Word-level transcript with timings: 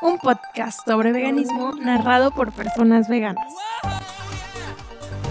un 0.00 0.18
podcast 0.18 0.86
sobre 0.86 1.12
veganismo 1.12 1.72
narrado 1.72 2.30
por 2.30 2.52
personas 2.52 3.08
veganas. 3.08 3.52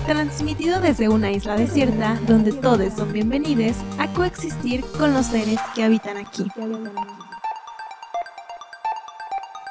Transmitido 0.05 0.79
desde 0.79 1.09
una 1.09 1.31
isla 1.31 1.55
desierta 1.55 2.19
donde 2.27 2.53
todos 2.53 2.93
son 2.93 3.11
bienvenidos 3.11 3.77
a 3.97 4.07
coexistir 4.13 4.83
con 4.97 5.13
los 5.13 5.27
seres 5.27 5.59
que 5.75 5.83
habitan 5.83 6.17
aquí. 6.17 6.45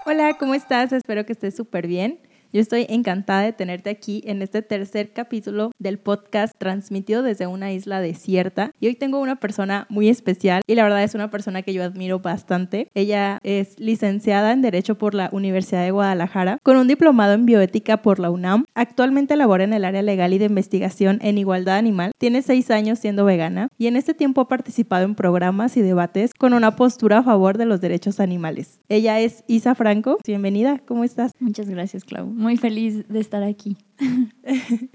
Hola, 0.05 0.35
¿cómo 0.39 0.55
estás? 0.55 0.93
Espero 0.93 1.27
que 1.27 1.33
estés 1.33 1.57
súper 1.57 1.87
bien. 1.87 2.21
Yo 2.57 2.63
estoy 2.63 2.87
encantada 2.89 3.43
de 3.43 3.53
tenerte 3.53 3.91
aquí 3.91 4.23
en 4.25 4.41
este 4.41 4.63
tercer 4.63 5.13
capítulo 5.13 5.73
del 5.79 5.99
podcast 5.99 6.55
transmitido 6.57 7.23
desde 7.23 7.47
una 7.47 7.71
isla 7.71 8.01
desierta. 8.01 8.71
Y 8.81 8.87
hoy 8.87 8.95
tengo 8.95 9.21
una 9.21 9.37
persona 9.37 9.87
muy 9.91 10.09
especial 10.09 10.63
y 10.67 10.75
la 10.75 10.85
verdad 10.85 11.03
es 11.03 11.15
una 11.15 11.31
persona 11.31 11.61
que 11.61 11.75
yo 11.75 11.85
admiro 11.85 12.21
bastante. 12.21 12.89
Ella 12.95 13.41
es 13.43 13.79
licenciada 13.79 14.53
en 14.53 14.63
Derecho 14.63 14.97
por 14.97 15.13
la 15.13 15.29
Universidad 15.33 15.85
de 15.85 15.91
Guadalajara 15.91 16.59
con 16.63 16.79
un 16.79 16.89
diplomado 16.89 17.35
en 17.35 17.45
bioética 17.45 18.01
por 18.01 18.19
la 18.19 18.31
UNAM. 18.31 18.65
Actualmente 18.75 19.37
labora 19.37 19.65
en 19.65 19.75
el 19.75 19.85
área 19.85 20.01
legal 20.01 20.33
y 20.33 20.39
de 20.39 20.47
investigación 20.47 21.19
en 21.21 21.37
igualdad 21.37 21.77
animal. 21.77 22.13
Tiene 22.17 22.41
seis 22.41 22.71
años 22.71 23.01
siendo 23.01 23.27
vegana 23.27 23.69
y 23.77 23.87
en 23.87 23.97
este 23.97 24.15
tiempo 24.15 24.41
ha 24.41 24.49
participado 24.49 25.05
en 25.05 25.15
programas 25.15 25.77
y 25.77 25.83
debates 25.83 26.33
con 26.33 26.55
una 26.55 26.75
postura 26.75 27.19
a 27.19 27.23
favor 27.23 27.59
de 27.59 27.67
los 27.67 27.83
derechos 27.83 28.19
animales. 28.19 28.81
Ella 28.89 29.21
es 29.21 29.45
Isa 29.47 29.75
Franco. 29.75 30.17
Bienvenida, 30.27 30.81
¿cómo 30.87 31.05
estás? 31.05 31.33
Muchas 31.39 31.69
gracias, 31.69 32.03
Clau 32.03 32.46
muy 32.47 32.57
feliz 32.57 33.09
de 33.09 33.19
estar 33.19 33.43
aquí. 33.43 33.77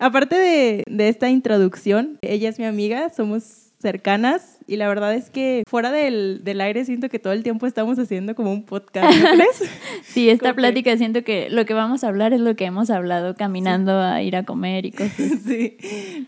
Aparte 0.00 0.34
de, 0.34 0.82
de, 0.88 1.08
esta 1.08 1.30
introducción, 1.30 2.18
ella 2.22 2.48
es 2.48 2.58
mi 2.58 2.64
amiga, 2.64 3.08
somos 3.10 3.70
cercanas 3.80 4.58
y 4.66 4.78
la 4.78 4.88
verdad 4.88 5.14
es 5.14 5.30
que 5.30 5.62
fuera 5.68 5.92
del, 5.92 6.40
del 6.42 6.60
aire 6.60 6.84
siento 6.84 7.08
que 7.08 7.20
todo 7.20 7.32
el 7.32 7.44
tiempo 7.44 7.68
estamos 7.68 8.00
haciendo 8.00 8.34
como 8.34 8.50
un 8.50 8.64
podcast, 8.64 9.16
¿no 9.16 9.30
crees? 9.34 9.70
sí, 10.02 10.28
esta 10.28 10.54
plática 10.54 10.96
siento 10.96 11.22
que 11.22 11.50
lo 11.50 11.64
que 11.66 11.74
vamos 11.74 12.02
a 12.02 12.08
hablar 12.08 12.32
es 12.32 12.40
lo 12.40 12.56
que 12.56 12.64
hemos 12.64 12.90
hablado 12.90 13.36
caminando 13.36 14.00
a 14.00 14.20
ir 14.20 14.34
a 14.34 14.42
comer 14.42 14.84
y 14.84 14.90
cosas. 14.90 15.14
Sí, 15.46 15.76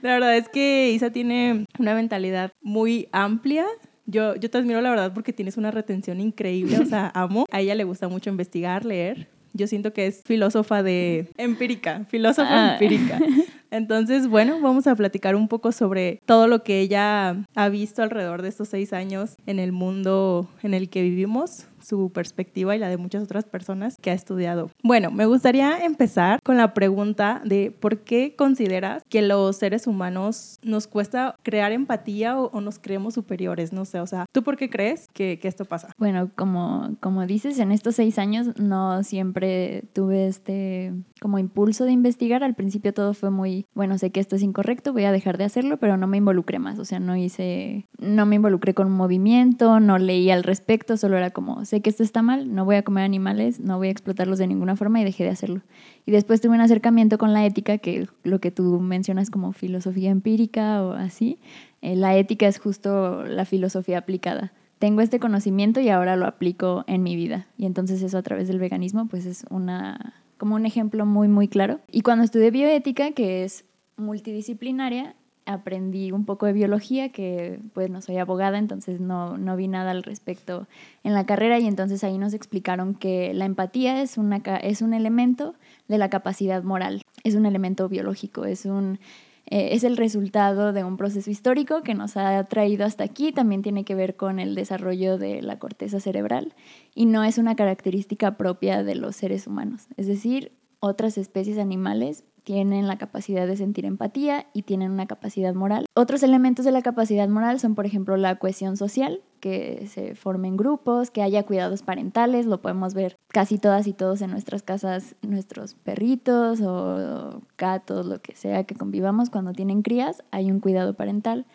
la 0.03 0.13
verdad 0.13 0.37
es 0.37 0.49
que 0.49 0.93
Isa 0.93 1.11
tiene 1.11 1.67
una 1.81 1.95
mentalidad 1.95 2.53
muy 2.63 3.09
amplia 3.11 3.67
yo, 4.07 4.35
yo 4.35 4.51
te 4.51 4.59
admiro 4.59 4.81
la 4.81 4.91
verdad 4.91 5.13
porque 5.15 5.33
tienes 5.33 5.57
una 5.57 5.71
retención 5.71 6.21
increíble, 6.21 6.79
o 6.79 6.87
sea, 6.87 7.13
amo. 7.15 7.47
A 7.51 7.61
ella 7.61 7.77
le 7.77 7.85
gusta 7.85 8.09
mucho 8.09 8.29
investigar, 8.29 8.85
leer. 8.85 9.29
Yo 9.53 9.67
siento 9.67 9.93
que 9.93 10.07
es 10.07 10.23
filósofa 10.25 10.83
de 10.83 11.29
empírica, 11.37 12.05
filósofa 12.09 12.49
ah. 12.51 12.73
empírica. 12.73 13.19
Entonces, 13.71 14.27
bueno, 14.27 14.61
vamos 14.61 14.87
a 14.89 14.97
platicar 14.97 15.37
un 15.37 15.47
poco 15.47 15.71
sobre 15.71 16.21
todo 16.27 16.49
lo 16.49 16.65
que 16.65 16.81
ella 16.81 17.37
ha 17.55 17.69
visto 17.69 18.03
alrededor 18.03 18.43
de 18.43 18.49
estos 18.49 18.69
seis 18.69 18.93
años 18.93 19.37
en 19.47 19.61
el 19.61 19.71
mundo 19.71 20.49
en 20.63 20.75
el 20.75 20.89
que 20.89 21.03
vivimos, 21.03 21.67
su 21.83 22.11
perspectiva 22.11 22.75
y 22.77 22.79
la 22.79 22.89
de 22.89 22.97
muchas 22.97 23.23
otras 23.23 23.45
personas 23.45 23.97
que 24.01 24.11
ha 24.11 24.15
estudiado. 24.15 24.71
Bueno, 24.83 25.11
me 25.11 25.27
gustaría 25.27 25.85
empezar 25.85 26.41
con 26.43 26.57
la 26.57 26.75
pregunta 26.75 27.41
de 27.45 27.75
por 27.79 28.01
qué 28.01 28.35
consideras 28.37 29.03
que 29.09 29.23
los 29.23 29.57
seres 29.57 29.87
humanos 29.87 30.59
nos 30.63 30.87
cuesta 30.87 31.37
crear 31.43 31.73
empatía 31.73 32.39
o, 32.39 32.61
nos 32.61 32.79
creemos 32.79 33.15
superiores, 33.15 33.73
no 33.73 33.85
sé, 33.85 34.01
o 34.01 34.07
sea, 34.07 34.27
¿tú 34.33 34.43
por 34.43 34.57
qué 34.57 34.69
crees 34.69 35.09
que, 35.13 35.39
que, 35.39 35.49
esto 35.49 35.65
pasa? 35.65 35.89
Bueno, 35.97 36.31
como, 36.37 36.97
como 37.01 37.27
dices, 37.27 37.59
en 37.59 37.73
estos 37.73 37.97
seis 37.97 38.19
años 38.19 38.59
no 38.59 39.03
siempre 39.03 39.85
tuve 39.93 40.27
este 40.27 40.93
como 41.21 41.39
impulso 41.39 41.85
de 41.85 41.93
investigar, 41.93 42.43
al 42.43 42.55
principio 42.55 42.95
todo 42.95 43.15
fue 43.15 43.31
muy, 43.31 43.67
bueno, 43.75 43.99
sé 43.99 44.11
que 44.11 44.21
esto 44.21 44.37
es 44.37 44.43
incorrecto, 44.43 44.93
voy 44.93 45.05
a 45.05 45.13
dejar 45.13 45.39
de 45.39 45.45
hacerlo, 45.45 45.77
pero 45.77 45.97
no 45.97 46.07
me 46.07 46.17
involucré 46.17 46.59
más, 46.59 46.79
o 46.79 46.85
sea, 46.85 46.99
no 46.99 47.15
hice, 47.17 47.87
no 47.99 48.27
me 48.27 48.37
involucré 48.37 48.75
con 48.75 48.87
un 48.87 48.95
movimiento, 48.95 49.81
no 49.81 49.99
leí 49.99 50.31
al 50.31 50.43
respecto, 50.43 50.97
solo 50.97 51.17
era 51.17 51.31
como, 51.31 51.65
sé 51.71 51.83
que 51.83 51.89
esto 51.89 52.03
está 52.03 52.21
mal, 52.21 52.53
no 52.53 52.65
voy 52.65 52.75
a 52.75 52.83
comer 52.83 53.05
animales, 53.05 53.61
no 53.61 53.79
voy 53.79 53.87
a 53.87 53.91
explotarlos 53.93 54.41
de 54.41 54.49
ninguna 54.49 54.75
forma 54.75 55.01
y 55.01 55.05
dejé 55.05 55.23
de 55.23 55.31
hacerlo. 55.31 55.61
Y 56.05 56.11
después 56.11 56.41
tuve 56.41 56.57
un 56.57 56.61
acercamiento 56.61 57.17
con 57.17 57.33
la 57.33 57.47
ética, 57.47 57.79
que 57.79 58.09
lo 58.25 58.41
que 58.41 58.51
tú 58.51 58.81
mencionas 58.81 59.31
como 59.31 59.53
filosofía 59.53 60.11
empírica 60.11 60.83
o 60.83 60.95
así, 60.95 61.39
eh, 61.81 61.95
la 61.95 62.17
ética 62.17 62.49
es 62.49 62.59
justo 62.59 63.23
la 63.23 63.45
filosofía 63.45 63.99
aplicada. 63.99 64.53
Tengo 64.81 65.01
este 65.01 65.21
conocimiento 65.21 65.79
y 65.79 65.91
ahora 65.91 66.17
lo 66.17 66.27
aplico 66.27 66.83
en 66.89 67.05
mi 67.05 67.15
vida. 67.15 67.47
Y 67.57 67.67
entonces 67.67 68.03
eso 68.03 68.19
a 68.19 68.23
través 68.23 68.49
del 68.49 68.59
veganismo 68.59 69.07
pues 69.07 69.25
es 69.25 69.45
una 69.49 70.15
como 70.39 70.57
un 70.57 70.67
ejemplo 70.67 71.07
muy 71.07 71.29
muy 71.29 71.47
claro. 71.47 71.79
Y 71.93 72.01
cuando 72.01 72.25
estudié 72.25 72.51
bioética, 72.51 73.13
que 73.13 73.45
es 73.45 73.65
multidisciplinaria, 73.97 75.15
aprendí 75.53 76.13
un 76.13 76.25
poco 76.25 76.47
de 76.47 76.53
biología, 76.53 77.11
que 77.11 77.61
pues 77.75 77.91
no 77.91 78.03
soy 78.03 78.19
abogada, 78.19 78.59
entonces 78.59 79.01
no, 79.01 79.39
no 79.39 79.57
vi 79.57 79.69
nada 79.69 79.91
al 79.91 80.03
respecto 80.03 80.67
en 81.05 81.15
la 81.15 81.27
carrera 81.27 81.59
y 81.59 81.67
entonces 81.67 82.05
ahí 82.05 82.19
nos 82.19 82.35
explicaron 82.35 82.95
que 82.95 83.35
la 83.35 83.45
empatía 83.45 84.03
es, 84.03 84.19
una, 84.19 84.39
es 84.63 84.83
un 84.83 84.95
elemento 84.95 85.55
de 85.89 85.99
la 85.99 86.11
capacidad 86.11 86.63
moral, 86.63 87.03
es 87.25 87.35
un 87.35 87.47
elemento 87.47 87.89
biológico, 87.89 88.45
es 88.45 88.65
un... 88.65 88.99
Eh, 89.47 89.75
es 89.75 89.83
el 89.83 89.97
resultado 89.97 90.73
de 90.73 90.85
un 90.85 90.97
proceso 90.97 91.29
histórico 91.29 91.83
que 91.83 91.95
nos 91.95 92.17
ha 92.17 92.45
traído 92.45 92.85
hasta 92.85 93.03
aquí, 93.03 93.33
también 93.33 93.63
tiene 93.63 93.85
que 93.85 93.97
ver 93.97 94.15
con 94.15 94.39
el 94.39 94.55
desarrollo 94.55 95.19
de 95.19 95.43
la 95.43 95.59
corteza 95.59 95.99
cerebral 95.99 96.55
y 96.95 97.07
no 97.07 97.25
es 97.25 97.37
una 97.37 97.57
característica 97.57 98.37
propia 98.37 98.85
de 98.85 98.95
los 98.95 99.17
seres 99.17 99.49
humanos. 99.49 99.89
Es 99.97 100.07
decir, 100.07 100.53
otras 100.79 101.19
especies 101.19 101.59
animales 101.59 102.25
tienen 102.45 102.87
la 102.87 102.99
capacidad 102.99 103.47
de 103.47 103.57
sentir 103.57 103.85
empatía 103.85 104.47
y 104.53 104.63
tienen 104.63 104.91
una 104.91 105.07
capacidad 105.07 105.55
moral. 105.55 105.87
Otros 105.95 106.23
elementos 106.23 106.65
de 106.65 106.73
la 106.73 106.83
capacidad 106.83 107.29
moral 107.29 107.61
son, 107.61 107.75
por 107.75 107.87
ejemplo, 107.87 108.17
la 108.17 108.37
cohesión 108.37 108.77
social, 108.77 109.21
que 109.41 109.87
se 109.89 110.15
formen 110.15 110.57
grupos, 110.57 111.11
que 111.11 111.23
haya 111.23 111.45
cuidados 111.45 111.83
parentales, 111.83 112.47
lo 112.47 112.61
podemos 112.61 112.95
ver 112.95 113.17
casi 113.29 113.59
todas 113.59 113.87
y 113.87 113.93
todos 113.93 114.21
en 114.23 114.31
nuestras 114.31 114.63
casas, 114.63 115.17
nuestros 115.23 115.75
perritos 115.75 116.61
o 116.61 117.41
gatos, 117.57 118.07
lo 118.07 118.21
que 118.21 118.37
sea 118.37 118.65
que 118.65 118.75
convivamos 118.75 119.31
cuando 119.31 119.53
tienen 119.53 119.83
crías, 119.83 120.23
hay 120.31 120.51
un 120.51 120.61
cuidado 120.61 120.95
parental. 120.95 121.47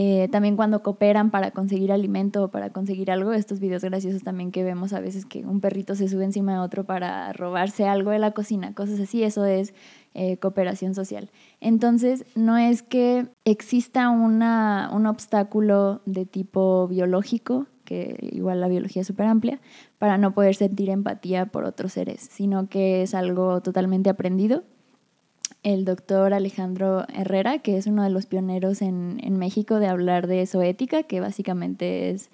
Eh, 0.00 0.28
también 0.30 0.54
cuando 0.54 0.80
cooperan 0.80 1.32
para 1.32 1.50
conseguir 1.50 1.90
alimento 1.90 2.44
o 2.44 2.48
para 2.52 2.70
conseguir 2.70 3.10
algo, 3.10 3.32
estos 3.32 3.58
videos 3.58 3.82
graciosos 3.82 4.22
también 4.22 4.52
que 4.52 4.62
vemos 4.62 4.92
a 4.92 5.00
veces 5.00 5.26
que 5.26 5.44
un 5.44 5.60
perrito 5.60 5.96
se 5.96 6.06
sube 6.06 6.24
encima 6.24 6.52
de 6.52 6.58
otro 6.60 6.84
para 6.84 7.32
robarse 7.32 7.88
algo 7.88 8.12
de 8.12 8.20
la 8.20 8.30
cocina, 8.30 8.72
cosas 8.74 9.00
así, 9.00 9.24
eso 9.24 9.44
es 9.44 9.74
eh, 10.14 10.36
cooperación 10.36 10.94
social. 10.94 11.32
Entonces, 11.60 12.24
no 12.36 12.56
es 12.56 12.84
que 12.84 13.26
exista 13.44 14.08
una, 14.10 14.88
un 14.92 15.06
obstáculo 15.06 16.00
de 16.06 16.26
tipo 16.26 16.86
biológico, 16.86 17.66
que 17.84 18.18
igual 18.30 18.60
la 18.60 18.68
biología 18.68 19.02
es 19.02 19.08
súper 19.08 19.26
amplia, 19.26 19.60
para 19.98 20.16
no 20.16 20.32
poder 20.32 20.54
sentir 20.54 20.90
empatía 20.90 21.46
por 21.46 21.64
otros 21.64 21.94
seres, 21.94 22.20
sino 22.30 22.68
que 22.68 23.02
es 23.02 23.14
algo 23.14 23.62
totalmente 23.62 24.10
aprendido 24.10 24.62
el 25.62 25.84
doctor 25.84 26.34
Alejandro 26.34 27.06
Herrera, 27.14 27.58
que 27.58 27.76
es 27.76 27.86
uno 27.86 28.02
de 28.02 28.10
los 28.10 28.26
pioneros 28.26 28.82
en, 28.82 29.36
México 29.38 29.78
de 29.78 29.88
hablar 29.88 30.26
de 30.26 30.46
zoética, 30.46 31.02
que 31.02 31.20
básicamente 31.20 32.10
es 32.10 32.30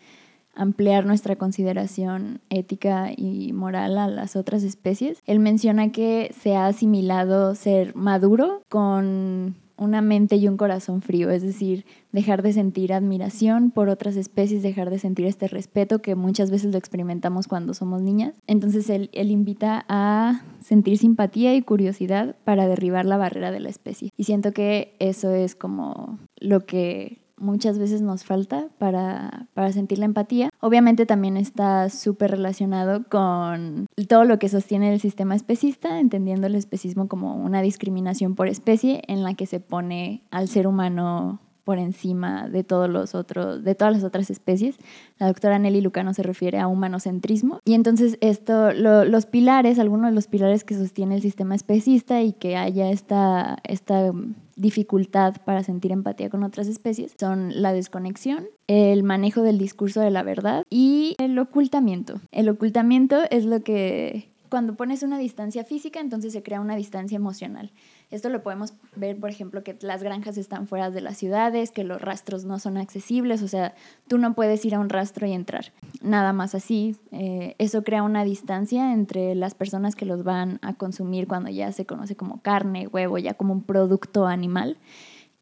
ampliar 0.55 1.05
nuestra 1.05 1.37
consideración 1.37 2.41
ética 2.49 3.11
y 3.15 3.53
moral 3.53 3.99
a 3.99 4.09
las 4.09 4.37
otras 4.37 4.62
especies. 4.62 5.21
Él 5.27 5.41
menciona 5.41 5.91
que 5.91 6.33
se 6.41 6.55
ha 6.55 6.67
asimilado 6.67 7.55
ser 7.55 7.95
maduro 7.97 8.62
con 8.69 9.56
una 9.77 10.01
mente 10.01 10.37
y 10.37 10.49
un 10.49 10.57
corazón 10.57 11.03
frío, 11.03 11.31
es 11.31 11.43
decir, 11.43 11.85
dejar 12.12 12.43
de 12.43 12.53
sentir 12.53 12.93
admiración 12.93 13.71
por 13.71 13.89
otras 13.89 14.17
especies, 14.17 14.62
dejar 14.62 14.91
de 14.91 14.99
sentir 14.99 15.27
este 15.27 15.49
respeto 15.49 16.01
que 16.01 16.15
muchas 16.15 16.51
veces 16.51 16.73
lo 16.73 16.79
experimentamos 16.79 17.49
cuando 17.49 17.75
somos 17.75 18.03
niñas. 18.03 18.35
Entonces 18.47 18.89
él, 18.91 19.11
él 19.12 19.31
invita 19.31 19.85
a 19.89 20.43
sentir 20.61 20.99
simpatía 20.99 21.55
y 21.55 21.62
curiosidad 21.62 22.37
para 22.45 22.69
derribar 22.69 23.05
la 23.05 23.17
barrera 23.17 23.51
de 23.51 23.61
la 23.61 23.69
especie. 23.69 24.11
Y 24.17 24.25
siento 24.25 24.53
que 24.53 24.95
eso 24.99 25.33
es 25.33 25.55
como 25.55 26.19
lo 26.39 26.67
que 26.67 27.24
muchas 27.44 27.78
veces 27.78 28.03
nos 28.03 28.25
falta 28.25 28.69
para, 28.78 29.47
para 29.55 29.72
sentir 29.72 29.99
la 29.99 30.06
empatía. 30.06 30.50
Obviamente 30.60 31.06
también 31.06 31.37
está 31.37 31.88
súper 31.91 32.32
relacionado 32.32 33.05
con 33.09 33.87
todo 34.09 34.25
lo 34.25 34.38
que 34.38 34.49
sostiene 34.49 34.93
el 34.93 35.00
sistema 35.00 35.37
especista, 35.37 36.00
entendiendo 36.00 36.46
el 36.46 36.55
especismo 36.55 37.08
como 37.08 37.37
una 37.37 37.62
discriminación 37.62 38.35
por 38.35 38.49
especie 38.49 39.02
en 39.06 39.23
la 39.23 39.35
que 39.35 39.46
se 39.46 39.61
pone 39.61 40.23
al 40.31 40.49
ser 40.49 40.67
humano 40.67 41.41
por 41.64 41.79
encima 41.79 42.49
de 42.49 42.62
todos 42.62 42.88
los 42.88 43.14
otros, 43.14 43.64
de 43.64 43.75
todas 43.75 43.94
las 43.94 44.05
otras 44.05 44.31
especies. 44.31 44.76
La 45.19 45.26
doctora 45.26 45.58
Nelly 45.58 45.81
Lucano 45.81 46.12
se 46.14 46.23
refiere 46.23 46.61
a 46.61 46.69
humanocentrismo. 46.69 47.61
Y 47.64 47.75
entonces 47.75 48.19
esto, 48.20 48.73
los 48.73 49.26
pilares, 49.26 49.79
algunos 49.79 50.11
de 50.11 50.14
los 50.14 50.29
pilares 50.29 50.62
que 50.62 50.75
sostiene 50.75 51.17
el 51.17 51.23
sistema 51.23 51.55
especista 51.55 52.23
y 52.23 52.32
que 52.35 52.56
haya 52.56 52.91
esta, 52.91 53.58
esta 53.64 54.12
dificultad 54.56 55.35
para 55.45 55.62
sentir 55.62 55.93
empatía 55.93 56.31
con 56.31 56.43
otras 56.45 56.67
especies 56.67 57.15
son 57.19 57.62
la 57.62 57.73
desconexión, 57.73 58.47
el 58.67 59.03
manejo 59.03 59.43
del 59.43 59.59
discurso 59.59 60.01
de 60.01 60.11
la 60.11 60.23
verdad 60.23 60.65
y 60.71 61.15
el 61.19 61.39
ocultamiento. 61.39 62.21
El 62.33 62.49
ocultamiento 62.49 63.23
es 63.31 63.45
lo 63.45 63.62
que 63.62 64.31
cuando 64.49 64.77
pones 64.77 65.03
una 65.03 65.19
distancia 65.19 65.65
física, 65.65 65.99
entonces 65.99 66.33
se 66.33 66.43
crea 66.45 66.61
una 66.61 66.77
distancia 66.77 67.17
emocional. 67.17 67.73
Esto 68.14 68.28
lo 68.28 68.44
podemos 68.44 68.75
ver, 68.94 69.19
por 69.19 69.28
ejemplo, 69.28 69.64
que 69.64 69.76
las 69.81 70.05
granjas 70.05 70.38
están 70.38 70.69
fuera 70.69 70.88
de 70.88 71.00
las 71.00 71.16
ciudades, 71.16 71.72
que 71.72 71.82
los 71.82 72.00
rastros 72.00 72.44
no 72.44 72.61
son 72.61 72.76
accesibles, 72.76 73.43
o 73.43 73.49
sea, 73.49 73.75
tú 74.06 74.19
no 74.19 74.34
puedes 74.37 74.64
ir 74.64 74.76
a 74.76 74.78
un 74.78 74.88
rastro 74.88 75.26
y 75.26 75.32
entrar. 75.32 75.72
Nada 76.00 76.32
más 76.32 76.55
así. 76.55 76.94
Eh, 77.11 77.56
eso 77.58 77.82
crea 77.82 78.05
una 78.05 78.22
distancia 78.22 78.93
entre 78.93 79.34
las 79.34 79.56
personas 79.56 79.96
que 79.96 80.06
los 80.06 80.22
van 80.22 80.61
a 80.62 80.75
consumir 80.75 81.26
cuando 81.26 81.50
ya 81.50 81.72
se 81.72 81.87
conoce 81.87 82.14
como 82.14 82.40
carne, 82.40 82.87
huevo, 82.87 83.19
ya 83.19 83.34
como 83.34 83.52
un 83.52 83.64
producto 83.64 84.28
animal. 84.28 84.78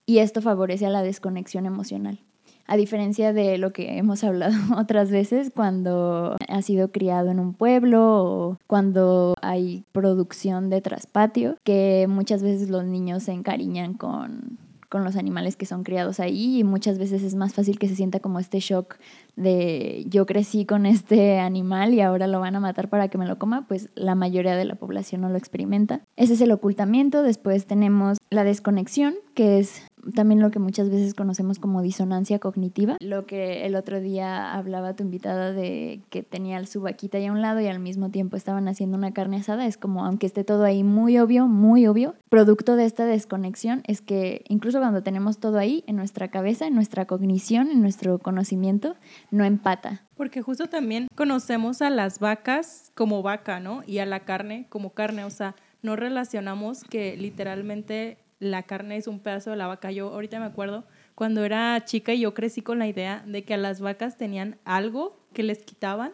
Y 0.07 0.21
esto 0.21 0.41
favorece 0.41 0.87
a 0.87 0.91
la 0.91 1.03
desconexión 1.03 1.67
emocional 1.67 2.21
a 2.67 2.77
diferencia 2.77 3.33
de 3.33 3.59
lo 3.59 3.73
que 3.73 3.99
hemos 3.99 4.25
hablado 4.25 4.55
otras 4.79 5.11
veces 5.11 5.51
cuando 5.55 6.37
ha 6.49 6.63
sido 6.63 6.91
criado 6.91 7.31
en 7.31 7.41
un 7.41 7.55
pueblo 7.55 8.25
o 8.25 8.59
cuando 8.67 9.35
hay 9.43 9.85
producción 9.93 10.71
de 10.71 10.81
traspatio, 10.81 11.57
que 11.65 12.07
muchas 12.09 12.43
veces 12.43 12.69
los 12.71 12.85
niños 12.85 13.25
se 13.25 13.33
encariñan 13.33 13.95
con 13.95 14.59
con 14.93 15.05
los 15.05 15.17
animales 15.17 15.57
que 15.57 15.65
son 15.65 15.85
criados 15.85 16.21
ahí 16.21 16.59
y 16.59 16.65
muchas 16.65 16.99
veces 16.99 17.23
es 17.23 17.35
más 17.35 17.55
fácil 17.55 17.79
que 17.79 17.89
se 17.89 17.97
sienta 17.97 18.21
como 18.21 18.39
este 18.39 18.61
shock 18.61 18.97
de 19.37 20.05
yo 20.07 20.27
crecí 20.27 20.67
con 20.67 20.85
este 20.85 21.39
animal 21.39 21.95
y 21.95 22.03
ahora 22.03 22.27
lo 22.27 22.41
van 22.41 22.57
a 22.57 22.61
matar 22.61 22.91
para 22.91 23.09
que 23.09 23.17
me 23.17 23.25
lo 23.25 23.39
coma, 23.39 23.67
pues 23.67 23.89
la 23.95 24.15
mayoría 24.15 24.55
de 24.55 24.67
la 24.67 24.75
población 24.75 25.23
no 25.23 25.31
lo 25.31 25.39
experimenta. 25.39 26.03
Ese 26.17 26.35
es 26.35 26.43
el 26.43 26.53
ocultamiento, 26.53 27.23
después 27.23 27.67
tenemos 27.67 28.19
la 28.29 28.45
desconexión, 28.45 29.15
que 29.33 29.61
es 29.61 29.83
también 30.15 30.41
lo 30.41 30.51
que 30.51 30.59
muchas 30.59 30.91
veces 30.91 31.15
conocemos 31.15 31.59
como 31.59 31.83
disonancia 31.83 32.39
cognitiva, 32.39 32.97
lo 33.01 33.27
que 33.27 33.67
el 33.67 33.77
otro 33.77 34.01
día 34.01 34.55
hablaba 34.55 34.95
tu 34.95 35.05
invitada 35.05 35.53
de 35.53 36.01
que 36.11 36.23
tenía 36.23 36.65
su 36.67 36.81
vaquita 36.81 37.19
ahí 37.19 37.27
a 37.27 37.33
un 37.33 37.43
lado 37.43 37.61
y 37.61 37.67
al 37.67 37.79
mismo 37.79 38.11
tiempo 38.11 38.37
estaban 38.37 38.69
haciendo 38.69 38.97
una 38.97 39.13
carne 39.13 39.39
asada, 39.39 39.67
es 39.67 39.77
como 39.77 40.05
aunque 40.05 40.27
esté 40.27 40.45
todo 40.45 40.65
ahí 40.65 40.85
muy 40.85 41.19
obvio, 41.19 41.47
muy 41.47 41.87
obvio, 41.87 42.15
producto 42.29 42.77
de 42.77 42.85
esta 42.85 43.07
desconexión 43.07 43.83
es 43.87 44.01
que 44.01 44.45
incluso 44.49 44.79
cuando 44.79 45.03
tenemos 45.03 45.39
todo 45.39 45.59
ahí 45.59 45.85
en 45.87 45.97
nuestra 45.97 46.29
cabeza, 46.29 46.67
en 46.67 46.75
nuestra 46.75 47.07
cognición, 47.07 47.71
en 47.71 47.81
nuestro 47.81 48.19
conocimiento, 48.19 48.97
no 49.31 49.45
empata. 49.45 50.03
Porque 50.17 50.43
justo 50.43 50.69
también 50.69 51.09
conocemos 51.15 51.83
a 51.83 51.91
las 51.91 52.19
vacas 52.19 52.93
como 52.95 53.23
vaca, 53.23 53.61
¿no? 53.61 53.83
Y 53.87 53.99
a 53.99 54.07
la 54.07 54.21
carne 54.21 54.67
como 54.69 54.91
carne, 54.91 55.25
o 55.25 55.31
sea, 55.31 55.57
no 55.83 55.97
relacionamos 55.97 56.85
que 56.85 57.17
literalmente 57.17 58.19
la 58.43 58.65
carne 58.65 58.97
es 58.97 59.07
un 59.07 59.21
pedazo 59.21 59.51
de 59.51 59.57
la 59.57 59.69
vaca. 59.69 59.93
Yo 59.93 60.09
ahorita 60.09 60.41
me 60.41 60.47
acuerdo 60.47 60.85
cuando 61.15 61.45
era 61.45 61.85
chica 61.85 62.13
y 62.13 62.21
yo 62.21 62.35
crecí 62.35 62.61
con 62.61 62.81
la 62.81 62.89
idea 62.89 63.23
de 63.25 63.45
que 63.45 63.55
a 63.55 63.57
las 63.57 63.81
vacas 63.81 64.17
tenían 64.17 64.59
algo 64.65 65.21
que 65.33 65.45
les 65.45 65.63
quitaban 65.63 66.13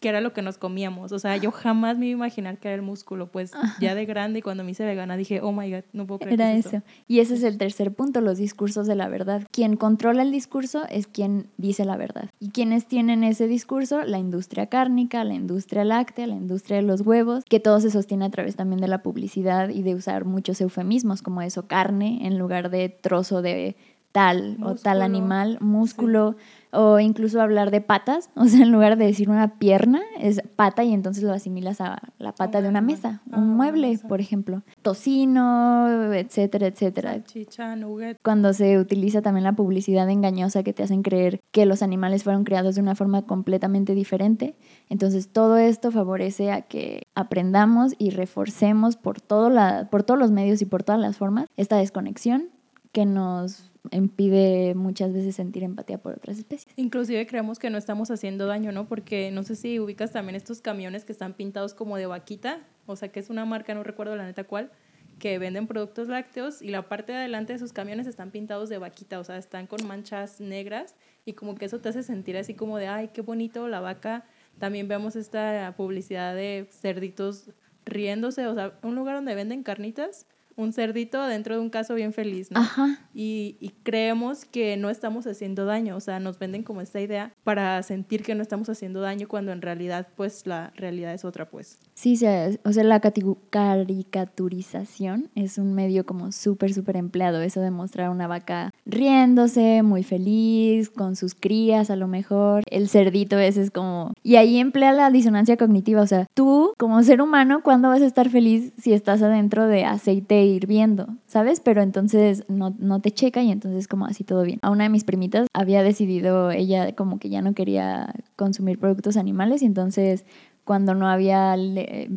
que 0.00 0.08
era 0.08 0.20
lo 0.20 0.32
que 0.32 0.42
nos 0.42 0.58
comíamos. 0.58 1.12
O 1.12 1.18
sea, 1.18 1.36
yo 1.36 1.50
jamás 1.50 1.98
me 1.98 2.06
iba 2.06 2.14
a 2.14 2.18
imaginar 2.18 2.58
que 2.58 2.68
era 2.68 2.76
el 2.76 2.82
músculo. 2.82 3.26
Pues 3.28 3.52
ya 3.80 3.94
de 3.94 4.06
grande 4.06 4.38
y 4.38 4.42
cuando 4.42 4.64
me 4.64 4.70
hice 4.70 4.84
vegana 4.84 5.16
dije, 5.16 5.40
oh 5.40 5.52
my 5.52 5.70
God, 5.70 5.84
no 5.92 6.06
puedo 6.06 6.20
creer. 6.20 6.34
Era 6.34 6.52
eso. 6.52 6.82
Y 7.06 7.20
ese 7.20 7.34
es 7.34 7.42
el 7.42 7.58
tercer 7.58 7.92
punto, 7.92 8.20
los 8.20 8.38
discursos 8.38 8.86
de 8.86 8.94
la 8.94 9.08
verdad. 9.08 9.42
Quien 9.50 9.76
controla 9.76 10.22
el 10.22 10.30
discurso 10.30 10.84
es 10.88 11.06
quien 11.06 11.48
dice 11.56 11.84
la 11.84 11.96
verdad. 11.96 12.30
¿Y 12.38 12.50
quienes 12.50 12.86
tienen 12.86 13.24
ese 13.24 13.48
discurso? 13.48 14.02
La 14.04 14.18
industria 14.18 14.66
cárnica, 14.66 15.24
la 15.24 15.34
industria 15.34 15.84
láctea, 15.84 16.26
la 16.26 16.36
industria 16.36 16.76
de 16.76 16.82
los 16.82 17.00
huevos, 17.00 17.44
que 17.48 17.60
todo 17.60 17.80
se 17.80 17.90
sostiene 17.90 18.26
a 18.26 18.30
través 18.30 18.56
también 18.56 18.80
de 18.80 18.88
la 18.88 19.02
publicidad 19.02 19.68
y 19.70 19.82
de 19.82 19.94
usar 19.94 20.24
muchos 20.24 20.60
eufemismos 20.60 21.22
como 21.22 21.42
eso, 21.42 21.66
carne 21.66 22.26
en 22.26 22.38
lugar 22.38 22.70
de 22.70 22.88
trozo 22.88 23.42
de 23.42 23.76
tal 24.12 24.56
o 24.62 24.74
tal 24.74 25.02
animal, 25.02 25.58
músculo 25.60 26.36
o 26.72 26.98
incluso 27.00 27.40
hablar 27.40 27.70
de 27.70 27.80
patas, 27.80 28.30
o 28.36 28.44
sea, 28.44 28.62
en 28.62 28.72
lugar 28.72 28.96
de 28.96 29.06
decir 29.06 29.30
una 29.30 29.58
pierna, 29.58 30.00
es 30.18 30.42
pata 30.56 30.84
y 30.84 30.92
entonces 30.92 31.22
lo 31.24 31.32
asimilas 31.32 31.80
a 31.80 32.00
la 32.18 32.32
pata 32.32 32.62
de 32.62 32.68
una 32.68 32.80
mesa, 32.80 33.22
un 33.26 33.34
ah, 33.34 33.38
mueble, 33.38 33.98
por 34.08 34.20
ejemplo. 34.20 34.62
Tocino, 34.82 36.12
etcétera, 36.12 36.66
etcétera. 36.66 37.24
Chicha, 37.24 37.76
nugget. 37.76 38.18
Cuando 38.22 38.52
se 38.52 38.78
utiliza 38.78 39.22
también 39.22 39.44
la 39.44 39.54
publicidad 39.54 40.08
engañosa 40.08 40.62
que 40.62 40.72
te 40.72 40.82
hacen 40.82 41.02
creer 41.02 41.40
que 41.50 41.66
los 41.66 41.82
animales 41.82 42.24
fueron 42.24 42.44
creados 42.44 42.74
de 42.74 42.80
una 42.80 42.94
forma 42.94 43.22
completamente 43.22 43.94
diferente. 43.94 44.54
Entonces, 44.88 45.28
todo 45.28 45.56
esto 45.56 45.90
favorece 45.90 46.52
a 46.52 46.62
que 46.62 47.06
aprendamos 47.14 47.94
y 47.98 48.10
reforcemos 48.10 48.96
por, 48.96 49.20
todo 49.20 49.50
la, 49.50 49.88
por 49.90 50.02
todos 50.02 50.18
los 50.18 50.30
medios 50.30 50.62
y 50.62 50.66
por 50.66 50.82
todas 50.82 51.00
las 51.00 51.16
formas 51.16 51.46
esta 51.56 51.76
desconexión 51.76 52.50
que 52.92 53.06
nos 53.06 53.67
impide 53.92 54.74
muchas 54.74 55.12
veces 55.12 55.36
sentir 55.36 55.62
empatía 55.62 55.98
por 55.98 56.14
otras 56.14 56.38
especies. 56.38 56.72
Inclusive 56.76 57.26
creemos 57.26 57.58
que 57.58 57.70
no 57.70 57.78
estamos 57.78 58.10
haciendo 58.10 58.46
daño, 58.46 58.72
¿no? 58.72 58.86
Porque 58.86 59.30
no 59.30 59.42
sé 59.42 59.56
si 59.56 59.80
ubicas 59.80 60.12
también 60.12 60.36
estos 60.36 60.60
camiones 60.60 61.04
que 61.04 61.12
están 61.12 61.34
pintados 61.34 61.74
como 61.74 61.96
de 61.96 62.06
vaquita, 62.06 62.60
o 62.86 62.96
sea, 62.96 63.10
que 63.10 63.20
es 63.20 63.30
una 63.30 63.44
marca, 63.44 63.74
no 63.74 63.82
recuerdo 63.82 64.16
la 64.16 64.24
neta 64.24 64.44
cuál, 64.44 64.70
que 65.18 65.38
venden 65.38 65.66
productos 65.66 66.08
lácteos 66.08 66.62
y 66.62 66.68
la 66.68 66.88
parte 66.88 67.12
de 67.12 67.18
adelante 67.18 67.52
de 67.52 67.58
sus 67.58 67.72
camiones 67.72 68.06
están 68.06 68.30
pintados 68.30 68.68
de 68.68 68.78
vaquita, 68.78 69.18
o 69.18 69.24
sea, 69.24 69.36
están 69.36 69.66
con 69.66 69.86
manchas 69.86 70.40
negras 70.40 70.94
y 71.24 71.32
como 71.32 71.54
que 71.56 71.66
eso 71.66 71.80
te 71.80 71.88
hace 71.88 72.02
sentir 72.02 72.36
así 72.36 72.54
como 72.54 72.78
de, 72.78 72.88
ay, 72.88 73.08
qué 73.08 73.20
bonito 73.20 73.68
la 73.68 73.80
vaca. 73.80 74.24
También 74.58 74.88
vemos 74.88 75.16
esta 75.16 75.74
publicidad 75.76 76.34
de 76.34 76.68
cerditos 76.70 77.50
riéndose, 77.84 78.46
o 78.46 78.54
sea, 78.54 78.78
un 78.82 78.94
lugar 78.94 79.16
donde 79.16 79.34
venden 79.34 79.62
carnitas 79.62 80.26
un 80.58 80.72
cerdito 80.72 81.24
dentro 81.26 81.54
de 81.54 81.60
un 81.60 81.70
caso 81.70 81.94
bien 81.94 82.12
feliz, 82.12 82.50
¿no? 82.50 82.58
Ajá. 82.60 82.98
Y, 83.14 83.56
y, 83.60 83.70
creemos 83.82 84.44
que 84.44 84.76
no 84.76 84.90
estamos 84.90 85.26
haciendo 85.26 85.64
daño, 85.64 85.96
o 85.96 86.00
sea, 86.00 86.20
nos 86.20 86.38
venden 86.38 86.64
como 86.64 86.80
esta 86.80 87.00
idea 87.00 87.32
para 87.44 87.82
sentir 87.82 88.22
que 88.22 88.34
no 88.34 88.42
estamos 88.42 88.68
haciendo 88.68 89.00
daño 89.00 89.28
cuando 89.28 89.52
en 89.52 89.62
realidad, 89.62 90.08
pues, 90.16 90.46
la 90.46 90.72
realidad 90.76 91.14
es 91.14 91.24
otra, 91.24 91.48
pues. 91.48 91.78
Sí, 91.94 92.18
o 92.64 92.72
sea, 92.72 92.84
la 92.84 93.00
caricaturización 93.00 95.30
es 95.34 95.56
un 95.58 95.74
medio 95.74 96.06
como 96.06 96.30
súper, 96.32 96.72
súper 96.74 96.96
empleado, 96.96 97.40
eso 97.40 97.60
de 97.60 97.70
mostrar 97.70 98.10
una 98.10 98.26
vaca 98.26 98.72
riéndose, 98.84 99.82
muy 99.82 100.02
feliz, 100.02 100.90
con 100.90 101.14
sus 101.16 101.34
crías 101.34 101.90
a 101.90 101.96
lo 101.96 102.08
mejor, 102.08 102.64
el 102.70 102.88
cerdito 102.88 103.38
ese 103.38 103.62
es 103.62 103.70
como... 103.70 104.12
Y 104.22 104.36
ahí 104.36 104.58
emplea 104.58 104.92
la 104.92 105.10
disonancia 105.10 105.56
cognitiva, 105.56 106.02
o 106.02 106.06
sea, 106.06 106.26
tú 106.34 106.74
como 106.78 107.02
ser 107.02 107.22
humano, 107.22 107.62
¿cuándo 107.62 107.88
vas 107.88 108.02
a 108.02 108.06
estar 108.06 108.28
feliz 108.28 108.72
si 108.78 108.92
estás 108.92 109.22
adentro 109.22 109.66
de 109.66 109.84
aceite 109.84 110.47
hirviendo, 110.48 111.08
¿sabes? 111.26 111.60
Pero 111.60 111.82
entonces 111.82 112.44
no, 112.48 112.74
no 112.78 113.00
te 113.00 113.10
checa 113.10 113.42
y 113.42 113.50
entonces 113.50 113.88
como 113.88 114.06
así 114.06 114.24
todo 114.24 114.42
bien. 114.42 114.58
A 114.62 114.70
una 114.70 114.84
de 114.84 114.90
mis 114.90 115.04
primitas 115.04 115.46
había 115.52 115.82
decidido, 115.82 116.50
ella 116.50 116.94
como 116.94 117.18
que 117.18 117.28
ya 117.28 117.42
no 117.42 117.54
quería 117.54 118.14
consumir 118.36 118.78
productos 118.78 119.16
animales 119.16 119.62
y 119.62 119.66
entonces 119.66 120.24
cuando 120.68 120.94
no 120.94 121.08
había 121.08 121.56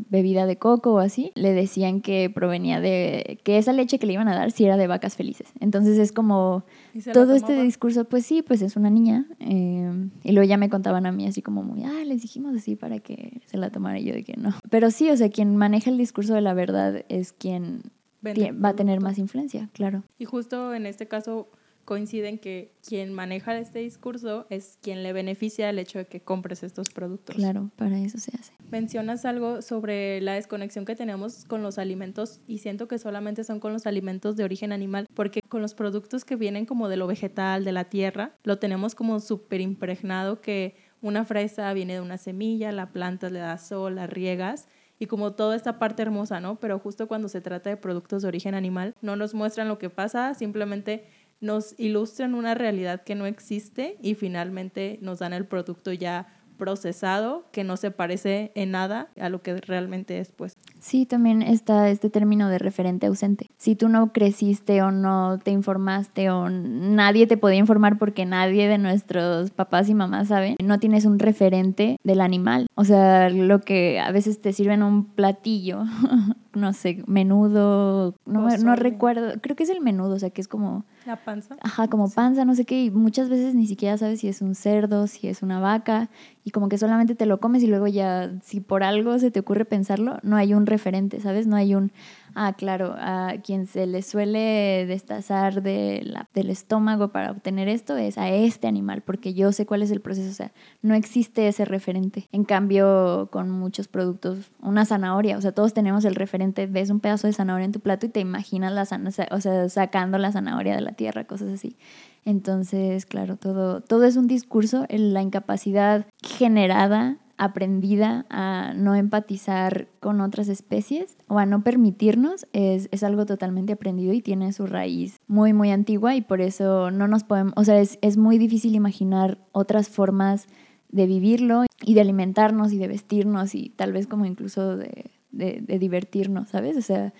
bebida 0.09 0.45
de 0.45 0.57
coco 0.57 0.95
o 0.95 0.99
así, 0.99 1.31
le 1.35 1.53
decían 1.53 2.01
que 2.01 2.29
provenía 2.29 2.81
de 2.81 3.39
que 3.45 3.57
esa 3.57 3.71
leche 3.71 3.97
que 3.97 4.05
le 4.05 4.11
iban 4.11 4.27
a 4.27 4.35
dar 4.35 4.51
sí 4.51 4.65
era 4.65 4.75
de 4.75 4.87
vacas 4.87 5.15
felices. 5.15 5.47
Entonces 5.61 5.97
es 5.97 6.11
como 6.11 6.65
todo 7.13 7.33
este 7.33 7.63
discurso, 7.63 8.03
pues 8.03 8.25
sí, 8.25 8.41
pues 8.41 8.61
es 8.61 8.75
una 8.75 8.89
niña. 8.89 9.25
Eh, 9.39 10.09
y 10.25 10.33
luego 10.33 10.49
ya 10.49 10.57
me 10.57 10.69
contaban 10.69 11.05
a 11.05 11.13
mí 11.13 11.25
así 11.27 11.41
como 11.41 11.63
muy, 11.63 11.85
ah, 11.85 12.03
les 12.05 12.23
dijimos 12.23 12.53
así 12.53 12.75
para 12.75 12.99
que 12.99 13.39
se 13.45 13.55
la 13.55 13.69
tomara 13.69 13.99
y 13.99 14.03
yo 14.03 14.13
de 14.13 14.25
que 14.25 14.35
no. 14.35 14.53
Pero 14.69 14.91
sí, 14.91 15.09
o 15.09 15.15
sea, 15.15 15.29
quien 15.29 15.55
maneja 15.55 15.89
el 15.89 15.97
discurso 15.97 16.33
de 16.33 16.41
la 16.41 16.53
verdad 16.53 17.05
es 17.07 17.31
quien 17.31 17.83
va 18.23 18.69
a 18.69 18.75
tener 18.75 19.01
más 19.01 19.17
influencia, 19.17 19.69
claro. 19.73 20.03
Y 20.17 20.25
justo 20.25 20.73
en 20.73 20.85
este 20.85 21.07
caso 21.07 21.49
coinciden 21.85 22.37
que 22.37 22.73
quien 22.87 23.13
maneja 23.13 23.57
este 23.57 23.79
discurso 23.79 24.45
es 24.49 24.77
quien 24.81 25.03
le 25.03 25.13
beneficia 25.13 25.69
el 25.69 25.79
hecho 25.79 25.99
de 25.99 26.05
que 26.05 26.21
compres 26.21 26.63
estos 26.63 26.89
productos. 26.89 27.35
Claro, 27.35 27.69
para 27.75 27.99
eso 27.99 28.17
se 28.17 28.31
hace. 28.37 28.53
Mencionas 28.69 29.25
algo 29.25 29.61
sobre 29.61 30.21
la 30.21 30.33
desconexión 30.33 30.85
que 30.85 30.95
tenemos 30.95 31.45
con 31.45 31.61
los 31.61 31.77
alimentos 31.77 32.39
y 32.47 32.59
siento 32.59 32.87
que 32.87 32.97
solamente 32.97 33.43
son 33.43 33.59
con 33.59 33.73
los 33.73 33.85
alimentos 33.85 34.35
de 34.37 34.43
origen 34.43 34.71
animal, 34.71 35.07
porque 35.13 35.41
con 35.41 35.61
los 35.61 35.73
productos 35.73 36.23
que 36.23 36.35
vienen 36.35 36.65
como 36.65 36.87
de 36.87 36.97
lo 36.97 37.07
vegetal, 37.07 37.65
de 37.65 37.71
la 37.71 37.85
tierra, 37.85 38.35
lo 38.43 38.59
tenemos 38.59 38.95
como 38.95 39.19
súper 39.19 39.61
impregnado 39.61 40.39
que 40.39 40.75
una 41.01 41.25
fresa 41.25 41.73
viene 41.73 41.93
de 41.93 42.01
una 42.01 42.17
semilla, 42.17 42.71
la 42.71 42.91
planta 42.91 43.29
le 43.29 43.39
da 43.39 43.57
sol, 43.57 43.95
la 43.95 44.07
riegas 44.07 44.67
y 45.01 45.07
como 45.07 45.33
toda 45.33 45.55
esta 45.55 45.79
parte 45.79 46.03
hermosa, 46.03 46.39
¿no? 46.39 46.59
Pero 46.59 46.77
justo 46.77 47.07
cuando 47.07 47.27
se 47.27 47.41
trata 47.41 47.71
de 47.71 47.75
productos 47.75 48.21
de 48.21 48.27
origen 48.27 48.53
animal, 48.53 48.93
no 49.01 49.15
nos 49.15 49.33
muestran 49.33 49.67
lo 49.67 49.79
que 49.79 49.89
pasa, 49.89 50.35
simplemente 50.35 51.05
nos 51.39 51.73
ilustran 51.79 52.35
una 52.35 52.53
realidad 52.53 53.01
que 53.01 53.15
no 53.15 53.25
existe 53.25 53.97
y 54.03 54.13
finalmente 54.13 54.99
nos 55.01 55.17
dan 55.17 55.33
el 55.33 55.47
producto 55.47 55.91
ya 55.91 56.40
procesado 56.61 57.43
que 57.51 57.63
no 57.63 57.75
se 57.75 57.89
parece 57.89 58.51
en 58.53 58.69
nada 58.69 59.07
a 59.19 59.29
lo 59.29 59.41
que 59.41 59.55
realmente 59.61 60.19
es, 60.19 60.31
pues. 60.31 60.53
Sí, 60.79 61.07
también 61.07 61.41
está 61.41 61.89
este 61.89 62.11
término 62.11 62.49
de 62.49 62.59
referente 62.59 63.07
ausente. 63.07 63.47
Si 63.57 63.75
tú 63.75 63.89
no 63.89 64.13
creciste 64.13 64.83
o 64.83 64.91
no 64.91 65.39
te 65.39 65.49
informaste 65.49 66.29
o 66.29 66.51
nadie 66.51 67.25
te 67.25 67.35
podía 67.35 67.57
informar 67.57 67.97
porque 67.97 68.27
nadie 68.27 68.67
de 68.67 68.77
nuestros 68.77 69.49
papás 69.49 69.89
y 69.89 69.95
mamás 69.95 70.27
saben, 70.27 70.55
no 70.63 70.77
tienes 70.77 71.05
un 71.05 71.17
referente 71.17 71.97
del 72.03 72.21
animal. 72.21 72.67
O 72.75 72.85
sea, 72.85 73.31
lo 73.31 73.61
que 73.61 73.99
a 73.99 74.11
veces 74.11 74.39
te 74.39 74.53
sirven 74.53 74.83
un 74.83 75.05
platillo 75.05 75.85
no 76.53 76.73
sé, 76.73 77.03
menudo, 77.07 78.15
no, 78.25 78.41
me- 78.41 78.45
no 78.57 78.73
Pozole. 78.73 78.75
recuerdo, 78.75 79.33
creo 79.41 79.55
que 79.55 79.63
es 79.63 79.69
el 79.69 79.81
menudo, 79.81 80.15
o 80.15 80.19
sea, 80.19 80.29
que 80.29 80.41
es 80.41 80.47
como, 80.47 80.85
La 81.05 81.15
panza. 81.15 81.55
ajá, 81.61 81.87
como 81.87 82.09
panza, 82.09 82.45
no 82.45 82.55
sé 82.55 82.65
qué, 82.65 82.83
y 82.85 82.91
muchas 82.91 83.29
veces 83.29 83.55
ni 83.55 83.67
siquiera 83.67 83.97
sabes 83.97 84.19
si 84.19 84.27
es 84.27 84.41
un 84.41 84.55
cerdo, 84.55 85.07
si 85.07 85.27
es 85.27 85.41
una 85.43 85.59
vaca, 85.59 86.09
y 86.43 86.51
como 86.51 86.69
que 86.69 86.77
solamente 86.77 87.15
te 87.15 87.25
lo 87.25 87.39
comes 87.39 87.63
y 87.63 87.67
luego 87.67 87.87
ya, 87.87 88.31
si 88.43 88.59
por 88.59 88.83
algo 88.83 89.17
se 89.19 89.31
te 89.31 89.39
ocurre 89.39 89.65
pensarlo, 89.65 90.17
no 90.23 90.35
hay 90.35 90.53
un 90.53 90.65
referente, 90.65 91.19
¿sabes? 91.19 91.47
No 91.47 91.55
hay 91.55 91.73
un, 91.75 91.91
ah, 92.35 92.53
claro, 92.53 92.95
a 92.97 93.33
quien 93.43 93.65
se 93.67 93.85
le 93.87 94.01
suele 94.01 94.85
destazar 94.87 95.61
del 95.61 96.49
estómago 96.49 97.09
para 97.09 97.31
obtener 97.31 97.67
esto 97.67 97.97
es 97.97 98.17
a 98.17 98.29
este 98.29 98.67
animal, 98.67 99.01
porque 99.01 99.33
yo 99.33 99.51
sé 99.51 99.65
cuál 99.65 99.81
es 99.83 99.91
el 99.91 100.01
proceso, 100.01 100.29
o 100.29 100.33
sea, 100.33 100.51
no 100.81 100.93
existe 100.95 101.47
ese 101.47 101.65
referente. 101.65 102.27
En 102.31 102.43
cambio, 102.43 103.29
con 103.31 103.49
muchos 103.49 103.87
productos, 103.87 104.51
una 104.61 104.85
zanahoria, 104.85 105.37
o 105.37 105.41
sea, 105.41 105.51
todos 105.51 105.73
tenemos 105.73 106.05
el 106.05 106.15
referente, 106.15 106.67
ves 106.67 106.89
un 106.89 106.99
pedazo 106.99 107.27
de 107.27 107.33
zanahoria 107.33 107.65
en 107.65 107.71
tu 107.71 107.79
plato 107.79 108.05
y 108.05 108.09
te 108.09 108.19
imaginas 108.19 108.71
la 108.73 108.85
zana- 108.85 109.11
o 109.31 109.39
sea, 109.41 109.69
sacando 109.69 110.17
la 110.17 110.31
zanahoria 110.31 110.75
de 110.75 110.81
la 110.81 110.93
tierra, 110.93 111.25
cosas 111.25 111.49
así. 111.49 111.75
Entonces, 112.23 113.05
claro, 113.07 113.35
todo, 113.35 113.81
todo 113.81 114.03
es 114.03 114.15
un 114.15 114.27
discurso, 114.27 114.85
la 114.89 115.21
incapacidad 115.21 116.05
generada, 116.21 117.17
aprendida 117.43 118.27
a 118.29 118.73
no 118.75 118.93
empatizar 118.93 119.87
con 119.99 120.21
otras 120.21 120.47
especies 120.47 121.17
o 121.27 121.39
a 121.39 121.47
no 121.47 121.63
permitirnos 121.63 122.45
es, 122.53 122.87
es 122.91 123.03
algo 123.03 123.25
totalmente 123.25 123.73
aprendido 123.73 124.13
y 124.13 124.21
tiene 124.21 124.53
su 124.53 124.67
raíz 124.67 125.19
muy, 125.27 125.51
muy 125.51 125.71
antigua 125.71 126.15
y 126.15 126.21
por 126.21 126.39
eso 126.39 126.91
no 126.91 127.07
nos 127.07 127.23
podemos, 127.23 127.53
o 127.57 127.63
sea, 127.63 127.79
es, 127.81 127.97
es 128.03 128.17
muy 128.17 128.37
difícil 128.37 128.75
imaginar 128.75 129.39
otras 129.53 129.89
formas 129.89 130.45
de 130.89 131.07
vivirlo 131.07 131.65
y 131.83 131.95
de 131.95 132.01
alimentarnos 132.01 132.73
y 132.73 132.77
de 132.77 132.87
vestirnos 132.87 133.55
y 133.55 133.69
tal 133.69 133.91
vez 133.91 134.05
como 134.05 134.25
incluso 134.27 134.77
de, 134.77 135.09
de- 135.31 135.61
de 135.65 135.79
divertirnos, 135.79 136.49
¿sabes? 136.49 136.77
O 136.77 136.81
sea, 136.81 137.11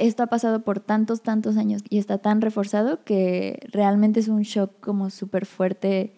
esto 0.00 0.24
ha 0.24 0.26
pasado 0.26 0.64
por 0.64 0.80
tantos, 0.80 1.22
tantos 1.22 1.56
años 1.56 1.82
y 1.88 1.98
está 1.98 2.18
tan 2.18 2.40
reforzado 2.40 3.04
que 3.04 3.60
realmente 3.72 4.18
es 4.18 4.26
un 4.28 4.42
shock 4.42 4.72
como 4.80 5.10
súper 5.10 5.46
fuerte 5.46 6.12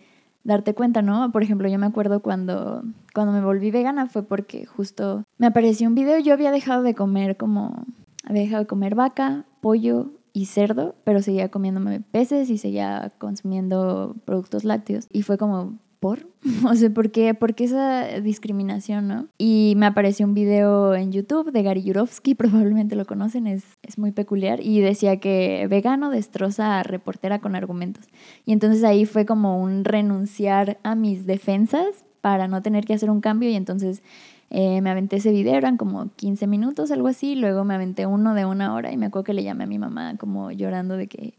darte 0.45 0.75
cuenta, 0.75 1.03
¿no? 1.03 1.31
Por 1.33 1.43
ejemplo, 1.43 1.69
yo 1.69 1.79
me 1.79 1.87
acuerdo 1.87 2.21
cuando, 2.21 2.83
cuando 3.15 3.33
me 3.33 3.41
volví 3.41 3.71
vegana 3.71 4.07
fue 4.07 4.23
porque 4.23 4.67
justo 4.67 5.25
me 5.39 5.47
apareció 5.47 5.89
un 5.89 5.95
video, 5.95 6.19
yo 6.19 6.33
había 6.33 6.51
dejado 6.51 6.83
de 6.83 6.95
comer 6.95 7.37
como, 7.37 7.85
había 8.25 8.43
dejado 8.43 8.63
de 8.63 8.67
comer 8.67 8.95
vaca, 8.95 9.45
pollo 9.61 10.11
y 10.33 10.47
cerdo, 10.47 10.95
pero 11.05 11.23
seguía 11.23 11.51
comiéndome 11.51 12.01
peces 12.01 12.51
y 12.51 12.59
seguía 12.59 13.13
consumiendo 13.19 14.17
productos 14.25 14.65
lácteos 14.65 15.07
y 15.11 15.23
fue 15.23 15.39
como, 15.39 15.79
¿por? 16.03 16.27
O 16.69 16.75
sea, 16.75 16.91
¿por 16.91 17.13
qué, 17.13 17.33
¿por 17.33 17.55
qué 17.55 17.65
esa 17.65 18.21
discriminación, 18.21 19.07
no? 19.07 19.29
Y 19.39 19.75
me 19.77 19.87
apareció 19.87 20.27
un 20.27 20.35
video 20.35 20.95
en 20.95 21.13
YouTube 21.13 21.53
de 21.53 21.63
Gary 21.63 21.83
Yurovsky, 21.85 22.35
probablemente 22.43 22.97
lo 22.97 23.07
conocen, 23.07 23.47
es, 23.47 23.63
es 23.83 23.97
muy 23.97 24.11
peculiar, 24.11 24.61
y 24.61 24.81
decía 24.81 25.19
que 25.19 25.67
vegano 25.71 26.11
destroza 26.11 26.81
a 26.81 26.83
reportera 26.83 27.39
con 27.39 27.55
argumentos. 27.55 28.07
Y 28.45 28.53
entonces 28.53 28.83
ahí 28.83 29.07
fue 29.07 29.25
como 29.25 29.63
un 29.63 29.85
renunciar 29.85 30.79
a 30.83 30.97
mis 30.97 31.25
defensas 31.25 32.05
para 32.21 32.49
no 32.49 32.63
tener 32.63 32.85
que 32.85 32.95
hacer 32.95 33.09
un 33.09 33.21
cambio 33.21 33.49
y 33.49 33.55
entonces 33.55 34.03
eh, 34.51 34.81
me 34.81 34.91
aventé 34.91 35.17
ese 35.17 35.31
video, 35.31 35.55
eran 35.55 35.77
como 35.77 36.11
15 36.17 36.47
minutos, 36.47 36.91
algo 36.91 37.09
así, 37.09 37.37
luego 37.37 37.65
me 37.65 37.75
aventé 37.75 38.07
uno 38.07 38.35
de 38.35 38.45
una 38.45 38.75
hora 38.75 38.93
y 38.93 38.97
me 38.97 39.07
acuerdo 39.07 39.25
que 39.25 39.35
le 39.35 39.45
llamé 39.45 39.65
a 39.65 39.67
mi 39.67 39.79
mamá 39.79 40.17
como 40.19 40.51
llorando 40.51 40.97
de 40.97 41.07
que 41.07 41.35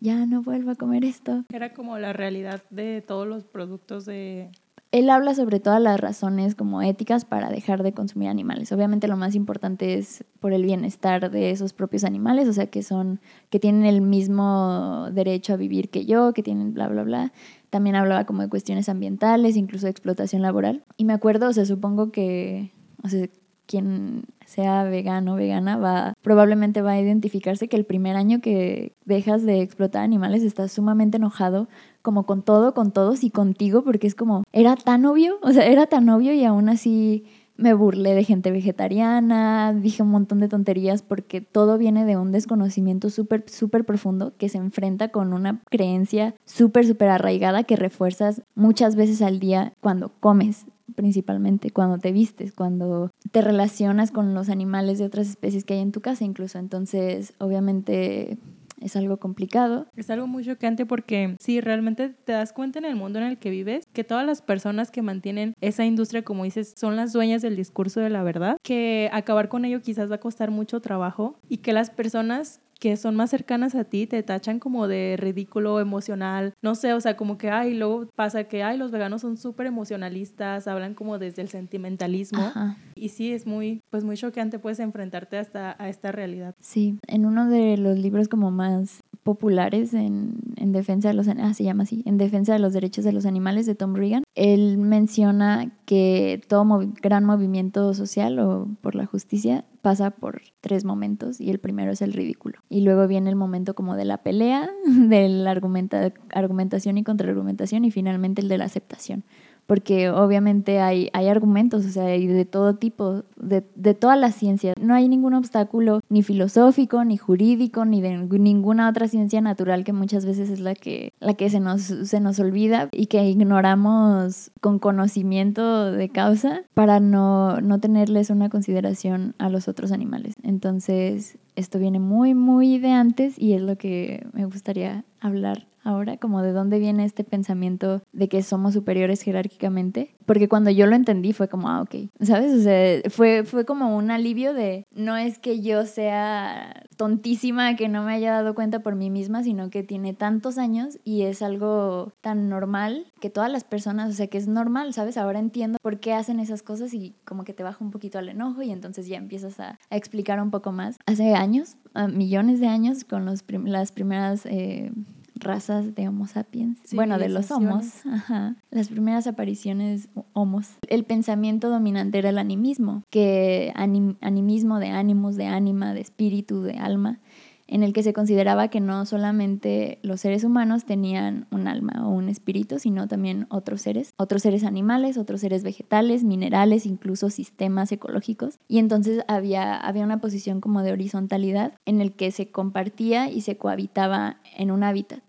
ya 0.00 0.26
no 0.26 0.42
vuelvo 0.42 0.70
a 0.70 0.74
comer 0.74 1.04
esto. 1.04 1.44
Era 1.52 1.72
como 1.72 1.98
la 1.98 2.12
realidad 2.12 2.62
de 2.70 3.02
todos 3.02 3.26
los 3.26 3.44
productos 3.44 4.04
de... 4.04 4.50
Él 4.90 5.10
habla 5.10 5.34
sobre 5.34 5.60
todas 5.60 5.82
las 5.82 6.00
razones 6.00 6.54
como 6.54 6.80
éticas 6.80 7.26
para 7.26 7.50
dejar 7.50 7.82
de 7.82 7.92
consumir 7.92 8.30
animales. 8.30 8.72
Obviamente 8.72 9.06
lo 9.06 9.18
más 9.18 9.34
importante 9.34 9.98
es 9.98 10.24
por 10.40 10.54
el 10.54 10.62
bienestar 10.62 11.30
de 11.30 11.50
esos 11.50 11.74
propios 11.74 12.04
animales, 12.04 12.48
o 12.48 12.54
sea, 12.54 12.68
que 12.68 12.82
son 12.82 13.20
que 13.50 13.60
tienen 13.60 13.84
el 13.84 14.00
mismo 14.00 15.08
derecho 15.12 15.52
a 15.52 15.56
vivir 15.56 15.90
que 15.90 16.06
yo, 16.06 16.32
que 16.32 16.42
tienen 16.42 16.72
bla 16.72 16.88
bla 16.88 17.02
bla. 17.02 17.32
También 17.68 17.96
hablaba 17.96 18.24
como 18.24 18.40
de 18.40 18.48
cuestiones 18.48 18.88
ambientales, 18.88 19.58
incluso 19.58 19.84
de 19.84 19.90
explotación 19.90 20.40
laboral. 20.40 20.84
Y 20.96 21.04
me 21.04 21.12
acuerdo, 21.12 21.48
o 21.48 21.52
sea, 21.52 21.66
supongo 21.66 22.10
que 22.10 22.72
o 23.02 23.08
sea, 23.08 23.28
quien 23.66 24.24
sea 24.48 24.84
vegano 24.84 25.34
o 25.34 25.36
vegana 25.36 25.76
va 25.76 26.14
probablemente 26.22 26.80
va 26.80 26.92
a 26.92 27.00
identificarse 27.00 27.68
que 27.68 27.76
el 27.76 27.84
primer 27.84 28.16
año 28.16 28.40
que 28.40 28.94
dejas 29.04 29.44
de 29.44 29.60
explotar 29.60 30.02
animales 30.02 30.42
estás 30.42 30.72
sumamente 30.72 31.18
enojado 31.18 31.68
como 32.00 32.24
con 32.24 32.42
todo, 32.42 32.72
con 32.72 32.90
todos 32.90 33.24
y 33.24 33.30
contigo 33.30 33.84
porque 33.84 34.06
es 34.06 34.14
como 34.14 34.44
era 34.50 34.74
tan 34.76 35.04
obvio, 35.04 35.38
o 35.42 35.52
sea, 35.52 35.66
era 35.66 35.86
tan 35.86 36.08
obvio 36.08 36.32
y 36.32 36.44
aún 36.44 36.70
así 36.70 37.26
me 37.58 37.74
burlé 37.74 38.14
de 38.14 38.24
gente 38.24 38.50
vegetariana, 38.50 39.74
dije 39.74 40.02
un 40.02 40.10
montón 40.10 40.40
de 40.40 40.48
tonterías 40.48 41.02
porque 41.02 41.42
todo 41.42 41.76
viene 41.76 42.06
de 42.06 42.16
un 42.16 42.32
desconocimiento 42.32 43.10
súper, 43.10 43.44
súper 43.50 43.84
profundo 43.84 44.32
que 44.38 44.48
se 44.48 44.56
enfrenta 44.56 45.08
con 45.08 45.34
una 45.34 45.60
creencia 45.68 46.34
súper, 46.46 46.86
súper 46.86 47.10
arraigada 47.10 47.64
que 47.64 47.76
refuerzas 47.76 48.42
muchas 48.54 48.96
veces 48.96 49.20
al 49.20 49.40
día 49.40 49.74
cuando 49.80 50.10
comes 50.20 50.64
principalmente, 50.94 51.70
cuando 51.70 51.98
te 51.98 52.12
vistes, 52.12 52.52
cuando 52.52 53.10
te 53.30 53.42
relacionas 53.42 54.10
con 54.10 54.34
los 54.34 54.48
animales 54.48 54.98
de 54.98 55.04
otras 55.04 55.28
especies 55.28 55.64
que 55.64 55.74
hay 55.74 55.80
en 55.80 55.92
tu 55.92 56.00
casa 56.00 56.24
incluso. 56.24 56.58
Entonces, 56.58 57.34
obviamente 57.38 58.38
es 58.80 58.96
algo 58.96 59.18
complicado. 59.18 59.86
Es 59.96 60.10
algo 60.10 60.26
muy 60.26 60.44
chocante 60.44 60.86
porque 60.86 61.36
sí, 61.40 61.60
realmente 61.60 62.10
te 62.10 62.32
das 62.32 62.52
cuenta 62.52 62.78
en 62.78 62.84
el 62.84 62.96
mundo 62.96 63.18
en 63.18 63.26
el 63.26 63.38
que 63.38 63.50
vives 63.50 63.86
que 63.92 64.04
todas 64.04 64.26
las 64.26 64.42
personas 64.42 64.90
que 64.90 65.02
mantienen 65.02 65.54
esa 65.60 65.84
industria, 65.84 66.22
como 66.22 66.44
dices, 66.44 66.74
son 66.76 66.96
las 66.96 67.12
dueñas 67.12 67.42
del 67.42 67.56
discurso 67.56 68.00
de 68.00 68.10
la 68.10 68.22
verdad, 68.22 68.56
que 68.62 69.10
acabar 69.12 69.48
con 69.48 69.64
ello 69.64 69.82
quizás 69.82 70.10
va 70.10 70.16
a 70.16 70.20
costar 70.20 70.50
mucho 70.50 70.80
trabajo 70.80 71.38
y 71.48 71.58
que 71.58 71.72
las 71.72 71.90
personas 71.90 72.60
que 72.78 72.96
son 72.96 73.16
más 73.16 73.30
cercanas 73.30 73.74
a 73.74 73.84
ti 73.84 74.06
te 74.06 74.22
tachan 74.22 74.58
como 74.58 74.86
de 74.88 75.16
ridículo 75.18 75.80
emocional, 75.80 76.54
no 76.62 76.74
sé, 76.74 76.92
o 76.92 77.00
sea, 77.00 77.16
como 77.16 77.38
que, 77.38 77.50
ay, 77.50 77.74
luego 77.74 78.06
pasa 78.14 78.44
que, 78.44 78.62
ay, 78.62 78.78
los 78.78 78.90
veganos 78.90 79.22
son 79.22 79.36
súper 79.36 79.66
emocionalistas, 79.66 80.68
hablan 80.68 80.94
como 80.94 81.18
desde 81.18 81.42
el 81.42 81.48
sentimentalismo 81.48 82.42
Ajá. 82.42 82.76
y 82.94 83.10
sí, 83.10 83.32
es 83.32 83.46
muy, 83.46 83.82
pues 83.90 84.04
muy 84.04 84.16
choqueante, 84.16 84.58
puedes 84.58 84.80
enfrentarte 84.80 85.38
hasta 85.38 85.76
a 85.78 85.88
esta 85.88 86.12
realidad. 86.12 86.54
Sí, 86.60 86.98
en 87.06 87.26
uno 87.26 87.48
de 87.48 87.76
los 87.76 87.98
libros 87.98 88.28
como 88.28 88.50
más 88.50 89.02
populares 89.28 89.92
en, 89.92 90.36
en 90.56 90.72
defensa 90.72 91.08
de 91.08 91.14
los 91.14 91.28
ah, 91.28 91.52
se 91.52 91.62
llama 91.62 91.82
así, 91.82 92.02
en 92.06 92.16
defensa 92.16 92.54
de 92.54 92.60
los 92.60 92.72
derechos 92.72 93.04
de 93.04 93.12
los 93.12 93.26
animales 93.26 93.66
de 93.66 93.74
Tom 93.74 93.94
Regan, 93.94 94.22
él 94.34 94.78
menciona 94.78 95.70
que 95.84 96.40
todo 96.48 96.64
gran 97.02 97.26
movimiento 97.26 97.92
social 97.92 98.38
o 98.38 98.68
por 98.80 98.94
la 98.94 99.04
justicia 99.04 99.66
pasa 99.82 100.12
por 100.12 100.40
tres 100.62 100.86
momentos 100.86 101.42
y 101.42 101.50
el 101.50 101.58
primero 101.58 101.92
es 101.92 102.00
el 102.00 102.14
ridículo. 102.14 102.60
Y 102.70 102.80
luego 102.80 103.06
viene 103.06 103.28
el 103.28 103.36
momento 103.36 103.74
como 103.74 103.96
de 103.96 104.06
la 104.06 104.16
pelea, 104.22 104.70
de 104.86 105.28
la 105.28 105.50
argumenta- 105.50 106.14
argumentación 106.32 106.96
y 106.96 107.04
contraargumentación 107.04 107.84
y 107.84 107.90
finalmente 107.90 108.40
el 108.40 108.48
de 108.48 108.56
la 108.56 108.64
aceptación 108.64 109.24
porque 109.68 110.08
obviamente 110.08 110.80
hay, 110.80 111.10
hay 111.12 111.28
argumentos, 111.28 111.84
o 111.84 111.90
sea, 111.90 112.04
hay 112.06 112.26
de 112.26 112.46
todo 112.46 112.76
tipo, 112.76 113.24
de, 113.36 113.62
de 113.74 113.92
toda 113.92 114.16
la 114.16 114.32
ciencia. 114.32 114.72
No 114.80 114.94
hay 114.94 115.10
ningún 115.10 115.34
obstáculo 115.34 116.00
ni 116.08 116.22
filosófico, 116.22 117.04
ni 117.04 117.18
jurídico, 117.18 117.84
ni 117.84 118.00
de 118.00 118.16
ninguna 118.16 118.88
otra 118.88 119.08
ciencia 119.08 119.42
natural 119.42 119.84
que 119.84 119.92
muchas 119.92 120.24
veces 120.24 120.48
es 120.48 120.60
la 120.60 120.74
que, 120.74 121.12
la 121.20 121.34
que 121.34 121.50
se, 121.50 121.60
nos, 121.60 121.82
se 121.82 122.18
nos 122.18 122.40
olvida 122.40 122.88
y 122.92 123.06
que 123.06 123.22
ignoramos 123.28 124.50
con 124.62 124.78
conocimiento 124.78 125.92
de 125.92 126.08
causa 126.08 126.62
para 126.72 126.98
no, 126.98 127.60
no 127.60 127.78
tenerles 127.78 128.30
una 128.30 128.48
consideración 128.48 129.34
a 129.36 129.50
los 129.50 129.68
otros 129.68 129.92
animales. 129.92 130.32
Entonces, 130.42 131.36
esto 131.58 131.78
viene 131.78 131.98
muy, 131.98 132.34
muy 132.34 132.78
de 132.78 132.92
antes 132.92 133.38
y 133.38 133.54
es 133.54 133.62
lo 133.62 133.76
que 133.76 134.26
me 134.32 134.44
gustaría 134.44 135.04
hablar 135.20 135.66
ahora, 135.88 136.18
como 136.18 136.42
de 136.42 136.52
dónde 136.52 136.78
viene 136.78 137.04
este 137.04 137.24
pensamiento 137.24 138.02
de 138.12 138.28
que 138.28 138.42
somos 138.42 138.74
superiores 138.74 139.22
jerárquicamente, 139.22 140.14
porque 140.26 140.48
cuando 140.48 140.70
yo 140.70 140.86
lo 140.86 140.94
entendí 140.94 141.32
fue 141.32 141.48
como, 141.48 141.68
ah, 141.70 141.80
ok, 141.80 142.10
¿sabes? 142.20 142.52
O 142.52 142.60
sea, 142.60 143.00
fue, 143.10 143.44
fue 143.44 143.64
como 143.64 143.96
un 143.96 144.10
alivio 144.10 144.52
de, 144.52 144.86
no 144.94 145.16
es 145.16 145.38
que 145.38 145.60
yo 145.62 145.86
sea 145.86 146.84
tontísima 146.98 147.76
que 147.76 147.88
no 147.88 148.02
me 148.02 148.12
haya 148.12 148.32
dado 148.32 148.54
cuenta 148.54 148.80
por 148.80 148.96
mí 148.96 149.08
misma, 149.08 149.42
sino 149.42 149.70
que 149.70 149.82
tiene 149.82 150.12
tantos 150.12 150.58
años 150.58 150.98
y 151.04 151.22
es 151.22 151.40
algo 151.40 152.12
tan 152.20 152.48
normal 152.50 153.06
que 153.20 153.30
todas 153.30 153.50
las 153.50 153.64
personas, 153.64 154.10
o 154.10 154.12
sea, 154.12 154.26
que 154.26 154.36
es 154.36 154.48
normal, 154.48 154.92
¿sabes? 154.92 155.16
Ahora 155.16 155.38
entiendo 155.38 155.78
por 155.80 156.00
qué 156.00 156.12
hacen 156.12 156.40
esas 156.40 156.62
cosas 156.62 156.92
y 156.92 157.14
como 157.24 157.44
que 157.44 157.54
te 157.54 157.62
baja 157.62 157.82
un 157.82 157.90
poquito 157.90 158.18
al 158.18 158.28
enojo 158.28 158.62
y 158.62 158.70
entonces 158.70 159.06
ya 159.06 159.16
empiezas 159.16 159.58
a, 159.60 159.78
a 159.88 159.96
explicar 159.96 160.40
un 160.42 160.50
poco 160.50 160.72
más. 160.72 160.98
Hace 161.06 161.34
años, 161.34 161.47
a 161.94 162.06
millones 162.08 162.60
de 162.60 162.68
años, 162.68 163.04
con 163.04 163.24
los 163.24 163.42
prim- 163.42 163.66
las 163.66 163.92
primeras... 163.92 164.44
eh, 164.46 164.92
razas 165.40 165.94
de 165.94 166.08
Homo 166.08 166.26
sapiens, 166.26 166.78
bueno, 166.96 167.16
de 167.16 167.28
los 167.28 167.52
homos, 167.52 168.04
ajá, 168.06 168.56
las 168.72 168.88
primeras 168.88 169.28
apariciones 169.28 170.08
homos. 170.32 170.70
El 170.88 171.04
pensamiento 171.04 171.70
dominante 171.70 172.18
era 172.18 172.30
el 172.30 172.38
animismo, 172.38 173.04
que 173.08 173.72
anim- 173.76 174.16
animismo 174.20 174.80
de 174.80 174.88
ánimos, 174.88 175.36
de 175.36 175.46
ánima, 175.46 175.94
de 175.94 176.00
espíritu, 176.00 176.62
de 176.62 176.72
alma. 176.78 177.20
En 177.68 177.82
el 177.82 177.92
que 177.92 178.02
se 178.02 178.14
consideraba 178.14 178.68
que 178.68 178.80
no 178.80 179.04
solamente 179.06 179.98
los 180.02 180.22
seres 180.22 180.42
humanos 180.42 180.86
tenían 180.86 181.46
un 181.50 181.68
alma 181.68 182.06
o 182.06 182.10
un 182.10 182.28
espíritu, 182.28 182.78
sino 182.78 183.06
también 183.06 183.46
otros 183.50 183.82
seres, 183.82 184.14
otros 184.16 184.42
seres 184.42 184.64
animales, 184.64 185.18
otros 185.18 185.42
seres 185.42 185.62
vegetales, 185.62 186.24
minerales, 186.24 186.86
incluso 186.86 187.30
sistemas 187.30 187.92
ecológicos. 187.92 188.58
Y 188.66 188.78
entonces 188.78 189.22
había, 189.28 189.76
había 189.76 190.04
una 190.04 190.20
posición 190.20 190.60
como 190.60 190.82
de 190.82 190.92
horizontalidad 190.92 191.74
en 191.84 192.00
el 192.00 192.12
que 192.12 192.30
se 192.30 192.50
compartía 192.50 193.30
y 193.30 193.42
se 193.42 193.58
cohabitaba 193.58 194.38
en 194.56 194.70
un 194.70 194.82
hábitat. 194.82 195.22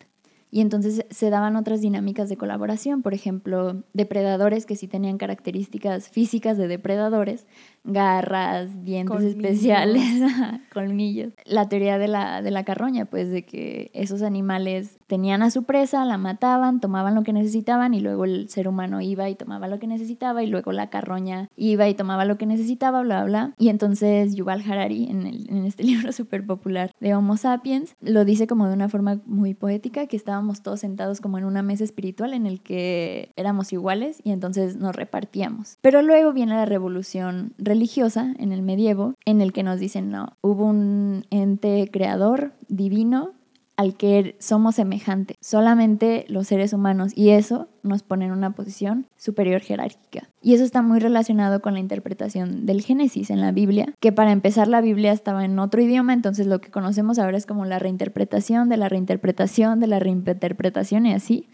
Y 0.51 0.61
entonces 0.61 1.05
se 1.11 1.29
daban 1.29 1.55
otras 1.55 1.81
dinámicas 1.81 2.27
de 2.27 2.37
colaboración, 2.37 3.03
por 3.03 3.13
ejemplo, 3.13 3.83
depredadores 3.93 4.65
que 4.65 4.75
sí 4.75 4.87
tenían 4.87 5.19
características 5.19 6.09
físicas 6.09 6.57
de 6.57 6.67
depredadores, 6.67 7.45
garras, 7.83 8.83
dientes 8.83 9.21
especiales, 9.23 10.03
colmillos. 10.73 11.33
La 11.45 11.69
teoría 11.69 11.97
de 11.97 12.07
la, 12.07 12.41
de 12.41 12.51
la 12.51 12.63
carroña, 12.63 13.05
pues 13.05 13.29
de 13.29 13.43
que 13.45 13.91
esos 13.93 14.21
animales 14.21 14.97
tenían 15.07 15.41
a 15.41 15.51
su 15.51 15.63
presa, 15.63 16.05
la 16.05 16.17
mataban, 16.17 16.79
tomaban 16.79 17.15
lo 17.15 17.23
que 17.23 17.33
necesitaban 17.33 17.93
y 17.93 17.99
luego 17.99 18.25
el 18.25 18.49
ser 18.49 18.67
humano 18.67 19.01
iba 19.01 19.29
y 19.29 19.35
tomaba 19.35 19.67
lo 19.67 19.79
que 19.79 19.87
necesitaba 19.87 20.43
y 20.43 20.47
luego 20.47 20.71
la 20.71 20.89
carroña 20.89 21.49
iba 21.55 21.87
y 21.89 21.93
tomaba 21.95 22.25
lo 22.25 22.37
que 22.37 22.45
necesitaba, 22.45 23.01
bla, 23.01 23.23
bla. 23.23 23.53
Y 23.57 23.69
entonces 23.69 24.35
Yuval 24.35 24.61
Harari, 24.69 25.05
en, 25.09 25.25
el- 25.25 25.49
en 25.49 25.65
este 25.65 25.83
libro 25.89 26.11
súper 26.11 26.45
popular 26.45 26.91
de 26.99 27.15
Homo 27.15 27.37
Sapiens, 27.37 27.95
lo 28.01 28.25
dice 28.25 28.47
como 28.47 28.67
de 28.67 28.73
una 28.73 28.89
forma 28.89 29.19
muy 29.25 29.53
poética, 29.53 30.07
que 30.07 30.15
estábamos 30.17 30.61
todos 30.61 30.79
sentados 30.81 31.21
como 31.21 31.37
en 31.37 31.45
una 31.45 31.61
mesa 31.63 31.83
espiritual 31.83 32.33
en 32.33 32.45
el 32.45 32.61
que 32.61 33.31
éramos 33.35 33.73
iguales 33.73 34.21
y 34.23 34.31
entonces 34.31 34.75
nos 34.77 34.95
repartíamos. 34.95 35.77
Pero 35.81 36.01
luego 36.01 36.33
viene 36.33 36.53
la 36.53 36.65
revolución 36.65 37.53
religiosa 37.69 38.33
en 38.37 38.51
el 38.51 38.61
medievo, 38.61 39.15
en 39.25 39.39
el 39.39 39.53
que 39.53 39.63
nos 39.63 39.79
dicen, 39.79 40.09
no, 40.09 40.33
hubo 40.41 40.65
un 40.65 41.25
ente 41.29 41.89
creador 41.91 42.51
divino 42.67 43.33
al 43.79 43.95
que 43.95 44.35
somos 44.39 44.75
semejantes, 44.75 45.37
solamente 45.39 46.25
los 46.27 46.47
seres 46.47 46.73
humanos, 46.73 47.13
y 47.15 47.29
eso 47.29 47.69
nos 47.81 48.03
pone 48.03 48.25
en 48.25 48.33
una 48.33 48.51
posición 48.51 49.07
superior 49.15 49.61
jerárquica. 49.61 50.27
Y 50.41 50.53
eso 50.53 50.65
está 50.65 50.81
muy 50.81 50.99
relacionado 50.99 51.61
con 51.61 51.75
la 51.75 51.79
interpretación 51.79 52.65
del 52.65 52.81
Génesis 52.81 53.29
en 53.29 53.39
la 53.39 53.53
Biblia, 53.53 53.93
que 54.01 54.11
para 54.11 54.33
empezar 54.33 54.67
la 54.67 54.81
Biblia 54.81 55.13
estaba 55.13 55.45
en 55.45 55.57
otro 55.59 55.81
idioma, 55.81 56.11
entonces 56.11 56.45
lo 56.45 56.59
que 56.59 56.71
conocemos 56.71 57.19
ahora 57.19 57.37
es 57.37 57.45
como 57.45 57.63
la 57.63 57.79
reinterpretación 57.79 58.67
de 58.67 58.75
la 58.75 58.89
reinterpretación 58.89 59.79
de 59.79 59.87
la 59.87 59.99
reinterpretación 59.99 61.05
y 61.05 61.13
así. 61.13 61.47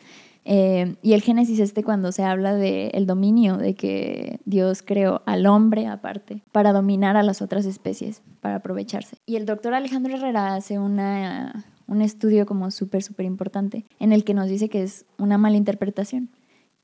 Eh, 0.45 0.95
y 1.01 1.13
el 1.13 1.21
Génesis 1.21 1.59
este 1.59 1.83
cuando 1.83 2.11
se 2.11 2.23
habla 2.23 2.53
del 2.53 2.91
el 2.93 3.05
dominio, 3.07 3.57
de 3.57 3.73
que 3.73 4.39
Dios 4.45 4.83
creó 4.83 5.23
al 5.25 5.47
hombre 5.47 5.87
aparte 5.87 6.43
para 6.51 6.71
dominar 6.71 7.17
a 7.17 7.23
las 7.23 7.41
otras 7.41 7.65
especies, 7.65 8.21
para 8.41 8.57
aprovecharse. 8.57 9.17
Y 9.25 9.35
el 9.35 9.45
doctor 9.45 9.73
Alejandro 9.73 10.15
Herrera 10.15 10.55
hace 10.55 10.77
una, 10.77 11.65
un 11.87 12.01
estudio 12.01 12.45
como 12.45 12.69
súper, 12.69 13.01
súper 13.01 13.25
importante 13.25 13.85
en 13.99 14.13
el 14.13 14.23
que 14.23 14.35
nos 14.35 14.47
dice 14.47 14.69
que 14.69 14.83
es 14.83 15.05
una 15.17 15.37
mala 15.37 15.57
interpretación 15.57 16.29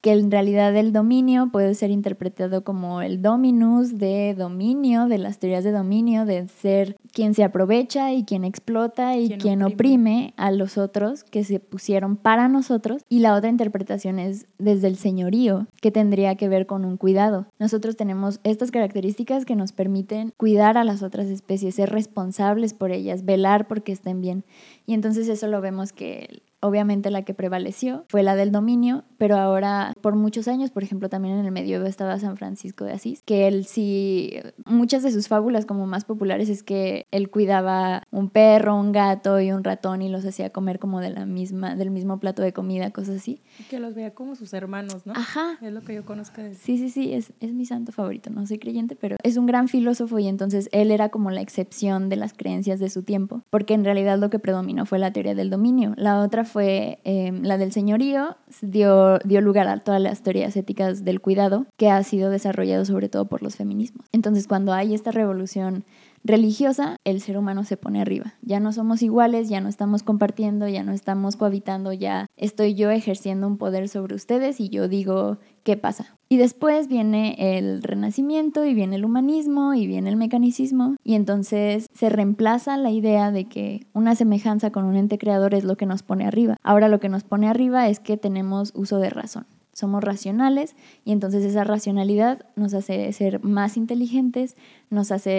que 0.02 0.14
en 0.14 0.32
realidad 0.32 0.76
el 0.76 0.94
dominio 0.94 1.50
puede 1.52 1.76
ser 1.76 1.92
interpretado 1.92 2.64
como 2.64 3.02
el 3.02 3.22
dominus 3.22 4.00
de 4.00 4.34
dominio, 4.36 5.06
de 5.06 5.20
las 5.20 5.38
teorías 5.38 5.64
de 5.64 5.72
dominio, 5.72 6.26
de 6.26 6.48
ser 6.48 6.98
quien 7.14 7.36
se 7.36 7.44
aprovecha 7.44 8.12
y 8.12 8.24
quien 8.24 8.44
explota 8.44 9.16
y 9.18 9.28
Quien 9.28 9.40
quien, 9.40 9.64
oprime. 9.64 10.34
a 10.38 10.50
los 10.52 10.80
otros 10.80 11.24
que 11.24 11.44
se 11.44 11.60
pusieron 11.60 12.18
para 12.18 12.48
nosotros. 12.48 13.04
Y 13.10 13.20
la 13.20 13.36
otra 13.36 13.50
interpretación 13.50 14.18
es 14.18 14.48
desde 14.58 14.88
el 14.88 14.98
señorío, 14.98 15.68
que 15.82 15.92
tendría 15.92 16.36
que 16.36 16.50
ver 16.50 16.66
con 16.66 16.84
un 16.84 16.98
cuidado. 16.98 17.46
Nosotros 17.60 17.96
tenemos 17.96 18.40
estas 18.44 18.72
características 18.72 19.46
que 19.46 19.56
nos 19.56 19.72
permiten 19.72 20.34
cuidar 20.36 20.78
a 20.78 20.84
las 20.84 21.04
otras 21.04 21.28
especies, 21.28 21.76
ser 21.76 21.92
responsables 21.92 22.74
por 22.74 22.92
ellas, 22.92 23.24
velar 23.24 23.68
porque 23.68 23.92
estén 23.92 24.20
bien. 24.22 24.46
Y 24.88 24.96
entonces 24.96 25.30
eso 25.30 25.46
lo 25.46 25.62
vemos 25.62 25.94
que 25.94 26.42
obviamente 26.62 27.12
la 27.12 27.24
que 27.24 27.34
prevaleció 27.34 28.06
fue 28.10 28.24
la 28.24 28.36
del 28.36 28.52
dominio, 28.52 29.04
pero 29.18 29.38
ahora 29.38 29.94
por 30.02 30.16
muchos 30.16 30.48
años, 30.48 30.72
por 30.72 30.84
ejemplo, 30.84 31.10
también 31.10 31.38
en 31.38 31.46
el 31.46 31.52
medioevo 31.52 31.86
estaba 31.86 32.18
San 32.20 32.38
Francisco 32.38 32.86
de 32.86 32.94
Asís, 32.94 33.22
que 33.26 33.48
él 33.48 33.66
sí, 33.66 34.40
muchas 34.66 35.04
de 35.04 35.12
sus 35.12 35.28
fábulas 35.28 35.66
como 35.66 35.86
más 35.88 36.06
populares 36.06 36.50
es 36.50 36.64
que 36.64 37.08
él 37.12 37.30
cuidaba 37.30 38.04
un 38.12 38.30
perro, 38.30 38.76
un 38.76 38.92
gato 38.92 39.40
y 39.40 39.52
un 39.52 39.64
ratón 39.64 40.02
y 40.02 40.10
los 40.10 40.26
hacía 40.26 40.52
comer 40.52 40.80
como 40.80 41.02
de 41.02 41.10
la 41.10 41.26
misma, 41.26 41.76
del 41.76 41.92
mismo 41.92 42.20
plato 42.20 42.42
de 42.42 42.54
comida, 42.54 42.92
cosas 42.92 43.18
así. 43.18 43.42
Que 43.70 43.80
los 43.80 43.96
veía 43.96 44.14
como 44.14 44.36
sus 44.36 44.54
hermanos, 44.54 45.06
¿no? 45.06 45.14
Ajá. 45.14 45.58
Es 45.62 45.74
lo 45.74 45.82
que 45.82 45.96
yo 45.96 46.06
conozco 46.06 46.42
de 46.42 46.56
Sí, 46.56 46.78
sí, 46.78 46.90
sí, 46.90 47.14
es, 47.14 47.34
es 47.40 47.54
mi 47.54 47.66
santo 47.66 47.92
favorito, 47.92 48.30
no 48.30 48.46
soy 48.46 48.60
creyente, 48.60 48.96
pero 48.96 49.18
es 49.24 49.38
un 49.38 49.46
gran 49.46 49.68
filósofo 49.68 50.20
y 50.20 50.28
entonces 50.28 50.70
él 50.72 50.92
era 50.92 51.10
como 51.10 51.32
la 51.32 51.42
excepción 51.42 52.10
de 52.10 52.16
las 52.16 52.34
creencias 52.34 52.80
de 52.80 52.90
su 52.90 53.04
tiempo, 53.04 53.42
porque 53.50 53.74
en 53.74 53.84
realidad 53.84 54.20
lo 54.20 54.30
que 54.30 54.40
predominó 54.40 54.86
fue 54.86 55.00
la 55.00 55.12
teoría 55.12 55.36
del 55.36 55.50
dominio. 55.50 55.94
La 55.98 56.22
otra 56.22 56.46
fue 56.52 57.00
eh, 57.04 57.32
la 57.42 57.58
del 57.58 57.72
señorío, 57.72 58.36
dio, 58.62 59.20
dio 59.20 59.42
lugar 59.42 59.68
a 59.68 59.80
todas 59.80 60.02
las 60.02 60.22
teorías 60.22 60.56
éticas 60.56 61.04
del 61.04 61.22
cuidado, 61.22 61.66
que 61.78 61.90
ha 61.90 62.04
sido 62.04 62.30
desarrollado 62.30 62.86
sobre 62.86 63.10
todo 63.10 63.26
por 63.26 63.42
los 63.42 63.56
feminismos. 63.56 64.06
Entonces 64.12 64.48
cuando 64.48 64.74
hay 64.74 64.94
esta 64.94 65.12
revolución 65.12 65.86
religiosa, 66.24 66.98
el 67.04 67.22
ser 67.22 67.38
humano 67.38 67.64
se 67.64 67.78
pone 67.78 68.02
arriba. 68.02 68.34
Ya 68.42 68.60
no 68.60 68.72
somos 68.74 69.02
iguales, 69.02 69.50
ya 69.50 69.62
no 69.62 69.70
estamos 69.70 70.04
compartiendo, 70.04 70.68
ya 70.68 70.84
no 70.84 70.92
estamos 70.92 71.36
cohabitando, 71.36 71.94
ya 71.94 72.28
estoy 72.38 72.76
yo 72.76 72.92
ejerciendo 72.92 73.48
un 73.48 73.58
poder 73.58 73.90
sobre 73.90 74.16
ustedes 74.16 74.60
y 74.60 74.70
yo 74.70 74.88
digo 74.88 75.38
qué 75.64 75.78
pasa. 75.78 76.18
Y 76.30 76.38
después 76.38 76.88
viene 76.88 77.58
el 77.58 77.84
renacimiento 77.84 78.66
y 78.66 78.74
viene 78.74 78.96
el 78.96 79.06
humanismo 79.06 79.74
y 79.74 79.86
viene 79.86 80.10
el 80.10 80.16
mecanicismo 80.16 80.96
y 81.04 81.16
entonces 81.16 81.88
se 81.94 82.10
reemplaza 82.10 82.78
la 82.78 82.92
idea 82.92 83.32
de 83.32 83.46
que 83.46 83.88
una 83.94 84.16
semejanza 84.16 84.72
con 84.72 84.86
un 84.86 84.96
ente 84.96 85.18
creador 85.18 85.54
es 85.54 85.64
lo 85.64 85.76
que 85.76 85.86
nos 85.86 86.04
pone 86.04 86.26
arriba. 86.26 86.58
Ahora 86.64 86.88
lo 86.88 87.00
que 87.00 87.10
nos 87.10 87.24
pone 87.24 87.48
arriba 87.48 87.90
es 87.90 88.00
que 88.00 88.18
tenemos 88.18 88.72
uso 88.76 88.98
de 88.98 89.10
razón 89.10 89.46
somos 89.82 90.04
racionales 90.04 90.76
y 91.04 91.12
entonces 91.12 91.44
esa 91.44 91.64
racionalidad 91.64 92.46
nos 92.56 92.74
hace 92.74 93.12
ser 93.12 93.44
más 93.44 93.76
inteligentes, 93.76 94.56
nos 94.90 95.12
hace 95.12 95.32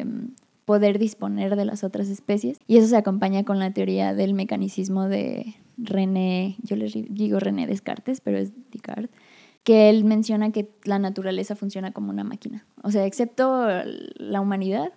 eh, 0.00 0.06
poder 0.64 0.98
disponer 0.98 1.56
de 1.56 1.64
las 1.64 1.84
otras 1.84 2.08
especies. 2.08 2.58
Y 2.66 2.78
eso 2.78 2.86
se 2.88 2.96
acompaña 2.96 3.44
con 3.44 3.58
la 3.58 3.72
teoría 3.72 4.14
del 4.14 4.32
mecanicismo 4.32 5.08
de 5.08 5.54
René, 5.76 6.56
yo 6.62 6.76
le 6.76 6.86
digo 6.86 7.40
René 7.40 7.66
Descartes, 7.66 8.20
pero 8.20 8.38
es 8.38 8.52
Descartes, 8.70 9.10
que 9.64 9.90
él 9.90 10.04
menciona 10.04 10.50
que 10.50 10.70
la 10.84 10.98
naturaleza 10.98 11.56
funciona 11.56 11.92
como 11.92 12.10
una 12.10 12.24
máquina, 12.24 12.64
o 12.82 12.90
sea, 12.90 13.06
excepto 13.06 13.66
la 14.16 14.40
humanidad, 14.40 14.92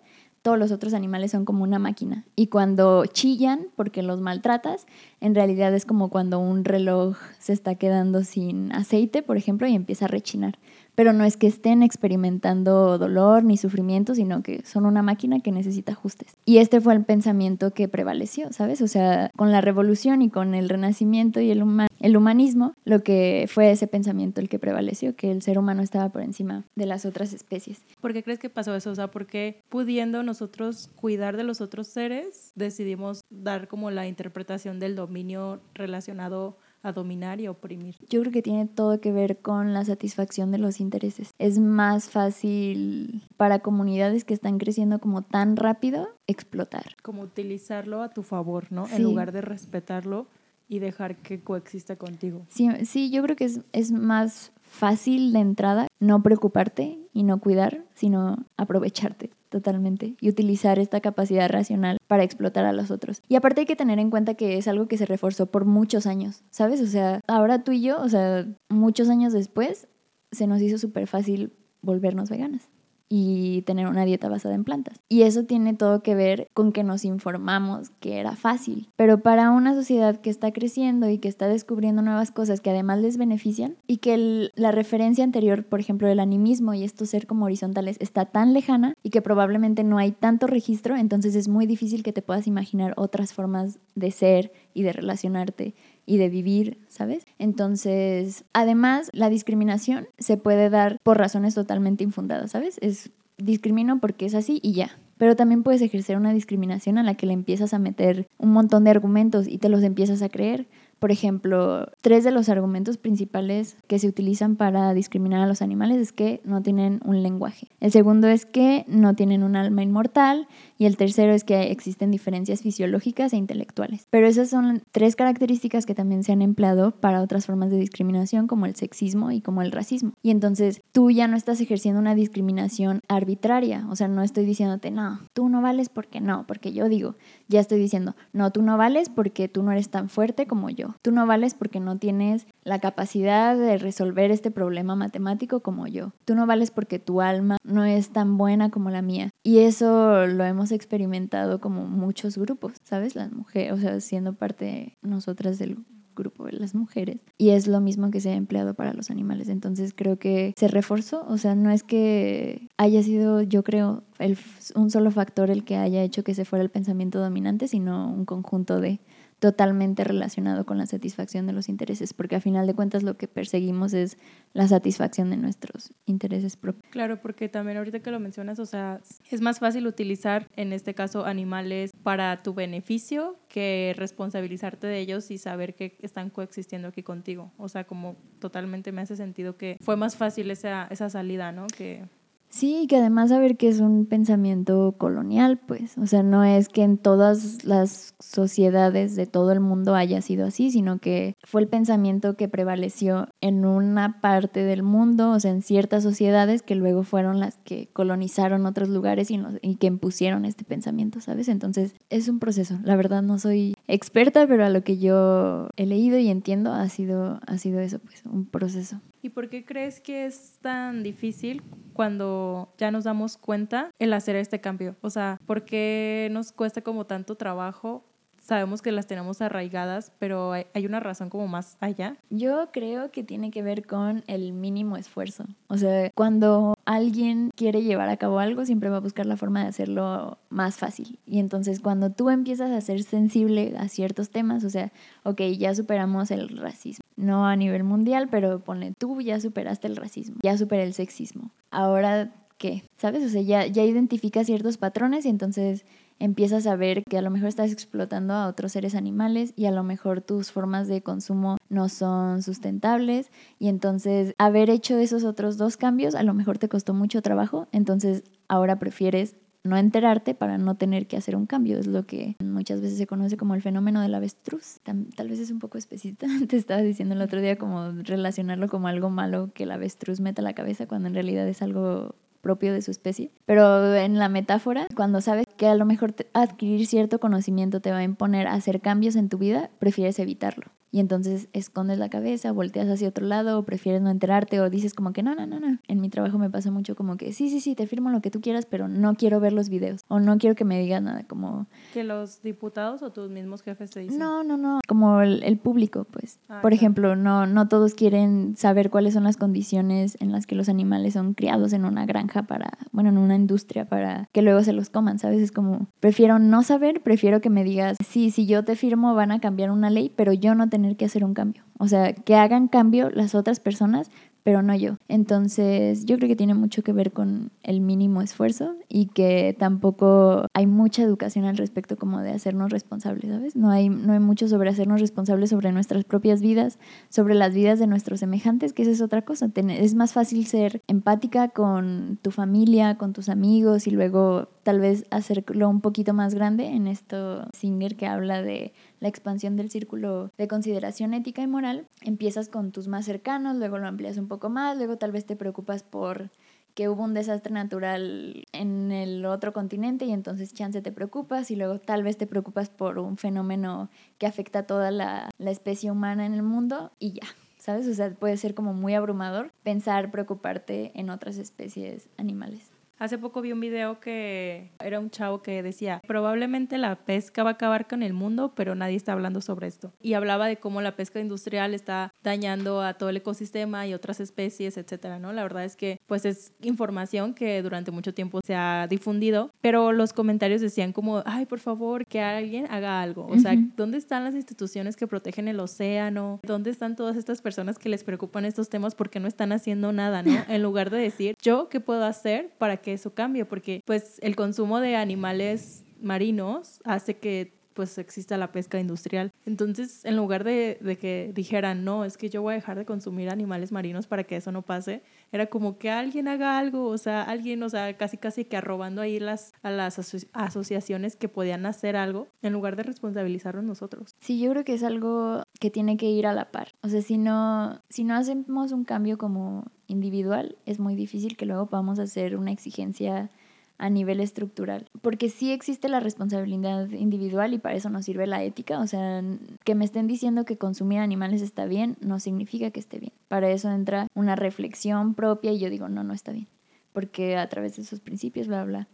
todos 0.46 0.60
los 0.60 0.72
otros 0.72 0.94
animales 0.94 1.32
son 1.32 1.44
como 1.44 1.64
una 1.64 1.80
máquina. 1.80 2.24
Y 2.36 2.48
cuando 2.50 3.08
chillan 3.08 3.66
porque 3.76 4.04
los 4.04 4.22
maltratas, 4.22 4.86
en 5.20 5.34
realidad 5.34 5.74
es 5.74 5.88
como 5.88 6.12
cuando 6.12 6.38
un 6.38 6.66
reloj 6.66 7.18
se 7.40 7.52
está 7.52 7.74
quedando 7.74 8.24
sin 8.24 8.72
aceite, 8.72 9.24
por 9.24 9.38
ejemplo, 9.38 9.66
y 9.66 9.74
empieza 9.74 10.06
a 10.06 10.08
rechinar. 10.08 10.60
Pero 10.96 11.14
no 11.14 11.24
es 11.24 11.38
que 11.38 11.48
estén 11.48 11.84
experimentando 11.84 12.98
dolor 12.98 13.44
ni 13.44 13.58
sufrimiento, 13.58 14.16
sino 14.16 14.42
que 14.42 14.66
son 14.66 14.86
una 14.86 15.02
máquina 15.02 15.40
que 15.40 15.52
necesita 15.52 15.92
ajustes. 15.92 16.36
Y 16.46 16.58
este 16.58 16.82
fue 16.82 16.94
el 16.94 17.04
pensamiento 17.04 17.72
que 17.72 17.88
prevaleció, 17.88 18.52
¿sabes? 18.52 18.82
O 18.82 18.88
sea, 18.88 19.30
con 19.36 19.52
la 19.52 19.62
revolución 19.62 20.22
y 20.22 20.30
con 20.30 20.56
el 20.56 20.70
renacimiento 20.70 21.40
y 21.40 21.52
el, 21.52 21.64
huma 21.64 21.88
el 22.00 22.18
humanismo, 22.18 22.74
lo 22.86 23.04
que 23.04 23.48
fue 23.50 23.72
ese 23.72 23.88
pensamiento 23.88 24.42
el 24.42 24.50
que 24.50 24.60
prevaleció, 24.60 25.16
que 25.16 25.32
el 25.32 25.42
ser 25.42 25.58
humano 25.58 25.82
estaba 25.82 26.10
por 26.10 26.22
encima 26.22 26.64
de 26.76 26.86
las 26.86 27.06
otras 27.06 27.34
especies. 27.34 27.82
¿Por 28.02 28.14
qué 28.14 28.24
crees 28.24 28.40
que 28.40 28.50
pasó 28.50 28.76
eso? 28.76 28.92
O 28.92 28.96
sea, 28.96 29.10
¿por 29.10 29.26
qué 29.26 29.64
pudiendo 29.70 30.24
nosotros 30.24 30.90
cuidar 30.96 31.38
de 31.38 31.44
los 31.44 31.62
otros 31.62 31.88
seres, 31.88 32.52
decidimos 32.56 33.22
dar 33.30 33.68
como 33.68 33.92
la 33.92 34.08
interpretación 34.08 34.80
del 34.80 34.96
dominio 34.96 35.62
relacionado 35.74 36.58
a 36.86 36.94
dominar 36.94 37.42
y 37.42 37.48
oprimir? 37.48 37.96
Yo 38.10 38.22
creo 38.22 38.32
que 38.32 38.44
tiene 38.44 38.68
todo 38.68 39.02
que 39.02 39.12
ver 39.12 39.40
con 39.40 39.74
la 39.74 39.84
satisfacción 39.84 40.52
de 40.52 40.60
los 40.60 40.80
intereses. 40.80 41.34
Es 41.40 41.58
más 41.58 42.10
fácil 42.10 43.24
para 43.38 43.60
comunidades 43.60 44.24
que 44.24 44.36
están 44.36 44.60
creciendo 44.60 45.00
como 45.00 45.24
tan 45.24 45.58
rápido 45.58 46.08
explotar. 46.28 46.96
Como 47.02 47.24
utilizarlo 47.24 48.04
a 48.04 48.10
tu 48.10 48.22
favor, 48.22 48.72
¿no? 48.72 48.86
Sí. 48.86 48.98
En 48.98 49.04
lugar 49.04 49.32
de 49.32 49.42
respetarlo 49.42 50.28
y 50.68 50.80
dejar 50.80 51.18
que 51.18 51.42
coexista 51.42 51.96
contigo. 51.96 52.46
Sí, 52.50 52.70
sí 52.86 53.10
yo 53.10 53.24
creo 53.24 53.36
que 53.36 53.46
es, 53.46 53.62
es 53.74 53.92
más 53.92 54.52
fácil 54.62 55.34
de 55.34 55.40
entrada 55.40 55.88
no 56.00 56.22
preocuparte 56.22 57.00
y 57.14 57.24
no 57.24 57.40
cuidar, 57.40 57.84
sino 57.96 58.46
aprovecharte 58.58 59.32
totalmente 59.56 60.18
y 60.20 60.28
utilizar 60.28 60.80
esta 60.80 61.00
capacidad 61.00 61.50
racional 61.50 61.98
para 62.08 62.24
explotar 62.24 62.66
a 62.66 62.74
los 62.74 62.92
otros. 62.92 63.22
Y 63.30 63.36
aparte 63.36 63.62
hay 63.62 63.66
que 63.66 63.78
tener 63.78 64.00
en 64.00 64.10
cuenta 64.10 64.34
que 64.34 64.58
es 64.58 64.68
algo 64.68 64.90
que 64.90 64.98
se 64.98 65.06
reforzó 65.06 65.46
por 65.46 65.64
muchos 65.64 66.08
años, 66.08 66.44
¿sabes? 66.52 66.82
O 66.82 66.88
sea, 66.88 67.22
ahora 67.26 67.64
tú 67.64 67.72
y 67.72 67.82
yo, 67.82 68.02
o 68.02 68.10
sea, 68.10 68.46
muchos 68.68 69.08
años 69.08 69.32
después, 69.32 69.88
se 70.34 70.46
nos 70.46 70.62
hizo 70.62 70.78
súper 70.78 71.08
fácil 71.08 71.54
volvernos 71.82 72.30
veganas. 72.30 72.68
Y 73.10 73.62
tener 73.64 73.88
una 73.88 74.06
dieta 74.06 74.30
basada 74.30 74.56
en 74.56 74.64
plantas. 74.64 75.00
Y 75.10 75.24
eso 75.24 75.44
tiene 75.44 75.74
todo 75.74 76.02
que 76.02 76.16
ver 76.16 76.48
con 76.54 76.72
que 76.72 76.84
nos 76.84 77.06
informamos 77.06 77.92
que 78.00 78.20
era 78.20 78.36
fácil. 78.36 78.90
Pero 78.96 79.22
para 79.22 79.52
una 79.52 79.74
sociedad 79.74 80.20
que 80.20 80.30
está 80.30 80.52
creciendo 80.52 81.10
y 81.10 81.20
que 81.20 81.28
está 81.28 81.48
descubriendo 81.48 82.02
nuevas 82.02 82.32
cosas 82.32 82.62
que 82.62 82.72
además 82.72 83.00
les 83.00 83.18
benefician 83.18 83.78
y 83.88 83.98
que 83.98 84.50
la 84.56 84.72
referencia 84.72 85.24
anterior, 85.24 85.66
por 85.66 85.80
ejemplo, 85.80 86.08
del 86.08 86.20
animismo 86.20 86.74
y 86.74 86.84
estos 86.84 87.10
ser 87.10 87.28
como 87.28 87.46
horizontales 87.46 87.98
está 88.00 88.26
tan 88.26 88.54
lejana 88.54 88.94
y 89.04 89.10
que 89.10 89.22
probablemente 89.22 89.84
no 89.84 89.98
hay 89.98 90.12
tanto 90.12 90.48
registro, 90.48 90.96
entonces 90.96 91.36
es 91.36 91.48
muy 91.48 91.66
difícil 91.66 92.04
que 92.04 92.14
te 92.14 92.22
puedas 92.22 92.48
imaginar 92.48 92.94
otras 92.98 93.34
formas 93.34 93.80
de 93.94 94.12
ser 94.12 94.52
y 94.74 94.84
de 94.84 94.94
relacionarte 94.94 95.76
y 96.06 96.18
de 96.18 96.30
vivir, 96.30 96.80
¿sabes? 96.88 97.26
Entonces, 97.40 98.46
además, 98.54 99.10
la 99.14 99.30
discriminación 99.30 100.08
se 100.18 100.38
puede 100.38 100.70
dar 100.70 101.00
por 101.04 101.18
razones 101.18 101.56
totalmente 101.56 102.04
infundadas, 102.04 102.52
¿sabes? 102.52 102.78
Es 102.82 103.12
discrimino 103.38 104.00
porque 104.00 104.26
es 104.26 104.36
así 104.36 104.60
y 104.64 104.74
ya. 104.74 104.92
Pero 105.18 105.36
también 105.36 105.64
puedes 105.64 105.82
ejercer 105.82 106.18
una 106.18 106.34
discriminación 106.34 106.98
a 106.98 107.04
la 107.04 107.16
que 107.16 107.26
le 107.26 107.34
empiezas 107.34 107.74
a 107.74 107.80
meter 107.80 108.28
un 108.38 108.52
montón 108.52 108.84
de 108.84 108.90
argumentos 108.90 109.48
y 109.48 109.58
te 109.60 109.70
los 109.70 109.82
empiezas 109.84 110.22
a 110.22 110.30
creer. 110.30 110.68
Por 111.00 111.12
ejemplo, 111.12 111.90
tres 112.02 112.24
de 112.24 112.32
los 112.32 112.50
argumentos 112.50 112.98
principales 112.98 113.78
que 113.88 114.00
se 114.00 114.08
utilizan 114.08 114.56
para 114.56 114.94
discriminar 114.94 115.42
a 115.42 115.48
los 115.48 115.62
animales 115.62 115.98
es 115.98 116.12
que 116.12 116.42
no 116.44 116.62
tienen 116.62 117.00
un 117.06 117.22
lenguaje. 117.22 117.68
El 117.80 117.92
segundo 117.92 118.28
es 118.28 118.46
que 118.46 118.86
no 118.88 119.14
tienen 119.14 119.44
un 119.44 119.56
alma 119.56 119.84
inmortal 119.84 120.48
y 120.78 120.86
el 120.86 120.98
tercero 120.98 121.34
es 121.34 121.44
que 121.44 121.72
existen 121.72 122.12
diferencias 122.12 122.62
fisiológicas 122.62 123.34
e 123.34 123.38
intelectuales. 123.38 124.08
Pero 124.10 124.28
esas 124.28 124.50
son 124.50 124.82
tres 124.92 125.16
características 125.16 125.86
que 125.86 125.96
también 125.96 126.24
se 126.24 126.32
han 126.32 126.42
empleado 126.42 126.92
para 126.92 127.22
otras 127.22 127.46
formas 127.46 127.70
de 127.70 127.78
discriminación 127.78 128.48
como 128.48 128.66
el 128.66 128.76
sexismo 128.76 129.32
y 129.32 129.42
como 129.42 129.62
el 129.62 129.72
racismo. 129.72 130.14
Y 130.22 130.32
entonces 130.32 130.82
tú 130.92 131.12
ya 131.12 131.28
no 131.28 131.38
estás 131.38 131.62
ejerciendo 131.62 132.00
una 132.00 132.16
discriminación 132.16 133.02
arbitraria, 133.08 133.86
o 133.90 133.96
sea, 133.96 134.08
no 134.08 134.22
estoy 134.22 134.46
diciéndote, 134.46 134.92
no, 134.92 135.20
tú 135.34 135.50
no 135.50 135.62
vales 135.62 135.90
porque 135.90 136.22
no, 136.22 136.46
porque 136.48 136.74
yo 136.74 136.90
digo, 136.90 137.16
ya 137.48 137.60
estoy 137.60 137.80
diciendo, 137.80 138.16
no, 138.34 138.52
tú 138.52 138.62
no 138.62 138.78
vales 138.78 139.10
porque 139.10 139.48
tú 139.48 139.64
no 139.64 139.72
eres 139.72 139.90
tan 139.90 140.10
fuerte 140.10 140.48
como 140.48 140.70
yo, 140.70 140.96
tú 141.02 141.12
no 141.12 141.26
vales 141.26 141.54
porque 141.54 141.80
no 141.80 141.98
tienes 141.98 142.48
la 142.66 142.80
capacidad 142.80 143.56
de 143.56 143.78
resolver 143.78 144.32
este 144.32 144.52
problema 144.52 144.96
matemático 144.96 145.62
como 145.62 145.88
yo, 145.88 146.14
tú 146.26 146.36
no 146.36 146.48
vales 146.48 146.72
porque 146.72 147.00
tu 147.00 147.22
alma 147.22 147.58
no 147.64 147.86
es 147.86 148.10
tan 148.10 148.38
buena 148.38 148.72
como 148.72 148.90
la 148.90 149.02
mía. 149.02 149.30
Y 149.44 149.60
eso 149.60 150.26
lo 150.26 150.44
hemos 150.44 150.72
experimentado 150.72 151.62
como 151.62 151.86
muchos 151.86 152.38
grupos, 152.38 152.74
¿sabes? 152.84 153.16
Las 153.16 153.32
mujeres, 153.32 153.72
o 153.72 153.78
sea, 153.78 154.02
siendo 154.02 154.34
parte 154.34 154.98
nosotras 155.04 155.60
del 155.60 155.78
grupo 156.16 156.46
de 156.46 156.54
las 156.54 156.74
mujeres. 156.74 157.20
Y 157.38 157.50
es 157.50 157.68
lo 157.68 157.82
mismo 157.82 158.10
que 158.10 158.22
se 158.22 158.32
ha 158.32 158.36
empleado 158.36 158.74
para 158.74 158.94
los 158.94 159.12
animales. 159.12 159.50
Entonces 159.50 159.94
creo 159.96 160.18
que 160.18 160.54
se 160.58 160.68
reforzó, 160.68 161.26
o 161.28 161.38
sea, 161.38 161.54
no 161.54 161.70
es 161.70 161.84
que 161.84 162.68
haya 162.78 163.04
sido, 163.04 163.42
yo 163.42 163.64
creo, 163.64 164.04
el, 164.18 164.38
un 164.74 164.90
solo 164.90 165.12
factor 165.12 165.52
el 165.52 165.64
que 165.64 165.76
haya 165.76 166.02
hecho 166.02 166.24
que 166.24 166.34
se 166.34 166.46
fuera 166.46 166.64
el 166.64 166.72
pensamiento 166.72 167.20
dominante, 167.20 167.68
sino 167.68 168.10
un 168.10 168.26
conjunto 168.26 168.80
de 168.80 169.00
totalmente 169.46 170.04
relacionado 170.04 170.66
con 170.66 170.80
la 170.80 170.88
satisfacción 170.88 171.46
de 171.46 171.54
los 171.54 171.70
intereses, 171.70 172.16
porque 172.16 172.36
a 172.36 172.42
final 172.42 172.66
de 172.66 172.74
cuentas 172.74 173.04
lo 173.04 173.16
que 173.16 173.28
perseguimos 173.28 173.94
es 173.94 174.18
la 174.54 174.68
satisfacción 174.68 175.30
de 175.30 175.38
nuestros 175.38 175.94
intereses 176.08 176.58
propios. 176.58 176.84
Claro, 176.90 177.22
porque 177.22 177.48
también 177.48 177.78
ahorita 177.78 178.00
que 178.00 178.10
lo 178.10 178.20
mencionas, 178.20 178.58
o 178.58 178.66
sea, 178.66 179.02
es 179.30 179.42
más 179.42 179.60
fácil 179.60 179.86
utilizar 179.86 180.48
en 180.56 180.74
este 180.74 180.96
caso 180.96 181.26
animales 181.28 181.92
para 182.02 182.42
tu 182.42 182.56
beneficio 182.56 183.38
que 183.48 183.94
responsabilizarte 183.96 184.88
de 184.88 184.98
ellos 184.98 185.30
y 185.30 185.38
saber 185.38 185.76
que 185.76 185.96
están 186.02 186.32
coexistiendo 186.32 186.88
aquí 186.88 187.04
contigo. 187.04 187.52
O 187.58 187.70
sea, 187.70 187.84
como 187.84 188.16
totalmente 188.40 188.92
me 188.92 189.02
hace 189.02 189.16
sentido 189.16 189.58
que 189.58 189.78
fue 189.80 189.96
más 189.96 190.16
fácil 190.16 190.50
esa, 190.50 190.88
esa 190.90 191.08
salida, 191.12 191.52
¿no? 191.52 191.68
Que 191.68 192.10
Sí, 192.56 192.84
y 192.84 192.88
que 192.88 192.96
además 192.96 193.32
saber 193.32 193.58
que 193.58 193.68
es 193.68 193.82
un 193.82 194.06
pensamiento 194.06 194.96
colonial, 194.98 195.60
pues, 195.68 195.98
o 195.98 196.08
sea, 196.08 196.24
no 196.24 196.46
es 196.46 196.70
que 196.70 196.84
en 196.84 196.98
todas 196.98 197.66
las 197.66 198.16
sociedades 198.22 199.18
de 199.18 199.28
todo 199.28 199.52
el 199.52 199.60
mundo 199.60 199.94
haya 199.94 200.22
sido 200.22 200.46
así, 200.48 200.72
sino 200.72 201.00
que 201.00 201.36
fue 201.44 201.60
el 201.60 201.68
pensamiento 201.68 202.38
que 202.38 202.48
prevaleció 202.48 203.28
en 203.42 203.66
una 203.66 204.22
parte 204.22 204.64
del 204.64 204.84
mundo, 204.84 205.32
o 205.32 205.40
sea, 205.42 205.52
en 205.52 205.64
ciertas 205.64 206.04
sociedades 206.04 206.62
que 206.62 206.76
luego 206.76 207.04
fueron 207.04 207.42
las 207.42 207.58
que 207.58 207.90
colonizaron 207.92 208.66
otros 208.66 208.88
lugares 208.88 209.32
y, 209.32 209.42
y 209.62 209.76
que 209.76 209.88
impusieron 209.88 210.46
este 210.46 210.64
pensamiento, 210.64 211.20
¿sabes? 211.20 211.50
Entonces, 211.50 211.94
es 212.10 212.30
un 212.30 212.40
proceso. 212.40 212.80
La 212.86 212.96
verdad 212.96 213.22
no 213.22 213.38
soy 213.38 213.75
experta, 213.88 214.48
pero 214.48 214.66
a 214.66 214.70
lo 214.70 214.84
que 214.84 214.98
yo 214.98 215.70
he 215.76 215.86
leído 215.86 216.18
y 216.18 216.30
entiendo 216.30 216.74
ha 216.74 216.88
sido, 216.90 217.40
ha 217.46 217.58
sido 217.58 217.80
eso, 217.80 218.00
pues, 218.00 218.24
un 218.26 218.46
proceso. 218.46 219.02
¿Y 219.22 219.30
por 219.30 219.50
qué 219.50 219.66
crees 219.66 220.00
que 220.00 220.26
es 220.26 220.60
tan 220.62 221.02
difícil 221.02 221.64
cuando 221.94 222.74
ya 222.78 222.92
nos 222.92 223.06
damos 223.06 223.38
cuenta 223.38 223.90
el 223.98 224.14
hacer 224.14 224.36
este 224.36 224.62
cambio? 224.62 224.96
O 225.02 225.10
sea, 225.10 225.40
¿por 225.46 225.66
qué 225.66 226.30
nos 226.32 226.52
cuesta 226.52 226.82
como 226.82 227.06
tanto 227.06 227.36
trabajo 227.36 228.06
sabemos 228.46 228.84
que 228.84 228.92
las 228.92 229.08
tenemos 229.08 229.42
arraigadas, 229.42 230.12
pero 230.20 230.54
hay, 230.54 230.86
una 230.86 231.00
razón 231.00 231.30
como 231.30 231.48
más 231.48 231.78
allá. 231.80 232.18
Yo 232.30 232.70
creo 232.72 233.12
que 233.12 233.24
tiene 233.24 233.50
que 233.50 233.64
ver 233.64 233.88
con 233.88 234.24
el 234.28 234.54
mínimo 234.54 234.98
esfuerzo. 234.98 235.46
O 235.68 235.78
sea, 235.78 236.12
cuando 236.12 236.76
alguien 236.86 237.50
quiere 237.56 237.82
llevar 237.82 238.08
a 238.10 238.18
cabo 238.18 238.38
algo, 238.38 238.64
siempre 238.64 238.90
va 238.90 238.98
a 238.98 239.02
buscar 239.02 239.26
la 239.26 239.36
forma 239.36 239.64
de 239.64 239.70
hacerlo 239.70 240.38
más 240.50 240.78
fácil. 240.78 241.18
Y 241.26 241.40
entonces 241.40 241.80
cuando 241.80 242.12
tú 242.12 242.30
empiezas 242.30 242.70
a 242.70 242.82
ser 242.82 243.02
sensible 243.02 243.74
a 243.80 243.88
ciertos 243.88 244.30
temas, 244.30 244.64
o 244.64 244.70
sea, 244.70 244.92
ok, 245.24 245.42
ya 245.58 245.74
superamos 245.74 246.30
el 246.30 246.56
racismo. 246.56 247.04
No 247.16 247.48
a 247.48 247.56
nivel 247.56 247.84
mundial, 247.84 248.28
pero 248.30 248.60
pone, 248.60 248.94
tú 248.98 249.22
ya 249.22 249.40
superaste 249.40 249.88
el 249.88 249.96
racismo, 249.96 250.38
ya 250.44 250.56
superé 250.56 250.84
el 250.84 250.94
sexismo. 250.94 251.50
Ahora, 251.72 252.32
¿qué? 252.60 252.84
¿Sabes? 252.98 253.24
O 253.24 253.30
sea, 253.30 253.42
ya, 253.42 253.66
ya 253.66 253.84
identificas 253.84 254.46
ciertos 254.46 254.78
patrones 254.78 255.26
y 255.26 255.30
entonces 255.30 255.84
empiezas 256.20 256.68
a 256.68 256.76
ver 256.76 257.04
que 257.04 257.18
a 257.18 257.22
lo 257.22 257.30
mejor 257.30 257.50
estás 257.50 257.72
explotando 257.72 258.34
a 258.34 258.48
otros 258.48 258.72
seres 258.72 258.96
animales 258.96 259.54
y 259.56 259.66
a 259.66 259.72
lo 259.72 259.84
mejor 259.84 260.22
tus 260.22 260.52
formas 260.52 260.88
de 260.88 261.02
consumo 261.02 261.58
no 261.70 261.90
son 261.90 262.42
sustentables 262.42 263.32
y 263.60 263.68
entonces 263.68 264.34
haber 264.38 264.70
hecho 264.70 264.98
esos 264.98 265.24
otros 265.24 265.58
dos 265.58 265.78
cambios 265.78 266.16
a 266.16 266.24
lo 266.24 266.34
mejor 266.34 266.58
te 266.58 266.70
costó 266.70 266.94
mucho 266.94 267.22
trabajo, 267.22 267.68
entonces 267.72 268.24
ahora 268.48 268.80
prefieres 268.80 269.36
no 269.66 269.78
enterarte 269.78 270.36
para 270.36 270.58
no 270.58 270.76
tener 270.76 271.08
que 271.08 271.18
hacer 271.18 271.36
un 271.36 271.48
cambio. 271.48 271.80
Es 271.80 271.88
lo 271.88 272.06
que 272.06 272.36
muchas 272.44 272.82
veces 272.82 272.98
se 272.98 273.08
conoce 273.08 273.36
como 273.36 273.56
el 273.56 273.62
fenómeno 273.62 274.00
del 274.00 274.14
avestruz. 274.14 274.80
Tal 274.84 275.28
vez 275.28 275.40
es 275.40 275.50
un 275.50 275.60
poco 275.60 275.78
específica. 275.78 276.28
Te 276.48 276.56
estaba 276.56 276.82
diciendo 276.82 277.16
el 277.16 277.22
otro 277.22 277.42
día 277.42 277.58
como 277.58 277.92
relacionarlo 278.04 278.70
como 278.70 278.88
algo 278.88 279.10
malo 279.10 279.50
que 279.54 279.64
el 279.64 279.72
avestruz 279.72 280.20
meta 280.20 280.42
la 280.44 280.54
cabeza 280.54 280.88
cuando 280.88 281.08
en 281.08 281.16
realidad 281.16 281.48
es 281.48 281.62
algo 281.64 282.16
propio 282.46 282.74
de 282.74 282.84
su 282.84 282.92
especie. 282.92 283.32
Pero 283.48 283.96
en 283.96 284.20
la 284.20 284.30
metáfora, 284.30 284.88
cuando 284.96 285.20
sabes 285.20 285.48
que 285.58 285.66
a 285.66 285.74
lo 285.74 285.84
mejor 285.88 286.14
adquirir 286.34 286.86
cierto 286.86 287.20
conocimiento 287.20 287.82
te 287.82 287.90
va 287.90 287.98
a 287.98 288.04
imponer 288.04 288.46
hacer 288.46 288.82
cambios 288.82 289.16
en 289.16 289.30
tu 289.30 289.40
vida, 289.40 289.72
prefieres 289.80 290.20
evitarlo 290.20 290.68
y 290.96 291.02
entonces 291.02 291.50
escondes 291.52 292.00
la 292.00 292.08
cabeza, 292.08 292.54
volteas 292.54 292.88
hacia 292.88 293.10
otro 293.10 293.26
lado 293.26 293.60
o 293.60 293.64
prefieres 293.64 294.02
no 294.02 294.10
enterarte 294.10 294.62
o 294.62 294.70
dices 294.70 294.94
como 294.94 295.12
que 295.12 295.24
no, 295.24 295.36
no, 295.36 295.46
no, 295.46 295.60
no. 295.60 295.78
En 295.90 296.00
mi 296.00 296.08
trabajo 296.08 296.38
me 296.38 296.50
pasa 296.50 296.72
mucho 296.72 296.96
como 296.96 297.18
que 297.18 297.34
sí, 297.34 297.50
sí, 297.50 297.60
sí, 297.60 297.76
te 297.76 297.86
firmo 297.86 298.12
lo 298.12 298.22
que 298.22 298.32
tú 298.32 298.40
quieras, 298.40 298.66
pero 298.66 298.88
no 298.88 299.16
quiero 299.16 299.42
ver 299.42 299.52
los 299.52 299.68
videos 299.68 300.06
o 300.08 300.22
no 300.22 300.38
quiero 300.38 300.56
que 300.56 300.64
me 300.64 300.80
digas 300.80 301.02
nada, 301.02 301.26
como... 301.28 301.68
¿Que 301.94 302.06
los 302.06 302.42
diputados 302.44 303.04
o 303.04 303.12
tus 303.12 303.30
mismos 303.30 303.62
jefes 303.62 303.92
te 303.92 304.00
dicen? 304.00 304.18
No, 304.20 304.46
no, 304.46 304.56
no, 304.56 304.80
como 304.88 305.20
el, 305.20 305.58
público, 305.58 306.08
pues. 306.10 306.40
Ah, 306.48 306.62
Por 306.62 306.72
ejemplo, 306.72 307.18
no, 307.18 307.46
no 307.46 307.68
todos 307.68 307.94
quieren 307.94 308.56
saber 308.56 308.90
cuáles 308.90 309.16
son 309.16 309.26
las 309.26 309.36
condiciones 309.36 310.16
en 310.22 310.32
las 310.32 310.48
que 310.48 310.56
los 310.56 310.70
animales 310.70 311.16
son 311.16 311.34
criados 311.34 311.74
en 311.74 311.84
una 311.84 312.06
granja 312.06 312.44
para, 312.44 312.78
bueno, 312.94 313.10
en 313.10 313.18
una 313.18 313.36
industria 313.36 313.84
para 313.84 314.30
que 314.32 314.42
luego 314.42 314.64
se 314.64 314.72
los 314.72 314.90
coman, 314.90 315.20
¿sabes? 315.20 315.42
Es 315.42 315.52
como, 315.52 315.88
prefiero 316.00 316.40
no 316.40 316.64
saber, 316.64 317.02
prefiero 317.02 317.42
que 317.42 317.50
me 317.50 317.66
digas, 317.66 317.98
sí, 318.02 318.32
si 318.32 318.46
yo 318.46 318.64
te 318.64 318.78
firmo 318.78 319.14
van 319.14 319.34
a 319.34 319.42
cambiar 319.42 319.72
una 319.72 319.90
ley, 319.90 320.10
pero 320.16 320.32
yo 320.32 320.56
no 320.56 320.70
tener 320.86 320.98
que 320.98 321.06
hacer 321.06 321.24
un 321.24 321.34
cambio. 321.34 321.64
O 321.78 321.88
sea, 321.88 322.14
que 322.14 322.36
hagan 322.36 322.68
cambio 322.68 323.10
las 323.10 323.36
otras 323.36 323.60
personas, 323.60 324.10
pero 324.44 324.62
no 324.62 324.76
yo. 324.76 324.98
Entonces, 325.08 326.06
yo 326.06 326.18
creo 326.18 326.30
que 326.30 326.36
tiene 326.36 326.54
mucho 326.54 326.84
que 326.84 326.94
ver 326.94 327.12
con 327.12 327.50
el 327.64 327.82
mínimo 327.82 328.22
esfuerzo 328.22 328.76
y 328.88 329.08
que 329.08 329.56
tampoco 329.58 330.46
hay 330.54 330.68
mucha 330.68 331.02
educación 331.02 331.46
al 331.46 331.58
respecto 331.58 331.98
como 331.98 332.20
de 332.20 332.30
hacernos 332.30 332.70
responsables, 332.70 333.32
¿sabes? 333.32 333.56
No 333.56 333.72
hay, 333.72 333.90
no 333.90 334.14
hay 334.14 334.20
mucho 334.20 334.48
sobre 334.48 334.70
hacernos 334.70 335.02
responsables 335.02 335.50
sobre 335.50 335.72
nuestras 335.72 336.04
propias 336.04 336.42
vidas, 336.42 336.78
sobre 337.10 337.34
las 337.34 337.56
vidas 337.56 337.80
de 337.80 337.88
nuestros 337.88 338.20
semejantes, 338.20 338.72
que 338.72 338.84
esa 338.84 338.92
es 338.92 339.02
otra 339.02 339.24
cosa. 339.24 339.50
Es 339.56 339.96
más 339.96 340.14
fácil 340.14 340.46
ser 340.46 340.84
empática 340.88 341.48
con 341.50 342.20
tu 342.22 342.30
familia, 342.30 343.00
con 343.00 343.14
tus 343.14 343.30
amigos 343.30 343.88
y 343.88 343.92
luego 343.92 344.50
tal 344.62 344.80
vez 344.80 345.06
hacerlo 345.10 345.70
un 345.70 345.82
poquito 345.82 346.14
más 346.14 346.36
grande 346.36 346.68
en 346.68 346.86
esto 346.86 347.48
Singer 347.54 347.96
que 347.96 348.06
habla 348.06 348.44
de 348.44 348.74
la 349.00 349.08
expansión 349.08 349.56
del 349.56 349.70
círculo 349.70 350.32
de 350.38 350.48
consideración 350.48 351.14
ética 351.14 351.42
y 351.42 351.48
moral, 351.48 351.88
empiezas 352.02 352.50
con 352.50 352.72
tus 352.72 352.88
más 352.88 353.06
cercanos, 353.06 353.58
luego 353.58 353.78
lo 353.78 353.88
amplías 353.88 354.18
un 354.18 354.28
poco 354.28 354.50
más, 354.50 354.78
luego 354.78 354.98
tal 354.98 355.12
vez 355.12 355.26
te 355.26 355.36
preocupas 355.36 355.84
por 355.84 356.30
que 356.76 356.90
hubo 356.90 357.04
un 357.04 357.14
desastre 357.14 357.54
natural 357.54 358.44
en 358.52 358.92
el 358.92 359.26
otro 359.26 359.54
continente 359.54 360.06
y 360.06 360.12
entonces 360.12 360.54
chance 360.54 360.82
te 360.82 360.92
preocupas 360.92 361.50
y 361.50 361.56
luego 361.56 361.80
tal 361.80 362.04
vez 362.04 362.18
te 362.18 362.28
preocupas 362.28 362.70
por 362.70 363.00
un 363.00 363.16
fenómeno 363.16 363.90
que 364.18 364.28
afecta 364.28 364.60
a 364.60 364.68
toda 364.68 364.92
la, 364.92 365.30
la 365.38 365.52
especie 365.52 365.90
humana 365.90 366.26
en 366.26 366.34
el 366.34 366.44
mundo 366.44 366.92
y 367.00 367.14
ya, 367.14 367.28
¿sabes? 367.58 367.88
O 367.88 367.94
sea, 367.94 368.12
puede 368.12 368.36
ser 368.36 368.54
como 368.54 368.74
muy 368.74 368.94
abrumador 368.94 369.52
pensar 369.64 370.12
preocuparte 370.12 370.92
en 370.96 371.10
otras 371.10 371.38
especies 371.38 372.10
animales. 372.18 372.75
Hace 372.98 373.18
poco 373.18 373.42
vi 373.42 373.52
un 373.52 373.60
video 373.60 374.00
que 374.00 374.72
era 374.80 375.02
un 375.02 375.10
chavo 375.10 375.42
que 375.42 375.62
decía, 375.62 376.02
probablemente 376.08 376.78
la 376.78 376.96
pesca 376.96 377.44
va 377.44 377.50
a 377.50 377.54
acabar 377.54 377.88
con 377.88 378.04
el 378.04 378.14
mundo, 378.14 378.54
pero 378.56 378.74
nadie 378.74 378.96
está 378.96 379.12
hablando 379.12 379.42
sobre 379.42 379.68
esto. 379.68 379.92
Y 380.02 380.14
hablaba 380.14 380.48
de 380.48 380.58
cómo 380.58 380.82
la 380.82 380.96
pesca 380.96 381.20
industrial 381.20 381.74
está 381.74 382.14
dañando 382.24 382.82
a 382.82 382.94
todo 382.94 383.10
el 383.10 383.18
ecosistema 383.18 383.86
y 383.86 383.94
otras 383.94 384.22
especies, 384.22 384.78
etcétera, 384.78 385.20
¿no? 385.20 385.34
La 385.34 385.44
verdad 385.44 385.66
es 385.66 385.76
que 385.76 386.00
pues 386.06 386.24
es 386.24 386.54
información 386.62 387.34
que 387.34 387.62
durante 387.62 387.92
mucho 387.92 388.14
tiempo 388.14 388.40
se 388.46 388.56
ha 388.56 388.88
difundido, 388.88 389.52
pero 389.60 389.92
los 389.92 390.14
comentarios 390.14 390.62
decían 390.62 390.94
como, 390.94 391.22
ay, 391.26 391.46
por 391.46 391.60
favor, 391.60 392.06
que 392.06 392.22
alguien 392.22 392.66
haga 392.70 393.02
algo. 393.02 393.28
O 393.28 393.38
sea, 393.40 393.56
¿dónde 393.76 393.98
están 393.98 394.24
las 394.24 394.36
instituciones 394.36 394.96
que 394.96 395.06
protegen 395.06 395.50
el 395.50 395.60
océano? 395.60 396.40
¿Dónde 396.44 396.70
están 396.70 396.96
todas 396.96 397.18
estas 397.18 397.42
personas 397.42 397.78
que 397.78 397.90
les 397.90 398.06
preocupan 398.06 398.46
estos 398.46 398.70
temas 398.70 398.96
porque 398.96 399.20
no 399.20 399.28
están 399.28 399.52
haciendo 399.52 399.92
nada, 399.92 400.24
¿no? 400.24 400.32
En 400.56 400.62
lugar 400.62 400.90
de 400.92 401.00
decir, 401.00 401.36
yo, 401.42 401.68
¿qué 401.68 401.80
puedo 401.82 402.06
hacer 402.06 402.52
para 402.58 402.78
que 402.78 402.85
eso 402.94 403.14
cambie? 403.14 403.46
Porque 403.46 403.82
pues 403.86 404.20
el 404.22 404.36
consumo 404.36 404.80
de 404.80 404.96
animales 404.96 405.84
marinos 406.02 406.80
hace 406.84 407.18
que 407.18 407.54
pues 407.76 407.98
exista 407.98 408.38
la 408.38 408.52
pesca 408.52 408.80
industrial. 408.80 409.32
Entonces, 409.46 410.04
en 410.06 410.16
lugar 410.16 410.44
de, 410.44 410.80
que 411.00 411.32
dijeran, 411.36 411.84
no, 411.84 412.06
es 412.06 412.18
que 412.18 412.30
yo 412.30 412.42
voy 412.42 412.54
a 412.54 412.56
dejar 412.56 412.78
de 412.78 412.86
consumir 412.86 413.30
animales 413.30 413.72
marinos 413.72 414.08
para 414.08 414.24
que 414.24 414.38
eso 414.38 414.52
no 414.52 414.64
pase, 414.64 415.04
era 415.32 415.48
como 415.48 415.78
que 415.78 415.92
alguien 415.92 416.28
haga 416.28 416.58
algo, 416.58 416.88
o 416.88 416.98
sea, 416.98 417.22
alguien, 417.22 417.62
o 417.62 417.70
sea, 417.70 417.96
casi 417.98 418.18
casi 418.18 418.46
que 418.46 418.58
arrobando 418.58 419.02
ahí 419.02 419.20
las, 419.20 419.54
a 419.62 419.70
las 419.70 420.00
asociaciones 420.34 421.18
que 421.18 421.28
podían 421.28 421.66
hacer 421.66 421.98
algo, 421.98 422.28
en 422.42 422.54
lugar 422.54 422.78
de 422.78 422.84
responsabilizarnos 422.84 423.66
nosotros. 423.66 424.16
Sí, 424.22 424.40
yo 424.40 424.50
creo 424.52 424.64
que 424.64 424.74
es 424.74 424.84
algo 424.84 425.44
que 425.60 425.70
tiene 425.70 425.98
que 425.98 426.10
ir 426.10 426.28
a 426.28 426.34
la 426.34 426.52
par. 426.52 426.70
O 426.82 426.88
sea, 426.88 427.02
si 427.02 427.18
no, 427.18 427.82
si 427.90 428.06
no 428.06 428.16
hacemos 428.16 428.72
un 428.72 428.86
cambio 428.86 429.18
como 429.18 429.66
individual, 429.88 430.58
es 430.66 430.80
muy 430.80 430.96
difícil 430.96 431.36
que 431.36 431.46
luego 431.46 431.66
podamos 431.68 432.00
hacer 432.00 432.38
una 432.38 432.52
exigencia 432.52 433.30
a 433.78 433.90
nivel 433.90 434.20
estructural. 434.20 434.90
Porque 435.02 435.30
sí 435.30 435.52
existe 435.52 435.90
la 435.90 436.00
responsabilidad 436.00 436.90
individual 436.90 437.54
y 437.54 437.60
para 437.60 437.76
eso 437.76 437.90
nos 437.90 438.06
sirve 438.06 438.28
la 438.28 438.44
ética. 438.44 438.80
O 438.80 438.88
sea, 438.88 439.24
que 439.64 439.76
me 439.76 439.86
estén 439.86 440.08
diciendo 440.08 440.46
que 440.46 440.58
consumir 440.58 441.00
animales 441.00 441.42
está 441.42 441.66
bien 441.66 441.98
no 442.02 442.20
significa 442.20 442.72
que 442.72 442.80
esté 442.80 443.00
bien. 443.00 443.14
Para 443.28 443.50
eso 443.50 443.72
entra 443.72 444.08
una 444.14 444.36
reflexión 444.36 445.14
propia 445.14 445.52
y 445.52 445.60
yo 445.60 445.70
digo, 445.70 445.90
no, 445.90 446.04
no 446.04 446.14
está 446.14 446.32
bien. 446.32 446.48
Porque 446.94 447.38
a 447.38 447.48
través 447.50 447.76
de 447.76 447.82
esos 447.82 448.00
principios, 448.00 448.48
bla, 448.48 448.64
bla. 448.64 448.88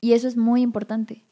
Y 0.00 0.12
eso 0.12 0.26
es 0.28 0.36
muy 0.36 0.62
importante. 0.62 1.24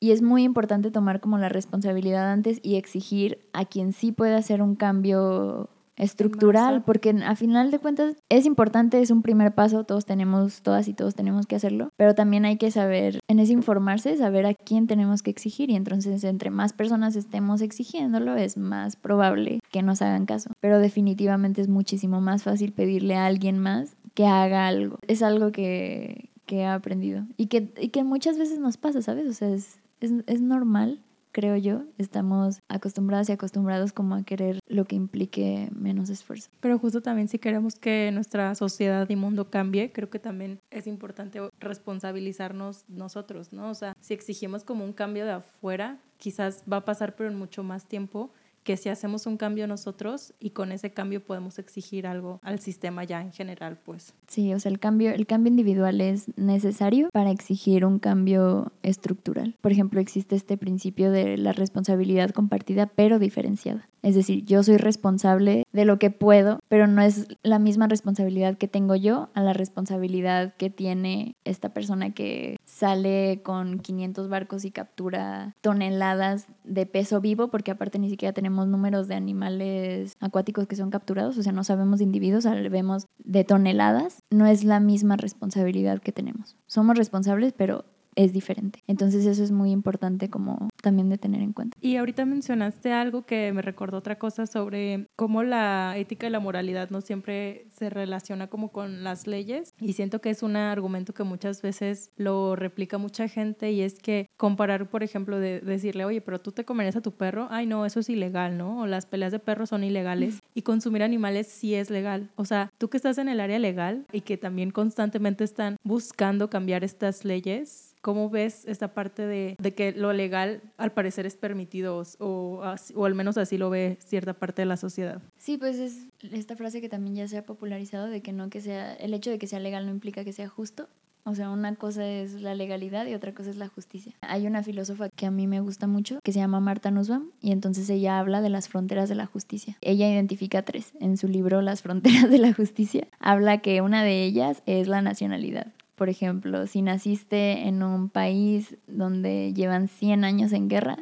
Y 0.00 0.10
es 0.10 0.20
muy 0.20 0.42
importante 0.42 0.90
tomar 0.90 1.20
como 1.20 1.38
la 1.38 1.48
responsabilidad 1.48 2.30
antes 2.30 2.60
y 2.62 2.76
exigir 2.76 3.38
a 3.54 3.64
quien 3.64 3.92
sí 3.92 4.12
puede 4.12 4.34
hacer 4.34 4.60
un 4.60 4.74
cambio 4.74 5.70
estructural, 5.96 6.82
porque 6.84 7.10
a 7.24 7.36
final 7.36 7.70
de 7.70 7.78
cuentas 7.78 8.16
es 8.28 8.46
importante, 8.46 9.00
es 9.00 9.10
un 9.10 9.22
primer 9.22 9.54
paso, 9.54 9.84
todos 9.84 10.06
tenemos, 10.06 10.62
todas 10.62 10.88
y 10.88 10.94
todos 10.94 11.14
tenemos 11.14 11.46
que 11.46 11.56
hacerlo, 11.56 11.90
pero 11.96 12.14
también 12.14 12.44
hay 12.44 12.56
que 12.56 12.70
saber, 12.70 13.20
en 13.28 13.38
ese 13.38 13.52
informarse, 13.52 14.16
saber 14.16 14.46
a 14.46 14.54
quién 14.54 14.86
tenemos 14.86 15.22
que 15.22 15.30
exigir 15.30 15.70
y 15.70 15.76
entonces 15.76 16.24
entre 16.24 16.50
más 16.50 16.72
personas 16.72 17.16
estemos 17.16 17.60
exigiéndolo 17.60 18.36
es 18.36 18.56
más 18.56 18.96
probable 18.96 19.60
que 19.70 19.82
nos 19.82 20.02
hagan 20.02 20.26
caso, 20.26 20.50
pero 20.60 20.78
definitivamente 20.78 21.60
es 21.60 21.68
muchísimo 21.68 22.20
más 22.20 22.42
fácil 22.42 22.72
pedirle 22.72 23.16
a 23.16 23.26
alguien 23.26 23.58
más 23.58 23.96
que 24.14 24.26
haga 24.26 24.66
algo. 24.66 24.98
Es 25.06 25.22
algo 25.22 25.52
que, 25.52 26.30
que 26.46 26.58
he 26.58 26.66
aprendido 26.66 27.26
y 27.36 27.46
que, 27.46 27.72
y 27.80 27.88
que 27.88 28.04
muchas 28.04 28.38
veces 28.38 28.58
nos 28.58 28.76
pasa, 28.76 29.02
¿sabes? 29.02 29.28
O 29.28 29.32
sea, 29.32 29.48
es, 29.48 29.80
es, 30.00 30.12
es 30.26 30.40
normal 30.40 31.00
creo 31.34 31.56
yo, 31.56 31.82
estamos 31.98 32.60
acostumbradas 32.68 33.28
y 33.28 33.32
acostumbrados 33.32 33.92
como 33.92 34.14
a 34.14 34.22
querer 34.22 34.60
lo 34.68 34.84
que 34.84 34.94
implique 34.94 35.68
menos 35.74 36.08
esfuerzo. 36.08 36.48
Pero 36.60 36.78
justo 36.78 37.02
también 37.02 37.26
si 37.26 37.40
queremos 37.40 37.74
que 37.74 38.10
nuestra 38.12 38.54
sociedad 38.54 39.10
y 39.10 39.16
mundo 39.16 39.50
cambie, 39.50 39.90
creo 39.92 40.08
que 40.08 40.20
también 40.20 40.60
es 40.70 40.86
importante 40.86 41.40
responsabilizarnos 41.58 42.88
nosotros, 42.88 43.52
¿no? 43.52 43.68
O 43.68 43.74
sea, 43.74 43.94
si 44.00 44.14
exigimos 44.14 44.62
como 44.62 44.84
un 44.84 44.92
cambio 44.92 45.24
de 45.24 45.32
afuera, 45.32 45.98
quizás 46.18 46.62
va 46.72 46.78
a 46.78 46.84
pasar 46.84 47.16
pero 47.16 47.28
en 47.28 47.36
mucho 47.36 47.64
más 47.64 47.86
tiempo 47.86 48.30
que 48.64 48.76
si 48.76 48.88
hacemos 48.88 49.26
un 49.26 49.36
cambio 49.36 49.66
nosotros 49.66 50.34
y 50.40 50.50
con 50.50 50.72
ese 50.72 50.92
cambio 50.92 51.22
podemos 51.22 51.58
exigir 51.58 52.06
algo 52.06 52.40
al 52.42 52.58
sistema 52.58 53.04
ya 53.04 53.20
en 53.20 53.32
general, 53.32 53.78
pues. 53.84 54.14
Sí, 54.26 54.52
o 54.54 54.58
sea, 54.58 54.72
el 54.72 54.78
cambio, 54.78 55.12
el 55.12 55.26
cambio 55.26 55.50
individual 55.50 56.00
es 56.00 56.36
necesario 56.36 57.10
para 57.12 57.30
exigir 57.30 57.84
un 57.84 57.98
cambio 57.98 58.72
estructural. 58.82 59.56
Por 59.60 59.70
ejemplo, 59.70 60.00
existe 60.00 60.34
este 60.34 60.56
principio 60.56 61.10
de 61.10 61.36
la 61.36 61.52
responsabilidad 61.52 62.30
compartida 62.30 62.86
pero 62.86 63.18
diferenciada. 63.18 63.88
Es 64.02 64.14
decir, 64.14 64.44
yo 64.44 64.62
soy 64.62 64.76
responsable 64.76 65.64
de 65.72 65.84
lo 65.86 65.98
que 65.98 66.10
puedo, 66.10 66.60
pero 66.68 66.86
no 66.86 67.00
es 67.00 67.26
la 67.42 67.58
misma 67.58 67.86
responsabilidad 67.86 68.58
que 68.58 68.68
tengo 68.68 68.96
yo 68.96 69.30
a 69.32 69.42
la 69.42 69.54
responsabilidad 69.54 70.54
que 70.56 70.68
tiene 70.68 71.36
esta 71.44 71.72
persona 71.72 72.12
que 72.12 72.58
sale 72.66 73.40
con 73.42 73.78
500 73.78 74.28
barcos 74.28 74.66
y 74.66 74.70
captura 74.70 75.54
toneladas 75.62 76.48
de 76.64 76.84
peso 76.84 77.22
vivo, 77.22 77.48
porque 77.48 77.70
aparte 77.70 77.98
ni 77.98 78.10
siquiera 78.10 78.34
tenemos 78.34 78.53
números 78.66 79.08
de 79.08 79.14
animales 79.14 80.16
acuáticos 80.20 80.66
que 80.66 80.76
son 80.76 80.90
capturados, 80.90 81.36
o 81.38 81.42
sea, 81.42 81.52
no 81.52 81.64
sabemos 81.64 81.98
de 81.98 82.04
individuos, 82.04 82.44
sabemos 82.44 83.06
de 83.18 83.44
toneladas, 83.44 84.22
no 84.30 84.46
es 84.46 84.64
la 84.64 84.80
misma 84.80 85.16
responsabilidad 85.16 86.00
que 86.00 86.12
tenemos. 86.12 86.56
Somos 86.66 86.96
responsables, 86.96 87.52
pero 87.52 87.84
es 88.16 88.32
diferente. 88.32 88.82
Entonces 88.86 89.26
eso 89.26 89.42
es 89.42 89.50
muy 89.50 89.70
importante 89.70 90.28
como 90.30 90.68
también 90.82 91.08
de 91.08 91.18
tener 91.18 91.42
en 91.42 91.52
cuenta. 91.52 91.76
Y 91.80 91.96
ahorita 91.96 92.24
mencionaste 92.24 92.92
algo 92.92 93.26
que 93.26 93.52
me 93.52 93.62
recordó 93.62 93.98
otra 93.98 94.18
cosa 94.18 94.46
sobre 94.46 95.08
cómo 95.16 95.42
la 95.42 95.94
ética 95.96 96.26
y 96.26 96.30
la 96.30 96.40
moralidad 96.40 96.90
no 96.90 97.00
siempre 97.00 97.66
se 97.70 97.90
relaciona 97.90 98.48
como 98.48 98.70
con 98.70 99.04
las 99.04 99.26
leyes 99.26 99.74
y 99.80 99.94
siento 99.94 100.20
que 100.20 100.30
es 100.30 100.42
un 100.42 100.56
argumento 100.56 101.14
que 101.14 101.24
muchas 101.24 101.62
veces 101.62 102.10
lo 102.16 102.56
replica 102.56 102.98
mucha 102.98 103.28
gente 103.28 103.72
y 103.72 103.80
es 103.80 103.98
que 103.98 104.28
comparar, 104.36 104.88
por 104.88 105.02
ejemplo, 105.02 105.38
de 105.38 105.60
decirle, 105.60 106.04
oye, 106.04 106.20
pero 106.20 106.40
tú 106.40 106.52
te 106.52 106.64
comerías 106.64 106.96
a 106.96 107.02
tu 107.02 107.12
perro, 107.12 107.48
ay 107.50 107.66
no, 107.66 107.86
eso 107.86 108.00
es 108.00 108.08
ilegal, 108.08 108.58
¿no? 108.58 108.82
O 108.82 108.86
las 108.86 109.06
peleas 109.06 109.32
de 109.32 109.38
perros 109.38 109.70
son 109.70 109.84
ilegales 109.84 110.42
y 110.54 110.62
consumir 110.62 111.02
animales 111.02 111.46
sí 111.46 111.74
es 111.74 111.90
legal. 111.90 112.30
O 112.36 112.44
sea, 112.44 112.70
tú 112.78 112.88
que 112.88 112.96
estás 112.96 113.18
en 113.18 113.28
el 113.28 113.40
área 113.40 113.58
legal 113.58 114.06
y 114.12 114.22
que 114.22 114.36
también 114.36 114.70
constantemente 114.70 115.44
están 115.44 115.76
buscando 115.82 116.50
cambiar 116.50 116.84
estas 116.84 117.24
leyes, 117.24 117.93
¿Cómo 118.04 118.28
ves 118.28 118.66
esta 118.66 118.92
parte 118.92 119.26
de, 119.26 119.56
de, 119.58 119.74
que 119.74 119.92
lo 119.92 120.12
legal 120.12 120.60
al 120.76 120.92
parecer 120.92 121.24
es 121.24 121.36
permitido 121.36 122.04
o, 122.18 122.62
o, 122.94 123.04
al 123.06 123.14
menos 123.14 123.38
así 123.38 123.56
lo 123.56 123.70
ve 123.70 123.96
cierta 124.04 124.34
parte 124.34 124.60
de 124.60 124.66
la 124.66 124.76
sociedad? 124.76 125.22
Sí, 125.38 125.56
pues 125.56 125.78
es 125.78 126.08
esta 126.20 126.54
frase 126.54 126.82
que 126.82 126.90
también 126.90 127.16
ya 127.16 127.28
se 127.28 127.38
ha 127.38 127.46
popularizado 127.46 128.08
de 128.08 128.20
que 128.20 128.34
no 128.34 128.50
que 128.50 128.60
sea, 128.60 128.92
el 128.92 129.14
hecho 129.14 129.30
de 129.30 129.38
que 129.38 129.46
sea 129.46 129.58
legal 129.58 129.86
no 129.86 129.90
implica 129.90 130.22
que 130.22 130.34
sea 130.34 130.50
justo. 130.50 130.86
O 131.24 131.34
sea, 131.34 131.48
una 131.48 131.74
cosa 131.76 132.06
es 132.06 132.34
la 132.34 132.54
legalidad 132.54 133.06
y 133.06 133.14
otra 133.14 133.32
cosa 133.32 133.48
es 133.48 133.56
la 133.56 133.68
justicia. 133.68 134.12
Hay 134.20 134.46
una 134.46 134.62
filósofa 134.62 135.08
que 135.08 135.24
a 135.24 135.30
mí 135.30 135.46
me 135.46 135.60
gusta 135.60 135.86
mucho 135.86 136.20
que 136.22 136.34
se 136.34 136.40
llama 136.40 136.60
Marta 136.60 136.90
Nussbaum 136.90 137.30
y 137.40 137.52
entonces 137.52 137.88
ella 137.88 138.18
habla 138.18 138.42
de 138.42 138.50
las 138.50 138.68
fronteras 138.68 139.08
de 139.08 139.14
la 139.14 139.24
justicia. 139.24 139.78
Ella 139.80 140.10
identifica 140.10 140.60
tres 140.60 140.92
en 141.00 141.16
su 141.16 141.26
libro 141.26 141.62
Las 141.62 141.80
fronteras 141.80 142.28
de 142.28 142.36
la 142.36 142.52
justicia. 142.52 143.08
Habla 143.18 143.62
que 143.62 143.80
una 143.80 144.04
de 144.04 144.24
ellas 144.24 144.62
es 144.66 144.88
la 144.88 145.00
nacionalidad. 145.00 145.72
Por 145.94 146.08
ejemplo, 146.08 146.66
si 146.66 146.82
naciste 146.82 147.68
en 147.68 147.82
un 147.82 148.08
país 148.08 148.76
donde 148.86 149.52
llevan 149.54 149.88
100 149.88 150.24
años 150.24 150.52
en 150.52 150.68
guerra, 150.68 150.98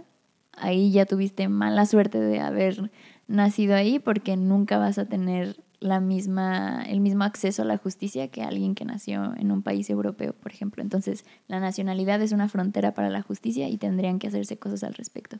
ahí 0.52 0.92
ya 0.92 1.06
tuviste 1.06 1.48
mala 1.48 1.86
suerte 1.86 2.20
de 2.20 2.40
haber 2.40 2.90
nacido 3.26 3.74
ahí 3.74 3.98
porque 3.98 4.36
nunca 4.36 4.78
vas 4.78 4.98
a 4.98 5.06
tener 5.06 5.56
la 5.80 5.98
misma, 5.98 6.82
el 6.84 7.00
mismo 7.00 7.24
acceso 7.24 7.62
a 7.62 7.64
la 7.64 7.76
justicia 7.76 8.28
que 8.28 8.42
alguien 8.42 8.74
que 8.74 8.84
nació 8.84 9.34
en 9.36 9.50
un 9.50 9.62
país 9.62 9.90
europeo, 9.90 10.32
por 10.32 10.52
ejemplo. 10.52 10.82
Entonces, 10.82 11.24
la 11.48 11.58
nacionalidad 11.58 12.22
es 12.22 12.32
una 12.32 12.48
frontera 12.48 12.94
para 12.94 13.10
la 13.10 13.22
justicia 13.22 13.68
y 13.68 13.78
tendrían 13.78 14.18
que 14.18 14.28
hacerse 14.28 14.58
cosas 14.58 14.84
al 14.84 14.94
respecto. 14.94 15.38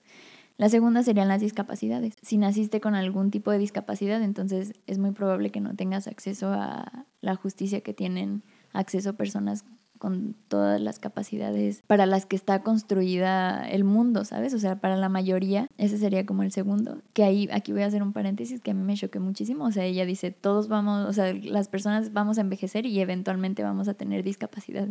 La 0.59 0.69
segunda 0.69 1.03
serían 1.03 1.29
las 1.29 1.41
discapacidades. 1.41 2.15
Si 2.23 2.38
naciste 2.38 2.81
con 2.81 2.95
algún 2.95 3.31
tipo 3.31 3.51
de 3.51 3.59
discapacidad, 3.59 4.23
entonces 4.23 4.75
es 4.87 4.99
muy 4.99 5.12
probable 5.12 5.51
que 5.51 5.61
no 5.61 5.75
tengas 5.75 6.09
acceso 6.09 6.53
a 6.53 7.07
la 7.21 7.37
justicia 7.37 7.81
que 7.83 7.95
tienen 7.95 8.43
acceso 8.73 9.11
a 9.11 9.13
personas 9.15 9.65
con 10.03 10.35
todas 10.49 10.81
las 10.81 10.99
capacidades 10.99 11.85
para 11.87 12.07
las 12.07 12.27
que 12.27 12.35
está 12.35 12.65
construida 12.65 13.65
el 13.71 13.85
mundo, 13.85 14.25
¿sabes? 14.25 14.53
O 14.53 14.59
sea, 14.59 14.81
para 14.81 14.97
la 14.97 15.09
mayoría, 15.09 15.69
ese 15.79 15.97
sería 15.97 16.27
como 16.27 16.43
el 16.43 16.51
segundo. 16.51 17.01
Que 17.13 17.23
ahí, 17.23 17.49
aquí 17.53 17.71
voy 17.71 17.83
a 17.83 17.87
hacer 17.87 18.03
un 18.03 18.13
paréntesis 18.13 18.61
que 18.61 18.73
a 18.73 18.75
mí 18.75 18.83
me 18.83 18.97
choqué 18.97 19.21
muchísimo. 19.21 19.65
O 19.65 19.71
sea, 19.71 19.85
ella 19.85 20.05
dice, 20.05 20.33
todos 20.33 20.67
vamos, 20.67 21.09
o 21.09 21.13
sea, 21.13 21.33
las 21.33 21.69
personas 21.69 22.13
vamos 22.13 22.39
a 22.39 22.41
envejecer 22.41 22.85
y 22.85 22.99
eventualmente 22.99 23.63
vamos 23.63 23.87
a 23.87 23.95
tener 23.95 24.25
discapacidad. 24.25 24.89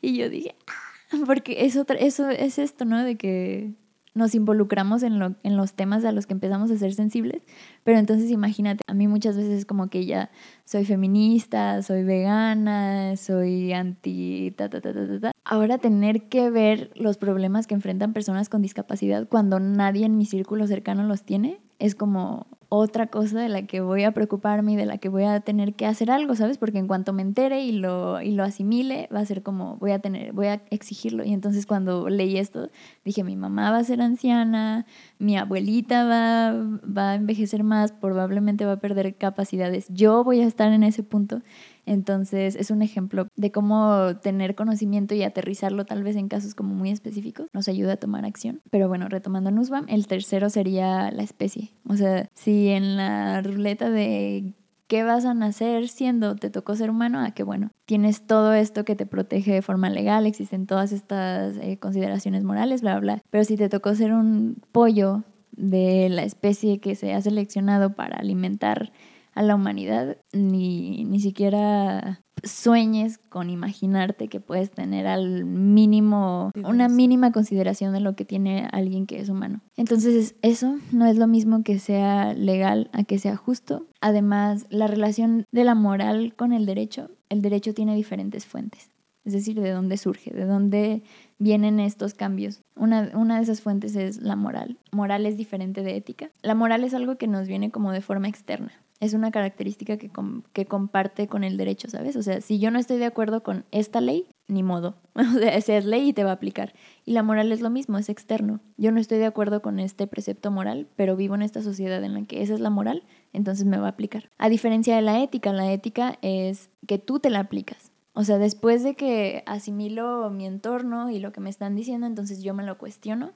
Y 0.00 0.16
yo 0.16 0.30
dije, 0.30 0.54
ah", 0.68 1.18
porque 1.26 1.66
eso, 1.66 1.84
eso 1.90 2.30
es 2.30 2.58
esto, 2.58 2.86
¿no? 2.86 3.04
De 3.04 3.16
que 3.16 3.74
nos 4.16 4.34
involucramos 4.34 5.02
en, 5.02 5.18
lo, 5.18 5.34
en 5.42 5.56
los 5.56 5.74
temas 5.74 6.04
a 6.04 6.10
los 6.10 6.26
que 6.26 6.32
empezamos 6.32 6.70
a 6.70 6.76
ser 6.76 6.94
sensibles, 6.94 7.42
pero 7.84 7.98
entonces 7.98 8.30
imagínate, 8.30 8.82
a 8.86 8.94
mí 8.94 9.06
muchas 9.06 9.36
veces 9.36 9.52
es 9.52 9.66
como 9.66 9.88
que 9.88 10.06
ya 10.06 10.30
soy 10.64 10.84
feminista, 10.84 11.82
soy 11.82 12.02
vegana, 12.02 13.16
soy 13.16 13.72
anti 13.72 14.52
ta 14.56 14.70
ta 14.70 14.80
ta 14.80 14.92
ta 14.92 15.20
ta. 15.20 15.32
Ahora 15.44 15.78
tener 15.78 16.28
que 16.28 16.50
ver 16.50 16.90
los 16.96 17.18
problemas 17.18 17.66
que 17.66 17.74
enfrentan 17.74 18.14
personas 18.14 18.48
con 18.48 18.62
discapacidad 18.62 19.28
cuando 19.28 19.60
nadie 19.60 20.06
en 20.06 20.16
mi 20.16 20.24
círculo 20.24 20.66
cercano 20.66 21.04
los 21.04 21.22
tiene, 21.22 21.60
es 21.78 21.94
como 21.94 22.46
otra 22.68 23.06
cosa 23.06 23.38
de 23.38 23.48
la 23.48 23.62
que 23.66 23.80
voy 23.80 24.02
a 24.02 24.12
preocuparme 24.12 24.72
y 24.72 24.76
de 24.76 24.86
la 24.86 24.98
que 24.98 25.08
voy 25.08 25.24
a 25.24 25.40
tener 25.40 25.74
que 25.74 25.86
hacer 25.86 26.10
algo, 26.10 26.34
¿sabes? 26.34 26.58
Porque 26.58 26.78
en 26.78 26.88
cuanto 26.88 27.12
me 27.12 27.22
entere 27.22 27.62
y 27.62 27.72
lo, 27.72 28.20
y 28.20 28.32
lo 28.32 28.42
asimile, 28.42 29.08
va 29.14 29.20
a 29.20 29.24
ser 29.24 29.42
como, 29.42 29.76
voy 29.76 29.92
a 29.92 30.00
tener, 30.00 30.32
voy 30.32 30.48
a 30.48 30.62
exigirlo. 30.70 31.24
Y 31.24 31.32
entonces 31.32 31.64
cuando 31.64 32.08
leí 32.08 32.38
esto, 32.38 32.68
dije, 33.04 33.22
mi 33.22 33.36
mamá 33.36 33.70
va 33.70 33.78
a 33.78 33.84
ser 33.84 34.00
anciana, 34.00 34.84
mi 35.18 35.36
abuelita 35.36 36.04
va, 36.04 36.54
va 36.84 37.10
a 37.12 37.14
envejecer 37.14 37.62
más, 37.62 37.92
probablemente 37.92 38.64
va 38.64 38.72
a 38.72 38.80
perder 38.80 39.14
capacidades. 39.14 39.86
Yo 39.90 40.24
voy 40.24 40.40
a 40.40 40.46
estar 40.46 40.72
en 40.72 40.82
ese 40.82 41.04
punto. 41.04 41.42
Entonces 41.86 42.56
es 42.56 42.70
un 42.70 42.82
ejemplo 42.82 43.28
de 43.36 43.52
cómo 43.52 44.16
tener 44.20 44.54
conocimiento 44.54 45.14
y 45.14 45.22
aterrizarlo 45.22 45.86
tal 45.86 46.02
vez 46.02 46.16
en 46.16 46.28
casos 46.28 46.54
como 46.54 46.74
muy 46.74 46.90
específicos 46.90 47.46
nos 47.52 47.68
ayuda 47.68 47.94
a 47.94 47.96
tomar 47.96 48.24
acción. 48.24 48.60
Pero 48.70 48.88
bueno, 48.88 49.08
retomando 49.08 49.50
Nusbam, 49.50 49.86
el 49.88 50.06
tercero 50.06 50.50
sería 50.50 51.10
la 51.10 51.22
especie. 51.22 51.70
O 51.88 51.96
sea, 51.96 52.28
si 52.34 52.68
en 52.68 52.96
la 52.96 53.40
ruleta 53.40 53.88
de 53.88 54.52
qué 54.88 55.02
vas 55.02 55.24
a 55.24 55.34
nacer 55.34 55.88
siendo, 55.88 56.36
te 56.36 56.50
tocó 56.50 56.76
ser 56.76 56.90
humano, 56.90 57.20
a 57.20 57.32
que 57.32 57.42
bueno, 57.42 57.70
tienes 57.86 58.22
todo 58.22 58.52
esto 58.52 58.84
que 58.84 58.96
te 58.96 59.06
protege 59.06 59.52
de 59.52 59.62
forma 59.62 59.90
legal, 59.90 60.26
existen 60.26 60.66
todas 60.66 60.92
estas 60.92 61.56
eh, 61.56 61.78
consideraciones 61.78 62.44
morales, 62.44 62.82
bla, 62.82 62.98
bla. 63.00 63.22
Pero 63.30 63.44
si 63.44 63.56
te 63.56 63.68
tocó 63.68 63.94
ser 63.94 64.12
un 64.12 64.62
pollo 64.72 65.24
de 65.56 66.08
la 66.10 66.22
especie 66.22 66.80
que 66.80 66.94
se 66.94 67.14
ha 67.14 67.20
seleccionado 67.20 67.94
para 67.94 68.16
alimentar 68.16 68.92
a 69.36 69.42
la 69.42 69.54
humanidad, 69.54 70.16
ni, 70.32 71.04
ni 71.04 71.20
siquiera 71.20 72.24
sueñes 72.42 73.18
con 73.18 73.50
imaginarte 73.50 74.28
que 74.28 74.40
puedes 74.40 74.70
tener 74.70 75.06
al 75.06 75.44
mínimo, 75.44 76.50
una 76.64 76.88
mínima 76.88 77.32
consideración 77.32 77.92
de 77.92 78.00
lo 78.00 78.16
que 78.16 78.24
tiene 78.24 78.66
alguien 78.72 79.06
que 79.06 79.20
es 79.20 79.28
humano. 79.28 79.60
Entonces 79.76 80.36
eso 80.40 80.78
no 80.90 81.06
es 81.06 81.18
lo 81.18 81.26
mismo 81.26 81.62
que 81.62 81.78
sea 81.78 82.32
legal 82.32 82.90
a 82.92 83.04
que 83.04 83.18
sea 83.18 83.36
justo. 83.36 83.86
Además, 84.00 84.66
la 84.70 84.86
relación 84.86 85.44
de 85.52 85.64
la 85.64 85.74
moral 85.74 86.34
con 86.34 86.52
el 86.52 86.64
derecho, 86.64 87.10
el 87.28 87.42
derecho 87.42 87.74
tiene 87.74 87.94
diferentes 87.94 88.46
fuentes. 88.46 88.90
Es 89.24 89.32
decir, 89.32 89.60
de 89.60 89.70
dónde 89.70 89.96
surge, 89.96 90.30
de 90.30 90.46
dónde 90.46 91.02
vienen 91.38 91.80
estos 91.80 92.14
cambios. 92.14 92.62
Una, 92.76 93.10
una 93.14 93.36
de 93.36 93.42
esas 93.42 93.60
fuentes 93.60 93.96
es 93.96 94.22
la 94.22 94.36
moral. 94.36 94.78
Moral 94.92 95.26
es 95.26 95.36
diferente 95.36 95.82
de 95.82 95.96
ética. 95.96 96.30
La 96.42 96.54
moral 96.54 96.84
es 96.84 96.94
algo 96.94 97.16
que 97.16 97.26
nos 97.26 97.48
viene 97.48 97.70
como 97.70 97.90
de 97.90 98.02
forma 98.02 98.28
externa 98.28 98.72
es 99.00 99.14
una 99.14 99.30
característica 99.30 99.96
que, 99.96 100.10
que 100.52 100.66
comparte 100.66 101.28
con 101.28 101.44
el 101.44 101.56
derecho, 101.56 101.88
¿sabes? 101.88 102.16
O 102.16 102.22
sea, 102.22 102.40
si 102.40 102.58
yo 102.58 102.70
no 102.70 102.78
estoy 102.78 102.98
de 102.98 103.04
acuerdo 103.04 103.42
con 103.42 103.64
esta 103.70 104.00
ley, 104.00 104.26
ni 104.48 104.62
modo. 104.62 104.96
O 105.16 105.38
sea, 105.38 105.54
esa 105.54 105.76
es 105.76 105.84
ley 105.84 106.08
y 106.08 106.12
te 106.12 106.24
va 106.24 106.30
a 106.30 106.34
aplicar. 106.34 106.72
Y 107.04 107.12
la 107.12 107.22
moral 107.22 107.52
es 107.52 107.60
lo 107.60 107.70
mismo, 107.70 107.98
es 107.98 108.08
externo. 108.08 108.60
Yo 108.76 108.92
no 108.92 109.00
estoy 109.00 109.18
de 109.18 109.26
acuerdo 109.26 109.60
con 109.60 109.80
este 109.80 110.06
precepto 110.06 110.50
moral, 110.50 110.86
pero 110.96 111.16
vivo 111.16 111.34
en 111.34 111.42
esta 111.42 111.62
sociedad 111.62 112.02
en 112.04 112.14
la 112.14 112.24
que 112.24 112.42
esa 112.42 112.54
es 112.54 112.60
la 112.60 112.70
moral, 112.70 113.02
entonces 113.32 113.66
me 113.66 113.78
va 113.78 113.86
a 113.86 113.90
aplicar. 113.90 114.30
A 114.38 114.48
diferencia 114.48 114.96
de 114.96 115.02
la 115.02 115.22
ética, 115.22 115.52
la 115.52 115.72
ética 115.72 116.18
es 116.22 116.70
que 116.86 116.98
tú 116.98 117.18
te 117.18 117.30
la 117.30 117.40
aplicas. 117.40 117.92
O 118.14 118.24
sea, 118.24 118.38
después 118.38 118.82
de 118.82 118.94
que 118.94 119.42
asimilo 119.46 120.30
mi 120.30 120.46
entorno 120.46 121.10
y 121.10 121.18
lo 121.18 121.32
que 121.32 121.40
me 121.40 121.50
están 121.50 121.74
diciendo, 121.74 122.06
entonces 122.06 122.42
yo 122.42 122.54
me 122.54 122.64
lo 122.64 122.78
cuestiono 122.78 123.32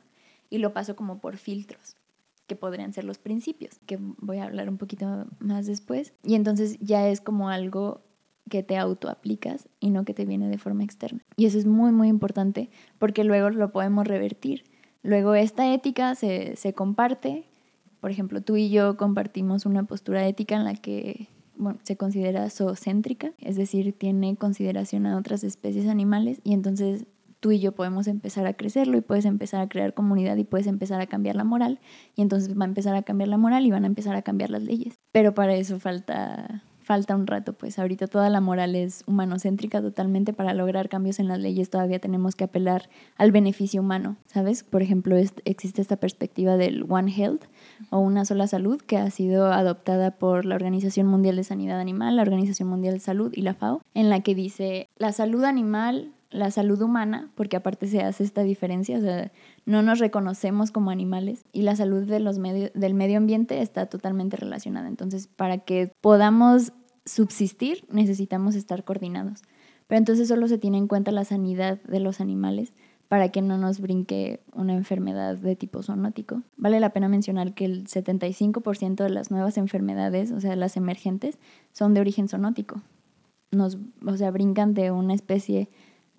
y 0.49 0.59
lo 0.59 0.73
paso 0.73 0.97
como 0.97 1.19
por 1.19 1.37
filtros 1.37 1.97
que 2.51 2.57
podrían 2.57 2.93
ser 2.93 3.05
los 3.05 3.19
principios, 3.19 3.79
que 3.87 3.97
voy 4.01 4.39
a 4.39 4.45
hablar 4.45 4.69
un 4.69 4.77
poquito 4.77 5.29
más 5.39 5.67
después. 5.67 6.15
Y 6.25 6.35
entonces 6.35 6.79
ya 6.81 7.07
es 7.07 7.21
como 7.21 7.49
algo 7.49 8.01
que 8.49 8.65
te 8.65 8.77
autoaplicas 8.77 9.69
y 9.79 9.91
no 9.91 10.05
que 10.05 10.15
te 10.15 10.25
viene 10.25 10.49
de 10.49 10.59
forma 10.59 10.83
externa. 10.83 11.25
Y 11.37 11.47
eso 11.47 11.59
es 11.59 11.67
muy, 11.67 11.93
muy 11.93 12.09
importante 12.09 12.69
porque 12.99 13.23
luego 13.23 13.51
lo 13.51 13.71
podemos 13.71 14.05
revertir. 14.05 14.65
Luego 15.05 15.37
esta 15.37 15.73
ética 15.73 16.17
se, 16.17 16.57
se 16.57 16.73
comparte. 16.73 17.45
Por 18.01 18.11
ejemplo, 18.11 18.41
tú 18.41 18.57
y 18.57 18.69
yo 18.69 18.97
compartimos 18.97 19.65
una 19.65 19.85
postura 19.85 20.27
ética 20.27 20.57
en 20.57 20.65
la 20.65 20.75
que 20.75 21.29
se 21.85 21.97
considera 21.97 22.51
zoocéntrica, 22.51 23.33
es 23.39 23.55
decir, 23.55 23.93
tiene 23.97 24.35
consideración 24.35 25.07
a 25.07 25.17
otras 25.17 25.45
especies 25.45 25.87
animales 25.87 26.41
y 26.43 26.53
entonces 26.53 27.07
tú 27.41 27.51
y 27.51 27.59
yo 27.59 27.73
podemos 27.73 28.07
empezar 28.07 28.47
a 28.47 28.53
crecerlo 28.53 28.97
y 28.97 29.01
puedes 29.01 29.25
empezar 29.25 29.61
a 29.61 29.69
crear 29.69 29.95
comunidad 29.95 30.37
y 30.37 30.45
puedes 30.45 30.67
empezar 30.67 31.01
a 31.01 31.07
cambiar 31.07 31.37
la 31.37 31.45
moral 31.45 31.81
y 32.15 32.23
entonces 32.23 32.57
va 32.57 32.65
a 32.65 32.69
empezar 32.69 32.95
a 32.95 33.03
cambiar 33.03 33.29
la 33.29 33.39
moral 33.39 33.67
y 33.67 33.71
van 33.71 33.85
a 33.85 33.87
empezar 33.87 34.15
a 34.15 34.23
cambiar 34.23 34.51
las 34.51 34.63
leyes. 34.63 34.95
Pero 35.13 35.35
para 35.35 35.55
eso 35.55 35.81
falta 35.81 36.63
falta 36.91 37.15
un 37.15 37.29
rato, 37.29 37.53
pues 37.53 37.79
ahorita 37.79 38.09
toda 38.09 38.31
la 38.31 38.41
moral 38.41 38.75
es 38.75 39.05
humanocéntrica 39.07 39.81
totalmente 39.81 40.33
para 40.33 40.55
lograr 40.55 40.89
cambios 40.89 41.21
en 41.21 41.29
las 41.29 41.39
leyes 41.39 41.71
todavía 41.71 42.01
tenemos 42.01 42.35
que 42.35 42.43
apelar 42.43 42.89
al 43.17 43.31
beneficio 43.31 43.81
humano, 43.81 44.17
¿sabes? 44.27 44.65
Por 44.65 44.83
ejemplo, 44.83 45.15
existe 45.45 45.83
esta 45.83 45.99
perspectiva 45.99 46.57
del 46.57 46.85
One 46.89 47.13
Health 47.17 47.45
o 47.91 48.01
una 48.01 48.25
sola 48.25 48.49
salud 48.49 48.81
que 48.81 48.97
ha 48.97 49.09
sido 49.11 49.53
adoptada 49.53 50.19
por 50.19 50.45
la 50.45 50.57
Organización 50.57 51.07
Mundial 51.07 51.37
de 51.37 51.45
Sanidad 51.45 51.79
Animal, 51.79 52.17
la 52.17 52.23
Organización 52.23 52.69
Mundial 52.69 52.95
de 52.95 53.01
Salud 53.01 53.33
y 53.37 53.43
la 53.43 53.55
FAO, 53.55 53.83
en 53.95 54.11
la 54.11 54.25
que 54.25 54.35
dice 54.35 54.89
la 54.99 55.13
salud 55.13 55.45
animal 55.45 56.11
la 56.31 56.51
salud 56.51 56.81
humana, 56.81 57.31
porque 57.35 57.57
aparte 57.57 57.87
se 57.87 58.03
hace 58.03 58.23
esta 58.25 58.43
diferencia, 58.43 58.99
o 58.99 59.01
sea, 59.01 59.33
no 59.67 59.83
nos 59.83 59.99
reconocemos 59.99 60.71
como 60.71 60.91
animales 60.91 61.45
y 61.53 61.63
la 61.63 61.75
salud 61.77 62.07
de 62.07 62.21
los 62.21 62.37
del 62.41 62.95
medio 62.95 63.19
ambiente 63.19 63.63
está 63.63 63.87
totalmente 63.87 64.37
relacionada. 64.37 64.89
Entonces, 64.89 65.27
para 65.27 65.59
que 65.59 65.93
podamos 66.01 66.73
subsistir, 67.05 67.85
necesitamos 67.91 68.55
estar 68.55 68.85
coordinados. 68.85 69.43
Pero 69.89 69.99
entonces 69.99 70.29
solo 70.29 70.47
se 70.47 70.59
tiene 70.59 70.79
en 70.79 70.87
cuenta 70.87 71.11
la 71.11 71.25
sanidad 71.25 71.83
de 71.83 71.99
los 71.99 72.21
animales 72.21 72.73
para 73.09 73.31
que 73.31 73.43
no 73.43 73.59
nos 73.59 73.81
brinque 73.81 74.41
una 74.53 74.75
enfermedad 74.75 75.37
de 75.37 75.57
tipo 75.57 75.83
zoonótico. 75.83 76.43
Vale 76.57 76.79
la 76.79 76.91
pena 76.91 77.09
mencionar 77.09 77.55
que 77.55 77.65
el 77.65 77.89
75% 77.89 79.03
de 79.03 79.11
las 79.11 79.33
nuevas 79.33 79.59
enfermedades, 79.59 80.31
o 80.31 80.41
sea, 80.41 80.55
las 80.55 80.77
emergentes, 80.77 81.41
son 81.73 81.93
de 81.93 82.03
origen 82.03 82.29
zoonótico. 82.29 82.83
Nos, 83.51 83.79
o 84.07 84.17
sea, 84.17 84.31
brincan 84.31 84.75
de 84.75 84.93
una 84.93 85.13
especie 85.13 85.71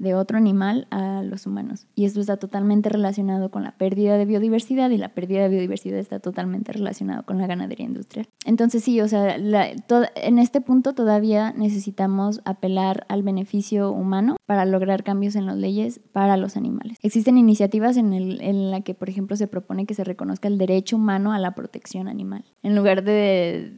de 0.01 0.15
otro 0.15 0.37
animal 0.37 0.87
a 0.89 1.21
los 1.21 1.45
humanos. 1.45 1.85
Y 1.93 2.05
esto 2.05 2.19
está 2.19 2.37
totalmente 2.37 2.89
relacionado 2.89 3.51
con 3.51 3.63
la 3.63 3.73
pérdida 3.73 4.17
de 4.17 4.25
biodiversidad 4.25 4.89
y 4.89 4.97
la 4.97 5.09
pérdida 5.09 5.43
de 5.43 5.49
biodiversidad 5.49 5.99
está 5.99 6.19
totalmente 6.19 6.71
relacionado 6.73 7.23
con 7.23 7.37
la 7.37 7.45
ganadería 7.45 7.85
industrial. 7.85 8.27
Entonces 8.45 8.83
sí, 8.83 8.99
o 8.99 9.07
sea, 9.07 9.35
en 9.35 10.39
este 10.39 10.59
punto 10.59 10.93
todavía 10.93 11.53
necesitamos 11.55 12.41
apelar 12.45 13.05
al 13.09 13.21
beneficio 13.21 13.91
humano 13.91 14.37
para 14.47 14.65
lograr 14.65 15.03
cambios 15.03 15.35
en 15.35 15.45
las 15.45 15.57
leyes 15.57 15.99
para 16.11 16.35
los 16.35 16.57
animales. 16.57 16.97
Existen 17.03 17.37
iniciativas 17.37 17.95
en, 17.97 18.13
el, 18.13 18.71
la 18.71 18.81
que, 18.81 18.95
por 18.95 19.07
ejemplo, 19.07 19.35
se 19.35 19.47
propone 19.47 19.85
que 19.85 19.93
se 19.93 20.03
reconozca 20.03 20.47
el 20.47 20.57
derecho 20.57 20.95
humano 20.95 21.31
a 21.31 21.37
la 21.37 21.53
protección 21.53 22.07
animal. 22.07 22.43
En 22.63 22.75
lugar 22.75 23.03
de 23.03 23.77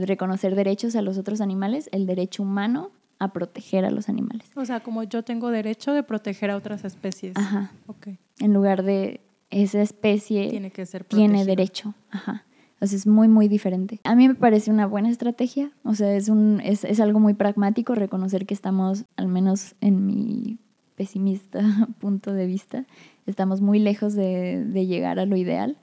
reconocer 0.00 0.54
derechos 0.54 0.96
a 0.96 1.02
los 1.02 1.18
otros 1.18 1.42
animales, 1.42 1.90
el 1.92 2.06
derecho 2.06 2.42
humano 2.42 2.92
a 3.20 3.32
proteger 3.32 3.84
a 3.84 3.90
los 3.90 4.08
animales. 4.08 4.50
O 4.56 4.64
sea, 4.64 4.80
como 4.80 5.04
yo 5.04 5.22
tengo 5.22 5.50
derecho 5.50 5.92
de 5.92 6.02
proteger 6.02 6.50
a 6.50 6.56
otras 6.56 6.84
especies. 6.84 7.36
Ajá. 7.36 7.70
Okay. 7.86 8.18
En 8.40 8.52
lugar 8.52 8.82
de 8.82 9.20
esa 9.50 9.82
especie 9.82 10.48
tiene 10.48 10.70
que 10.70 10.86
ser 10.86 11.04
tiene 11.04 11.44
derecho. 11.44 11.94
Ajá. 12.10 12.44
O 12.80 12.86
sea, 12.86 12.96
es 12.96 13.06
muy, 13.06 13.28
muy 13.28 13.46
diferente. 13.46 14.00
A 14.04 14.14
mí 14.14 14.26
me 14.26 14.34
parece 14.34 14.70
una 14.70 14.86
buena 14.86 15.10
estrategia. 15.10 15.70
O 15.84 15.94
sea, 15.94 16.16
es, 16.16 16.30
un, 16.30 16.62
es, 16.64 16.84
es 16.84 16.98
algo 16.98 17.20
muy 17.20 17.34
pragmático 17.34 17.94
reconocer 17.94 18.46
que 18.46 18.54
estamos, 18.54 19.04
al 19.16 19.28
menos 19.28 19.74
en 19.82 20.06
mi 20.06 20.58
pesimista 20.96 21.60
punto 22.00 22.32
de 22.32 22.46
vista, 22.46 22.86
estamos 23.26 23.60
muy 23.60 23.78
lejos 23.78 24.14
de, 24.14 24.64
de 24.64 24.86
llegar 24.86 25.18
a 25.18 25.26
lo 25.26 25.36
ideal. 25.36 25.76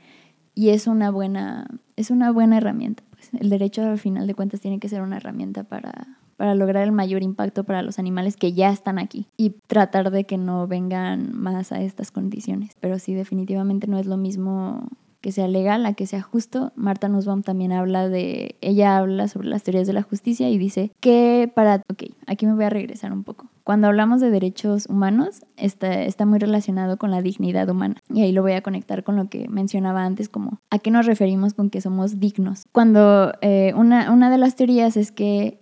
Y 0.56 0.70
es 0.70 0.88
una 0.88 1.12
buena, 1.12 1.68
es 1.96 2.10
una 2.10 2.32
buena 2.32 2.58
herramienta. 2.58 3.04
Pues. 3.12 3.30
El 3.40 3.52
derecho, 3.52 3.84
al 3.84 4.00
final 4.00 4.26
de 4.26 4.34
cuentas, 4.34 4.60
tiene 4.60 4.80
que 4.80 4.90
ser 4.90 5.04
una 5.04 5.18
herramienta 5.18 5.64
para, 5.64 6.18
para 6.38 6.56
lograr 6.56 6.84
el 6.84 6.92
mayor 6.92 7.24
impacto 7.24 7.64
para 7.64 7.82
los 7.82 8.00
animales 8.00 8.38
que 8.38 8.54
ya 8.54 8.70
están 8.70 9.00
aquí 9.00 9.28
y 9.36 9.50
tratar 9.68 10.12
de 10.12 10.24
que 10.24 10.38
no 10.38 10.68
vengan 10.68 11.32
más 11.34 11.72
a 11.72 11.82
estas 11.82 12.12
condiciones. 12.12 12.72
Pero 12.80 13.00
sí, 13.00 13.14
definitivamente 13.14 13.88
no 13.88 13.98
es 13.98 14.06
lo 14.06 14.18
mismo 14.18 14.88
que 15.22 15.32
sea 15.32 15.48
legal 15.48 15.86
a 15.86 15.94
que 15.94 16.06
sea 16.06 16.22
justo. 16.22 16.72
Marta 16.76 17.10
Nussbaum 17.10 17.42
también 17.42 17.72
habla 17.72 18.08
de, 18.08 18.56
ella 18.62 18.98
habla 18.98 19.28
sobre 19.28 19.50
las 19.50 19.64
teorías 19.64 19.88
de 19.88 19.94
la 19.94 20.04
justicia 20.04 20.50
y 20.50 20.58
dice 20.58 20.92
que 21.00 21.52
para, 21.54 21.84
ok, 21.90 22.04
aquí 22.28 22.46
me 22.46 22.54
voy 22.54 22.66
a 22.66 22.70
regresar 22.70 23.12
un 23.12 23.24
poco. 23.24 23.48
Cuando 23.64 23.88
hablamos 23.88 24.22
de 24.22 24.30
derechos 24.30 24.86
humanos, 24.86 25.42
está, 25.58 26.04
está 26.04 26.26
muy 26.26 26.40
relacionado 26.40 26.98
con 26.98 27.12
la 27.12 27.22
dignidad 27.22 27.68
humana. 27.68 27.98
Y 28.14 28.22
ahí 28.22 28.32
lo 28.32 28.42
voy 28.42 28.54
a 28.54 28.62
conectar 28.62 29.04
con 29.04 29.18
lo 29.18 29.28
que 29.28 29.50
mencionaba 29.50 30.06
antes, 30.06 30.30
como 30.30 30.60
a 30.70 30.80
qué 30.80 30.92
nos 30.92 31.06
referimos 31.06 31.54
con 31.54 31.70
que 31.70 31.82
somos 31.82 32.20
dignos. 32.20 32.66
Cuando 32.72 33.34
eh, 33.42 33.74
una, 33.76 34.12
una 34.14 34.30
de 34.30 34.38
las 34.38 34.56
teorías 34.56 34.96
es 34.96 35.12
que 35.12 35.60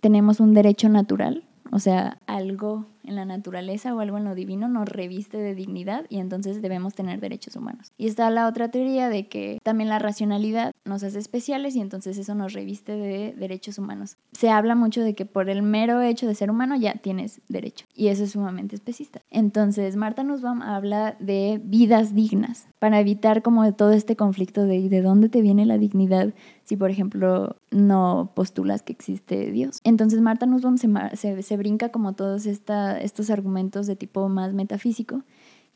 tenemos 0.00 0.40
un 0.40 0.54
derecho 0.54 0.88
natural, 0.88 1.44
o 1.72 1.78
sea, 1.78 2.18
algo 2.26 2.86
en 3.04 3.16
la 3.16 3.24
naturaleza 3.24 3.94
o 3.94 4.00
algo 4.00 4.18
en 4.18 4.24
lo 4.24 4.34
divino 4.34 4.68
nos 4.68 4.88
reviste 4.88 5.38
de 5.38 5.54
dignidad 5.54 6.06
y 6.08 6.18
entonces 6.18 6.62
debemos 6.62 6.94
tener 6.94 7.20
derechos 7.20 7.56
humanos. 7.56 7.92
Y 7.96 8.06
está 8.06 8.30
la 8.30 8.48
otra 8.48 8.70
teoría 8.70 9.08
de 9.08 9.28
que 9.28 9.58
también 9.62 9.88
la 9.88 9.98
racionalidad 9.98 10.72
nos 10.86 11.02
hace 11.02 11.18
especiales 11.18 11.76
y 11.76 11.80
entonces 11.80 12.16
eso 12.16 12.34
nos 12.34 12.52
reviste 12.52 12.92
de 12.92 13.34
derechos 13.36 13.78
humanos. 13.78 14.16
Se 14.32 14.48
habla 14.48 14.74
mucho 14.74 15.02
de 15.02 15.14
que 15.14 15.26
por 15.26 15.50
el 15.50 15.62
mero 15.62 16.00
hecho 16.00 16.26
de 16.26 16.34
ser 16.34 16.50
humano 16.50 16.76
ya 16.76 16.94
tienes 16.94 17.40
derecho 17.48 17.86
y 17.94 18.08
eso 18.08 18.24
es 18.24 18.32
sumamente 18.32 18.74
especista. 18.74 19.20
Entonces 19.30 19.96
Marta 19.96 20.22
Nussbaum 20.22 20.62
habla 20.62 21.16
de 21.18 21.60
vidas 21.62 22.14
dignas 22.14 22.68
para 22.78 23.00
evitar 23.00 23.42
como 23.42 23.72
todo 23.74 23.92
este 23.92 24.16
conflicto 24.16 24.64
de 24.64 24.76
de 24.88 25.02
dónde 25.02 25.28
te 25.28 25.40
viene 25.40 25.66
la 25.66 25.78
dignidad 25.78 26.34
si 26.64 26.76
por 26.76 26.90
ejemplo 26.90 27.56
no 27.70 28.32
postulas 28.34 28.82
que 28.82 28.92
existe 28.92 29.50
Dios. 29.50 29.80
Entonces 29.84 30.20
Marta 30.20 30.46
Nussbaum 30.46 30.76
se, 30.76 31.56
brinca 31.56 31.90
como 31.90 32.14
todos 32.14 32.46
estos 32.46 33.30
argumentos 33.30 33.86
de 33.86 33.96
tipo 33.96 34.28
más 34.28 34.52
metafísico 34.52 35.22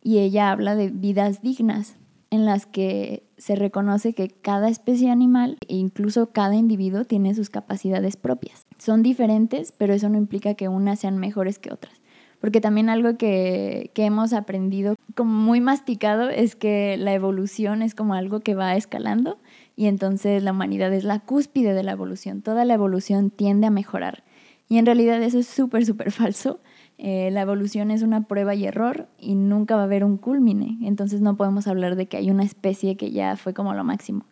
y 0.03 0.19
ella 0.19 0.51
habla 0.51 0.75
de 0.75 0.91
vidas 0.91 1.43
dignas 1.43 1.97
en 2.31 2.45
las 2.45 2.67
que 2.67 3.25
se 3.39 3.57
reconoce 3.57 4.15
que 4.15 4.29
cada 4.29 4.69
especie 4.69 5.11
animal 5.11 5.57
e 5.69 5.77
incluso 5.77 6.31
cada 6.31 6.55
individuo 6.55 7.05
tiene 7.05 7.35
sus 7.35 7.51
capacidades 7.51 8.17
propias. 8.17 8.67
Son 8.79 9.03
diferentes, 9.03 9.73
pero 9.77 9.93
eso 9.93 10.09
no 10.09 10.17
implica 10.17 10.55
que 10.55 10.69
unas 10.69 11.01
sean 11.01 11.19
mejores 11.19 11.59
que 11.59 11.73
otras. 11.73 11.95
Porque 12.41 12.61
también 12.61 12.89
algo 12.89 13.19
que, 13.19 13.91
que 13.93 14.07
hemos 14.07 14.33
aprendido 14.33 14.95
como 15.15 15.33
muy 15.33 15.61
masticado 15.61 16.31
es 16.31 16.57
que 16.57 16.97
la 16.97 17.13
evolución 17.13 17.83
es 17.83 17.95
como 17.95 18.15
algo 18.15 18.41
que 18.41 18.55
va 18.55 18.77
escalando 18.77 19.39
y 19.77 19.87
entonces 19.87 20.43
la 20.43 20.53
humanidad 20.53 20.93
es 20.95 21.05
la 21.05 21.21
cúspide 21.21 21.75
de 21.75 21.83
la 21.83 21.93
evolución. 21.93 22.41
Toda 22.41 22.65
la 22.65 22.75
evolución 22.75 23.31
tiende 23.31 23.67
a 23.67 23.71
mejorar. 23.71 24.25
Y 24.69 24.79
en 24.79 24.87
realidad 24.87 25.23
eso 25.23 25.39
es 25.41 25.49
súper, 25.49 25.85
súper 25.85 26.11
falso 26.13 26.61
eh, 27.03 27.31
la 27.31 27.41
evolución 27.41 27.91
es 27.91 28.03
una 28.03 28.29
prueba 28.29 28.55
y 28.55 28.67
error 28.67 29.09
y 29.19 29.35
nunca 29.35 29.75
va 29.75 29.81
a 29.81 29.85
haber 29.85 30.05
un 30.05 30.19
culmine. 30.19 30.77
Entonces 30.83 31.23
no 31.23 31.35
podemos 31.35 31.67
hablar 31.67 31.97
de 31.97 32.05
que 32.05 32.19
hay 32.19 32.31
una 32.31 32.43
especie 32.43 32.99
que 32.99 33.11
ya 33.11 33.37
fue 33.37 33.55
como 33.55 33.73
lo 33.73 33.85
máximo. 33.85 34.27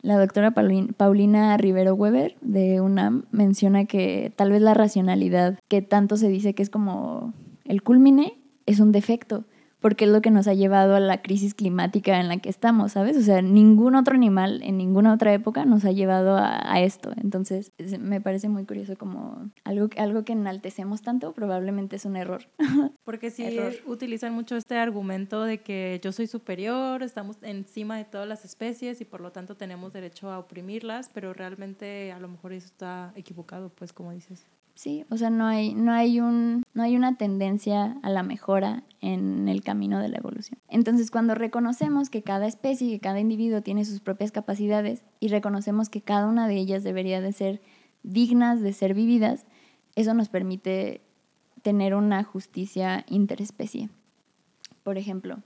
La 0.00 0.18
doctora 0.18 0.52
Paulina 0.52 1.54
Rivero 1.58 1.94
Weber 1.94 2.36
de 2.40 2.80
UNAM 2.80 3.26
menciona 3.30 3.84
que 3.84 4.32
tal 4.36 4.52
vez 4.52 4.62
la 4.62 4.72
racionalidad, 4.72 5.58
que 5.68 5.82
tanto 5.82 6.16
se 6.16 6.28
dice 6.28 6.54
que 6.54 6.62
es 6.62 6.70
como 6.70 7.34
el 7.66 7.82
culmine, 7.82 8.38
es 8.64 8.80
un 8.80 8.90
defecto 8.90 9.44
porque 9.84 10.06
es 10.06 10.10
lo 10.10 10.22
que 10.22 10.30
nos 10.30 10.48
ha 10.48 10.54
llevado 10.54 10.96
a 10.96 11.00
la 11.00 11.20
crisis 11.20 11.52
climática 11.52 12.18
en 12.18 12.28
la 12.28 12.38
que 12.38 12.48
estamos, 12.48 12.92
¿sabes? 12.92 13.18
O 13.18 13.20
sea, 13.20 13.42
ningún 13.42 13.96
otro 13.96 14.14
animal 14.14 14.62
en 14.62 14.78
ninguna 14.78 15.12
otra 15.12 15.34
época 15.34 15.66
nos 15.66 15.84
ha 15.84 15.92
llevado 15.92 16.38
a, 16.38 16.80
esto. 16.80 17.12
Entonces, 17.22 17.70
me 18.00 18.18
parece 18.18 18.48
muy 18.48 18.64
curioso 18.64 18.96
como 18.96 19.50
algo, 19.62 19.90
algo 19.98 20.24
que 20.24 20.32
enaltecemos 20.32 21.02
tanto 21.02 21.32
probablemente 21.32 21.96
es 21.96 22.06
un 22.06 22.16
error. 22.16 22.48
Porque 23.04 23.30
sí 23.30 23.58
utilizan 23.84 24.32
mucho 24.32 24.56
este 24.56 24.78
argumento 24.78 25.44
de 25.44 25.58
que 25.58 26.00
yo 26.02 26.12
soy 26.12 26.28
superior, 26.28 27.02
estamos 27.02 27.36
encima 27.42 27.98
de 27.98 28.06
todas 28.06 28.26
las 28.26 28.46
especies 28.46 29.02
y 29.02 29.04
por 29.04 29.20
lo 29.20 29.32
tanto 29.32 29.54
tenemos 29.54 29.92
derecho 29.92 30.30
a 30.30 30.38
oprimirlas, 30.38 31.10
pero 31.12 31.34
realmente 31.34 32.10
a 32.10 32.18
lo 32.18 32.28
mejor 32.28 32.54
eso 32.54 32.68
está 32.68 33.12
equivocado, 33.16 33.68
pues 33.68 33.92
como 33.92 34.12
dices. 34.12 34.46
Sí, 34.74 35.04
o 35.08 35.16
sea, 35.16 35.30
no 35.30 35.46
hay, 35.46 35.72
no, 35.74 35.92
hay 35.92 36.20
un, 36.20 36.64
no 36.74 36.82
hay 36.82 36.96
una 36.96 37.16
tendencia 37.16 37.96
a 38.02 38.10
la 38.10 38.24
mejora 38.24 38.82
en 39.00 39.48
el 39.48 39.62
camino 39.62 40.00
de 40.00 40.08
la 40.08 40.18
evolución. 40.18 40.58
Entonces, 40.68 41.12
cuando 41.12 41.34
reconocemos 41.36 42.10
que 42.10 42.22
cada 42.22 42.46
especie 42.46 42.88
y 42.88 42.98
cada 42.98 43.20
individuo 43.20 43.62
tiene 43.62 43.84
sus 43.84 44.00
propias 44.00 44.32
capacidades 44.32 45.04
y 45.20 45.28
reconocemos 45.28 45.90
que 45.90 46.02
cada 46.02 46.26
una 46.26 46.48
de 46.48 46.56
ellas 46.56 46.82
debería 46.82 47.20
de 47.20 47.32
ser 47.32 47.62
dignas 48.02 48.60
de 48.60 48.72
ser 48.72 48.94
vividas, 48.94 49.46
eso 49.96 50.14
nos 50.14 50.28
permite 50.28 51.00
tener 51.62 51.94
una 51.94 52.22
justicia 52.22 53.04
interespecie. 53.08 53.88
Por 54.82 54.98
ejemplo, 54.98 55.38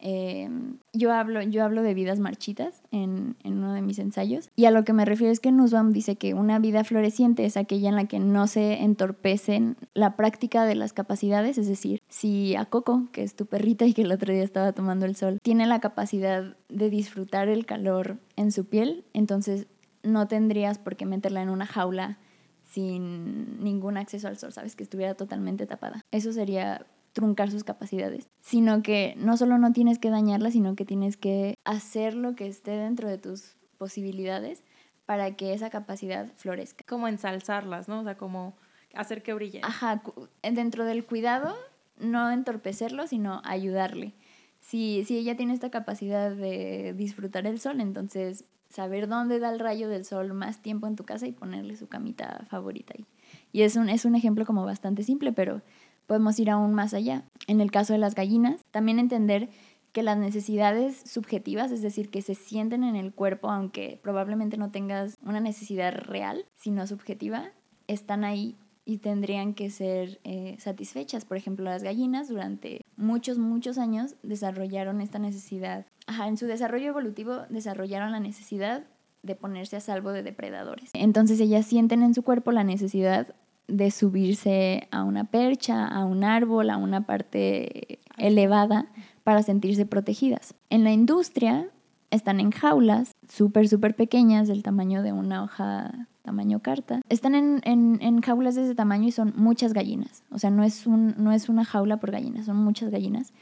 Em, 0.00 0.78
yo, 0.92 1.12
hablo, 1.12 1.40
yo 1.42 1.64
hablo 1.64 1.82
de 1.82 1.94
vidas 1.94 2.18
marchitas 2.18 2.82
en, 2.90 3.36
uno 3.44 3.72
de 3.72 3.80
mis 3.80 3.98
ensayos 3.98 4.50
y 4.54 4.66
a 4.66 4.70
lo 4.70 4.84
que 4.84 4.92
me 4.92 5.06
refiero 5.06 5.32
es 5.32 5.40
que 5.40 5.52
Nussbaum 5.52 5.92
dice 5.92 6.16
que 6.16 6.34
una 6.34 6.58
vida 6.58 6.84
floreciente 6.84 7.46
es 7.46 7.56
aquella 7.56 7.88
en 7.88 7.96
la 7.96 8.04
que 8.04 8.18
no 8.18 8.46
se 8.46 8.82
entorpecen 8.82 9.76
la 9.94 10.14
práctica 10.14 10.66
de 10.66 10.74
las 10.74 10.92
capacidades, 10.92 11.56
es 11.56 11.66
decir, 11.66 12.02
si 12.08 12.54
a 12.56 12.66
Coco, 12.66 13.08
que 13.12 13.22
es 13.22 13.36
tu 13.36 13.46
perrita 13.46 13.86
y 13.86 13.94
que 13.94 14.02
el 14.02 14.12
otro 14.12 14.32
día 14.32 14.44
estaba 14.44 14.72
tomando 14.72 15.06
el 15.06 15.16
sol, 15.16 15.38
tiene 15.42 15.66
la 15.66 15.80
capacidad 15.80 16.56
de 16.68 16.90
disfrutar 16.90 17.48
el 17.48 17.64
calor 17.64 18.18
en 18.36 18.52
su 18.52 18.66
piel, 18.66 19.04
entonces 19.14 19.66
no 20.02 20.28
tendrías 20.28 20.78
por 20.78 20.96
qué 20.96 21.06
meterla 21.06 21.42
en 21.42 21.48
una 21.48 21.66
jaula 21.66 22.18
sin 22.64 23.62
ningún 23.62 23.96
acceso 23.96 24.28
al 24.28 24.36
sol, 24.36 24.52
¿sabes? 24.52 24.76
Que 24.76 24.82
estuviera 24.82 25.14
totalmente 25.14 25.66
tapada. 25.66 26.04
Eso 26.10 26.32
sería 26.32 26.86
truncar 27.16 27.50
sus 27.50 27.64
capacidades, 27.64 28.28
sino 28.42 28.82
que 28.82 29.14
no 29.16 29.38
solo 29.38 29.56
no 29.56 29.72
tienes 29.72 29.98
que 29.98 30.10
dañarla, 30.10 30.50
sino 30.50 30.76
que 30.76 30.84
tienes 30.84 31.16
que 31.16 31.54
hacer 31.64 32.12
lo 32.12 32.36
que 32.36 32.46
esté 32.46 32.72
dentro 32.72 33.08
de 33.08 33.16
tus 33.16 33.56
posibilidades 33.78 34.62
para 35.06 35.34
que 35.34 35.54
esa 35.54 35.70
capacidad 35.70 36.30
florezca. 36.36 36.84
Como 36.86 37.08
ensalzarlas, 37.08 37.88
¿no? 37.88 38.00
O 38.00 38.04
sea, 38.04 38.18
como 38.18 38.54
hacer 38.92 39.22
que 39.22 39.32
brillen. 39.32 39.64
Ajá, 39.64 40.02
dentro 40.42 40.84
del 40.84 41.06
cuidado, 41.06 41.54
no 41.98 42.30
entorpecerlo, 42.30 43.06
sino 43.06 43.40
ayudarle. 43.44 44.12
Si, 44.60 45.02
si 45.06 45.16
ella 45.16 45.34
tiene 45.38 45.54
esta 45.54 45.70
capacidad 45.70 46.30
de 46.30 46.92
disfrutar 46.94 47.46
el 47.46 47.58
sol, 47.58 47.80
entonces 47.80 48.44
saber 48.68 49.08
dónde 49.08 49.38
da 49.38 49.50
el 49.50 49.58
rayo 49.58 49.88
del 49.88 50.04
sol 50.04 50.34
más 50.34 50.60
tiempo 50.60 50.86
en 50.86 50.96
tu 50.96 51.04
casa 51.04 51.26
y 51.26 51.32
ponerle 51.32 51.76
su 51.76 51.88
camita 51.88 52.44
favorita 52.50 52.92
ahí. 52.94 53.06
Y 53.52 53.62
es 53.62 53.76
un, 53.76 53.88
es 53.88 54.04
un 54.04 54.14
ejemplo 54.16 54.44
como 54.44 54.66
bastante 54.66 55.02
simple, 55.02 55.32
pero 55.32 55.62
podemos 56.06 56.38
ir 56.38 56.50
aún 56.50 56.74
más 56.74 56.94
allá. 56.94 57.24
En 57.46 57.60
el 57.60 57.70
caso 57.70 57.92
de 57.92 57.98
las 57.98 58.14
gallinas, 58.14 58.64
también 58.70 58.98
entender 58.98 59.48
que 59.92 60.02
las 60.02 60.18
necesidades 60.18 61.02
subjetivas, 61.06 61.70
es 61.70 61.80
decir, 61.80 62.10
que 62.10 62.20
se 62.20 62.34
sienten 62.34 62.84
en 62.84 62.96
el 62.96 63.14
cuerpo, 63.14 63.50
aunque 63.50 63.98
probablemente 64.02 64.58
no 64.58 64.70
tengas 64.70 65.16
una 65.22 65.40
necesidad 65.40 65.94
real, 65.94 66.44
sino 66.54 66.86
subjetiva, 66.86 67.50
están 67.86 68.24
ahí 68.24 68.56
y 68.84 68.98
tendrían 68.98 69.54
que 69.54 69.70
ser 69.70 70.20
eh, 70.24 70.56
satisfechas. 70.58 71.24
Por 71.24 71.38
ejemplo, 71.38 71.64
las 71.64 71.82
gallinas 71.82 72.28
durante 72.28 72.82
muchos, 72.96 73.38
muchos 73.38 73.78
años 73.78 74.16
desarrollaron 74.22 75.00
esta 75.00 75.18
necesidad. 75.18 75.86
En 76.24 76.36
su 76.36 76.46
desarrollo 76.46 76.88
evolutivo 76.88 77.46
desarrollaron 77.48 78.12
la 78.12 78.20
necesidad 78.20 78.84
de 79.22 79.34
ponerse 79.34 79.76
a 79.76 79.80
salvo 79.80 80.12
de 80.12 80.22
depredadores. 80.22 80.90
Entonces 80.92 81.40
ellas 81.40 81.66
sienten 81.66 82.02
en 82.02 82.14
su 82.14 82.22
cuerpo 82.22 82.52
la 82.52 82.64
necesidad 82.64 83.34
de 83.68 83.90
subirse 83.90 84.88
a 84.90 85.02
una 85.02 85.24
percha, 85.24 85.86
a 85.86 86.04
un 86.04 86.24
árbol, 86.24 86.70
a 86.70 86.76
una 86.76 87.06
parte 87.06 88.00
elevada 88.16 88.86
para 89.24 89.42
sentirse 89.42 89.86
protegidas. 89.86 90.54
En 90.70 90.84
la 90.84 90.92
industria 90.92 91.68
están 92.10 92.40
en 92.40 92.50
jaulas 92.50 93.12
súper, 93.28 93.68
súper 93.68 93.96
pequeñas, 93.96 94.48
del 94.48 94.62
tamaño 94.62 95.02
de 95.02 95.12
una 95.12 95.42
hoja 95.42 96.08
tamaño 96.22 96.60
carta. 96.60 97.00
Están 97.08 97.34
en, 97.34 97.60
en, 97.64 98.20
jaulas 98.20 98.56
de 98.56 98.64
ese 98.64 98.74
tamaño 98.74 99.08
y 99.08 99.12
son 99.12 99.32
muchas 99.36 99.72
gallinas. 99.72 100.24
O 100.30 100.38
sea, 100.38 100.50
no 100.50 100.64
es, 100.64 100.86
un, 100.86 101.14
no 101.16 101.32
es 101.32 101.48
una 101.48 101.64
jaula 101.64 101.98
por 101.98 102.10
gallinas, 102.10 102.46
son 102.46 102.56
muchas 102.56 102.90
gallinas. 102.90 103.32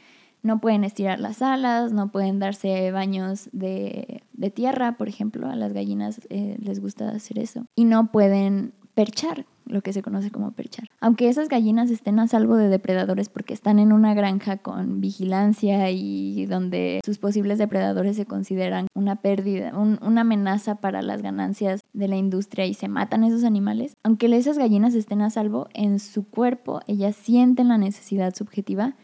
No 0.43 0.61
pueden 0.61 0.83
estirar 0.83 1.19
las 1.19 1.41
alas, 1.41 1.91
no 1.91 2.11
pueden 2.11 2.37
darse 2.37 2.91
baños 2.91 3.49
de, 3.51 4.23
tierra, 4.53 4.97
por 4.97 5.09
ejemplo. 5.09 5.49
A 5.49 5.55
las 5.55 5.73
gallinas 5.73 6.21
eh, 6.29 6.57
les 6.59 6.79
gusta 6.79 7.09
hacer 7.09 7.39
eso. 7.39 7.65
Y 7.75 7.85
no 7.85 8.11
pueden 8.11 8.73
perchar, 8.95 9.45
lo 9.65 9.81
que 9.81 9.93
se 9.93 10.01
conoce 10.01 10.31
como 10.31 10.51
perchar. 10.51 10.89
Aunque 10.99 11.27
esas 11.27 11.49
gallinas 11.49 11.89
estén 11.89 12.19
a 12.19 12.27
salvo 12.27 12.55
de 12.55 12.69
depredadores 12.69 13.29
porque 13.29 13.53
están 13.53 13.79
en 13.79 13.91
una 13.91 14.13
granja 14.13 14.57
con 14.57 15.01
vigilancia 15.01 15.91
y 15.91 16.45
donde 16.45 17.01
sus 17.05 17.17
posibles 17.17 17.57
depredadores 17.57 18.15
se 18.15 18.25
consideran 18.25 18.87
una 18.95 19.17
pérdida, 19.17 19.73
una 19.75 20.21
amenaza 20.21 20.75
para 20.75 21.01
las 21.01 21.21
ganancias 21.21 21.81
de 21.93 22.07
la 22.07 22.15
industria 22.15 22.65
y 22.65 22.73
se 22.73 22.87
matan 22.87 23.23
esos 23.23 23.43
animales, 23.43 23.93
aunque 24.03 24.27
esas 24.35 24.57
gallinas 24.57 24.95
estén 24.95 25.21
a 25.21 25.29
salvo, 25.29 25.67
en 25.73 25.99
su 25.99 26.27
cuerpo 26.27 26.81
ellas 26.87 27.15
sienten 27.15 27.69
la 27.69 27.77
necesidad 27.77 28.35
subjetiva 28.35 28.95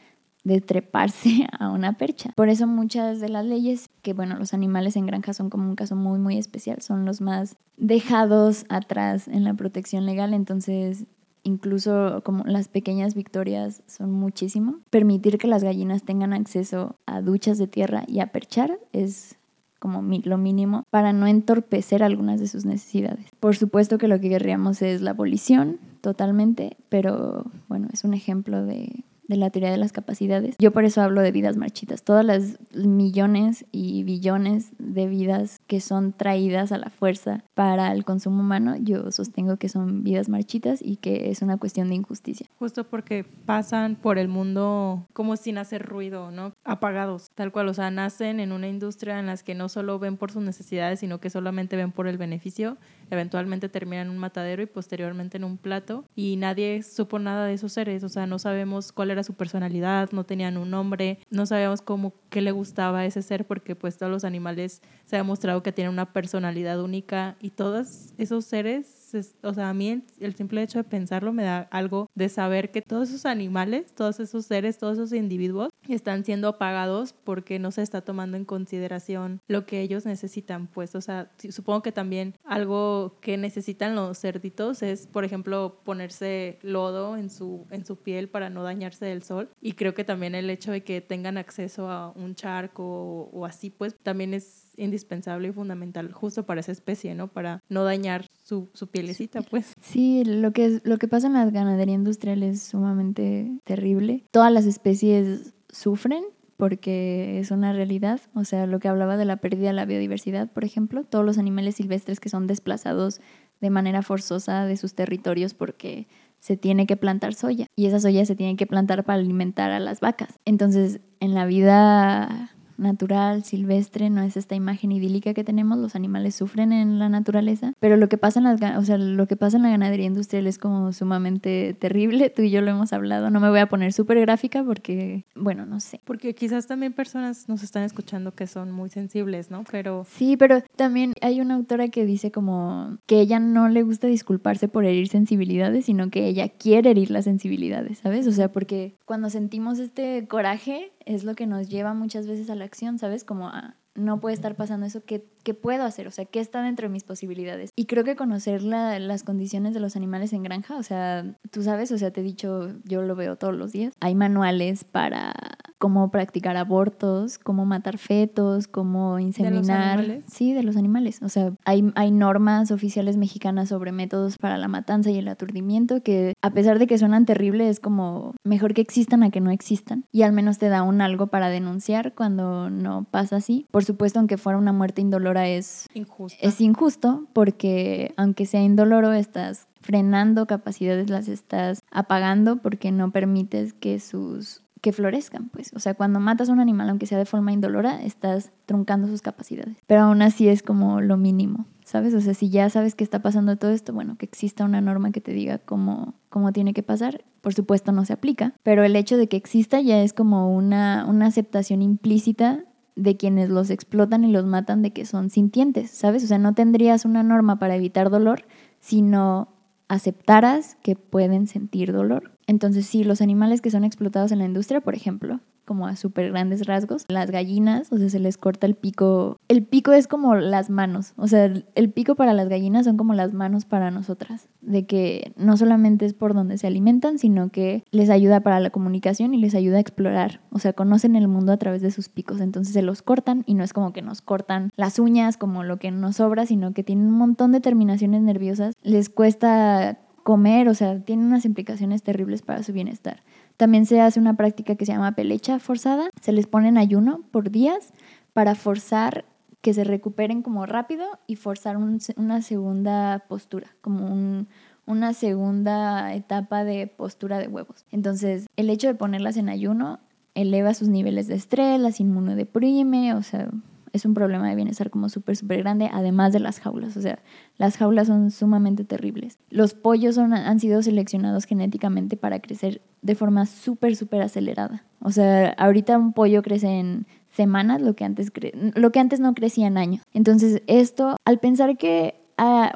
de 0.44 0.62
treparse 0.62 1.48
a 1.60 1.70
una 1.70 1.94
percha. 1.94 2.32
Por 2.36 2.50
eso 2.50 2.68
muchas 2.68 3.20
de 3.20 3.30
las 3.30 3.46
leyes, 3.46 3.90
que 4.02 4.14
bueno, 4.14 4.38
los 4.38 4.54
animales 4.54 4.96
en 4.96 5.06
granja 5.06 5.34
son 5.34 5.50
como 5.50 5.70
un 5.70 5.76
caso 5.76 5.96
muy, 5.96 6.20
muy 6.20 6.38
especial, 6.38 6.82
son 6.82 7.06
los 7.06 7.22
más 7.22 7.56
dejados 7.78 8.66
atrás 8.70 9.28
en 9.28 9.44
la 9.44 9.54
protección 9.54 10.06
legal, 10.06 10.34
entonces 10.34 11.06
incluso 11.44 12.22
como 12.24 12.44
las 12.44 12.68
pequeñas 12.68 13.16
victorias 13.16 13.82
son 13.88 14.12
muchísimo. 14.12 14.80
Permitir 14.90 15.38
que 15.38 15.48
las 15.48 15.64
gallinas 15.64 16.04
tengan 16.04 16.34
acceso 16.34 16.96
a 17.06 17.22
duchas 17.22 17.58
de 17.58 17.68
tierra 17.68 18.04
y 18.08 18.20
a 18.20 18.28
perchar 18.28 18.80
es 18.94 19.38
como 19.80 20.04
lo 20.04 20.38
mínimo 20.38 20.84
para 20.92 21.12
no 21.12 21.26
entorpecer 21.26 22.04
algunas 22.04 22.40
de 22.40 22.48
sus 22.48 22.66
necesidades. 22.66 23.26
Por 23.40 23.56
supuesto 23.56 23.98
que 23.98 24.08
lo 24.08 24.20
que 24.20 24.30
querríamos 24.30 24.84
es 24.84 25.02
la 25.02 25.12
abolición 25.12 25.80
totalmente, 26.02 26.78
pero 26.90 27.46
bueno, 27.68 27.88
es 27.92 28.04
un 28.04 28.14
ejemplo 28.14 28.64
de 28.64 29.04
de 29.32 29.38
la 29.38 29.50
teoría 29.50 29.72
de 29.72 29.78
las 29.78 29.92
capacidades. 29.92 30.56
Yo 30.60 30.72
por 30.72 30.86
eso 30.86 31.02
hablo 31.02 31.22
de 31.22 31.32
vidas 31.32 31.58
marchitas. 31.58 32.04
Todas 32.04 32.24
las 32.24 32.60
millones 32.74 33.66
y 33.72 34.04
billones 34.04 34.72
de 34.78 35.08
vidas 35.08 35.60
que 35.66 35.82
son 35.82 36.14
traídas 36.14 36.72
a 36.72 36.78
la 36.78 36.90
fuerza 36.90 37.44
para 37.56 37.92
el 37.92 38.06
consumo 38.06 38.42
humano, 38.42 38.76
yo 38.78 39.12
sostengo 39.12 39.58
que 39.58 39.70
son 39.70 40.04
vidas 40.04 40.30
marchitas 40.30 40.82
y 40.82 40.98
que 40.98 41.32
es 41.32 41.42
una 41.42 41.58
cuestión 41.58 41.90
de 41.90 41.96
injusticia. 41.96 42.48
Justo 42.60 42.84
porque 42.84 43.26
pasan 43.46 43.96
por 43.96 44.18
el 44.18 44.28
mundo 44.28 45.08
como 45.14 45.36
sin 45.36 45.58
hacer 45.58 45.84
ruido, 45.84 46.32
¿no? 46.32 46.54
Apagados, 46.64 47.32
tal 47.34 47.52
cual, 47.52 47.70
o 47.70 47.74
sea, 47.74 47.90
nacen 47.90 48.40
en 48.40 48.52
una 48.52 48.68
industria 48.68 49.20
en 49.20 49.26
la 49.26 49.32
que 49.38 49.56
no 49.56 49.70
solo 49.70 49.98
ven 49.98 50.18
por 50.18 50.32
sus 50.32 50.44
necesidades, 50.44 51.00
sino 51.00 51.20
que 51.20 51.30
solamente 51.30 51.78
ven 51.78 51.92
por 51.92 52.08
el 52.08 52.18
beneficio, 52.18 52.78
eventualmente 53.12 53.70
terminan 53.70 54.08
en 54.08 54.14
un 54.14 54.18
matadero 54.18 54.64
y 54.64 54.66
posteriormente 54.66 55.38
en 55.38 55.44
un 55.44 55.58
plato 55.58 56.06
y 56.16 56.38
nadie 56.38 56.82
supo 56.82 57.20
nada 57.20 57.46
de 57.46 57.54
esos 57.54 57.74
seres, 57.74 58.04
o 58.04 58.10
sea, 58.10 58.26
no 58.26 58.40
sabemos 58.40 58.92
cuál 58.92 59.12
era 59.12 59.24
su 59.24 59.36
personalidad, 59.36 60.12
no 60.12 60.24
tenían 60.24 60.58
un 60.58 60.72
nombre, 60.72 61.20
no 61.30 61.46
sabemos 61.46 61.82
cómo 61.82 62.14
qué 62.30 62.42
le 62.42 62.52
gustaba 62.52 63.00
a 63.00 63.06
ese 63.06 63.22
ser 63.22 63.46
porque 63.46 63.76
pues 63.76 63.98
todos 63.98 64.12
los 64.12 64.24
animales 64.24 64.82
se 65.06 65.16
ha 65.16 65.20
demostrado 65.20 65.62
que 65.62 65.72
tienen 65.72 65.94
una 65.94 66.14
personalidad 66.14 66.82
única 66.82 67.36
y 67.40 67.52
todos 67.52 68.14
esos 68.18 68.46
seres 68.46 69.02
o 69.44 69.54
sea, 69.54 69.70
a 69.70 69.74
mí 69.74 70.04
el, 70.20 70.36
simple 70.36 70.64
hecho 70.64 70.80
de 70.80 70.84
pensarlo 70.84 71.34
me 71.34 71.44
da 71.44 71.68
algo 71.72 72.10
de 72.16 72.30
saber 72.30 72.72
que 72.72 72.82
todos 72.82 73.10
esos 73.10 73.26
animales, 73.26 73.94
todos 73.94 74.20
esos 74.20 74.46
seres, 74.46 74.78
todos 74.78 74.98
esos 74.98 75.14
individuos 75.14 75.71
están 75.96 76.24
siendo 76.24 76.48
apagados 76.48 77.14
porque 77.14 77.60
no 77.60 77.72
se 77.72 77.82
está 77.82 78.02
tomando 78.02 78.38
en 78.38 78.46
consideración 78.46 79.42
lo 79.48 79.66
que 79.66 79.82
ellos 79.82 80.06
necesitan, 80.06 80.68
pues, 80.68 80.96
o 80.96 81.02
sea, 81.02 81.32
supongo 81.50 81.82
que 81.82 81.92
también 81.92 82.36
algo 82.44 83.18
que 83.22 83.38
necesitan 83.38 83.96
los 83.96 84.20
cerditos 84.20 84.82
es, 84.82 85.08
por 85.08 85.24
ejemplo, 85.24 85.82
ponerse 85.84 86.60
lodo 86.62 87.18
en 87.18 87.30
su, 87.30 87.66
en 87.72 87.86
su 87.86 87.98
piel 87.98 88.30
para 88.30 88.50
no 88.50 88.64
dañarse 88.64 89.06
del 89.06 89.24
sol 89.24 89.50
y 89.62 89.74
creo 89.74 89.94
que 89.94 90.04
también 90.04 90.36
el 90.36 90.50
hecho 90.50 90.72
de 90.72 90.84
que 90.84 91.02
tengan 91.02 91.38
acceso 91.38 91.90
a 91.90 92.12
un 92.12 92.36
charco 92.36 92.84
o, 92.84 93.30
o 93.32 93.46
así, 93.46 93.70
pues, 93.70 93.96
también 94.04 94.34
es 94.34 94.72
indispensable 94.78 95.50
y 95.50 95.52
fundamental 95.52 96.12
justo 96.12 96.46
para 96.46 96.62
esa 96.62 96.72
especie, 96.72 97.16
¿no? 97.16 97.28
Para 97.28 97.62
no 97.70 97.84
dañar 97.84 98.26
su, 98.44 98.70
su 98.74 98.88
pielecita, 98.88 99.42
pues. 99.42 99.74
Sí, 99.82 100.24
lo 100.26 100.52
que, 100.52 100.82
lo 100.84 100.98
que 100.98 101.08
pasa 101.08 101.28
en 101.28 101.34
la 101.34 101.50
ganadería 101.50 101.96
industrial 101.96 102.44
es 102.44 102.62
sumamente 102.64 103.60
terrible. 103.64 104.26
Todas 104.32 104.52
las 104.52 104.66
especies 104.66 105.54
sufren 105.72 106.24
porque 106.58 107.40
es 107.40 107.50
una 107.50 107.74
realidad. 107.74 108.22
O 108.36 108.44
sea, 108.44 108.68
lo 108.68 108.80
que 108.80 108.88
hablaba 108.88 109.18
de 109.18 109.26
la 109.26 109.38
pérdida 109.38 109.70
de 109.70 109.74
la 109.74 109.86
biodiversidad, 109.86 110.52
por 110.52 110.64
ejemplo, 110.64 111.04
todos 111.04 111.26
los 111.26 111.40
animales 111.40 111.76
silvestres 111.76 112.20
que 112.20 112.30
son 112.30 112.46
desplazados 112.46 113.20
de 113.62 113.70
manera 113.72 114.04
forzosa 114.04 114.66
de 114.66 114.78
sus 114.78 114.94
territorios 114.94 115.56
porque 115.56 116.08
se 116.40 116.58
tiene 116.58 116.86
que 116.86 116.98
plantar 116.98 117.34
soya 117.34 117.68
y 117.76 117.86
esa 117.86 118.00
soya 118.00 118.26
se 118.26 118.36
tiene 118.36 118.58
que 118.58 118.68
plantar 118.68 119.04
para 119.04 119.20
alimentar 119.20 119.72
a 119.72 119.80
las 119.80 120.02
vacas. 120.02 120.40
Entonces, 120.46 121.00
en 121.20 121.34
la 121.34 121.46
vida 121.46 122.52
natural, 122.82 123.44
silvestre, 123.44 124.10
no 124.10 124.22
es 124.22 124.38
esta 124.38 124.56
imagen 124.56 124.92
idílica 124.92 125.34
que 125.34 125.44
tenemos, 125.44 125.78
los 125.78 125.96
animales 125.96 126.36
sufren 126.36 126.74
en 126.74 127.00
la 127.00 127.10
naturaleza, 127.10 127.74
pero 127.80 127.98
lo 127.98 128.10
que 128.10 128.18
pasa 128.18 128.40
en, 128.40 128.46
las, 128.46 128.78
o 128.78 128.84
sea, 128.84 128.98
lo 128.98 129.28
que 129.28 129.36
pasa 129.36 129.58
en 129.58 129.64
la 129.64 129.70
ganadería 129.70 130.06
industrial 130.06 130.48
es 130.48 130.58
como 130.58 130.92
sumamente 130.94 131.76
terrible, 131.80 132.30
tú 132.30 132.42
y 132.42 132.52
yo 132.52 132.62
lo 132.62 132.72
hemos 132.72 132.94
hablado, 132.94 133.30
no 133.30 133.40
me 133.40 133.50
voy 133.50 133.60
a 133.60 133.70
poner 133.70 133.94
súper 133.94 134.20
gráfica 134.20 134.64
porque, 134.64 135.26
bueno, 135.36 135.66
no 135.66 135.80
sé. 135.80 136.02
Porque 136.06 136.36
quizás 136.36 136.68
también 136.68 136.94
personas 136.94 137.48
nos 137.48 137.64
están 137.64 137.84
escuchando 137.84 138.34
que 138.34 138.48
son 138.48 138.72
muy 138.72 138.90
sensibles, 138.90 139.52
¿no? 139.52 139.64
Pero... 139.72 140.06
Sí, 140.10 140.38
pero 140.38 140.62
también 140.76 141.14
hay 141.22 141.42
una 141.42 141.56
autora 141.56 141.90
que 141.90 142.06
dice 142.06 142.32
como 142.32 142.98
que 143.06 143.22
ella 143.22 143.40
no 143.40 143.70
le 143.70 143.84
gusta 143.84 144.08
disculparse 144.08 144.68
por 144.68 144.86
herir 144.86 145.08
sensibilidades, 145.08 145.86
sino 145.86 146.10
que 146.10 146.28
ella 146.28 146.50
quiere 146.50 146.92
herir 146.92 147.12
las 147.12 147.26
sensibilidades, 147.26 148.00
¿sabes? 148.00 148.28
O 148.28 148.32
sea, 148.32 148.52
porque 148.52 148.96
cuando 149.06 149.30
sentimos 149.30 149.80
este 149.80 150.28
coraje, 150.28 150.92
es 151.06 151.24
lo 151.24 151.36
que 151.36 151.48
nos 151.48 151.70
lleva 151.70 151.94
muchas 151.94 152.28
veces 152.28 152.50
a 152.50 152.56
la 152.56 152.66
¿sabes? 152.98 153.24
Como 153.24 153.48
a, 153.50 153.76
no 153.96 154.20
puede 154.20 154.36
estar 154.36 154.56
pasando 154.56 154.86
eso, 154.86 155.04
¿qué, 155.04 155.26
¿qué, 155.44 155.54
puedo 155.54 155.84
hacer? 155.84 156.08
O 156.08 156.12
sea, 156.12 156.26
¿qué 156.26 156.40
está 156.40 156.62
dentro 156.64 156.88
de 156.88 156.94
mis 156.94 157.04
posibilidades? 157.04 157.72
Y 157.76 157.86
creo 157.86 158.04
que 158.04 158.16
conocer 158.16 158.64
las 158.64 159.24
condiciones 159.24 159.74
de 159.74 159.80
los 159.80 159.96
animales 159.96 160.34
en 160.34 160.44
granja, 160.44 160.78
o 160.78 160.84
sea, 160.84 161.38
tú 161.52 161.64
sabes, 161.64 161.92
o 161.92 161.98
sea, 161.98 162.12
te 162.12 162.22
he 162.22 162.24
dicho, 162.24 162.74
yo 162.84 163.02
lo 163.02 163.16
veo 163.16 163.36
todos 163.36 163.56
los 163.56 163.72
días, 163.72 163.94
hay 164.00 164.16
manuales 164.16 164.84
para 164.84 165.34
cómo 165.82 166.12
practicar 166.12 166.58
abortos, 166.58 167.40
cómo 167.40 167.66
matar 167.66 167.98
fetos, 167.98 168.68
cómo 168.68 169.18
inseminar. 169.18 170.06
¿De 170.06 170.20
los 170.20 170.24
sí, 170.32 170.54
de 170.54 170.62
los 170.62 170.78
animales. 170.78 171.20
O 171.24 171.28
sea, 171.28 171.54
hay, 171.66 171.92
hay 171.96 172.12
normas 172.12 172.70
oficiales 172.70 173.18
mexicanas 173.18 173.70
sobre 173.70 173.92
métodos 173.92 174.38
para 174.38 174.60
la 174.60 174.68
matanza 174.68 175.10
y 175.10 175.18
el 175.18 175.28
aturdimiento 175.28 176.04
que 176.04 176.36
a 176.40 176.52
pesar 176.52 176.78
de 176.78 176.86
que 176.86 177.00
suenan 177.00 177.26
terribles, 177.26 177.68
es 177.68 177.80
como 177.80 178.36
mejor 178.44 178.76
que 178.76 178.82
existan 178.82 179.24
a 179.24 179.32
que 179.32 179.42
no 179.42 179.50
existan. 179.50 180.06
Y 180.12 180.22
al 180.22 180.34
menos 180.34 180.60
te 180.60 180.70
da 180.70 180.84
un 180.84 181.02
algo 181.02 181.28
para 181.28 181.50
denunciar 181.50 182.14
cuando 182.14 182.70
no 182.70 183.08
pasa 183.10 183.38
así. 183.38 183.66
Por 183.72 183.84
supuesto, 183.84 184.20
aunque 184.20 184.38
fuera 184.38 184.60
una 184.60 184.74
muerte 184.74 185.02
indolora 185.02 185.48
es 185.48 185.88
injusto. 185.96 186.38
Es 186.46 186.62
injusto 186.62 187.26
porque 187.34 188.14
aunque 188.18 188.46
sea 188.46 188.62
indoloro, 188.62 189.14
estás 189.14 189.66
frenando 189.82 190.46
capacidades, 190.46 191.10
las 191.10 191.28
estás 191.28 191.82
apagando 191.90 192.58
porque 192.58 192.92
no 192.92 193.10
permites 193.10 193.74
que 193.74 194.00
sus 194.00 194.62
que 194.82 194.92
florezcan, 194.92 195.50
pues. 195.50 195.72
O 195.76 195.80
sea, 195.80 195.94
cuando 195.94 196.20
matas 196.20 196.50
a 196.50 196.54
un 196.54 196.60
animal, 196.60 196.90
aunque 196.90 197.06
sea 197.06 197.18
de 197.18 197.26
forma 197.26 197.54
indolora, 197.54 198.02
estás 198.02 198.52
truncando 198.66 199.08
sus 199.08 199.22
capacidades. 199.22 199.78
Pero 199.88 200.02
aún 200.02 200.22
así 200.22 200.48
es 200.48 200.64
como 200.64 201.02
lo 201.02 201.18
mínimo, 201.18 201.68
¿sabes? 201.86 202.14
O 202.16 202.22
sea, 202.22 202.34
si 202.34 202.50
ya 202.50 202.70
sabes 202.70 202.96
que 202.96 203.04
está 203.04 203.22
pasando 203.22 203.56
todo 203.58 203.72
esto, 203.72 203.94
bueno, 203.94 204.18
que 204.18 204.26
exista 204.26 204.66
una 204.66 204.82
norma 204.82 205.12
que 205.12 205.22
te 205.22 205.34
diga 205.34 205.60
cómo, 205.60 206.16
cómo 206.30 206.52
tiene 206.52 206.74
que 206.74 206.84
pasar, 206.84 207.24
por 207.42 207.54
supuesto 207.54 207.92
no 207.92 208.06
se 208.06 208.14
aplica, 208.14 208.54
pero 208.64 208.84
el 208.84 208.96
hecho 208.96 209.18
de 209.18 209.28
que 209.28 209.38
exista 209.38 209.80
ya 209.82 210.02
es 210.02 210.14
como 210.14 210.54
una, 210.54 211.06
una 211.08 211.28
aceptación 211.28 211.82
implícita 211.82 212.66
de 212.96 213.18
quienes 213.18 213.50
los 213.50 213.70
explotan 213.70 214.24
y 214.24 214.32
los 214.32 214.46
matan 214.46 214.82
de 214.82 214.92
que 214.92 215.06
son 215.06 215.30
sintientes, 215.30 215.92
¿sabes? 215.92 216.24
O 216.24 216.28
sea, 216.28 216.40
no 216.40 216.54
tendrías 216.54 217.06
una 217.06 217.24
norma 217.24 217.60
para 217.60 217.76
evitar 217.76 218.10
dolor, 218.10 218.46
sino 218.80 219.50
aceptaras 219.88 220.78
que 220.82 220.96
pueden 220.96 221.48
sentir 221.48 221.94
dolor. 221.94 222.32
Entonces, 222.48 222.86
sí, 222.86 223.04
los 223.04 223.22
animales 223.22 223.62
que 223.62 223.72
son 223.72 223.84
explotados 223.84 224.32
en 224.32 224.40
la 224.40 224.46
industria, 224.46 224.82
por 224.82 224.96
ejemplo, 224.96 225.40
como 225.66 225.88
a 225.88 225.96
súper 225.96 226.32
grandes 226.32 226.66
rasgos. 226.66 227.06
Las 227.08 227.32
gallinas, 227.32 227.92
o 227.92 227.98
sea, 227.98 228.10
se 228.10 228.20
les 228.20 228.38
corta 228.38 228.68
el 228.68 228.76
pico. 228.76 229.38
El 229.48 229.64
pico 229.64 229.94
es 229.94 230.08
como 230.08 230.36
las 230.36 230.70
manos, 230.70 231.14
o 231.18 231.28
sea, 231.28 231.52
el 231.76 231.90
pico 231.92 232.16
para 232.16 232.34
las 232.34 232.50
gallinas 232.50 232.86
son 232.86 232.98
como 232.98 233.14
las 233.14 233.34
manos 233.34 233.66
para 233.66 233.92
nosotras, 233.92 234.50
de 234.62 234.86
que 234.86 235.34
no 235.38 235.58
solamente 235.58 236.06
es 236.06 236.14
por 236.14 236.34
donde 236.34 236.58
se 236.58 236.68
alimentan, 236.68 237.20
sino 237.20 237.52
que 237.52 237.84
les 237.92 238.10
ayuda 238.10 238.42
para 238.42 238.60
la 238.60 238.70
comunicación 238.70 239.34
y 239.34 239.38
les 239.38 239.56
ayuda 239.56 239.78
a 239.78 239.82
explorar, 239.82 240.42
o 240.52 240.60
sea, 240.60 240.74
conocen 240.74 241.16
el 241.16 241.28
mundo 241.28 241.52
a 241.52 241.58
través 241.58 241.82
de 241.82 241.92
sus 241.92 242.10
picos, 242.10 242.42
entonces 242.42 242.74
se 242.74 242.82
los 242.82 243.02
cortan 243.02 243.44
y 243.46 243.54
no 243.54 243.64
es 243.64 243.74
como 243.74 243.94
que 243.94 244.02
nos 244.02 244.22
cortan 244.22 244.72
las 244.76 245.00
uñas 245.00 245.38
como 245.38 245.64
lo 245.64 245.78
que 245.78 245.92
nos 245.92 246.18
sobra, 246.18 246.46
sino 246.46 246.74
que 246.74 246.84
tienen 246.84 247.08
un 247.08 247.18
montón 247.18 247.52
de 247.52 247.62
terminaciones 247.62 248.22
nerviosas, 248.22 248.76
les 248.84 249.10
cuesta 249.10 250.00
comer, 250.24 250.68
o 250.70 250.74
sea, 250.74 251.00
tienen 251.00 251.26
unas 251.26 251.46
implicaciones 251.46 252.04
terribles 252.04 252.42
para 252.42 252.64
su 252.64 252.74
bienestar. 252.74 253.24
También 253.58 253.86
se 253.86 254.02
hace 254.02 254.20
una 254.20 254.36
práctica 254.36 254.76
que 254.76 254.86
se 254.86 254.94
llama 254.94 255.14
pelecha 255.14 255.60
forzada. 255.60 256.10
Se 256.22 256.32
les 256.32 256.48
pone 256.48 256.70
en 256.70 256.78
ayuno 256.78 257.22
por 257.32 257.52
días 257.52 257.94
para 258.34 258.56
forzar 258.56 259.26
que 259.62 259.74
se 259.74 259.84
recuperen 259.84 260.42
como 260.42 260.66
rápido 260.66 261.06
y 261.28 261.36
forzar 261.36 261.78
una 261.78 262.42
segunda 262.42 263.26
postura, 263.28 263.68
como 263.82 264.46
una 264.88 265.14
segunda 265.14 266.14
etapa 266.16 266.64
de 266.64 266.88
postura 266.88 267.38
de 267.38 267.48
huevos. 267.48 267.86
Entonces, 267.92 268.48
el 268.56 268.70
hecho 268.70 268.88
de 268.88 268.96
ponerlas 268.96 269.38
en 269.38 269.50
ayuno 269.50 270.00
eleva 270.34 270.74
sus 270.74 270.88
niveles 270.88 271.28
de 271.28 271.36
estrés, 271.36 271.80
las 271.80 272.00
inmunodeprime, 272.00 273.14
o 273.14 273.22
sea, 273.22 273.50
es 273.94 274.06
un 274.06 274.14
problema 274.14 274.50
de 274.50 274.56
bienestar 274.56 274.90
como 274.90 275.10
súper, 275.10 275.36
súper 275.36 275.60
grande, 275.60 275.90
además 275.92 276.34
de 276.34 276.40
las 276.40 276.60
jaulas. 276.60 276.98
O 276.98 277.02
sea, 277.02 277.20
las 277.58 277.78
jaulas 277.78 278.08
son 278.08 278.32
sumamente 278.32 278.84
terribles. 278.84 279.38
Los 279.50 279.74
pollos 279.74 280.16
son, 280.16 280.34
han 280.34 280.60
sido 280.60 280.82
seleccionados 280.82 281.46
genéticamente 281.46 282.18
para 282.18 282.40
crecer 282.40 282.82
de 283.02 283.16
forma 283.16 283.46
súper, 283.46 283.96
súper 283.96 284.22
acelerada. 284.22 284.86
O 285.02 285.12
sea, 285.12 285.50
ahorita 285.58 285.98
un 285.98 286.14
pollo 286.14 286.42
crece 286.42 286.80
en 286.80 287.06
semanas 287.30 287.82
lo 287.82 287.96
que 287.96 288.06
antes, 288.06 288.32
lo 288.76 288.92
que 288.92 289.00
antes 289.00 289.20
no 289.20 289.34
crecía 289.34 289.68
en 289.68 289.78
años. 289.78 290.04
Entonces, 290.14 290.62
esto, 290.68 291.16
al 291.26 291.40
pensar 291.40 291.78
que 291.78 292.16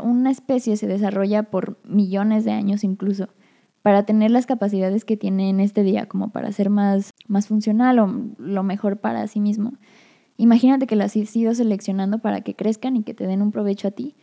una 0.03 0.29
especie 0.29 0.77
se 0.77 0.87
desarrolla 0.87 1.43
por 1.43 1.79
millones 1.83 2.45
de 2.45 2.51
años 2.51 2.83
incluso, 2.83 3.29
para 3.81 4.03
tener 4.03 4.31
las 4.31 4.45
capacidades 4.45 5.05
que 5.05 5.17
tiene 5.17 5.49
en 5.49 5.59
este 5.59 5.83
día, 5.83 6.07
como 6.07 6.29
para 6.31 6.51
ser 6.51 6.69
más, 6.69 7.11
más 7.27 7.47
funcional 7.47 7.99
o 7.99 8.07
lo 8.37 8.63
mejor 8.63 8.97
para 8.97 9.27
sí 9.27 9.39
mismo, 9.39 9.73
Imagínate 10.37 10.87
que 10.87 10.95
las 10.95 11.15
has 11.15 11.35
ido 11.35 11.53
seleccionando 11.53 12.19
para 12.19 12.41
que 12.41 12.55
crezcan 12.55 12.97
y 12.97 13.03
que 13.03 13.13
te 13.13 13.27
den 13.27 13.41
un 13.41 13.51
provecho 13.51 13.87
a 13.87 13.91
ti 13.91 14.15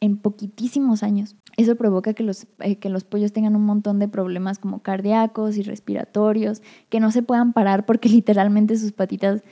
en 0.00 0.16
poquitísimos 0.16 1.02
años. 1.02 1.36
Eso 1.56 1.74
provoca 1.74 2.14
que 2.14 2.22
los, 2.22 2.46
eh, 2.60 2.76
que 2.76 2.88
los 2.88 3.04
pollos 3.04 3.32
tengan 3.32 3.56
un 3.56 3.64
montón 3.64 3.98
de 3.98 4.08
problemas 4.08 4.58
como 4.58 4.80
cardíacos 4.80 5.56
y 5.56 5.62
respiratorios, 5.62 6.62
que 6.88 7.00
no 7.00 7.10
se 7.10 7.22
puedan 7.22 7.52
parar 7.52 7.84
porque 7.84 8.08
literalmente 8.08 8.76
sus 8.76 8.92
patitas, 8.92 9.42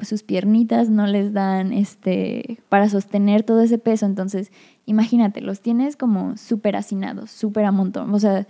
sus 0.00 0.22
piernitas 0.22 0.88
no 0.90 1.08
les 1.08 1.32
dan 1.32 1.72
este, 1.72 2.60
para 2.68 2.88
sostener 2.88 3.42
todo 3.42 3.62
ese 3.62 3.78
peso. 3.78 4.06
Entonces, 4.06 4.52
imagínate, 4.86 5.40
los 5.40 5.60
tienes 5.60 5.96
como 5.96 6.36
súper 6.36 6.76
hacinados, 6.76 7.32
súper 7.32 7.64
a 7.64 7.72
montón. 7.72 8.14
O 8.14 8.18
sea, 8.20 8.46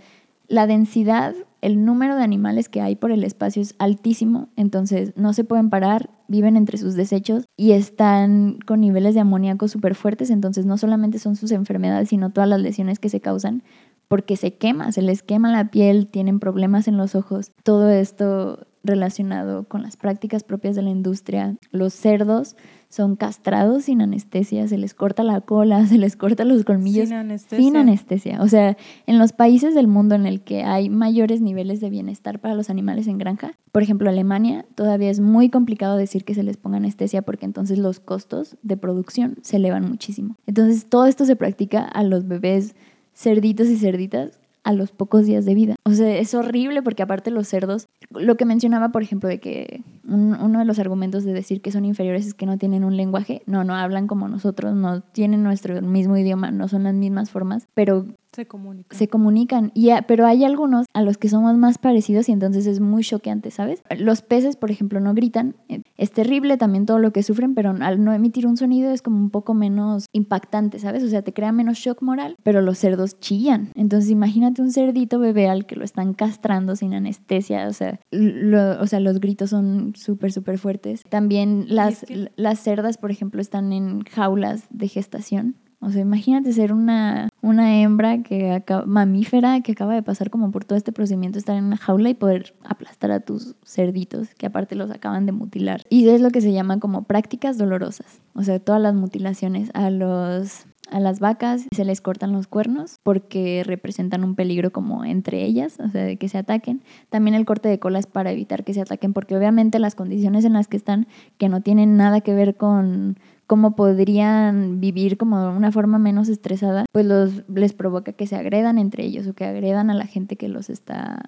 la 0.51 0.67
densidad, 0.67 1.35
el 1.63 1.85
número 1.85 2.17
de 2.17 2.25
animales 2.25 2.69
que 2.69 2.81
hay 2.81 2.97
por 2.97 3.13
el 3.13 3.23
espacio 3.23 3.63
es 3.63 3.77
altísimo, 3.79 4.49
entonces 4.57 5.13
no 5.15 5.33
se 5.33 5.45
pueden 5.45 5.71
parar, 5.71 6.11
viven 6.27 6.57
entre 6.57 6.77
sus 6.77 6.95
desechos 6.95 7.45
y 7.57 7.71
están 7.71 8.59
con 8.67 8.81
niveles 8.81 9.15
de 9.15 9.21
amoníaco 9.21 9.69
súper 9.69 9.95
fuertes, 9.95 10.29
entonces 10.29 10.67
no 10.67 10.77
solamente 10.77 11.21
son 11.21 11.37
sus 11.37 11.53
enfermedades, 11.53 12.09
sino 12.09 12.31
todas 12.31 12.51
las 12.51 12.61
lesiones 12.61 12.99
que 12.99 13.09
se 13.09 13.21
causan 13.21 13.63
porque 14.09 14.37
se 14.37 14.55
quema, 14.55 14.91
se 14.91 15.03
les 15.03 15.23
quema 15.23 15.53
la 15.53 15.71
piel, 15.71 16.09
tienen 16.09 16.41
problemas 16.41 16.89
en 16.89 16.97
los 16.97 17.15
ojos. 17.15 17.53
Todo 17.63 17.89
esto 17.89 18.67
relacionado 18.83 19.69
con 19.69 19.83
las 19.83 19.97
prácticas 19.97 20.43
propias 20.43 20.75
de 20.75 20.83
la 20.83 20.91
industria. 20.91 21.55
Los 21.71 21.95
cerdos 21.95 22.57
son 22.91 23.15
castrados 23.15 23.85
sin 23.85 24.03
anestesia, 24.03 24.67
se 24.67 24.77
les 24.77 24.95
corta 24.95 25.23
la 25.23 25.41
cola, 25.41 25.87
se 25.87 25.97
les 25.97 26.17
corta 26.17 26.45
los 26.45 26.65
colmillos 26.65 27.09
Sin 27.09 27.17
anestesia. 27.17 27.65
sin 27.65 27.77
anestesia. 27.77 28.43
O 28.43 28.49
sea, 28.49 28.77
en 29.07 29.19
los 29.19 29.33
países 29.33 29.75
del 29.75 29.87
mundo 29.87 30.17
en 30.17 30.27
el 30.27 30.43
que 30.43 30.65
hay 30.65 30.91
mayores 30.91 31.41
niveles 31.41 31.81
de 31.81 31.89
bienestar 31.89 32.41
para 32.41 32.55
los 32.55 32.69
animales 32.69 33.07
en 33.07 33.17
granja, 33.17 33.53
por 33.73 33.83
ejemplo 33.85 34.11
Alemania, 34.11 34.67
todavía 34.75 35.09
es 35.09 35.21
muy 35.21 35.49
complicado 35.49 35.97
decir 35.97 36.25
que 36.25 36.35
se 36.35 36.43
les 36.43 36.57
ponga 36.57 36.79
anestesia 36.79 37.23
porque 37.23 37.47
entonces 37.47 37.79
los 37.79 38.01
costos 38.01 38.57
de 38.63 38.77
producción 38.77 39.37
se 39.43 39.57
elevan 39.57 39.89
muchísimo. 39.89 40.37
Entonces 40.47 40.87
todo 40.87 41.07
esto 41.07 41.25
se 41.25 41.37
practica 41.37 41.85
a 41.85 42.03
los 42.03 42.27
bebés 42.27 42.75
cerditos 43.15 43.69
y 43.69 43.77
cerditas 43.77 44.40
a 44.65 44.73
los 44.73 44.93
pocos 44.93 45.27
días 45.27 45.45
de 45.45 45.55
vida. 45.55 45.77
O 45.85 45.93
sea, 45.93 46.17
es 46.19 46.35
horrible 46.35 46.83
porque 46.83 47.03
aparte 47.03 47.31
los 47.31 47.49
cerdos, 47.49 47.89
lo 48.11 48.37
que 48.37 48.45
mencionaba, 48.45 48.91
por 48.91 49.03
ejemplo, 49.03 49.29
de 49.29 49.41
que 49.41 49.83
un- 50.07 50.35
uno 50.41 50.59
de 50.59 50.65
los 50.65 50.79
argumentos 50.79 51.25
de 51.25 51.33
decir 51.33 51.61
que 51.63 51.73
son 51.73 51.85
inferiores 51.85 52.27
es 52.27 52.35
que 52.35 52.47
no 52.47 52.59
tienen 52.59 52.85
un 52.85 52.97
lenguaje, 52.97 53.43
no, 53.47 53.65
no 53.65 53.75
hablan 53.75 54.07
como 54.07 54.29
nosotros, 54.29 54.75
no 54.75 55.01
tienen 55.01 55.43
nuestro 55.43 55.81
mismo 55.83 56.17
idioma, 56.17 56.51
no 56.51 56.69
son 56.69 56.83
las 56.85 56.95
mismas 56.95 57.31
formas, 57.31 57.69
pero 57.75 58.05
Se 58.33 58.47
comunica. 58.47 58.97
se 58.97 59.09
comunican. 59.09 59.73
Y, 59.75 59.91
a- 59.91 60.03
pero 60.03 60.25
hay 60.27 60.45
algunos 60.45 60.87
a 60.95 61.03
los 61.03 61.19
que 61.19 61.29
somos 61.29 61.57
más 61.57 61.79
parecidos 61.79 62.29
y 62.29 62.33
entonces 62.33 62.67
es 62.67 62.79
muy 62.81 63.03
choqueante, 63.03 63.51
¿sabes? 63.51 63.83
Los 63.99 64.23
peces, 64.23 64.57
por 64.57 64.71
ejemplo, 64.71 65.01
no 65.01 65.15
gritan. 65.15 65.57
Eh, 65.69 65.83
Es 65.97 66.13
terrible 66.13 66.57
también 66.57 66.87
todo 66.87 66.99
lo 66.99 67.13
que 67.13 67.23
sufren, 67.23 67.55
pero 67.55 67.71
al 67.79 68.03
no 68.05 68.13
emitir 68.13 68.47
un 68.47 68.57
sonido 68.57 68.91
es 68.93 69.03
como 69.03 69.17
un 69.19 69.31
poco 69.31 69.53
menos 69.55 70.07
impactante, 70.13 70.79
¿sabes? 70.79 71.03
O 71.03 71.09
sea, 71.09 71.23
te 71.23 71.33
crea 71.33 71.53
menos 71.53 71.79
shock 71.79 72.03
moral, 72.03 72.37
pero 72.43 72.61
los 72.63 72.79
cerdos 72.79 73.19
chillan. 73.21 73.71
Entonces 73.75 74.11
imagínate 74.11 74.63
un 74.63 74.71
cerdito 74.71 75.19
bebé 75.19 75.49
al 75.49 75.67
que 75.67 75.77
lo 75.77 75.85
están 75.85 76.15
castrando 76.15 76.77
sin 76.77 76.95
anestesia, 76.95 77.67
o 77.69 77.73
sea, 77.73 77.99
lo- 78.13 78.81
o 78.81 78.87
sea 78.87 79.01
los 79.01 79.21
gritos 79.21 79.51
son 79.51 79.93
súper, 79.97 80.33
súper 80.33 80.59
fuertes. 80.59 81.03
También 81.09 81.67
las, 81.69 82.05
que- 82.05 82.31
las 82.37 82.61
cerdas, 82.61 82.97
por 82.97 83.11
ejemplo, 83.11 83.41
están 83.41 83.73
en 83.73 84.03
jaulas 84.03 84.65
de 84.71 84.89
gestación. 84.89 85.57
O 85.81 85.91
sea, 85.91 86.03
imagínate 86.03 86.53
ser 86.53 86.73
una, 86.73 87.31
una 87.41 87.81
hembra 87.81 88.23
que 88.23 88.53
acaba, 88.53 88.85
mamífera 88.85 89.61
que 89.63 89.73
acaba 89.73 89.95
de 89.95 90.03
pasar 90.03 90.29
como 90.29 90.51
por 90.51 90.65
todo 90.65 90.77
este 90.77 90.93
procedimiento, 90.93 91.39
estar 91.39 91.57
en 91.57 91.65
una 91.65 91.79
jaula 91.79 92.11
y 92.11 92.15
poder 92.15 92.55
aplastar 92.65 93.11
a 93.11 93.21
tus 93.21 93.57
cerditos, 93.65 94.35
que 94.35 94.47
aparte 94.47 94.75
los 94.75 94.91
acaban 94.91 95.25
de 95.25 95.33
mutilar. 95.33 95.83
Y 95.89 96.09
es 96.09 96.21
lo 96.21 96.31
que 96.31 96.43
se 96.43 96.53
llama 96.53 96.81
como 96.81 97.05
prácticas 97.05 97.57
dolorosas. 97.57 98.21
O 98.35 98.43
sea, 98.43 98.59
todas 98.59 98.81
las 98.81 98.95
mutilaciones 98.95 99.71
a 99.75 99.91
los 99.91 100.67
a 100.91 101.01
las 101.01 101.21
vacas 101.21 101.67
se 101.75 101.85
les 101.85 102.01
cortan 102.01 102.33
los 102.33 102.47
cuernos 102.47 102.99
porque 103.03 103.63
representan 103.65 104.25
un 104.25 104.35
peligro 104.35 104.73
como 104.73 105.05
entre 105.05 105.45
ellas, 105.45 105.79
o 105.81 105.89
sea, 105.89 106.03
de 106.05 106.17
que 106.17 106.29
se 106.29 106.39
ataquen. 106.39 106.83
También 107.09 107.35
el 107.35 107.45
corte 107.45 107.69
de 107.69 107.79
cola 107.79 107.99
es 107.99 108.07
para 108.07 108.33
evitar 108.33 108.65
que 108.65 108.75
se 108.75 108.81
ataquen 108.81 109.13
porque 109.13 109.37
obviamente 109.37 109.79
las 109.79 109.95
condiciones 109.95 110.45
en 110.45 110.53
las 110.55 110.69
que 110.69 110.77
están, 110.77 111.07
que 111.39 111.49
no 111.49 111.61
tienen 111.61 111.97
nada 111.97 112.21
que 112.21 112.35
ver 112.35 112.57
con 112.57 113.19
cómo 113.51 113.75
podrían 113.75 114.79
vivir 114.79 115.17
como 115.17 115.41
de 115.41 115.49
una 115.49 115.73
forma 115.73 115.99
menos 115.99 116.29
estresada, 116.29 116.85
pues 116.93 117.05
los, 117.05 117.43
les 117.49 117.73
provoca 117.73 118.13
que 118.13 118.29
se 118.29 118.37
agredan 118.37 118.79
entre 118.79 119.05
ellos 119.05 119.27
o 119.27 119.35
que 119.35 119.45
agredan 119.45 119.91
a 119.91 119.95
la 119.95 120.07
gente 120.07 120.37
que 120.37 120.47
los 120.47 120.71
está 120.71 121.21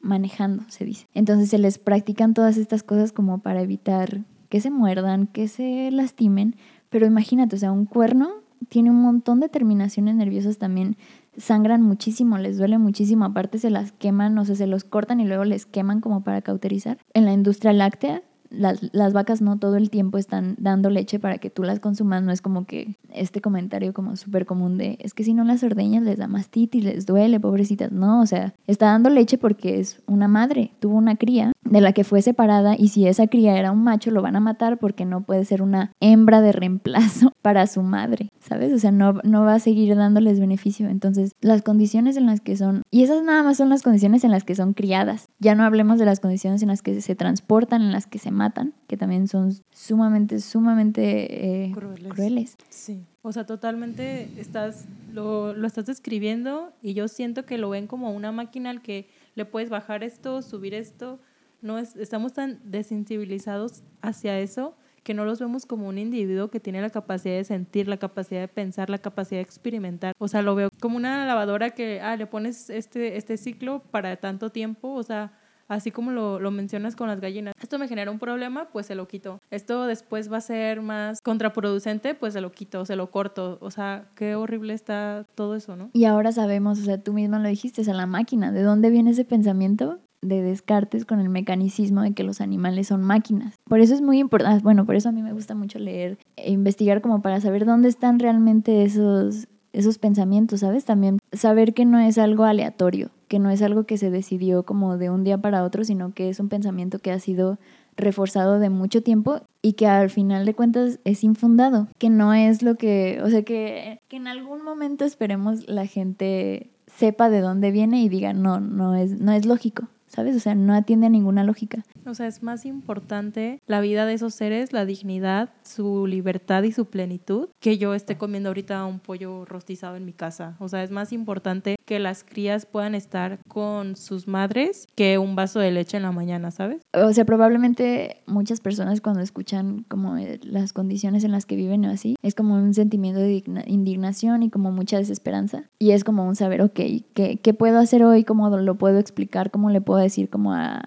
manejando, 0.00 0.62
se 0.68 0.86
dice. 0.86 1.06
Entonces 1.12 1.50
se 1.50 1.58
les 1.58 1.76
practican 1.76 2.32
todas 2.32 2.56
estas 2.56 2.82
cosas 2.82 3.12
como 3.12 3.40
para 3.40 3.60
evitar 3.60 4.24
que 4.48 4.62
se 4.62 4.70
muerdan, 4.70 5.26
que 5.26 5.48
se 5.48 5.90
lastimen, 5.90 6.56
pero 6.88 7.04
imagínate, 7.04 7.56
o 7.56 7.58
sea, 7.58 7.72
un 7.72 7.84
cuerno 7.84 8.30
tiene 8.70 8.90
un 8.90 9.02
montón 9.02 9.38
de 9.40 9.50
terminaciones 9.50 10.14
nerviosas 10.14 10.56
también, 10.56 10.96
sangran 11.36 11.82
muchísimo, 11.82 12.38
les 12.38 12.56
duele 12.56 12.78
muchísimo, 12.78 13.26
aparte 13.26 13.58
se 13.58 13.68
las 13.68 13.92
queman, 13.92 14.38
o 14.38 14.46
sea, 14.46 14.56
se 14.56 14.66
los 14.66 14.84
cortan 14.84 15.20
y 15.20 15.26
luego 15.26 15.44
les 15.44 15.66
queman 15.66 16.00
como 16.00 16.24
para 16.24 16.40
cauterizar. 16.40 16.96
En 17.12 17.26
la 17.26 17.34
industria 17.34 17.74
láctea, 17.74 18.22
las, 18.50 18.80
las 18.92 19.12
vacas 19.12 19.40
no 19.40 19.58
todo 19.58 19.76
el 19.76 19.90
tiempo 19.90 20.18
están 20.18 20.56
dando 20.58 20.90
leche 20.90 21.18
para 21.18 21.38
que 21.38 21.50
tú 21.50 21.62
las 21.62 21.80
consumas, 21.80 22.22
no 22.22 22.32
es 22.32 22.42
como 22.42 22.66
que 22.66 22.96
este 23.12 23.40
comentario 23.40 23.94
como 23.94 24.16
súper 24.16 24.46
común 24.46 24.76
de, 24.76 24.98
es 25.00 25.14
que 25.14 25.24
si 25.24 25.34
no 25.34 25.44
las 25.44 25.62
ordeñas 25.62 26.02
les 26.02 26.18
da 26.18 26.26
mastitis, 26.26 26.84
les 26.84 27.06
duele, 27.06 27.40
pobrecitas, 27.40 27.92
no, 27.92 28.20
o 28.20 28.26
sea, 28.26 28.54
está 28.66 28.86
dando 28.86 29.10
leche 29.10 29.38
porque 29.38 29.80
es 29.80 30.02
una 30.06 30.28
madre, 30.28 30.72
tuvo 30.80 30.96
una 30.96 31.16
cría 31.16 31.52
de 31.62 31.80
la 31.80 31.92
que 31.92 32.04
fue 32.04 32.22
separada 32.22 32.74
y 32.78 32.88
si 32.88 33.06
esa 33.06 33.26
cría 33.26 33.58
era 33.58 33.70
un 33.70 33.84
macho 33.84 34.10
lo 34.10 34.22
van 34.22 34.36
a 34.36 34.40
matar 34.40 34.78
porque 34.78 35.04
no 35.04 35.22
puede 35.22 35.44
ser 35.44 35.62
una 35.62 35.92
hembra 36.00 36.40
de 36.40 36.52
reemplazo 36.52 37.32
para 37.42 37.66
su 37.66 37.82
madre, 37.82 38.30
¿sabes? 38.40 38.72
O 38.72 38.78
sea, 38.78 38.92
no, 38.92 39.14
no 39.24 39.44
va 39.44 39.54
a 39.54 39.60
seguir 39.60 39.94
dándoles 39.94 40.40
beneficio. 40.40 40.88
Entonces, 40.88 41.32
las 41.40 41.62
condiciones 41.62 42.16
en 42.16 42.26
las 42.26 42.40
que 42.40 42.56
son, 42.56 42.82
y 42.90 43.02
esas 43.02 43.22
nada 43.22 43.42
más 43.42 43.56
son 43.56 43.68
las 43.68 43.82
condiciones 43.82 44.24
en 44.24 44.30
las 44.30 44.44
que 44.44 44.54
son 44.54 44.72
criadas, 44.72 45.28
ya 45.38 45.54
no 45.54 45.64
hablemos 45.64 45.98
de 45.98 46.06
las 46.06 46.20
condiciones 46.20 46.62
en 46.62 46.68
las 46.68 46.82
que 46.82 47.00
se 47.00 47.14
transportan, 47.14 47.82
en 47.82 47.92
las 47.92 48.06
que 48.06 48.18
se 48.18 48.30
matan, 48.30 48.74
que 48.86 48.96
también 48.96 49.28
son 49.28 49.52
sumamente, 49.70 50.40
sumamente 50.40 51.66
eh, 51.66 51.72
Crueles. 51.72 52.12
crueles. 52.12 52.56
Sí. 52.68 53.04
O 53.22 53.32
sea, 53.32 53.44
totalmente 53.44 54.30
estás, 54.38 54.86
lo, 55.12 55.52
lo 55.52 55.66
estás 55.66 55.84
describiendo 55.84 56.72
y 56.80 56.94
yo 56.94 57.06
siento 57.06 57.44
que 57.44 57.58
lo 57.58 57.68
ven 57.68 57.86
como 57.86 58.12
una 58.12 58.32
máquina 58.32 58.70
al 58.70 58.80
que 58.80 59.08
le 59.34 59.44
puedes 59.44 59.68
bajar 59.68 60.02
esto, 60.02 60.40
subir 60.40 60.72
esto. 60.72 61.20
No 61.62 61.78
es, 61.78 61.96
estamos 61.96 62.32
tan 62.32 62.60
desensibilizados 62.64 63.82
hacia 64.02 64.38
eso 64.38 64.76
que 65.02 65.14
no 65.14 65.24
los 65.24 65.40
vemos 65.40 65.66
como 65.66 65.88
un 65.88 65.98
individuo 65.98 66.48
que 66.48 66.60
tiene 66.60 66.80
la 66.80 66.90
capacidad 66.90 67.34
de 67.34 67.44
sentir, 67.44 67.88
la 67.88 67.96
capacidad 67.96 68.40
de 68.40 68.48
pensar, 68.48 68.90
la 68.90 68.98
capacidad 68.98 69.38
de 69.38 69.44
experimentar. 69.44 70.14
O 70.18 70.28
sea, 70.28 70.42
lo 70.42 70.54
veo 70.54 70.68
como 70.80 70.96
una 70.96 71.26
lavadora 71.26 71.70
que, 71.70 72.00
ah, 72.00 72.16
le 72.16 72.26
pones 72.26 72.70
este, 72.70 73.16
este 73.16 73.36
ciclo 73.36 73.82
para 73.90 74.16
tanto 74.16 74.50
tiempo, 74.50 74.92
o 74.92 75.02
sea, 75.02 75.32
así 75.68 75.90
como 75.90 76.10
lo, 76.10 76.40
lo 76.40 76.50
mencionas 76.50 76.96
con 76.96 77.08
las 77.08 77.20
gallinas. 77.20 77.54
Esto 77.60 77.78
me 77.78 77.88
genera 77.88 78.10
un 78.10 78.18
problema, 78.18 78.68
pues 78.72 78.86
se 78.86 78.94
lo 78.94 79.06
quito. 79.06 79.40
Esto 79.50 79.86
después 79.86 80.30
va 80.30 80.38
a 80.38 80.42
ser 80.42 80.82
más 80.82 81.22
contraproducente, 81.22 82.14
pues 82.14 82.34
se 82.34 82.40
lo 82.40 82.52
quito, 82.52 82.84
se 82.84 82.96
lo 82.96 83.10
corto. 83.10 83.58
O 83.60 83.70
sea, 83.70 84.10
qué 84.16 84.34
horrible 84.34 84.74
está 84.74 85.24
todo 85.34 85.54
eso, 85.54 85.76
¿no? 85.76 85.90
Y 85.92 86.04
ahora 86.04 86.32
sabemos, 86.32 86.80
o 86.80 86.82
sea, 86.82 87.02
tú 87.02 87.12
misma 87.12 87.38
lo 87.38 87.48
dijiste, 87.48 87.82
es 87.82 87.88
a 87.88 87.94
la 87.94 88.06
máquina. 88.06 88.52
¿De 88.52 88.62
dónde 88.62 88.90
viene 88.90 89.12
ese 89.12 89.24
pensamiento? 89.24 90.00
De 90.22 90.42
Descartes 90.42 91.04
con 91.04 91.20
el 91.20 91.28
mecanismo 91.28 92.02
de 92.02 92.12
que 92.12 92.24
los 92.24 92.40
animales 92.40 92.88
son 92.88 93.02
máquinas. 93.02 93.54
Por 93.64 93.80
eso 93.80 93.94
es 93.94 94.02
muy 94.02 94.18
importante, 94.18 94.62
bueno, 94.62 94.84
por 94.84 94.96
eso 94.96 95.08
a 95.08 95.12
mí 95.12 95.22
me 95.22 95.32
gusta 95.32 95.54
mucho 95.54 95.78
leer 95.78 96.18
e 96.36 96.50
investigar 96.50 97.00
como 97.00 97.22
para 97.22 97.40
saber 97.40 97.64
dónde 97.64 97.88
están 97.88 98.18
realmente 98.18 98.84
esos, 98.84 99.48
esos 99.72 99.98
pensamientos, 99.98 100.60
¿sabes? 100.60 100.84
También 100.84 101.18
saber 101.32 101.74
que 101.74 101.84
no 101.84 101.98
es 101.98 102.18
algo 102.18 102.44
aleatorio, 102.44 103.10
que 103.28 103.38
no 103.38 103.50
es 103.50 103.62
algo 103.62 103.84
que 103.84 103.98
se 103.98 104.10
decidió 104.10 104.64
como 104.64 104.98
de 104.98 105.10
un 105.10 105.24
día 105.24 105.38
para 105.38 105.64
otro, 105.64 105.84
sino 105.84 106.12
que 106.12 106.28
es 106.28 106.40
un 106.40 106.48
pensamiento 106.48 106.98
que 106.98 107.12
ha 107.12 107.18
sido 107.18 107.58
reforzado 107.96 108.58
de 108.58 108.70
mucho 108.70 109.02
tiempo 109.02 109.40
y 109.62 109.74
que 109.74 109.86
al 109.86 110.10
final 110.10 110.46
de 110.46 110.54
cuentas 110.54 111.00
es 111.04 111.22
infundado, 111.22 111.88
que 111.98 112.08
no 112.08 112.32
es 112.34 112.62
lo 112.62 112.76
que, 112.76 113.20
o 113.22 113.28
sea, 113.28 113.42
que, 113.42 114.00
que 114.08 114.16
en 114.16 114.26
algún 114.26 114.62
momento 114.62 115.04
esperemos 115.04 115.68
la 115.68 115.86
gente 115.86 116.70
sepa 116.86 117.30
de 117.30 117.40
dónde 117.40 117.70
viene 117.70 118.02
y 118.02 118.08
diga, 118.08 118.32
no, 118.32 118.60
no 118.60 118.94
es, 118.94 119.20
no 119.20 119.32
es 119.32 119.46
lógico, 119.46 119.88
¿sabes? 120.10 120.36
O 120.36 120.40
sea, 120.40 120.54
no 120.54 120.74
atiende 120.74 121.06
a 121.06 121.10
ninguna 121.10 121.44
lógica. 121.44 121.84
O 122.04 122.14
sea, 122.14 122.26
es 122.26 122.42
más 122.42 122.66
importante 122.66 123.60
la 123.66 123.80
vida 123.80 124.04
de 124.06 124.14
esos 124.14 124.34
seres, 124.34 124.72
la 124.72 124.84
dignidad, 124.84 125.50
su 125.62 126.06
libertad 126.06 126.64
y 126.64 126.72
su 126.72 126.86
plenitud, 126.86 127.48
que 127.60 127.78
yo 127.78 127.94
esté 127.94 128.18
comiendo 128.18 128.50
ahorita 128.50 128.84
un 128.84 128.98
pollo 128.98 129.44
rostizado 129.44 129.96
en 129.96 130.04
mi 130.04 130.12
casa. 130.12 130.56
O 130.58 130.68
sea, 130.68 130.82
es 130.82 130.90
más 130.90 131.12
importante 131.12 131.76
que 131.84 131.98
las 131.98 132.24
crías 132.24 132.66
puedan 132.66 132.94
estar 132.94 133.38
con 133.48 133.96
sus 133.96 134.26
madres 134.26 134.88
que 134.94 135.18
un 135.18 135.36
vaso 135.36 135.60
de 135.60 135.70
leche 135.70 135.96
en 135.96 136.02
la 136.02 136.12
mañana, 136.12 136.50
¿sabes? 136.50 136.82
O 136.92 137.12
sea, 137.12 137.24
probablemente 137.24 138.22
muchas 138.26 138.60
personas 138.60 139.00
cuando 139.00 139.20
escuchan 139.20 139.84
como 139.88 140.16
eh, 140.16 140.40
las 140.42 140.72
condiciones 140.72 141.24
en 141.24 141.32
las 141.32 141.46
que 141.46 141.56
viven 141.56 141.84
o 141.84 141.90
así, 141.90 142.16
es 142.22 142.34
como 142.34 142.54
un 142.54 142.74
sentimiento 142.74 143.20
de 143.20 143.44
indignación 143.66 144.42
y 144.42 144.50
como 144.50 144.72
mucha 144.72 144.98
desesperanza. 144.98 145.64
Y 145.78 145.92
es 145.92 146.04
como 146.04 146.26
un 146.26 146.36
saber, 146.36 146.62
ok, 146.62 146.80
¿qué, 147.14 147.38
qué 147.42 147.54
puedo 147.54 147.78
hacer 147.78 148.02
hoy? 148.02 148.24
¿Cómo 148.24 148.50
lo 148.50 148.74
puedo 148.76 148.98
explicar? 148.98 149.50
¿Cómo 149.50 149.70
le 149.70 149.80
puedo 149.80 149.99
decir 150.02 150.28
como 150.30 150.52
a, 150.54 150.82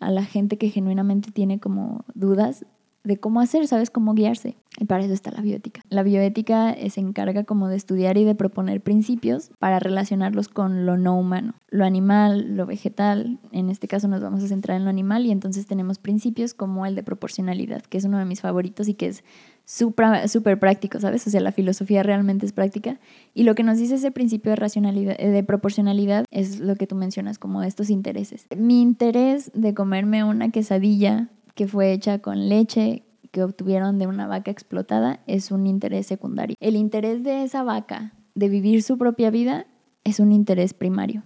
a 0.00 0.10
la 0.10 0.24
gente 0.24 0.58
que 0.58 0.70
genuinamente 0.70 1.30
tiene 1.32 1.58
como 1.58 2.04
dudas 2.14 2.64
de 3.06 3.18
cómo 3.18 3.40
hacer, 3.40 3.66
sabes 3.68 3.90
cómo 3.90 4.14
guiarse. 4.14 4.56
Y 4.78 4.84
para 4.84 5.04
eso 5.04 5.14
está 5.14 5.30
la 5.30 5.40
bioética. 5.40 5.82
La 5.88 6.02
bioética 6.02 6.74
se 6.90 7.00
encarga 7.00 7.44
como 7.44 7.68
de 7.68 7.76
estudiar 7.76 8.18
y 8.18 8.24
de 8.24 8.34
proponer 8.34 8.82
principios 8.82 9.50
para 9.58 9.78
relacionarlos 9.78 10.48
con 10.48 10.84
lo 10.86 10.98
no 10.98 11.16
humano, 11.16 11.54
lo 11.68 11.84
animal, 11.84 12.56
lo 12.56 12.66
vegetal. 12.66 13.38
En 13.52 13.70
este 13.70 13.86
caso 13.86 14.08
nos 14.08 14.20
vamos 14.20 14.42
a 14.42 14.48
centrar 14.48 14.76
en 14.76 14.84
lo 14.84 14.90
animal 14.90 15.24
y 15.24 15.30
entonces 15.30 15.66
tenemos 15.66 15.98
principios 15.98 16.52
como 16.52 16.84
el 16.84 16.96
de 16.96 17.04
proporcionalidad, 17.04 17.82
que 17.82 17.96
es 17.96 18.04
uno 18.04 18.18
de 18.18 18.24
mis 18.24 18.40
favoritos 18.40 18.88
y 18.88 18.94
que 18.94 19.06
es 19.06 19.24
súper 19.66 20.58
práctico, 20.58 21.00
¿sabes? 21.00 21.26
O 21.26 21.30
sea, 21.30 21.40
la 21.40 21.52
filosofía 21.52 22.02
realmente 22.02 22.46
es 22.46 22.52
práctica. 22.52 22.98
Y 23.34 23.42
lo 23.42 23.54
que 23.54 23.64
nos 23.64 23.78
dice 23.78 23.96
ese 23.96 24.10
principio 24.10 24.50
de 24.50 24.56
racionalidad, 24.56 25.18
de 25.18 25.42
proporcionalidad, 25.42 26.24
es 26.30 26.60
lo 26.60 26.76
que 26.76 26.86
tú 26.86 26.94
mencionas, 26.94 27.38
como 27.38 27.62
estos 27.62 27.90
intereses. 27.90 28.46
Mi 28.56 28.80
interés 28.80 29.50
de 29.54 29.74
comerme 29.74 30.24
una 30.24 30.50
quesadilla 30.50 31.28
que 31.54 31.66
fue 31.66 31.92
hecha 31.92 32.20
con 32.20 32.48
leche, 32.48 33.02
que 33.32 33.42
obtuvieron 33.42 33.98
de 33.98 34.06
una 34.06 34.26
vaca 34.26 34.50
explotada 34.50 35.20
es 35.26 35.50
un 35.50 35.66
interés 35.66 36.06
secundario. 36.06 36.56
El 36.60 36.76
interés 36.76 37.22
de 37.22 37.42
esa 37.42 37.62
vaca 37.62 38.14
de 38.34 38.48
vivir 38.48 38.82
su 38.82 38.96
propia 38.96 39.30
vida 39.30 39.66
es 40.04 40.20
un 40.20 40.32
interés 40.32 40.74
primario. 40.74 41.22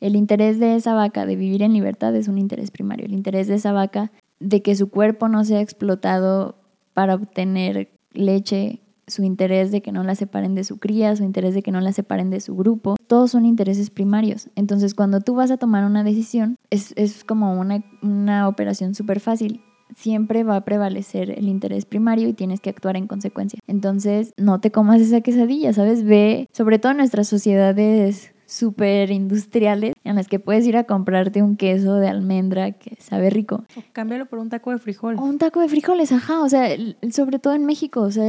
El 0.00 0.16
interés 0.16 0.58
de 0.58 0.74
esa 0.74 0.94
vaca 0.94 1.26
de 1.26 1.36
vivir 1.36 1.62
en 1.62 1.72
libertad 1.72 2.14
es 2.16 2.28
un 2.28 2.38
interés 2.38 2.70
primario. 2.70 3.06
El 3.06 3.12
interés 3.12 3.46
de 3.46 3.54
esa 3.54 3.72
vaca 3.72 4.10
de 4.40 4.62
que 4.62 4.74
su 4.74 4.90
cuerpo 4.90 5.28
no 5.28 5.44
sea 5.44 5.60
explotado 5.60 6.56
para 6.94 7.14
obtener 7.14 7.90
leche, 8.12 8.80
su 9.06 9.22
interés 9.22 9.70
de 9.70 9.82
que 9.82 9.92
no 9.92 10.02
la 10.02 10.14
separen 10.14 10.54
de 10.54 10.64
su 10.64 10.78
cría, 10.78 11.14
su 11.14 11.24
interés 11.24 11.54
de 11.54 11.62
que 11.62 11.70
no 11.70 11.80
la 11.80 11.92
separen 11.92 12.30
de 12.30 12.40
su 12.40 12.56
grupo, 12.56 12.96
todos 13.06 13.32
son 13.32 13.44
intereses 13.44 13.90
primarios. 13.90 14.48
Entonces, 14.56 14.94
cuando 14.94 15.20
tú 15.20 15.34
vas 15.34 15.50
a 15.50 15.58
tomar 15.58 15.84
una 15.84 16.04
decisión, 16.04 16.56
es, 16.70 16.94
es 16.96 17.22
como 17.24 17.60
una, 17.60 17.84
una 18.02 18.48
operación 18.48 18.94
súper 18.94 19.20
fácil 19.20 19.60
siempre 19.94 20.44
va 20.44 20.56
a 20.56 20.64
prevalecer 20.64 21.30
el 21.30 21.48
interés 21.48 21.84
primario 21.84 22.28
y 22.28 22.32
tienes 22.32 22.60
que 22.60 22.70
actuar 22.70 22.96
en 22.96 23.06
consecuencia. 23.06 23.60
Entonces, 23.66 24.32
no 24.36 24.60
te 24.60 24.70
comas 24.70 25.00
esa 25.00 25.20
quesadilla, 25.20 25.72
¿sabes? 25.72 26.04
Ve, 26.04 26.48
sobre 26.52 26.78
todo 26.78 26.92
en 26.92 26.98
nuestras 26.98 27.28
sociedades 27.28 28.33
súper 28.54 29.10
industriales 29.10 29.94
en 30.04 30.16
las 30.16 30.28
que 30.28 30.38
puedes 30.38 30.64
ir 30.66 30.76
a 30.76 30.84
comprarte 30.84 31.42
un 31.42 31.56
queso 31.56 31.96
de 31.96 32.08
almendra 32.08 32.72
que 32.72 32.96
sabe 33.00 33.30
rico. 33.30 33.64
O 33.76 33.82
cámbialo 33.92 34.26
por 34.26 34.38
un 34.38 34.48
taco 34.48 34.70
de 34.70 34.78
frijol. 34.78 35.16
O 35.18 35.22
un 35.22 35.38
taco 35.38 35.60
de 35.60 35.68
frijoles, 35.68 36.12
ajá. 36.12 36.40
O 36.40 36.48
sea, 36.48 36.68
sobre 37.10 37.38
todo 37.38 37.54
en 37.54 37.66
México, 37.66 38.00
o 38.00 38.10
sea, 38.10 38.24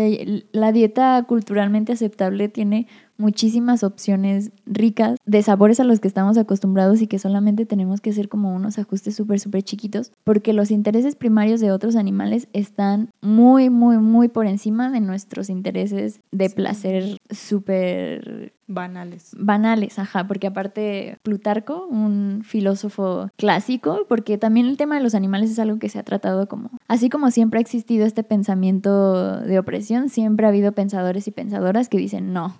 la 0.51 0.71
dieta 0.71 1.23
culturalmente 1.27 1.93
aceptable 1.93 2.49
tiene 2.49 2.87
muchísimas 3.17 3.83
opciones 3.83 4.51
ricas 4.65 5.17
de 5.25 5.41
sabores 5.41 5.79
a 5.79 5.83
los 5.83 5.99
que 5.99 6.07
estamos 6.07 6.37
acostumbrados 6.37 7.01
y 7.01 7.07
que 7.07 7.19
solamente 7.19 7.65
tenemos 7.65 8.01
que 8.01 8.09
hacer 8.09 8.29
como 8.29 8.53
unos 8.53 8.77
ajustes 8.77 9.15
súper, 9.15 9.39
súper 9.39 9.63
chiquitos, 9.63 10.11
porque 10.23 10.53
los 10.53 10.71
intereses 10.71 11.15
primarios 11.15 11.59
de 11.59 11.71
otros 11.71 11.95
animales 11.95 12.47
están 12.53 13.09
muy, 13.21 13.69
muy, 13.69 13.97
muy 13.97 14.27
por 14.27 14.47
encima 14.47 14.91
de 14.91 15.01
nuestros 15.01 15.49
intereses 15.49 16.19
de 16.31 16.49
placer 16.49 17.17
súper 17.29 18.53
Banales. 18.67 19.35
Banales, 19.37 19.99
ajá, 19.99 20.27
porque 20.27 20.47
aparte 20.47 21.19
Plutarco, 21.21 21.85
un 21.85 22.41
filósofo 22.43 23.29
clásico, 23.37 24.05
porque 24.09 24.39
también 24.39 24.65
el 24.65 24.77
tema 24.77 24.95
de 24.95 25.03
los 25.03 25.13
animales 25.13 25.51
es 25.51 25.59
algo 25.59 25.77
que 25.77 25.89
se 25.89 25.99
ha 25.99 26.03
tratado 26.03 26.47
como, 26.47 26.71
así 26.87 27.09
como 27.09 27.29
siempre 27.29 27.59
ha 27.59 27.61
existido 27.61 28.07
este 28.07 28.23
pensamiento 28.23 29.39
de 29.41 29.59
opresión, 29.59 30.09
siempre 30.09 30.47
ha 30.47 30.49
habido 30.49 30.71
pensadores 30.71 31.27
y 31.27 31.31
pensadoras 31.31 31.89
que 31.89 31.99
dicen 31.99 32.33
no, 32.33 32.55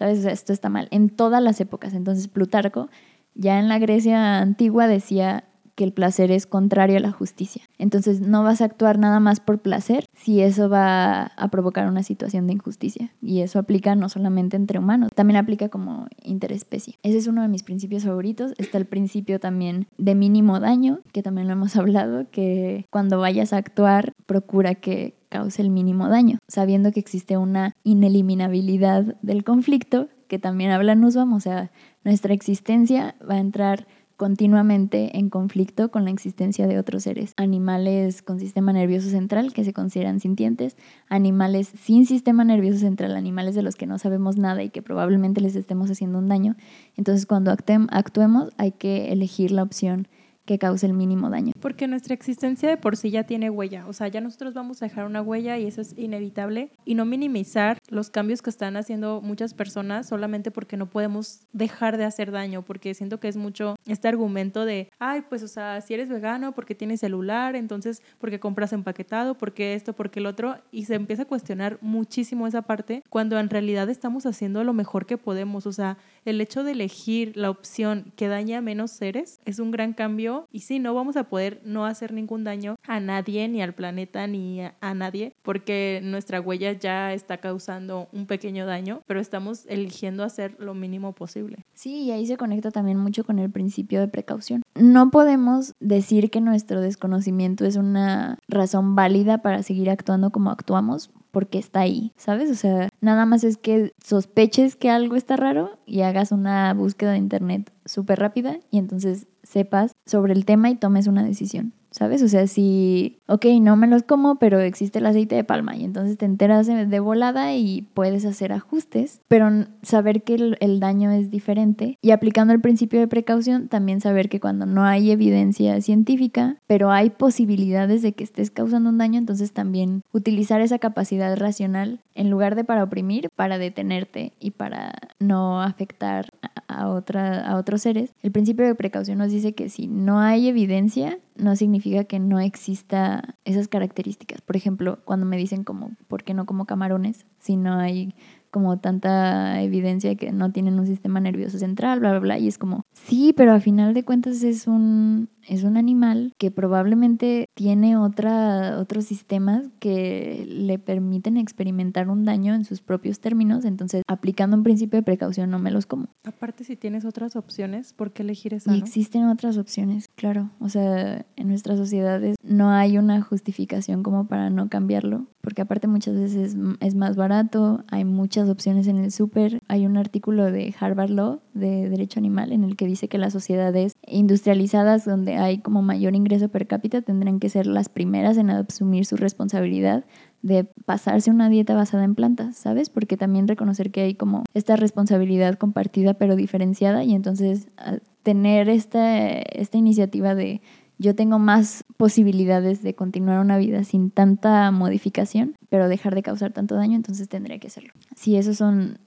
¿sabes? 0.00 0.24
esto 0.24 0.52
está 0.54 0.70
mal, 0.70 0.88
en 0.90 1.10
todas 1.10 1.42
las 1.42 1.60
épocas. 1.60 1.92
Entonces 1.92 2.26
Plutarco, 2.26 2.88
ya 3.34 3.60
en 3.60 3.68
la 3.68 3.78
Grecia 3.78 4.38
antigua, 4.38 4.88
decía 4.88 5.44
que 5.74 5.84
el 5.84 5.92
placer 5.92 6.30
es 6.30 6.46
contrario 6.46 6.96
a 6.96 7.00
la 7.00 7.12
justicia. 7.12 7.62
Entonces 7.78 8.20
no 8.20 8.42
vas 8.42 8.60
a 8.60 8.64
actuar 8.64 8.98
nada 8.98 9.20
más 9.20 9.40
por 9.40 9.60
placer 9.60 10.06
si 10.14 10.40
eso 10.40 10.68
va 10.68 11.24
a 11.24 11.48
provocar 11.48 11.86
una 11.86 12.02
situación 12.02 12.46
de 12.46 12.54
injusticia. 12.54 13.12
Y 13.20 13.40
eso 13.40 13.58
aplica 13.58 13.94
no 13.94 14.08
solamente 14.08 14.56
entre 14.56 14.78
humanos, 14.78 15.10
también 15.14 15.36
aplica 15.36 15.68
como 15.68 16.06
interespecie. 16.22 16.98
Ese 17.02 17.18
es 17.18 17.26
uno 17.26 17.42
de 17.42 17.48
mis 17.48 17.62
principios 17.62 18.04
favoritos. 18.04 18.52
Está 18.56 18.78
el 18.78 18.86
principio 18.86 19.38
también 19.38 19.86
de 19.98 20.14
mínimo 20.14 20.60
daño, 20.60 21.00
que 21.12 21.22
también 21.22 21.46
lo 21.46 21.52
hemos 21.52 21.76
hablado, 21.76 22.30
que 22.30 22.86
cuando 22.90 23.20
vayas 23.20 23.52
a 23.52 23.58
actuar 23.58 24.14
procura 24.26 24.74
que 24.74 25.19
cause 25.30 25.62
el 25.62 25.70
mínimo 25.70 26.08
daño, 26.08 26.38
sabiendo 26.48 26.92
que 26.92 27.00
existe 27.00 27.38
una 27.38 27.74
ineliminabilidad 27.84 29.16
del 29.22 29.44
conflicto, 29.44 30.08
que 30.28 30.38
también 30.38 30.70
habla 30.70 30.94
Nussbaum, 30.94 31.32
o 31.32 31.40
sea, 31.40 31.70
nuestra 32.04 32.34
existencia 32.34 33.14
va 33.28 33.36
a 33.36 33.40
entrar 33.40 33.86
continuamente 34.20 35.16
en 35.16 35.30
conflicto 35.30 35.90
con 35.90 36.04
la 36.04 36.10
existencia 36.10 36.66
de 36.66 36.78
otros 36.78 37.04
seres. 37.04 37.32
Animales 37.38 38.20
con 38.20 38.38
sistema 38.38 38.70
nervioso 38.70 39.08
central 39.08 39.54
que 39.54 39.64
se 39.64 39.72
consideran 39.72 40.20
sintientes, 40.20 40.76
animales 41.08 41.72
sin 41.80 42.04
sistema 42.04 42.44
nervioso 42.44 42.80
central, 42.80 43.16
animales 43.16 43.54
de 43.54 43.62
los 43.62 43.76
que 43.76 43.86
no 43.86 43.98
sabemos 43.98 44.36
nada 44.36 44.62
y 44.62 44.68
que 44.68 44.82
probablemente 44.82 45.40
les 45.40 45.56
estemos 45.56 45.90
haciendo 45.90 46.18
un 46.18 46.28
daño. 46.28 46.54
Entonces 46.98 47.24
cuando 47.24 47.50
actuemos 47.50 48.50
hay 48.58 48.72
que 48.72 49.10
elegir 49.10 49.52
la 49.52 49.62
opción 49.62 50.06
que 50.50 50.58
cause 50.58 50.84
el 50.84 50.94
mínimo 50.94 51.30
daño. 51.30 51.52
Porque 51.60 51.86
nuestra 51.86 52.12
existencia 52.12 52.68
de 52.68 52.76
por 52.76 52.96
sí 52.96 53.12
ya 53.12 53.22
tiene 53.22 53.50
huella, 53.50 53.86
o 53.86 53.92
sea, 53.92 54.08
ya 54.08 54.20
nosotros 54.20 54.52
vamos 54.52 54.82
a 54.82 54.86
dejar 54.86 55.06
una 55.06 55.22
huella 55.22 55.56
y 55.58 55.64
eso 55.64 55.80
es 55.80 55.96
inevitable. 55.96 56.72
Y 56.84 56.96
no 56.96 57.04
minimizar 57.04 57.78
los 57.88 58.10
cambios 58.10 58.42
que 58.42 58.50
están 58.50 58.76
haciendo 58.76 59.20
muchas 59.20 59.54
personas 59.54 60.08
solamente 60.08 60.50
porque 60.50 60.76
no 60.76 60.86
podemos 60.90 61.46
dejar 61.52 61.98
de 61.98 62.04
hacer 62.04 62.32
daño, 62.32 62.62
porque 62.62 62.94
siento 62.94 63.20
que 63.20 63.28
es 63.28 63.36
mucho 63.36 63.76
este 63.86 64.08
argumento 64.08 64.64
de, 64.64 64.90
ay, 64.98 65.22
pues, 65.28 65.44
o 65.44 65.46
sea, 65.46 65.80
si 65.82 65.94
eres 65.94 66.08
vegano, 66.08 66.50
porque 66.50 66.74
tienes 66.74 66.98
celular, 66.98 67.54
entonces, 67.54 68.02
porque 68.18 68.40
compras 68.40 68.72
empaquetado, 68.72 69.38
porque 69.38 69.74
esto, 69.74 69.92
porque 69.92 70.18
el 70.18 70.26
otro, 70.26 70.56
y 70.72 70.86
se 70.86 70.96
empieza 70.96 71.22
a 71.22 71.26
cuestionar 71.26 71.78
muchísimo 71.80 72.48
esa 72.48 72.62
parte 72.62 73.04
cuando 73.08 73.38
en 73.38 73.50
realidad 73.50 73.88
estamos 73.88 74.26
haciendo 74.26 74.64
lo 74.64 74.72
mejor 74.72 75.06
que 75.06 75.16
podemos, 75.16 75.66
o 75.66 75.72
sea, 75.72 75.96
el 76.24 76.40
hecho 76.40 76.64
de 76.64 76.72
elegir 76.72 77.36
la 77.36 77.50
opción 77.50 78.12
que 78.16 78.26
daña 78.26 78.58
a 78.58 78.62
menos 78.62 78.90
seres 78.90 79.38
es 79.44 79.60
un 79.60 79.70
gran 79.70 79.92
cambio 79.92 80.39
y 80.50 80.60
sí, 80.60 80.78
no 80.78 80.94
vamos 80.94 81.16
a 81.16 81.24
poder 81.24 81.60
no 81.64 81.86
hacer 81.86 82.12
ningún 82.12 82.44
daño 82.44 82.76
a 82.86 83.00
nadie, 83.00 83.48
ni 83.48 83.62
al 83.62 83.74
planeta, 83.74 84.26
ni 84.26 84.60
a, 84.62 84.94
nadie, 84.94 85.34
porque 85.42 86.00
nuestra 86.02 86.40
huella 86.40 86.72
ya 86.72 87.12
está 87.12 87.38
causando 87.38 88.08
un 88.12 88.26
pequeño 88.26 88.66
daño, 88.66 89.02
pero 89.06 89.20
estamos 89.20 89.64
eligiendo 89.68 90.24
hacer 90.24 90.56
lo 90.58 90.74
mínimo 90.74 91.12
posible. 91.12 91.64
Sí, 91.74 92.02
y 92.02 92.10
ahí 92.10 92.26
se 92.26 92.36
conecta 92.36 92.70
también 92.70 92.98
mucho 92.98 93.24
con 93.24 93.38
el 93.38 93.50
principio 93.50 94.00
de 94.00 94.08
precaución. 94.08 94.62
No 94.74 95.10
podemos 95.10 95.74
decir 95.80 96.30
que 96.30 96.40
nuestro 96.40 96.80
desconocimiento 96.80 97.64
es 97.64 97.76
una 97.76 98.38
razón 98.48 98.94
válida 98.94 99.38
para 99.38 99.62
seguir 99.62 99.90
actuando 99.90 100.30
como 100.30 100.50
actuamos, 100.50 101.10
porque 101.30 101.58
está 101.58 101.80
ahí, 101.80 102.12
¿sabes? 102.16 102.50
O 102.50 102.54
sea, 102.54 102.88
nada 103.00 103.26
más 103.26 103.44
es 103.44 103.56
que 103.56 103.92
sospeches 104.04 104.76
que 104.76 104.90
algo 104.90 105.16
está 105.16 105.36
raro 105.36 105.78
y 105.86 106.02
hagas 106.02 106.32
una 106.32 106.72
búsqueda 106.74 107.12
de 107.12 107.18
internet 107.18 107.72
súper 107.84 108.18
rápida 108.18 108.58
y 108.70 108.78
entonces 108.78 109.26
sepas 109.50 109.92
sobre 110.06 110.32
el 110.32 110.44
tema 110.44 110.70
y 110.70 110.76
tomes 110.76 111.06
una 111.06 111.24
decisión. 111.24 111.74
¿sabes? 111.90 112.22
O 112.22 112.28
sea, 112.28 112.46
si, 112.46 113.18
ok, 113.26 113.46
no 113.60 113.76
me 113.76 113.86
los 113.86 114.02
como, 114.02 114.38
pero 114.38 114.60
existe 114.60 115.00
el 115.00 115.06
aceite 115.06 115.34
de 115.34 115.44
palma 115.44 115.76
y 115.76 115.84
entonces 115.84 116.16
te 116.18 116.24
enteras 116.24 116.66
de 116.66 117.00
volada 117.00 117.54
y 117.54 117.82
puedes 117.94 118.24
hacer 118.24 118.52
ajustes, 118.52 119.20
pero 119.28 119.48
saber 119.82 120.22
que 120.22 120.56
el, 120.60 120.80
daño 120.80 121.10
es 121.10 121.30
diferente 121.30 121.98
y 122.00 122.12
aplicando 122.12 122.54
el 122.54 122.60
principio 122.60 123.00
de 123.00 123.08
precaución, 123.08 123.68
también 123.68 124.00
saber 124.00 124.28
que 124.28 124.40
cuando 124.40 124.66
no 124.66 124.84
hay 124.84 125.10
evidencia 125.10 125.80
científica, 125.80 126.56
pero 126.66 126.90
hay 126.90 127.10
posibilidades 127.10 128.02
de 128.02 128.12
que 128.12 128.24
estés 128.24 128.50
causando 128.50 128.88
un 128.88 128.98
daño, 128.98 129.18
entonces 129.18 129.52
también 129.52 130.02
utilizar 130.12 130.60
esa 130.60 130.78
capacidad 130.78 131.36
racional 131.36 132.00
en 132.14 132.30
lugar 132.30 132.54
de 132.54 132.64
para 132.64 132.84
oprimir, 132.84 133.28
para 133.34 133.58
detenerte 133.58 134.32
y 134.38 134.52
para 134.52 134.92
no 135.18 135.60
afectar 135.60 136.28
a, 136.70 136.88
otra, 136.88 137.40
a 137.40 137.56
otros 137.56 137.82
seres. 137.82 138.14
El 138.22 138.32
principio 138.32 138.64
de 138.64 138.74
precaución 138.74 139.18
nos 139.18 139.30
dice 139.30 139.54
que 139.54 139.68
si 139.68 139.86
no 139.86 140.20
hay 140.20 140.48
evidencia, 140.48 141.18
no 141.36 141.56
significa 141.56 142.04
que 142.04 142.18
no 142.18 142.40
exista 142.40 143.36
esas 143.44 143.68
características. 143.68 144.40
Por 144.40 144.56
ejemplo, 144.56 145.00
cuando 145.04 145.26
me 145.26 145.36
dicen 145.36 145.64
como, 145.64 145.92
¿por 146.08 146.24
qué 146.24 146.34
no 146.34 146.46
como 146.46 146.66
camarones? 146.66 147.26
Si 147.38 147.56
no 147.56 147.78
hay 147.78 148.14
como 148.50 148.78
tanta 148.78 149.62
evidencia 149.62 150.10
de 150.10 150.16
que 150.16 150.32
no 150.32 150.50
tienen 150.50 150.78
un 150.78 150.86
sistema 150.86 151.20
nervioso 151.20 151.58
central, 151.58 152.00
bla, 152.00 152.10
bla, 152.10 152.18
bla. 152.18 152.38
Y 152.38 152.48
es 152.48 152.58
como, 152.58 152.84
sí, 152.92 153.32
pero 153.36 153.52
a 153.52 153.60
final 153.60 153.94
de 153.94 154.04
cuentas 154.04 154.42
es 154.42 154.66
un, 154.66 155.28
es 155.50 155.64
un 155.64 155.76
animal 155.76 156.32
que 156.38 156.52
probablemente 156.52 157.48
tiene 157.54 157.96
otra, 157.96 158.78
otros 158.78 159.04
sistemas 159.04 159.66
que 159.80 160.46
le 160.48 160.78
permiten 160.78 161.36
experimentar 161.36 162.08
un 162.08 162.24
daño 162.24 162.54
en 162.54 162.64
sus 162.64 162.80
propios 162.80 163.18
términos. 163.18 163.64
Entonces, 163.64 164.04
aplicando 164.06 164.56
un 164.56 164.62
principio 164.62 165.00
de 165.00 165.02
precaución, 165.02 165.50
no 165.50 165.58
me 165.58 165.72
los 165.72 165.86
como. 165.86 166.06
Aparte, 166.24 166.62
si 166.62 166.76
tienes 166.76 167.04
otras 167.04 167.34
opciones, 167.34 167.92
¿por 167.92 168.12
qué 168.12 168.22
elegir 168.22 168.54
esa? 168.54 168.72
Y 168.74 168.78
existen 168.78 169.24
otras 169.24 169.58
opciones, 169.58 170.08
claro. 170.14 170.50
O 170.60 170.68
sea, 170.68 171.26
en 171.34 171.48
nuestras 171.48 171.78
sociedades 171.78 172.36
no 172.44 172.70
hay 172.70 172.96
una 172.96 173.20
justificación 173.20 174.04
como 174.04 174.28
para 174.28 174.50
no 174.50 174.68
cambiarlo, 174.68 175.26
porque 175.40 175.62
aparte 175.62 175.88
muchas 175.88 176.14
veces 176.14 176.56
es 176.78 176.94
más 176.94 177.16
barato, 177.16 177.82
hay 177.88 178.04
muchas 178.04 178.48
opciones 178.48 178.86
en 178.86 178.98
el 178.98 179.10
súper. 179.10 179.58
Hay 179.66 179.84
un 179.84 179.96
artículo 179.96 180.52
de 180.52 180.72
Harvard 180.78 181.10
Law 181.10 181.40
de 181.54 181.88
Derecho 181.88 182.20
Animal 182.20 182.52
en 182.52 182.62
el 182.62 182.76
que 182.76 182.86
dice 182.86 183.08
que 183.08 183.18
las 183.18 183.32
sociedades 183.32 183.94
industrializadas 184.06 185.04
donde 185.04 185.39
hay 185.42 185.58
como 185.58 185.82
mayor 185.82 186.14
ingreso 186.14 186.48
per 186.48 186.66
cápita 186.66 187.02
tendrán 187.02 187.40
que 187.40 187.48
ser 187.48 187.66
las 187.66 187.88
primeras 187.88 188.36
en 188.36 188.50
asumir 188.50 189.06
su 189.06 189.16
responsabilidad 189.16 190.04
de 190.42 190.64
pasarse 190.64 191.30
una 191.30 191.48
dieta 191.48 191.74
basada 191.74 192.04
en 192.04 192.14
plantas, 192.14 192.56
¿sabes? 192.56 192.90
Porque 192.90 193.16
también 193.16 193.48
reconocer 193.48 193.90
que 193.90 194.02
hay 194.02 194.14
como 194.14 194.44
esta 194.54 194.76
responsabilidad 194.76 195.58
compartida 195.58 196.14
pero 196.14 196.36
diferenciada 196.36 197.04
y 197.04 197.14
entonces 197.14 197.68
ah, 197.76 197.98
tener 198.22 198.68
esta, 198.68 199.38
esta 199.38 199.78
iniciativa 199.78 200.34
de 200.34 200.60
yo 201.00 201.14
tengo 201.14 201.38
más 201.38 201.82
posibilidades 201.96 202.82
de 202.82 202.94
continuar 202.94 203.40
una 203.40 203.56
vida 203.56 203.84
sin 203.84 204.10
tanta 204.10 204.70
modificación, 204.70 205.56
pero 205.70 205.88
dejar 205.88 206.14
de 206.14 206.22
causar 206.22 206.52
tanto 206.52 206.74
daño, 206.74 206.94
entonces 206.94 207.26
tendría 207.26 207.58
que 207.58 207.68
hacerlo. 207.68 207.94
Sí, 208.14 208.36
esos 208.36 208.58
son, 208.58 208.98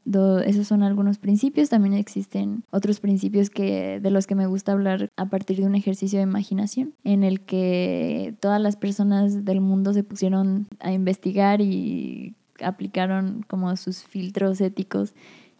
esos 0.43 0.67
son 0.67 0.81
algunos 0.81 1.19
principios. 1.19 1.69
También 1.69 1.93
existen 1.93 2.63
otros 2.71 2.99
principios 2.99 3.51
que, 3.51 3.99
de 4.01 4.09
los 4.09 4.25
que 4.25 4.33
me 4.33 4.47
gusta 4.47 4.71
hablar 4.71 5.11
a 5.17 5.29
partir 5.29 5.57
de 5.57 5.67
un 5.67 5.75
ejercicio 5.75 6.17
de 6.17 6.23
imaginación, 6.23 6.95
en 7.03 7.23
el 7.23 7.41
que 7.41 8.35
todas 8.39 8.59
las 8.59 8.75
personas 8.75 9.45
del 9.45 9.61
mundo 9.61 9.93
se 9.93 10.03
pusieron 10.03 10.67
a 10.79 10.91
investigar 10.91 11.61
y 11.61 12.35
aplicaron 12.59 13.45
como 13.47 13.75
sus 13.77 14.03
filtros 14.03 14.61
éticos 14.61 15.13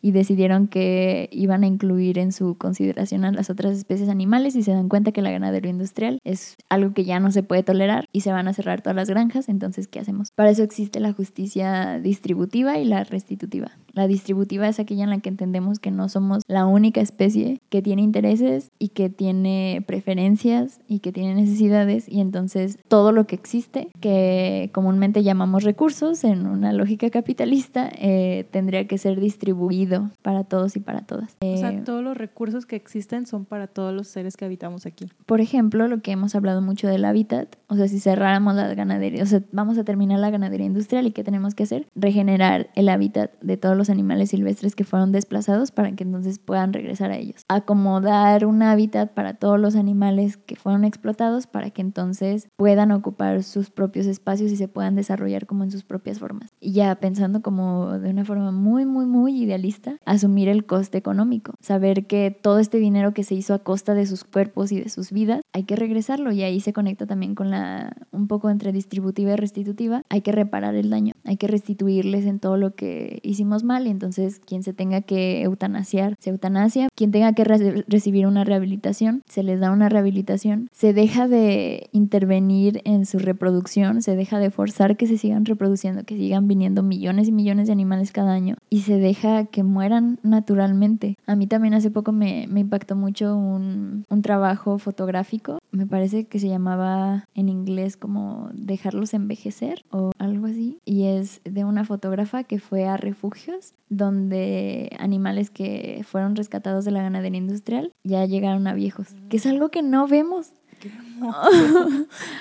y 0.04 0.12
decidieron 0.12 0.68
que 0.68 1.30
iban 1.32 1.64
a 1.64 1.68
incluir 1.68 2.20
en 2.20 2.34
su 2.34 2.58
consideración 2.58 3.24
a 3.24 3.32
las 3.32 3.50
otras 3.50 3.72
especies 3.78 4.10
animales 4.10 4.54
y 4.56 4.62
se 4.62 4.74
dan 4.74 4.90
cuenta 4.90 5.14
que 5.14 5.22
la 5.22 5.32
ganadería 5.32 5.72
industrial 5.72 6.20
es 6.26 6.58
algo 6.70 6.94
que 6.94 7.06
ya 7.06 7.22
no 7.22 7.32
se 7.32 7.42
puede 7.42 7.64
tolerar 7.64 8.06
y 8.12 8.20
se 8.20 8.34
van 8.34 8.50
a 8.50 8.54
cerrar 8.54 8.82
todas 8.82 8.98
las 8.98 9.10
granjas, 9.10 9.48
entonces 9.48 9.88
¿qué 9.88 10.00
hacemos? 10.00 10.32
Para 10.36 10.50
eso 10.50 10.62
existe 10.62 11.00
la 11.00 11.14
justicia 11.14 12.00
distributiva 12.00 12.78
y 12.80 12.86
la 12.86 13.06
restitutiva. 13.06 13.72
La 13.94 14.08
distributiva 14.08 14.68
es 14.68 14.80
aquella 14.80 15.06
en 15.06 15.12
la 15.12 15.20
que 15.20 15.30
entendemos 15.30 15.80
que 15.80 15.92
no 15.92 16.10
somos 16.10 16.42
la 16.48 16.66
única 16.66 17.00
especie 17.00 17.62
que 17.70 17.82
tiene 17.82 18.02
intereses 18.02 18.72
y 18.80 18.90
que 18.90 19.10
tiene 19.10 19.84
preferencias 19.88 20.82
y 20.88 21.00
que 21.00 21.14
tiene 21.14 21.36
necesidades 21.36 22.10
y 22.10 22.20
entonces 22.20 22.78
todo 22.90 23.14
lo 23.14 23.26
que 23.26 23.36
existe, 23.36 23.88
que 24.02 24.70
comúnmente 24.74 25.24
llamamos 25.24 25.64
recursos 25.64 26.26
en 26.26 26.46
una 26.46 26.74
lógica 26.74 27.10
capitalista, 27.10 27.90
eh, 27.98 28.46
tendría 28.52 28.86
que 28.86 28.98
ser 28.98 29.22
distribuido 29.22 29.93
para 30.22 30.44
todos 30.44 30.76
y 30.76 30.80
para 30.80 31.02
todas. 31.02 31.38
o 31.42 31.58
sea, 31.58 31.72
Eh, 31.72 31.82
todos 31.86 32.04
los 32.04 32.16
recursos 32.18 32.66
que 32.66 32.76
existen 32.76 33.26
son 33.26 33.46
para 33.46 33.68
todos 33.68 33.94
los 33.94 34.08
seres 34.08 34.38
que 34.38 34.46
habitamos 34.46 34.86
aquí. 34.86 35.12
por 35.26 35.42
ejemplo, 35.42 35.88
lo 35.88 36.02
que 36.02 36.12
hemos 36.12 36.36
hablado 36.36 36.62
mucho 36.62 36.88
del 36.88 37.06
hábitat, 37.06 37.56
o 37.68 37.76
sea, 37.76 37.88
si 37.88 38.00
cerráramos 38.00 38.56
la 38.56 38.74
ganadería, 38.74 39.24
o 39.24 39.26
sea, 39.26 39.42
vamos 39.52 39.78
a 39.78 39.84
terminar 39.84 40.20
la 40.20 40.30
ganadería 40.30 40.66
industrial 40.68 41.08
y 41.08 41.12
¿qué 41.12 41.24
tenemos 41.24 41.56
que 41.56 41.64
hacer? 41.64 41.88
Regenerar 41.96 42.70
el 42.76 42.90
hábitat 42.90 43.32
de 43.42 43.58
todos 43.58 43.76
los 43.78 43.90
animales 43.90 44.30
silvestres 44.30 44.76
que 44.76 44.84
fueron 44.84 45.12
desplazados 45.12 45.72
para 45.72 45.92
que 45.94 46.04
entonces 46.04 46.40
puedan 46.40 46.74
regresar 46.74 47.12
a 47.12 47.18
ellos. 47.18 47.44
Acomodar 47.48 48.46
un 48.46 48.62
hábitat 48.62 49.12
para 49.14 49.34
todos 49.34 49.60
los 49.60 49.76
animales 49.76 50.38
que 50.38 50.56
fueron 50.56 50.86
explotados 50.86 51.48
para 51.48 51.70
que 51.72 51.82
entonces 51.82 52.48
puedan 52.56 52.92
ocupar 52.92 53.44
sus 53.44 53.70
propios 53.70 54.06
espacios 54.06 54.52
y 54.52 54.56
se 54.56 54.68
puedan 54.68 54.96
desarrollar 54.96 55.46
como 55.46 55.64
en 55.64 55.72
sus 55.72 55.84
propias 55.84 56.20
formas. 56.20 56.52
Y 56.60 56.72
ya 56.74 56.94
pensando 56.96 57.42
como 57.42 58.00
de 58.00 58.10
una 58.10 58.26
forma 58.26 58.52
muy, 58.52 58.86
muy, 58.86 59.06
muy 59.06 59.42
idealista, 59.44 59.83
asumir 60.06 60.50
el 60.50 60.66
coste 60.66 60.98
económico, 60.98 61.54
saber 61.62 62.06
que 62.06 62.32
todo 62.32 62.60
este 62.60 62.78
dinero 62.78 63.14
que 63.14 63.24
se 63.24 63.36
hizo 63.36 63.54
a 63.54 63.60
costa 63.60 63.94
de 63.94 64.06
sus 64.06 64.24
cuerpos 64.24 64.72
y 64.72 64.80
de 64.80 64.90
sus 64.90 65.12
vidas, 65.12 65.42
hay 65.54 65.64
que 65.64 65.76
regresarlo. 65.76 66.32
Y 66.32 66.44
ahí 66.44 66.60
se 66.60 66.74
conecta 66.74 67.06
también 67.06 67.36
con 67.36 67.50
la, 67.50 67.96
un 68.12 68.28
poco 68.28 68.50
entre 68.50 68.72
distributiva 68.72 69.34
y 69.34 69.36
restitutiva, 69.36 70.04
hay 70.10 70.22
que 70.22 70.32
reparar 70.32 70.76
el 70.76 70.90
daño, 70.90 71.14
hay 71.24 71.38
que 71.38 71.48
restituirles 71.48 72.26
en 72.26 72.40
todo 72.40 72.58
lo 72.58 72.76
que 72.76 73.20
hicimos 73.24 73.64
mal. 73.64 73.88
Y 73.88 73.90
entonces 73.90 74.40
quien 74.46 74.64
se 74.64 74.74
tenga 74.74 75.02
que 75.02 75.42
eutanasiar, 75.42 76.16
se 76.20 76.30
eutanasia, 76.30 76.88
quien 76.96 77.12
tenga 77.12 77.34
que 77.34 77.44
re- 77.44 77.86
recibir 77.88 78.28
una 78.28 78.44
rehabilitación, 78.44 79.24
se 79.28 79.44
les 79.44 79.60
da 79.60 79.72
una 79.72 79.90
rehabilitación, 79.90 80.70
se 80.72 80.94
deja 80.94 81.28
de 81.28 81.90
intervenir 81.92 82.82
en 82.86 83.06
su 83.06 83.20
reproducción, 83.20 84.02
se 84.02 84.16
deja 84.16 84.40
de 84.40 84.52
forzar 84.52 84.98
que 84.98 85.08
se 85.08 85.18
sigan 85.18 85.46
reproduciendo, 85.46 86.04
que 86.04 86.16
sigan 86.18 86.48
viniendo 86.48 86.84
millones 86.84 87.28
y 87.28 87.32
millones 87.32 87.68
de 87.68 87.74
animales 87.74 88.12
cada 88.12 88.34
año. 88.34 88.56
Y 88.70 88.82
se 88.82 88.98
deja 88.98 89.46
que 89.46 89.63
mueran 89.64 90.20
naturalmente. 90.24 91.18
A 91.26 91.36
mí 91.36 91.48
también 91.48 91.74
hace 91.74 91.92
poco 91.92 92.12
me, 92.12 92.48
me 92.50 92.62
impactó 92.62 92.96
mucho 92.96 93.36
un, 93.36 94.06
un 94.10 94.22
trabajo 94.22 94.78
fotográfico, 94.78 95.60
me 95.72 95.88
parece 95.88 96.26
que 96.26 96.40
se 96.40 96.48
llamaba 96.48 97.26
en 97.34 97.50
inglés 97.50 97.98
como 97.98 98.50
dejarlos 98.54 99.14
envejecer 99.14 99.84
o 99.92 100.12
algo 100.18 100.46
así, 100.48 100.80
y 100.86 101.06
es 101.06 101.42
de 101.44 101.66
una 101.66 101.86
fotógrafa 101.86 102.44
que 102.44 102.60
fue 102.60 102.86
a 102.86 102.98
refugios 102.98 103.74
donde 103.90 104.96
animales 105.00 105.50
que 105.50 106.04
fueron 106.08 106.36
rescatados 106.36 106.86
de 106.86 106.92
la 106.92 107.04
ganadería 107.04 107.38
industrial 107.38 107.92
ya 108.04 108.26
llegaron 108.26 108.68
a 108.68 108.74
viejos, 108.74 109.08
que 109.30 109.38
es 109.38 109.46
algo 109.46 109.70
que 109.70 109.82
no 109.82 110.08
vemos. 110.08 110.52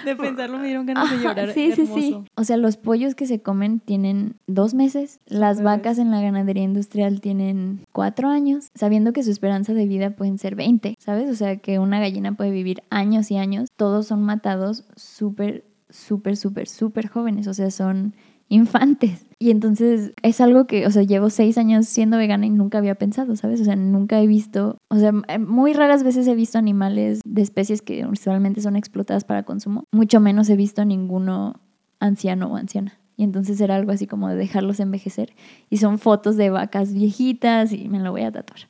De 0.04 0.16
pensarlo 0.16 0.58
me 0.58 0.66
dieron 0.66 0.86
ganas 0.86 1.10
de 1.10 1.18
llorar. 1.18 1.52
sí, 1.52 1.72
sí, 1.72 1.82
hermoso. 1.82 2.00
sí. 2.00 2.16
O 2.34 2.44
sea, 2.44 2.56
los 2.56 2.76
pollos 2.76 3.14
que 3.14 3.26
se 3.26 3.40
comen 3.40 3.80
tienen 3.80 4.36
dos 4.46 4.74
meses. 4.74 5.20
Las 5.26 5.62
vacas 5.62 5.98
en 5.98 6.10
la 6.10 6.20
ganadería 6.20 6.64
industrial 6.64 7.20
tienen 7.20 7.80
cuatro 7.92 8.28
años, 8.28 8.70
sabiendo 8.74 9.12
que 9.12 9.22
su 9.22 9.30
esperanza 9.30 9.74
de 9.74 9.86
vida 9.86 10.10
pueden 10.10 10.38
ser 10.38 10.54
20, 10.54 10.96
¿sabes? 10.98 11.30
O 11.30 11.34
sea, 11.34 11.56
que 11.56 11.78
una 11.78 12.00
gallina 12.00 12.34
puede 12.34 12.50
vivir 12.50 12.82
años 12.90 13.30
y 13.30 13.36
años. 13.36 13.68
Todos 13.76 14.06
son 14.06 14.22
matados 14.22 14.84
súper, 14.96 15.64
súper, 15.90 16.36
súper, 16.36 16.68
súper 16.68 17.08
jóvenes. 17.08 17.46
O 17.46 17.54
sea, 17.54 17.70
son 17.70 18.14
infantes. 18.48 19.26
Y 19.42 19.50
entonces 19.50 20.12
es 20.22 20.40
algo 20.40 20.68
que, 20.68 20.86
o 20.86 20.90
sea, 20.92 21.02
llevo 21.02 21.28
seis 21.28 21.58
años 21.58 21.86
siendo 21.86 22.16
vegana 22.16 22.46
y 22.46 22.50
nunca 22.50 22.78
había 22.78 22.94
pensado, 22.94 23.34
¿sabes? 23.34 23.60
O 23.60 23.64
sea, 23.64 23.74
nunca 23.74 24.20
he 24.20 24.28
visto, 24.28 24.78
o 24.88 24.96
sea, 24.98 25.10
muy 25.40 25.72
raras 25.72 26.04
veces 26.04 26.28
he 26.28 26.36
visto 26.36 26.58
animales 26.58 27.22
de 27.24 27.42
especies 27.42 27.82
que 27.82 28.06
usualmente 28.06 28.60
son 28.60 28.76
explotadas 28.76 29.24
para 29.24 29.42
consumo. 29.42 29.82
Mucho 29.90 30.20
menos 30.20 30.48
he 30.48 30.54
visto 30.54 30.84
ninguno 30.84 31.54
anciano 31.98 32.52
o 32.52 32.56
anciana. 32.56 33.00
Y 33.16 33.24
entonces 33.24 33.60
era 33.60 33.76
algo 33.76 33.92
así 33.92 34.06
como 34.06 34.28
de 34.28 34.36
dejarlos 34.36 34.80
envejecer. 34.80 35.34
Y 35.68 35.76
son 35.76 35.98
fotos 35.98 36.36
de 36.36 36.50
vacas 36.50 36.92
viejitas, 36.92 37.72
y 37.72 37.88
me 37.88 38.00
lo 38.00 38.10
voy 38.10 38.22
a 38.22 38.32
tatuar. 38.32 38.60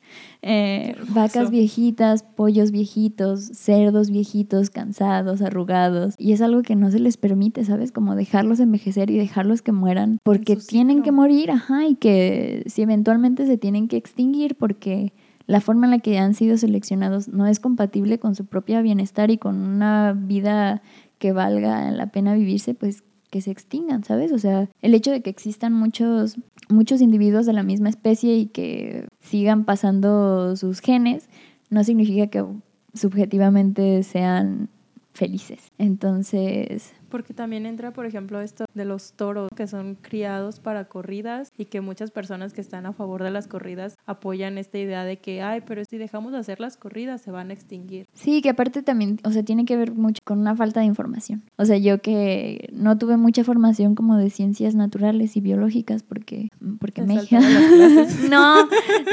Eh, 0.41 0.95
vacas 1.09 1.49
viejitas, 1.49 2.23
pollos 2.23 2.71
viejitos, 2.71 3.45
cerdos 3.53 4.09
viejitos, 4.09 4.69
cansados, 4.69 5.41
arrugados. 5.41 6.15
Y 6.17 6.33
es 6.33 6.41
algo 6.41 6.61
que 6.61 6.75
no 6.75 6.91
se 6.91 6.99
les 6.99 7.17
permite, 7.17 7.63
¿sabes? 7.63 7.91
Como 7.91 8.15
dejarlos 8.15 8.59
envejecer 8.59 9.09
y 9.09 9.17
dejarlos 9.17 9.61
que 9.61 9.71
mueran 9.71 10.19
porque 10.23 10.55
tienen 10.55 11.03
que 11.03 11.11
morir, 11.11 11.51
ajá, 11.51 11.87
y 11.87 11.95
que 11.95 12.63
si 12.67 12.81
eventualmente 12.81 13.45
se 13.45 13.57
tienen 13.57 13.87
que 13.87 13.97
extinguir 13.97 14.55
porque 14.55 15.13
la 15.45 15.61
forma 15.61 15.87
en 15.87 15.91
la 15.91 15.99
que 15.99 16.17
han 16.17 16.33
sido 16.33 16.57
seleccionados 16.57 17.27
no 17.27 17.47
es 17.47 17.59
compatible 17.59 18.19
con 18.19 18.35
su 18.35 18.45
propio 18.45 18.81
bienestar 18.81 19.31
y 19.31 19.37
con 19.37 19.57
una 19.57 20.13
vida 20.13 20.81
que 21.17 21.31
valga 21.31 21.91
la 21.91 22.07
pena 22.07 22.33
vivirse, 22.33 22.73
pues 22.73 23.03
que 23.33 23.41
se 23.41 23.49
extingan, 23.49 24.03
¿sabes? 24.03 24.31
O 24.31 24.37
sea, 24.37 24.69
el 24.83 24.93
hecho 24.93 25.09
de 25.09 25.23
que 25.23 25.31
existan 25.31 25.73
muchos, 25.73 26.37
muchos 26.69 27.01
individuos 27.01 27.47
de 27.47 27.53
la 27.53 27.63
misma 27.63 27.89
especie 27.89 28.37
y 28.37 28.45
que 28.45 29.07
sigan 29.21 29.65
pasando 29.65 30.55
sus 30.55 30.81
genes, 30.81 31.29
no 31.71 31.83
significa 31.83 32.27
que 32.27 32.45
subjetivamente 32.93 34.03
sean 34.03 34.69
felices. 35.13 35.71
Entonces, 35.79 36.93
Porque 37.13 37.35
también 37.35 37.67
entra, 37.67 37.91
por 37.93 38.07
ejemplo, 38.07 38.41
esto 38.41 38.65
de 38.73 38.85
los 38.85 39.13
toros 39.13 39.49
que 39.55 39.67
son 39.67 39.93
criados 40.01 40.59
para 40.59 40.85
corridas 40.85 41.51
y 41.55 41.65
que 41.65 41.79
muchas 41.79 42.09
personas 42.09 42.53
que 42.53 42.61
están 42.61 42.87
a 42.87 42.93
favor 42.93 43.21
de 43.21 43.29
las 43.29 43.45
corridas 43.47 43.95
apoyan 44.07 44.57
esta 44.57 44.79
idea 44.79 45.03
de 45.05 45.17
que, 45.17 45.43
ay, 45.43 45.61
pero 45.63 45.85
si 45.85 45.99
dejamos 45.99 46.31
de 46.31 46.39
hacer 46.39 46.59
las 46.59 46.75
corridas 46.75 47.21
se 47.21 47.29
van 47.29 47.51
a 47.51 47.53
extinguir. 47.53 48.07
Sí, 48.13 48.41
que 48.41 48.49
aparte 48.49 48.81
también, 48.81 49.19
o 49.23 49.29
sea, 49.29 49.43
tiene 49.43 49.65
que 49.65 49.77
ver 49.77 49.93
mucho 49.93 50.21
con 50.23 50.39
una 50.39 50.55
falta 50.55 50.79
de 50.79 50.87
información. 50.87 51.43
O 51.55 51.65
sea, 51.65 51.77
yo 51.77 51.99
que 52.01 52.67
no 52.73 52.97
tuve 52.97 53.15
mucha 53.15 53.43
formación 53.43 53.93
como 53.93 54.17
de 54.17 54.31
ciencias 54.31 54.73
naturales 54.73 55.37
y 55.37 55.41
biológicas 55.41 56.01
porque, 56.01 56.49
porque 56.79 57.03
me... 57.03 57.13
no, 58.31 58.67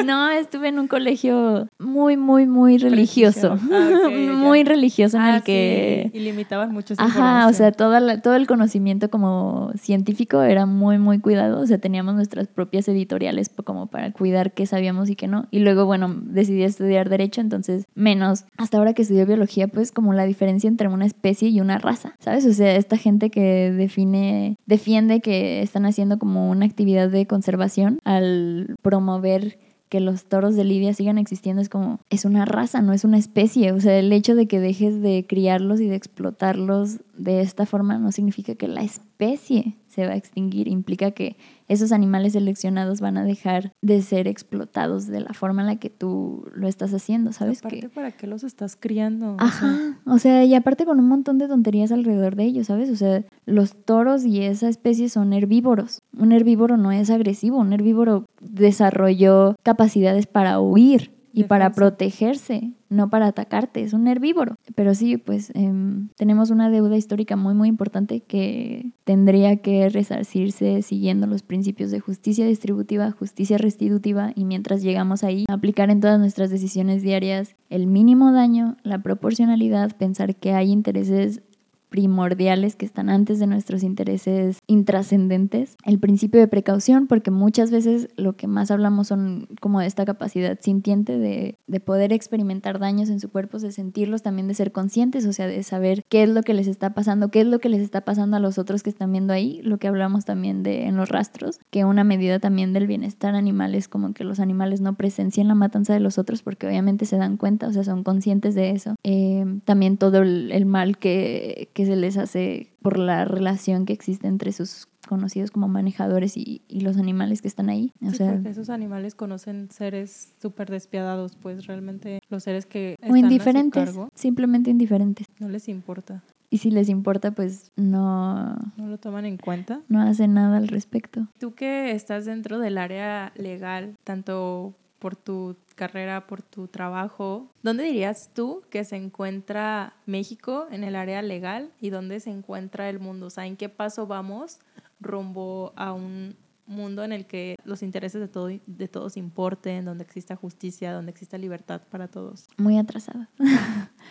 no, 0.06 0.30
estuve 0.30 0.68
en 0.68 0.78
un 0.78 0.88
colegio 0.88 1.68
muy, 1.78 2.16
muy, 2.16 2.46
muy 2.46 2.78
religioso. 2.78 3.58
Ah, 3.70 4.08
muy 4.36 4.64
religioso 4.64 5.18
en 5.18 5.22
Ah, 5.22 5.36
el 5.36 5.42
que... 5.42 6.08
sí, 6.12 6.18
y 6.18 6.22
limitaban 6.22 6.72
mucho 6.72 6.94
esa 6.94 7.04
Ajá, 7.04 7.46
o 7.46 7.52
sea, 7.52 7.72
todo 8.22 8.36
el 8.36 8.46
conocimiento 8.46 9.10
como 9.10 9.72
científico 9.74 10.42
era 10.42 10.66
muy, 10.66 10.98
muy 10.98 11.18
cuidado. 11.18 11.60
O 11.60 11.66
sea, 11.66 11.78
teníamos 11.78 12.14
nuestras 12.14 12.48
propias 12.48 12.88
editoriales 12.88 13.50
como 13.64 13.86
para 13.86 14.12
cuidar 14.12 14.52
qué 14.52 14.66
sabíamos 14.66 15.10
y 15.10 15.16
qué 15.16 15.26
no. 15.26 15.46
Y 15.50 15.60
luego, 15.60 15.86
bueno, 15.86 16.14
decidí 16.22 16.62
estudiar 16.62 17.08
Derecho, 17.08 17.40
entonces 17.40 17.86
menos. 17.94 18.44
Hasta 18.56 18.78
ahora 18.78 18.94
que 18.94 19.02
estudié 19.02 19.24
Biología, 19.24 19.68
pues 19.68 19.92
como 19.92 20.12
la 20.12 20.24
diferencia 20.24 20.68
entre 20.68 20.88
una 20.88 21.06
especie 21.06 21.48
y 21.48 21.60
una 21.60 21.78
raza, 21.78 22.14
¿sabes? 22.18 22.46
O 22.46 22.52
sea, 22.52 22.76
esta 22.76 22.96
gente 22.96 23.30
que 23.30 23.72
define, 23.72 24.56
defiende 24.66 25.20
que 25.20 25.62
están 25.62 25.86
haciendo 25.86 26.18
como 26.18 26.50
una 26.50 26.66
actividad 26.66 27.08
de 27.08 27.26
conservación 27.26 27.98
al 28.04 28.76
promover 28.82 29.58
que 29.90 30.00
los 30.00 30.24
toros 30.24 30.54
de 30.54 30.62
Lidia 30.64 30.94
sigan 30.94 31.18
existiendo 31.18 31.60
es 31.60 31.68
como, 31.68 31.98
es 32.10 32.24
una 32.24 32.44
raza, 32.44 32.80
no 32.80 32.92
es 32.92 33.04
una 33.04 33.18
especie. 33.18 33.72
O 33.72 33.80
sea, 33.80 33.98
el 33.98 34.12
hecho 34.12 34.36
de 34.36 34.46
que 34.46 34.60
dejes 34.60 35.02
de 35.02 35.26
criarlos 35.28 35.80
y 35.80 35.88
de 35.88 35.96
explotarlos 35.96 37.00
de 37.18 37.40
esta 37.40 37.66
forma 37.66 37.98
no 37.98 38.12
significa 38.12 38.54
que 38.54 38.68
la 38.68 38.82
especie 38.82 39.76
se 39.90 40.06
va 40.06 40.12
a 40.12 40.16
extinguir, 40.16 40.68
implica 40.68 41.10
que 41.10 41.36
esos 41.68 41.92
animales 41.92 42.32
seleccionados 42.32 43.00
van 43.00 43.16
a 43.16 43.24
dejar 43.24 43.72
de 43.82 44.02
ser 44.02 44.28
explotados 44.28 45.06
de 45.06 45.20
la 45.20 45.34
forma 45.34 45.62
en 45.62 45.66
la 45.66 45.76
que 45.76 45.90
tú 45.90 46.48
lo 46.54 46.68
estás 46.68 46.94
haciendo, 46.94 47.32
¿sabes? 47.32 47.58
Aparte, 47.58 47.80
que... 47.80 47.88
¿para 47.88 48.12
qué 48.12 48.26
los 48.26 48.44
estás 48.44 48.76
criando? 48.76 49.34
O 49.34 49.38
sea, 49.38 49.46
Ajá, 49.46 50.00
o 50.06 50.18
sea, 50.18 50.44
y 50.44 50.54
aparte 50.54 50.84
con 50.84 51.00
un 51.00 51.08
montón 51.08 51.38
de 51.38 51.48
tonterías 51.48 51.92
alrededor 51.92 52.36
de 52.36 52.44
ellos, 52.44 52.68
¿sabes? 52.68 52.88
O 52.90 52.96
sea, 52.96 53.24
los 53.46 53.74
toros 53.74 54.24
y 54.24 54.42
esa 54.42 54.68
especie 54.68 55.08
son 55.08 55.32
herbívoros. 55.32 56.02
Un 56.16 56.32
herbívoro 56.32 56.76
no 56.76 56.92
es 56.92 57.10
agresivo, 57.10 57.58
un 57.58 57.72
herbívoro 57.72 58.26
desarrolló 58.40 59.56
capacidades 59.62 60.26
para 60.26 60.60
huir 60.60 61.19
y 61.32 61.44
para 61.44 61.72
protegerse, 61.72 62.72
no 62.88 63.08
para 63.08 63.28
atacarte, 63.28 63.82
es 63.82 63.92
un 63.92 64.08
herbívoro. 64.08 64.56
Pero 64.74 64.94
sí, 64.94 65.16
pues 65.16 65.50
em, 65.54 66.08
tenemos 66.16 66.50
una 66.50 66.70
deuda 66.70 66.96
histórica 66.96 67.36
muy, 67.36 67.54
muy 67.54 67.68
importante 67.68 68.20
que 68.20 68.92
tendría 69.04 69.56
que 69.56 69.88
resarcirse 69.88 70.82
siguiendo 70.82 71.26
los 71.26 71.42
principios 71.42 71.90
de 71.90 72.00
justicia 72.00 72.46
distributiva, 72.46 73.10
justicia 73.12 73.58
restitutiva 73.58 74.32
y 74.34 74.44
mientras 74.44 74.82
llegamos 74.82 75.24
ahí, 75.24 75.44
aplicar 75.48 75.90
en 75.90 76.00
todas 76.00 76.18
nuestras 76.18 76.50
decisiones 76.50 77.02
diarias 77.02 77.56
el 77.68 77.86
mínimo 77.86 78.32
daño, 78.32 78.76
la 78.82 79.02
proporcionalidad, 79.02 79.96
pensar 79.96 80.36
que 80.36 80.52
hay 80.52 80.70
intereses 80.70 81.42
primordiales 81.90 82.76
que 82.76 82.86
están 82.86 83.10
antes 83.10 83.38
de 83.38 83.46
nuestros 83.46 83.82
intereses 83.82 84.58
intrascendentes. 84.66 85.76
El 85.84 85.98
principio 85.98 86.40
de 86.40 86.48
precaución, 86.48 87.06
porque 87.06 87.30
muchas 87.30 87.70
veces 87.70 88.08
lo 88.16 88.36
que 88.36 88.46
más 88.46 88.70
hablamos 88.70 89.08
son 89.08 89.48
como 89.60 89.80
de 89.80 89.86
esta 89.86 90.04
capacidad 90.04 90.58
sintiente 90.60 91.18
de, 91.18 91.58
de 91.66 91.80
poder 91.80 92.12
experimentar 92.12 92.78
daños 92.78 93.10
en 93.10 93.20
su 93.20 93.30
cuerpo, 93.30 93.58
de 93.58 93.72
sentirlos, 93.72 94.22
también 94.22 94.48
de 94.48 94.54
ser 94.54 94.72
conscientes, 94.72 95.26
o 95.26 95.32
sea, 95.32 95.46
de 95.46 95.62
saber 95.62 96.04
qué 96.08 96.22
es 96.22 96.28
lo 96.28 96.42
que 96.42 96.54
les 96.54 96.68
está 96.68 96.94
pasando, 96.94 97.30
qué 97.30 97.40
es 97.40 97.46
lo 97.46 97.58
que 97.58 97.68
les 97.68 97.82
está 97.82 98.02
pasando 98.02 98.36
a 98.36 98.40
los 98.40 98.58
otros 98.58 98.82
que 98.82 98.90
están 98.90 99.10
viendo 99.10 99.32
ahí, 99.32 99.60
lo 99.62 99.78
que 99.78 99.88
hablamos 99.88 100.24
también 100.24 100.62
de 100.62 100.84
en 100.86 100.96
los 100.96 101.08
rastros, 101.08 101.58
que 101.70 101.84
una 101.84 102.04
medida 102.04 102.38
también 102.38 102.72
del 102.72 102.86
bienestar 102.86 103.34
animal 103.34 103.74
es 103.74 103.88
como 103.88 104.14
que 104.14 104.24
los 104.24 104.38
animales 104.38 104.80
no 104.80 104.94
presencien 104.94 105.48
la 105.48 105.54
matanza 105.54 105.92
de 105.92 106.00
los 106.00 106.18
otros 106.18 106.42
porque 106.42 106.66
obviamente 106.66 107.04
se 107.04 107.16
dan 107.16 107.36
cuenta, 107.36 107.66
o 107.66 107.72
sea, 107.72 107.84
son 107.84 108.04
conscientes 108.04 108.54
de 108.54 108.70
eso. 108.70 108.94
Eh, 109.02 109.44
también 109.64 109.96
todo 109.96 110.18
el, 110.18 110.52
el 110.52 110.66
mal 110.66 110.98
que, 110.98 111.68
que 111.72 111.79
se 111.86 111.96
les 111.96 112.16
hace 112.16 112.72
por 112.82 112.98
la 112.98 113.24
relación 113.24 113.84
que 113.86 113.92
existe 113.92 114.26
entre 114.28 114.52
sus 114.52 114.86
conocidos 115.08 115.50
como 115.50 115.66
manejadores 115.68 116.36
y, 116.36 116.62
y 116.68 116.80
los 116.80 116.96
animales 116.98 117.42
que 117.42 117.48
están 117.48 117.68
ahí. 117.70 117.92
O 118.06 118.10
sí, 118.10 118.16
sea, 118.16 118.32
porque 118.32 118.50
esos 118.50 118.70
animales 118.70 119.14
conocen 119.14 119.70
seres 119.70 120.34
súper 120.40 120.70
despiadados, 120.70 121.36
pues 121.36 121.66
realmente 121.66 122.20
los 122.28 122.42
seres 122.44 122.66
que 122.66 122.96
o 123.00 123.04
están 123.06 123.10
a 123.10 123.12
su 123.12 123.16
indiferentes, 123.18 123.84
cargo 123.86 124.08
simplemente 124.14 124.70
indiferentes. 124.70 125.26
no 125.38 125.48
les 125.48 125.68
importa, 125.68 126.22
Y 126.50 126.58
si 126.58 126.70
les 126.70 126.88
importa, 126.88 127.30
pues 127.30 127.70
no, 127.76 128.54
no 128.76 128.86
lo 128.88 128.98
toman 128.98 129.24
en 129.24 129.36
cuenta. 129.36 129.80
no 129.88 130.00
hacen 130.00 130.34
nada 130.34 130.56
al 130.58 130.68
respecto. 130.68 131.28
Tú 131.38 131.54
que 131.54 131.92
estás 131.92 132.24
dentro 132.24 132.58
del 132.58 132.76
área 132.78 133.32
legal, 133.36 133.94
tanto 134.04 134.74
por 135.00 135.16
tu 135.16 135.56
carrera, 135.74 136.26
por 136.28 136.42
tu 136.42 136.68
trabajo, 136.68 137.50
¿dónde 137.62 137.84
dirías 137.84 138.30
tú 138.34 138.62
que 138.70 138.84
se 138.84 138.96
encuentra 138.96 139.94
México 140.06 140.68
en 140.70 140.84
el 140.84 140.94
área 140.94 141.22
legal 141.22 141.72
y 141.80 141.90
dónde 141.90 142.20
se 142.20 142.30
encuentra 142.30 142.88
el 142.88 143.00
mundo? 143.00 143.26
O 143.26 143.30
sea, 143.30 143.46
¿en 143.46 143.56
qué 143.56 143.68
paso 143.68 144.06
vamos 144.06 144.60
rumbo 145.00 145.72
a 145.74 145.92
un 145.92 146.36
mundo 146.66 147.02
en 147.02 147.12
el 147.12 147.26
que 147.26 147.56
los 147.64 147.82
intereses 147.82 148.20
de, 148.20 148.28
todo, 148.28 148.48
de 148.48 148.88
todos 148.88 149.16
importen, 149.16 149.84
donde 149.86 150.04
exista 150.04 150.36
justicia, 150.36 150.92
donde 150.92 151.10
exista 151.10 151.38
libertad 151.38 151.80
para 151.90 152.06
todos? 152.06 152.46
Muy 152.58 152.78
atrasada. 152.78 153.28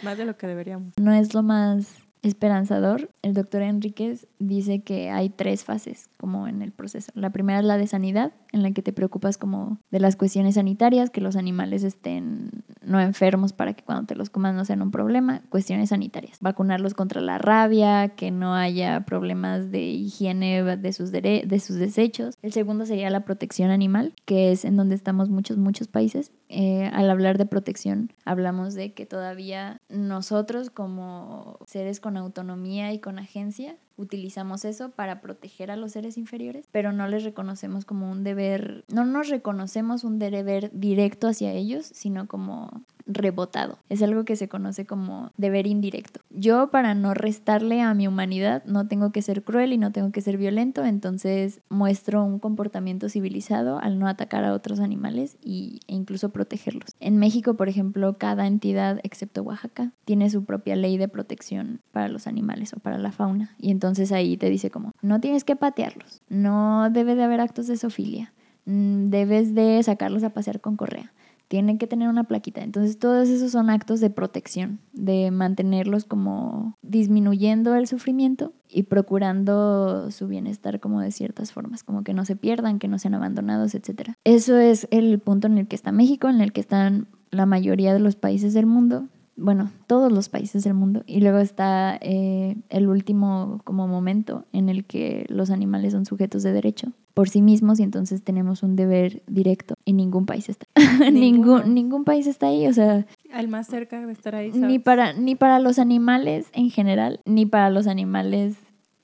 Más 0.03 0.17
de 0.17 0.25
lo 0.25 0.37
que 0.37 0.47
deberíamos. 0.47 0.93
No 0.97 1.13
es 1.13 1.33
lo 1.33 1.43
más 1.43 2.08
esperanzador. 2.21 3.09
El 3.21 3.33
doctor 3.33 3.61
Enríquez 3.61 4.27
dice 4.39 4.81
que 4.81 5.09
hay 5.09 5.29
tres 5.29 5.63
fases 5.63 6.09
como 6.17 6.47
en 6.47 6.61
el 6.61 6.71
proceso. 6.71 7.11
La 7.15 7.29
primera 7.29 7.59
es 7.59 7.65
la 7.65 7.77
de 7.77 7.87
sanidad, 7.87 8.33
en 8.51 8.63
la 8.63 8.71
que 8.71 8.81
te 8.81 8.93
preocupas 8.93 9.37
como 9.37 9.79
de 9.91 9.99
las 9.99 10.15
cuestiones 10.15 10.55
sanitarias, 10.55 11.09
que 11.09 11.21
los 11.21 11.35
animales 11.35 11.83
estén 11.83 12.63
no 12.81 12.99
enfermos 12.99 13.53
para 13.53 13.73
que 13.73 13.83
cuando 13.83 14.05
te 14.05 14.15
los 14.15 14.29
comas 14.29 14.55
no 14.55 14.65
sean 14.65 14.81
un 14.81 14.91
problema. 14.91 15.41
Cuestiones 15.49 15.89
sanitarias. 15.89 16.37
Vacunarlos 16.41 16.93
contra 16.93 17.21
la 17.21 17.37
rabia, 17.37 18.09
que 18.09 18.31
no 18.31 18.55
haya 18.55 19.05
problemas 19.05 19.71
de 19.71 19.81
higiene 19.81 20.63
de 20.63 20.93
sus, 20.93 21.11
de 21.11 21.61
sus 21.63 21.75
desechos. 21.77 22.35
El 22.41 22.51
segundo 22.51 22.85
sería 22.85 23.09
la 23.09 23.25
protección 23.25 23.69
animal, 23.71 24.13
que 24.25 24.51
es 24.51 24.65
en 24.65 24.75
donde 24.75 24.95
estamos 24.95 25.29
muchos, 25.29 25.57
muchos 25.57 25.87
países. 25.87 26.31
Eh, 26.49 26.89
al 26.93 27.09
hablar 27.11 27.37
de 27.37 27.45
protección, 27.45 28.11
hablamos 28.25 28.73
de 28.73 28.93
que 28.93 29.05
todavía 29.05 29.77
nosotros 29.87 30.71
como 30.71 31.59
seres 31.67 31.99
con 31.99 32.08
autonomía 32.17 32.93
y 32.93 32.99
con 32.99 33.19
agencia 33.19 33.77
utilizamos 33.99 34.65
eso 34.65 34.89
para 34.89 35.21
proteger 35.21 35.71
a 35.71 35.75
los 35.75 35.91
seres 35.91 36.17
inferiores, 36.17 36.67
pero 36.71 36.91
no 36.93 37.07
les 37.07 37.23
reconocemos 37.23 37.85
como 37.85 38.09
un 38.09 38.23
deber, 38.23 38.85
no 38.87 39.05
nos 39.05 39.29
reconocemos 39.29 40.03
un 40.03 40.19
deber 40.19 40.71
directo 40.73 41.27
hacia 41.27 41.51
ellos, 41.51 41.85
sino 41.93 42.27
como 42.27 42.83
rebotado. 43.09 43.79
Es 43.89 44.01
algo 44.03 44.23
que 44.23 44.35
se 44.35 44.47
conoce 44.47 44.85
como 44.85 45.31
deber 45.35 45.67
indirecto. 45.67 46.21
Yo 46.29 46.69
para 46.69 46.93
no 46.93 47.13
restarle 47.13 47.81
a 47.81 47.93
mi 47.93 48.07
humanidad 48.07 48.63
no 48.65 48.87
tengo 48.87 49.11
que 49.11 49.21
ser 49.21 49.43
cruel 49.43 49.73
y 49.73 49.77
no 49.77 49.91
tengo 49.91 50.11
que 50.11 50.21
ser 50.21 50.37
violento, 50.37 50.85
entonces 50.85 51.61
muestro 51.69 52.23
un 52.23 52.39
comportamiento 52.39 53.09
civilizado 53.09 53.79
al 53.79 53.99
no 53.99 54.07
atacar 54.07 54.45
a 54.45 54.53
otros 54.53 54.79
animales 54.79 55.37
y, 55.43 55.81
e 55.87 55.95
incluso 55.95 56.29
protegerlos. 56.29 56.91
En 56.99 57.17
México, 57.17 57.55
por 57.55 57.67
ejemplo, 57.67 58.17
cada 58.17 58.45
entidad, 58.45 58.99
excepto 59.03 59.41
Oaxaca, 59.41 59.91
tiene 60.05 60.29
su 60.29 60.45
propia 60.45 60.75
ley 60.75 60.97
de 60.97 61.07
protección 61.07 61.81
para 61.91 62.07
los 62.07 62.27
animales 62.27 62.73
o 62.73 62.79
para 62.79 62.99
la 62.99 63.11
fauna. 63.11 63.55
Y 63.57 63.71
entonces 63.71 63.88
ahí 64.11 64.37
te 64.37 64.49
dice 64.49 64.69
como, 64.69 64.91
no 65.01 65.19
tienes 65.19 65.43
que 65.43 65.55
patearlos, 65.55 66.21
no 66.29 66.89
debe 66.89 67.15
de 67.15 67.23
haber 67.23 67.39
actos 67.39 67.67
de 67.67 67.77
zoofilia, 67.77 68.33
mm, 68.65 69.09
debes 69.09 69.55
de 69.55 69.81
sacarlos 69.83 70.23
a 70.23 70.31
pasear 70.31 70.61
con 70.61 70.75
correa 70.75 71.11
tienen 71.49 71.79
que 71.79 71.87
tener 71.87 72.07
una 72.07 72.25
plaquita. 72.25 72.61
Entonces, 72.61 72.99
todos 72.99 73.27
esos 73.27 73.51
son 73.51 73.71
actos 73.71 73.99
de 73.99 74.11
protección, 74.11 74.79
de 74.93 75.31
mantenerlos 75.31 76.05
como 76.05 76.77
disminuyendo 76.83 77.75
el 77.75 77.87
sufrimiento 77.87 78.53
y 78.69 78.83
procurando 78.83 80.11
su 80.11 80.27
bienestar 80.27 80.79
como 80.79 81.01
de 81.01 81.11
ciertas 81.11 81.51
formas, 81.51 81.83
como 81.83 82.03
que 82.03 82.13
no 82.13 82.23
se 82.23 82.35
pierdan, 82.35 82.77
que 82.77 82.87
no 82.87 82.99
sean 82.99 83.15
abandonados, 83.15 83.73
etc. 83.73 84.11
Eso 84.23 84.57
es 84.57 84.87
el 84.91 85.19
punto 85.19 85.47
en 85.47 85.57
el 85.57 85.67
que 85.67 85.75
está 85.75 85.91
México, 85.91 86.29
en 86.29 86.39
el 86.39 86.53
que 86.53 86.61
están 86.61 87.07
la 87.31 87.47
mayoría 87.47 87.93
de 87.93 87.99
los 87.99 88.15
países 88.15 88.53
del 88.53 88.67
mundo. 88.67 89.07
Bueno, 89.39 89.71
todos 89.87 90.11
los 90.11 90.29
países 90.29 90.63
del 90.63 90.73
mundo. 90.73 91.03
Y 91.05 91.21
luego 91.21 91.39
está 91.39 91.97
eh, 92.01 92.57
el 92.69 92.87
último 92.87 93.61
como 93.63 93.87
momento 93.87 94.45
en 94.53 94.69
el 94.69 94.85
que 94.85 95.25
los 95.29 95.49
animales 95.49 95.93
son 95.93 96.05
sujetos 96.05 96.43
de 96.43 96.51
derecho 96.53 96.91
por 97.13 97.27
sí 97.27 97.41
mismos 97.41 97.79
y 97.79 97.83
entonces 97.83 98.23
tenemos 98.23 98.63
un 98.63 98.75
deber 98.75 99.23
directo 99.27 99.75
y 99.83 99.93
ningún 99.93 100.25
país 100.25 100.47
está. 100.47 100.67
Ningún, 101.11 101.73
ningún 101.73 102.05
país 102.05 102.27
está 102.27 102.47
ahí, 102.47 102.65
o 102.67 102.73
sea, 102.73 103.05
Al 103.33 103.49
más 103.49 103.67
cerca 103.67 104.05
de 104.05 104.11
estar 104.13 104.35
ahí, 104.35 104.51
ni 104.51 104.79
para, 104.79 105.11
ni 105.11 105.35
para 105.35 105.59
los 105.59 105.79
animales 105.79 106.47
en 106.53 106.69
general, 106.69 107.19
ni 107.25 107.45
para 107.45 107.69
los 107.69 107.87
animales 107.87 108.55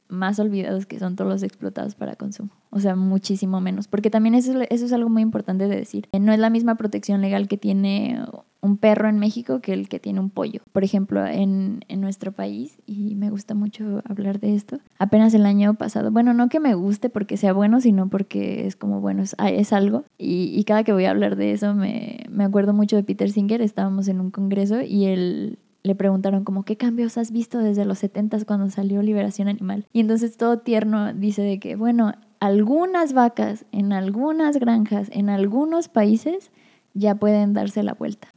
más 0.07 0.39
olvidados 0.39 0.85
que 0.85 0.99
son 0.99 1.15
todos 1.15 1.29
los 1.31 1.43
explotados 1.43 1.95
para 1.95 2.15
consumo. 2.15 2.49
O 2.69 2.79
sea, 2.79 2.95
muchísimo 2.95 3.61
menos. 3.61 3.87
Porque 3.87 4.09
también 4.09 4.35
eso, 4.35 4.59
es- 4.61 4.67
eso 4.69 4.85
es 4.85 4.93
algo 4.93 5.09
muy 5.09 5.21
importante 5.21 5.67
de 5.67 5.75
decir. 5.75 6.07
No 6.19 6.31
es 6.33 6.39
la 6.39 6.49
misma 6.49 6.75
protección 6.75 7.21
legal 7.21 7.47
que 7.47 7.57
tiene 7.57 8.19
un 8.61 8.77
perro 8.77 9.07
en 9.09 9.19
México 9.19 9.61
que 9.61 9.73
el 9.73 9.87
que 9.87 9.99
tiene 9.99 10.19
un 10.19 10.31
pollo. 10.31 10.61
Por 10.73 10.83
ejemplo, 10.83 11.23
en, 11.25 11.81
en 11.87 12.01
nuestro 12.01 12.31
país, 12.31 12.79
y 12.87 13.13
me 13.15 13.29
gusta 13.29 13.53
mucho 13.53 14.01
hablar 14.09 14.39
de 14.39 14.55
esto, 14.55 14.79
apenas 14.97 15.33
el 15.35 15.45
año 15.45 15.75
pasado, 15.75 16.11
bueno, 16.11 16.33
no 16.33 16.49
que 16.49 16.59
me 16.59 16.73
guste 16.73 17.09
porque 17.09 17.37
sea 17.37 17.53
bueno, 17.53 17.79
sino 17.79 18.09
porque 18.09 18.65
es 18.65 18.75
como, 18.75 19.01
bueno, 19.01 19.21
es, 19.21 19.35
es 19.39 19.71
algo. 19.71 20.03
Y, 20.17 20.51
y 20.57 20.63
cada 20.63 20.83
que 20.83 20.93
voy 20.93 21.05
a 21.05 21.11
hablar 21.11 21.35
de 21.35 21.51
eso 21.51 21.75
me, 21.75 22.25
me 22.31 22.43
acuerdo 22.43 22.73
mucho 22.73 22.95
de 22.95 23.03
Peter 23.03 23.29
Singer. 23.31 23.61
Estábamos 23.61 24.07
en 24.07 24.19
un 24.19 24.31
congreso 24.31 24.81
y 24.81 25.05
él 25.05 25.59
le 25.85 25.93
preguntaron 25.93 26.43
como 26.43 26.63
qué 26.63 26.77
cambios 26.77 27.17
has 27.17 27.31
visto 27.31 27.59
desde 27.59 27.85
los 27.85 27.99
70 27.99 28.43
cuando 28.45 28.69
salió 28.71 29.01
Liberación 29.03 29.47
Animal. 29.47 29.87
Y 29.93 29.99
entonces 29.99 30.35
todo 30.35 30.57
tierno 30.59 31.13
dice 31.13 31.43
de 31.43 31.59
que, 31.59 31.75
bueno, 31.75 32.13
algunas 32.39 33.13
vacas 33.13 33.65
en 33.71 33.93
algunas 33.93 34.57
granjas, 34.57 35.09
en 35.11 35.29
algunos 35.29 35.87
países, 35.87 36.51
ya 36.95 37.15
pueden 37.15 37.53
darse 37.53 37.83
la 37.83 37.93
vuelta. 37.93 38.33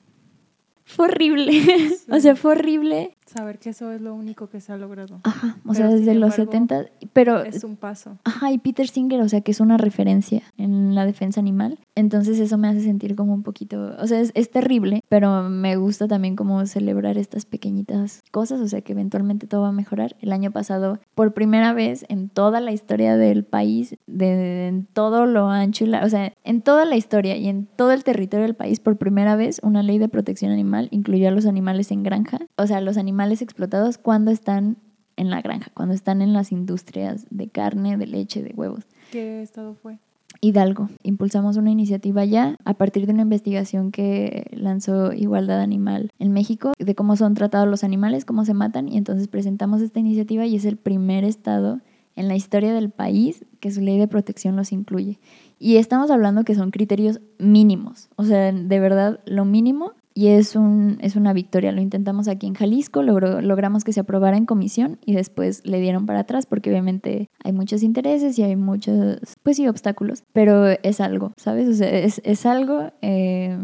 Fue 0.85 1.07
horrible. 1.07 1.63
o 2.11 2.21
sea, 2.21 2.37
fue 2.37 2.53
horrible. 2.53 3.17
Saber 3.29 3.59
que 3.59 3.71
eso 3.71 3.93
es 3.93 4.01
lo 4.01 4.15
único 4.15 4.49
que 4.49 4.61
se 4.61 4.73
ha 4.73 4.77
logrado. 4.79 5.21
Ajá, 5.25 5.59
o 5.65 5.73
Pero, 5.73 5.75
sea, 5.75 5.89
desde 5.89 6.15
los 6.15 6.39
embargo, 6.39 6.53
70, 6.53 6.85
pero 7.13 7.43
Es 7.43 7.63
un 7.63 7.77
paso. 7.77 8.17
Ajá, 8.25 8.51
y 8.53 8.59
Peter 8.59 8.89
Singer, 8.89 9.21
o 9.21 9.29
sea, 9.29 9.43
que 9.43 9.51
es 9.51 9.61
una 9.61 9.77
referencia 9.77 10.43
en 10.57 10.95
la 10.95 11.05
defensa 11.05 11.39
animal. 11.41 11.79
Entonces 11.95 12.39
eso 12.41 12.57
me 12.57 12.69
hace 12.69 12.81
sentir 12.81 13.15
como 13.17 13.35
un 13.35 13.43
poquito, 13.43 13.95
o 13.99 14.07
sea, 14.07 14.21
es, 14.21 14.31
es 14.35 14.51
terrible, 14.51 15.03
pero 15.09 15.49
me 15.51 15.77
gusta 15.77 16.09
también 16.09 16.37
como 16.37 16.65
celebrar 16.65 17.19
estas 17.19 17.45
pequeñitas 17.45 18.23
cosas, 18.31 18.61
o 18.61 18.69
sea, 18.69 18.81
que 18.81 18.93
eventualmente 18.93 19.47
todo 19.47 19.63
va 19.63 19.69
a 19.69 19.73
mejorar. 19.73 20.17
El 20.21 20.33
año 20.33 20.51
pasado, 20.51 20.99
por 21.15 21.35
primera 21.35 21.73
vez 21.75 22.07
en 22.09 22.29
toda 22.31 22.61
la 22.61 22.73
historia 22.73 23.17
del 23.17 23.45
país, 23.45 23.97
de, 24.07 24.69
en 24.69 24.87
todo 24.87 25.27
lo 25.27 25.49
ancho, 25.51 25.85
y 25.85 25.89
la- 25.89 26.05
o 26.05 26.09
sea, 26.09 26.33
en 26.45 26.63
toda 26.63 26.85
la 26.87 26.97
historia 26.97 27.37
y 27.37 27.49
en 27.49 27.67
todo 27.67 27.93
el 27.93 28.05
territorio 28.05 28.47
del 28.47 28.55
país, 28.55 28.81
por 28.81 28.97
primera 28.97 29.37
vez, 29.37 29.61
una 29.63 29.83
ley 29.83 29.99
de 29.99 30.09
protección 30.09 30.51
animal 30.53 30.89
incluyó 30.93 31.29
a 31.29 31.33
los 31.33 31.45
animales 31.47 31.91
en 31.91 32.03
granja, 32.05 32.39
o 32.57 32.67
sea, 32.67 32.81
los 32.81 32.97
animales 32.97 33.18
explotados 33.27 33.99
cuando 33.99 34.31
están 34.31 34.77
en 35.17 35.31
la 35.31 35.43
granja, 35.43 35.71
cuando 35.75 35.95
están 35.95 36.23
en 36.23 36.33
las 36.33 36.53
industrias 36.53 37.27
de 37.31 37.49
carne, 37.49 37.97
de 37.97 38.07
leche, 38.07 38.43
de 38.43 38.55
huevos. 38.55 38.85
¿Qué 39.11 39.43
estado 39.43 39.75
fue? 39.75 39.99
Hidalgo. 40.41 40.89
Impulsamos 41.03 41.57
una 41.57 41.71
iniciativa 41.71 42.25
ya 42.25 42.57
a 42.65 42.75
partir 42.75 43.07
de 43.07 43.13
una 43.13 43.23
investigación 43.23 43.91
que 43.91 44.47
lanzó 44.53 45.13
Igualdad 45.13 45.61
Animal 45.61 46.11
en 46.19 46.33
México 46.33 46.73
de 46.79 46.95
cómo 46.95 47.17
son 47.17 47.35
tratados 47.35 47.67
los 47.69 47.83
animales, 47.83 48.25
cómo 48.25 48.45
se 48.45 48.55
matan 48.55 48.89
y 48.89 48.97
entonces 48.97 49.27
presentamos 49.27 49.81
esta 49.81 49.99
iniciativa 49.99 50.47
y 50.47 50.55
es 50.55 50.65
el 50.65 50.77
primer 50.77 51.25
estado 51.25 51.81
en 52.15 52.29
la 52.29 52.37
historia 52.37 52.73
del 52.73 52.91
país 52.91 53.45
que 53.61 53.71
su 53.71 53.81
ley 53.81 53.99
de 53.99 54.09
protección 54.09 54.55
los 54.55 54.73
incluye. 54.73 55.19
Y 55.59 55.77
estamos 55.77 56.11
hablando 56.11 56.45
que 56.45 56.55
son 56.55 56.71
criterios 56.71 57.21
mínimos, 57.39 58.09
o 58.17 58.25
sea, 58.25 58.53
de 58.53 58.81
verdad 58.81 59.21
lo 59.25 59.45
mínimo 59.45 59.93
y 60.19 60.31
es, 60.31 60.57
un, 60.57 60.99
es 61.01 61.15
una 61.15 61.33
victoria. 61.33 61.71
Lo 61.71 61.81
intentamos 61.81 62.27
aquí 62.27 62.49
en 62.49 62.55
Jalisco, 62.55 63.03
logramos 63.03 63.85
que 63.85 63.93
se 63.93 64.01
aprobara 64.01 64.37
en 64.37 64.47
comisión 64.47 64.99
y 65.07 65.15
después 65.15 65.65
le 65.65 65.81
dieron 65.81 66.07
para 66.07 66.19
atrás 66.19 66.45
porque 66.45 66.71
obviamente 66.71 67.31
hay 67.45 67.53
muchos 67.53 67.85
intereses 67.85 68.37
y 68.37 68.43
hay 68.43 68.57
muchos, 68.57 69.21
pues 69.45 69.59
sí, 69.59 69.69
obstáculos, 69.69 70.25
pero 70.33 70.71
es 70.71 71.01
algo, 71.01 71.35
¿sabes? 71.37 71.69
O 71.69 71.75
sea, 71.75 71.91
es, 71.91 72.21
es 72.25 72.47
algo 72.47 72.91
eh, 73.01 73.57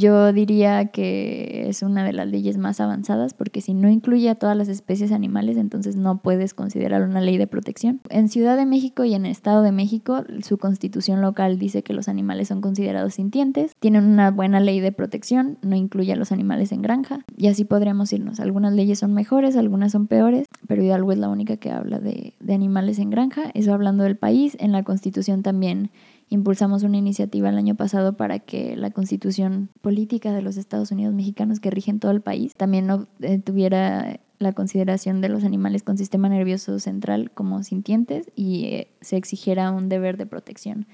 yo 0.00 0.32
diría 0.32 0.86
que 0.86 1.68
es 1.68 1.82
una 1.82 2.04
de 2.04 2.14
las 2.14 2.26
leyes 2.26 2.56
más 2.56 2.80
avanzadas 2.80 3.34
porque 3.34 3.60
si 3.60 3.74
no 3.74 3.90
incluye 3.90 4.30
a 4.30 4.34
todas 4.34 4.56
las 4.56 4.68
especies 4.68 5.12
animales, 5.12 5.58
entonces 5.58 5.94
no 5.94 6.22
puedes 6.22 6.54
considerar 6.54 7.02
una 7.02 7.20
ley 7.20 7.36
de 7.36 7.46
protección. 7.46 8.00
En 8.08 8.28
Ciudad 8.28 8.56
de 8.56 8.64
México 8.64 9.04
y 9.04 9.14
en 9.14 9.26
Estado 9.26 9.62
de 9.62 9.72
México, 9.72 10.24
su 10.42 10.56
constitución 10.56 11.20
local 11.20 11.58
dice 11.58 11.82
que 11.82 11.92
los 11.92 12.08
animales 12.08 12.48
son 12.48 12.62
considerados 12.62 13.14
sintientes, 13.14 13.72
tienen 13.78 14.04
una 14.04 14.30
buena 14.30 14.58
ley 14.58 14.80
de 14.80 14.90
protección, 14.90 15.58
no 15.60 15.76
incluye 15.76 16.14
a 16.14 16.16
los 16.16 16.32
animales 16.32 16.72
en 16.72 16.80
granja 16.80 17.26
y 17.36 17.48
así 17.48 17.64
podríamos 17.64 18.12
irnos. 18.12 18.40
Algunas 18.40 18.72
leyes 18.72 18.98
son 18.98 19.12
mejores, 19.12 19.54
algunas 19.56 19.92
son 19.92 20.06
peores, 20.06 20.46
pero 20.66 20.82
Hidalgo 20.82 21.12
es 21.12 21.18
la 21.18 21.28
única 21.28 21.58
que 21.58 21.70
habla 21.70 21.98
de, 21.98 22.32
de 22.40 22.54
animales 22.54 22.98
en 22.98 23.10
granja. 23.10 23.50
Eso 23.52 23.74
hablando 23.74 24.04
del 24.04 24.16
país, 24.16 24.56
en 24.60 24.72
la 24.72 24.82
constitución 24.82 25.42
también 25.42 25.90
impulsamos 26.30 26.84
una 26.84 26.96
iniciativa 26.96 27.50
el 27.50 27.58
año 27.58 27.74
pasado 27.74 28.16
para 28.16 28.38
que 28.38 28.76
la 28.76 28.90
constitución 28.90 29.68
política 29.82 30.32
de 30.32 30.42
los 30.42 30.56
Estados 30.56 30.92
Unidos 30.92 31.12
mexicanos 31.12 31.60
que 31.60 31.70
rigen 31.70 31.98
todo 31.98 32.12
el 32.12 32.22
país 32.22 32.54
también 32.54 32.86
no 32.86 33.08
eh, 33.20 33.38
tuviera 33.38 34.20
la 34.38 34.52
consideración 34.52 35.20
de 35.20 35.28
los 35.28 35.44
animales 35.44 35.82
con 35.82 35.98
sistema 35.98 36.28
nervioso 36.28 36.78
central 36.78 37.30
como 37.32 37.62
sintientes 37.62 38.30
y 38.34 38.64
eh, 38.66 38.90
se 39.00 39.16
exigiera 39.16 39.70
un 39.70 39.88
deber 39.88 40.16
de 40.16 40.24
protección 40.24 40.86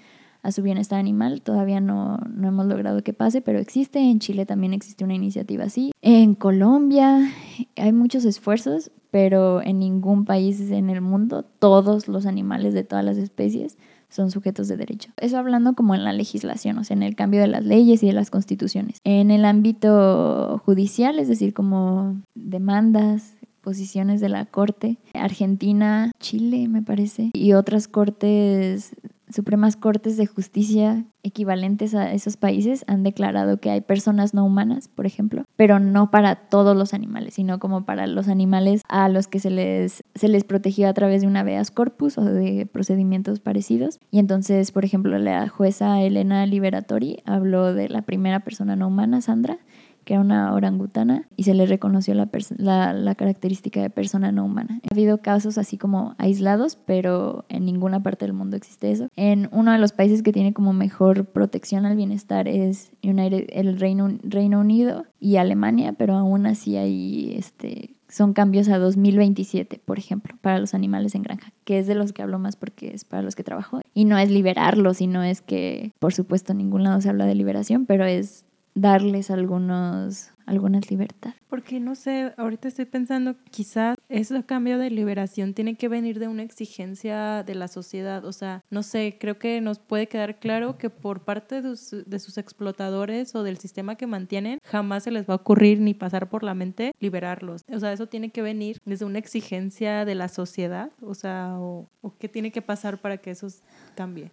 a 0.42 0.52
su 0.52 0.62
bienestar 0.62 0.98
animal. 0.98 1.42
Todavía 1.42 1.80
no, 1.80 2.18
no 2.18 2.48
hemos 2.48 2.66
logrado 2.66 3.02
que 3.02 3.12
pase, 3.12 3.42
pero 3.42 3.58
existe. 3.58 3.98
En 3.98 4.20
Chile 4.20 4.46
también 4.46 4.72
existe 4.72 5.04
una 5.04 5.14
iniciativa 5.14 5.64
así. 5.64 5.92
En 6.02 6.34
Colombia 6.34 7.30
hay 7.76 7.92
muchos 7.92 8.24
esfuerzos, 8.24 8.90
pero 9.10 9.62
en 9.62 9.78
ningún 9.78 10.24
país 10.24 10.60
en 10.70 10.90
el 10.90 11.00
mundo 11.00 11.42
todos 11.42 12.08
los 12.08 12.26
animales 12.26 12.74
de 12.74 12.84
todas 12.84 13.04
las 13.04 13.16
especies 13.16 13.76
son 14.08 14.30
sujetos 14.30 14.68
de 14.68 14.76
derecho. 14.76 15.10
Eso 15.16 15.38
hablando 15.38 15.74
como 15.74 15.94
en 15.94 16.04
la 16.04 16.12
legislación, 16.12 16.78
o 16.78 16.84
sea, 16.84 16.96
en 16.96 17.02
el 17.02 17.16
cambio 17.16 17.40
de 17.40 17.48
las 17.48 17.64
leyes 17.64 18.02
y 18.02 18.06
de 18.06 18.12
las 18.12 18.30
constituciones. 18.30 18.98
En 19.04 19.30
el 19.30 19.44
ámbito 19.44 20.60
judicial, 20.64 21.18
es 21.18 21.28
decir, 21.28 21.54
como 21.54 22.16
demandas, 22.34 23.34
posiciones 23.60 24.20
de 24.20 24.28
la 24.28 24.46
Corte, 24.46 24.98
Argentina, 25.12 26.12
Chile, 26.20 26.68
me 26.68 26.82
parece, 26.82 27.30
y 27.34 27.52
otras 27.54 27.88
cortes 27.88 28.94
Supremas 29.28 29.76
Cortes 29.76 30.16
de 30.16 30.26
Justicia 30.26 31.04
equivalentes 31.22 31.94
a 31.94 32.12
esos 32.12 32.36
países 32.36 32.84
han 32.86 33.02
declarado 33.02 33.58
que 33.58 33.70
hay 33.70 33.80
personas 33.80 34.32
no 34.32 34.44
humanas, 34.44 34.88
por 34.88 35.06
ejemplo, 35.06 35.44
pero 35.56 35.80
no 35.80 36.10
para 36.10 36.36
todos 36.36 36.76
los 36.76 36.94
animales, 36.94 37.34
sino 37.34 37.58
como 37.58 37.84
para 37.84 38.06
los 38.06 38.28
animales 38.28 38.82
a 38.88 39.08
los 39.08 39.26
que 39.26 39.40
se 39.40 39.50
les, 39.50 40.04
se 40.14 40.28
les 40.28 40.44
protegió 40.44 40.88
a 40.88 40.94
través 40.94 41.22
de 41.22 41.26
un 41.26 41.36
habeas 41.36 41.70
corpus 41.70 42.18
o 42.18 42.24
de 42.24 42.66
procedimientos 42.66 43.40
parecidos. 43.40 43.98
Y 44.10 44.20
entonces, 44.20 44.70
por 44.70 44.84
ejemplo, 44.84 45.18
la 45.18 45.48
jueza 45.48 46.00
Elena 46.00 46.46
Liberatori 46.46 47.18
habló 47.24 47.74
de 47.74 47.88
la 47.88 48.02
primera 48.02 48.40
persona 48.40 48.76
no 48.76 48.86
humana, 48.86 49.20
Sandra, 49.20 49.58
que 50.06 50.14
era 50.14 50.20
una 50.22 50.54
orangutana, 50.54 51.26
y 51.36 51.42
se 51.42 51.52
le 51.52 51.66
reconoció 51.66 52.14
la, 52.14 52.92
la, 52.92 53.14
característica 53.16 53.82
de 53.82 53.90
persona 53.90 54.30
no 54.30 54.44
humana. 54.44 54.80
Ha 54.88 54.94
habido 54.94 55.18
casos 55.18 55.58
así 55.58 55.78
como 55.78 56.14
aislados, 56.16 56.76
pero 56.76 57.44
en 57.48 57.64
ninguna 57.64 58.04
parte 58.04 58.24
del 58.24 58.32
mundo 58.32 58.56
existe 58.56 58.92
eso. 58.92 59.08
En 59.16 59.48
uno 59.50 59.72
de 59.72 59.78
los 59.78 59.90
países 59.90 60.22
que 60.22 60.32
tiene 60.32 60.52
como 60.52 60.72
mejor 60.72 61.26
protección 61.26 61.86
al 61.86 61.96
bienestar 61.96 62.46
es 62.46 62.92
el 63.02 63.78
Reino, 63.80 64.08
Reino 64.22 64.60
Unido 64.60 65.06
y 65.18 65.38
Alemania, 65.38 65.92
pero 65.92 66.14
aún 66.14 66.46
así 66.46 66.76
hay 66.76 67.34
este, 67.36 67.96
son 68.08 68.32
cambios 68.32 68.68
a 68.68 68.78
2027, 68.78 69.80
por 69.84 69.98
ejemplo, 69.98 70.36
para 70.40 70.58
los 70.58 70.74
animales 70.74 71.14
en 71.14 71.22
granja, 71.22 71.52
que 71.64 71.78
es 71.78 71.86
de 71.86 71.94
los 71.94 72.12
que 72.12 72.22
hablo 72.22 72.38
más 72.38 72.56
porque 72.56 72.92
es 72.94 73.04
para 73.04 73.22
los 73.22 73.34
que 73.34 73.42
trabajo. 73.44 73.80
Y 73.92 74.04
no 74.04 74.16
es 74.18 74.30
liberarlos, 74.30 75.00
y 75.00 75.06
no 75.06 75.22
es 75.22 75.42
que, 75.42 75.92
por 75.98 76.14
supuesto, 76.14 76.52
en 76.52 76.58
ningún 76.58 76.84
lado 76.84 77.00
se 77.00 77.08
habla 77.08 77.26
de 77.26 77.34
liberación, 77.34 77.86
pero 77.86 78.04
es 78.04 78.45
darles 78.76 79.30
algunos, 79.30 80.30
algunas 80.44 80.90
libertades. 80.90 81.36
Porque 81.48 81.80
no 81.80 81.94
sé, 81.94 82.34
ahorita 82.36 82.68
estoy 82.68 82.84
pensando, 82.84 83.34
quizás 83.50 83.96
ese 84.10 84.44
cambio 84.44 84.78
de 84.78 84.90
liberación 84.90 85.54
tiene 85.54 85.76
que 85.76 85.88
venir 85.88 86.18
de 86.18 86.28
una 86.28 86.42
exigencia 86.42 87.42
de 87.42 87.54
la 87.54 87.68
sociedad. 87.68 88.24
O 88.26 88.32
sea, 88.32 88.62
no 88.70 88.82
sé, 88.82 89.16
creo 89.18 89.38
que 89.38 89.60
nos 89.62 89.78
puede 89.78 90.06
quedar 90.06 90.38
claro 90.38 90.76
que 90.76 90.90
por 90.90 91.20
parte 91.20 91.62
de, 91.62 91.76
sus 91.76 92.38
explotadores 92.38 93.34
o 93.34 93.42
del 93.42 93.56
sistema 93.56 93.96
que 93.96 94.06
mantienen, 94.06 94.60
jamás 94.62 95.04
se 95.04 95.10
les 95.10 95.26
va 95.26 95.32
a 95.32 95.38
ocurrir 95.38 95.80
ni 95.80 95.94
pasar 95.94 96.28
por 96.28 96.42
la 96.42 96.54
mente 96.54 96.92
liberarlos. 97.00 97.62
O 97.72 97.80
sea, 97.80 97.92
eso 97.92 98.06
tiene 98.06 98.30
que 98.30 98.42
venir 98.42 98.78
desde 98.84 99.06
una 99.06 99.18
exigencia 99.18 100.04
de 100.04 100.14
la 100.14 100.28
sociedad. 100.28 100.90
O 101.00 101.14
sea, 101.14 101.56
o 101.58 101.88
qué 102.18 102.28
tiene 102.28 102.52
que 102.52 102.60
pasar 102.60 102.98
para 102.98 103.16
que 103.16 103.30
eso 103.30 103.48
cambie. 103.94 104.30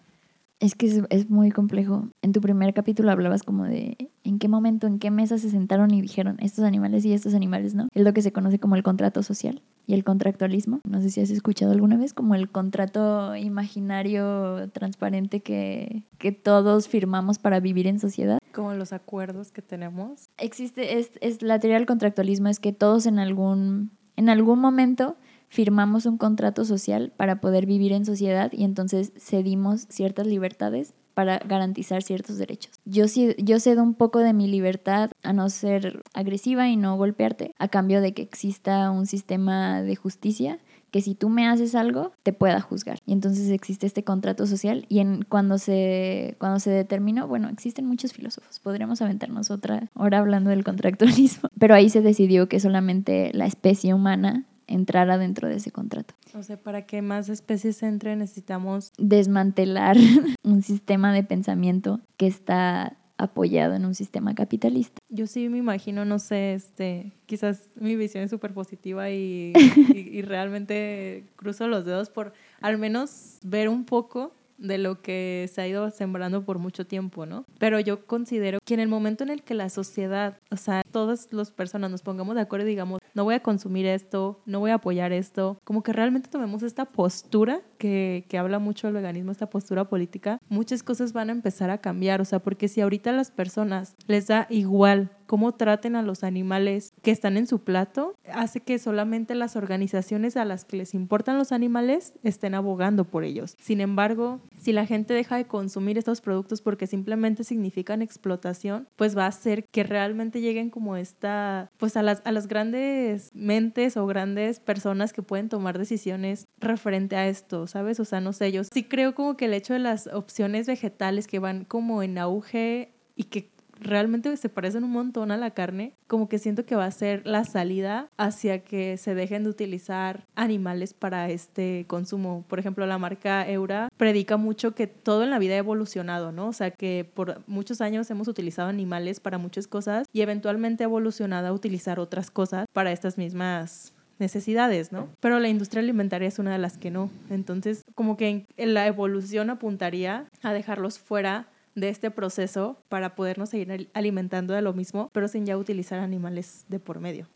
Es 0.59 0.75
que 0.75 1.03
es, 1.09 1.29
muy 1.29 1.51
complejo. 1.51 2.07
En 2.21 2.31
tu 2.31 2.39
primer 2.39 2.73
capítulo 2.73 3.11
hablabas 3.11 3.43
como 3.43 3.65
de 3.65 4.11
en 4.23 4.39
qué 4.39 4.47
momento, 4.47 4.87
en 4.87 4.99
qué 4.99 5.11
mesa 5.11 5.37
se 5.37 5.49
sentaron 5.49 5.93
y 5.93 6.01
dijeron 6.01 6.37
estos 6.39 6.63
animales 6.63 7.03
y 7.03 7.13
estos 7.13 7.33
animales, 7.33 7.75
¿no? 7.75 7.89
Es 7.93 8.03
lo 8.03 8.13
que 8.13 8.21
se 8.21 8.31
conoce 8.31 8.59
como 8.59 8.75
el 8.75 8.83
contrato 8.83 9.23
social 9.23 9.61
y 9.85 9.93
el 9.93 10.03
contractualismo. 10.03 10.79
No 10.87 11.01
sé 11.01 11.09
si 11.09 11.19
has 11.19 11.29
escuchado 11.29 11.73
alguna 11.73 11.97
vez 11.97 12.13
como 12.13 12.35
el 12.35 12.49
contrato 12.49 13.35
imaginario 13.35 14.69
transparente 14.71 15.41
que, 15.41 16.03
que 16.17 16.31
todos 16.31 16.87
firmamos 16.87 17.39
para 17.39 17.59
vivir 17.59 17.87
en 17.87 17.99
sociedad. 17.99 18.39
Como 18.53 18.73
los 18.73 18.93
acuerdos 18.93 19.51
que 19.51 19.61
tenemos. 19.61 20.29
Existe, 20.37 20.99
es, 20.99 21.11
es 21.19 21.41
la 21.41 21.59
teoría 21.59 21.77
del 21.77 21.87
contractualismo 21.87 22.47
es 22.47 22.59
que 22.59 22.71
todos 22.71 23.05
en 23.05 23.19
algún, 23.19 23.91
en 24.15 24.29
algún 24.29 24.59
momento 24.59 25.17
firmamos 25.53 26.07
un 26.07 26.17
contrato 26.17 26.65
social 26.65 27.13
para 27.15 27.39
poder 27.39 27.67
vivir 27.67 27.91
en 27.91 28.05
sociedad 28.05 28.51
y 28.51 28.63
entonces 28.63 29.13
cedimos 29.17 29.85
ciertas 29.87 30.25
libertades 30.25 30.95
para 31.13 31.37
garantizar 31.37 32.01
ciertos 32.01 32.39
derechos. 32.39 32.73
Yo, 32.85 33.07
cedo 33.07 33.83
un 33.83 33.93
poco 33.93 34.17
de 34.17 34.33
mi 34.33 34.47
libertad 34.47 35.11
a 35.21 35.31
no 35.31 35.47
ser 35.51 36.01
agresiva 36.15 36.69
y 36.69 36.75
no 36.75 36.97
golpearte 36.97 37.53
a 37.59 37.67
cambio 37.67 38.01
de 38.01 38.15
que 38.15 38.23
exista 38.23 38.89
un 38.89 39.05
sistema 39.05 39.83
de 39.83 39.95
justicia 39.95 40.57
que 40.89 41.01
si 41.01 41.13
tú 41.13 41.29
me 41.29 41.47
haces 41.47 41.75
algo 41.75 42.13
te 42.23 42.33
pueda 42.33 42.59
juzgar. 42.59 42.97
Y 43.05 43.13
entonces 43.13 43.51
existe 43.51 43.85
este 43.85 44.03
contrato 44.03 44.47
social 44.47 44.87
y 44.89 45.03
cuando 45.29 45.59
se 45.59 46.35
determinó, 46.65 47.27
bueno, 47.27 47.47
existen 47.49 47.85
muchos 47.85 48.11
filósofos, 48.11 48.59
podríamos 48.59 49.03
aventarnos 49.03 49.51
otra 49.51 49.91
hora 49.93 50.17
hablando 50.17 50.49
del 50.49 50.63
contractualismo, 50.63 51.49
pero 51.59 51.75
ahí 51.75 51.91
se 51.91 52.01
decidió 52.01 52.49
que 52.49 52.59
solamente 52.59 53.29
la 53.33 53.45
especie 53.45 53.93
humana 53.93 54.47
entrara 54.67 55.17
dentro 55.17 55.47
de 55.47 55.55
ese 55.55 55.71
contrato. 55.71 56.13
O 56.33 56.43
sea, 56.43 56.57
para 56.57 56.85
que 56.85 57.01
más 57.01 57.29
especies 57.29 57.83
entren 57.83 58.19
necesitamos 58.19 58.91
desmantelar 58.97 59.97
un 60.43 60.61
sistema 60.61 61.13
de 61.13 61.23
pensamiento 61.23 62.01
que 62.17 62.27
está 62.27 62.97
apoyado 63.17 63.75
en 63.75 63.85
un 63.85 63.95
sistema 63.95 64.33
capitalista. 64.33 64.99
Yo 65.09 65.27
sí 65.27 65.47
me 65.47 65.57
imagino, 65.57 66.03
no 66.03 66.19
sé, 66.19 66.53
este, 66.53 67.13
quizás 67.25 67.69
mi 67.75 67.95
visión 67.95 68.23
es 68.23 68.31
súper 68.31 68.53
positiva 68.53 69.09
y, 69.11 69.53
y 69.93 70.21
realmente 70.21 71.25
cruzo 71.35 71.67
los 71.67 71.85
dedos 71.85 72.09
por 72.09 72.33
al 72.61 72.77
menos 72.77 73.39
ver 73.43 73.69
un 73.69 73.85
poco 73.85 74.33
de 74.63 74.77
lo 74.77 75.01
que 75.01 75.49
se 75.53 75.61
ha 75.61 75.67
ido 75.67 75.91
sembrando 75.91 76.43
por 76.45 76.57
mucho 76.57 76.87
tiempo, 76.87 77.25
¿no? 77.25 77.45
Pero 77.59 77.79
yo 77.79 78.05
considero 78.07 78.59
que 78.65 78.73
en 78.73 78.79
el 78.79 78.87
momento 78.87 79.23
en 79.23 79.29
el 79.29 79.43
que 79.43 79.53
la 79.53 79.69
sociedad, 79.69 80.37
o 80.49 80.57
sea, 80.57 80.81
todas 80.91 81.31
las 81.31 81.51
personas 81.51 81.91
nos 81.91 82.01
pongamos 82.01 82.35
de 82.35 82.41
acuerdo 82.41 82.65
y 82.65 82.69
digamos, 82.69 82.99
no 83.13 83.25
voy 83.25 83.35
a 83.35 83.43
consumir 83.43 83.85
esto, 83.85 84.41
no 84.45 84.59
voy 84.59 84.71
a 84.71 84.75
apoyar 84.75 85.11
esto, 85.11 85.59
como 85.65 85.83
que 85.83 85.93
realmente 85.93 86.29
tomemos 86.29 86.63
esta 86.63 86.85
postura 86.85 87.61
que, 87.77 88.25
que 88.29 88.37
habla 88.37 88.57
mucho 88.57 88.87
el 88.87 88.93
veganismo, 88.93 89.31
esta 89.31 89.49
postura 89.49 89.83
política, 89.85 90.39
muchas 90.47 90.81
cosas 90.81 91.13
van 91.13 91.29
a 91.29 91.33
empezar 91.33 91.69
a 91.69 91.79
cambiar, 91.79 92.21
o 92.21 92.25
sea, 92.25 92.39
porque 92.39 92.69
si 92.69 92.81
ahorita 92.81 93.09
a 93.09 93.13
las 93.13 93.31
personas 93.31 93.95
les 94.07 94.27
da 94.27 94.47
igual 94.49 95.11
cómo 95.27 95.53
traten 95.53 95.95
a 95.95 96.03
los 96.03 96.23
animales 96.23 96.92
que 97.03 97.11
están 97.11 97.37
en 97.37 97.45
su 97.45 97.63
plato 97.63 98.15
hace 98.31 98.61
que 98.61 98.79
solamente 98.79 99.35
las 99.35 99.55
organizaciones 99.55 100.37
a 100.37 100.45
las 100.45 100.63
que 100.63 100.77
les 100.77 100.93
importan 100.93 101.37
los 101.37 101.51
animales 101.51 102.13
estén 102.23 102.55
abogando 102.55 103.03
por 103.03 103.25
ellos. 103.25 103.55
Sin 103.61 103.81
embargo, 103.81 104.39
si 104.59 104.71
la 104.71 104.85
gente 104.85 105.13
deja 105.13 105.35
de 105.35 105.45
consumir 105.45 105.97
estos 105.97 106.21
productos 106.21 106.61
porque 106.61 106.87
simplemente 106.87 107.43
significan 107.43 108.01
explotación, 108.01 108.87
pues 108.95 109.17
va 109.17 109.25
a 109.25 109.27
hacer 109.27 109.65
que 109.65 109.83
realmente 109.83 110.39
lleguen 110.39 110.69
como 110.69 110.95
esta, 110.95 111.69
pues 111.77 111.97
a 111.97 112.03
las, 112.03 112.21
a 112.23 112.31
las 112.31 112.47
grandes 112.47 113.29
mentes 113.33 113.97
o 113.97 114.07
grandes 114.07 114.61
personas 114.61 115.11
que 115.11 115.21
pueden 115.21 115.49
tomar 115.49 115.77
decisiones 115.77 116.47
referente 116.57 117.17
a 117.17 117.27
esto, 117.27 117.67
¿sabes? 117.67 117.99
O 117.99 118.05
sea, 118.05 118.21
no 118.21 118.31
sé, 118.31 118.53
yo 118.53 118.63
sí 118.63 118.83
creo 118.85 119.13
como 119.13 119.35
que 119.35 119.45
el 119.45 119.53
hecho 119.53 119.73
de 119.73 119.79
las 119.79 120.07
opciones 120.07 120.67
vegetales 120.67 121.27
que 121.27 121.39
van 121.39 121.65
como 121.65 122.01
en 122.01 122.17
auge 122.17 122.93
y 123.15 123.25
que 123.25 123.52
realmente 123.79 124.35
se 124.37 124.49
parecen 124.49 124.83
un 124.83 124.91
montón 124.91 125.31
a 125.31 125.37
la 125.37 125.51
carne, 125.51 125.93
como 126.07 126.29
que 126.29 126.39
siento 126.39 126.65
que 126.65 126.75
va 126.75 126.85
a 126.85 126.91
ser 126.91 127.25
la 127.25 127.43
salida 127.43 128.09
hacia 128.17 128.63
que 128.63 128.97
se 128.97 129.15
dejen 129.15 129.43
de 129.43 129.49
utilizar 129.49 130.25
animales 130.35 130.93
para 130.93 131.29
este 131.29 131.85
consumo. 131.87 132.45
Por 132.47 132.59
ejemplo, 132.59 132.85
la 132.85 132.97
marca 132.97 133.47
Eura 133.49 133.89
predica 133.97 134.37
mucho 134.37 134.75
que 134.75 134.87
todo 134.87 135.23
en 135.23 135.29
la 135.29 135.39
vida 135.39 135.55
ha 135.55 135.57
evolucionado, 135.57 136.31
¿no? 136.31 136.47
O 136.47 136.53
sea, 136.53 136.71
que 136.71 137.09
por 137.13 137.41
muchos 137.47 137.81
años 137.81 138.09
hemos 138.09 138.27
utilizado 138.27 138.69
animales 138.69 139.19
para 139.19 139.37
muchas 139.37 139.67
cosas 139.67 140.07
y 140.13 140.21
eventualmente 140.21 140.83
ha 140.83 140.85
evolucionado 140.85 141.47
a 141.47 141.53
utilizar 141.53 141.99
otras 141.99 142.31
cosas 142.31 142.67
para 142.73 142.91
estas 142.91 143.17
mismas 143.17 143.93
necesidades, 144.19 144.91
¿no? 144.91 145.09
Pero 145.19 145.39
la 145.39 145.49
industria 145.49 145.81
alimentaria 145.81 146.27
es 146.27 146.39
una 146.39 146.53
de 146.53 146.59
las 146.59 146.77
que 146.77 146.91
no. 146.91 147.09
Entonces, 147.29 147.83
como 147.95 148.17
que 148.17 148.45
la 148.57 148.87
evolución 148.87 149.49
apuntaría 149.49 150.25
a 150.41 150.53
dejarlos 150.53 150.99
fuera 150.99 151.47
de 151.75 151.89
este 151.89 152.11
proceso 152.11 152.77
para 152.89 153.15
podernos 153.15 153.49
seguir 153.49 153.89
alimentando 153.93 154.53
de 154.53 154.61
lo 154.61 154.73
mismo, 154.73 155.09
pero 155.13 155.27
sin 155.27 155.45
ya 155.45 155.57
utilizar 155.57 155.99
animales 155.99 156.65
de 156.69 156.79
por 156.79 156.99
medio. 156.99 157.27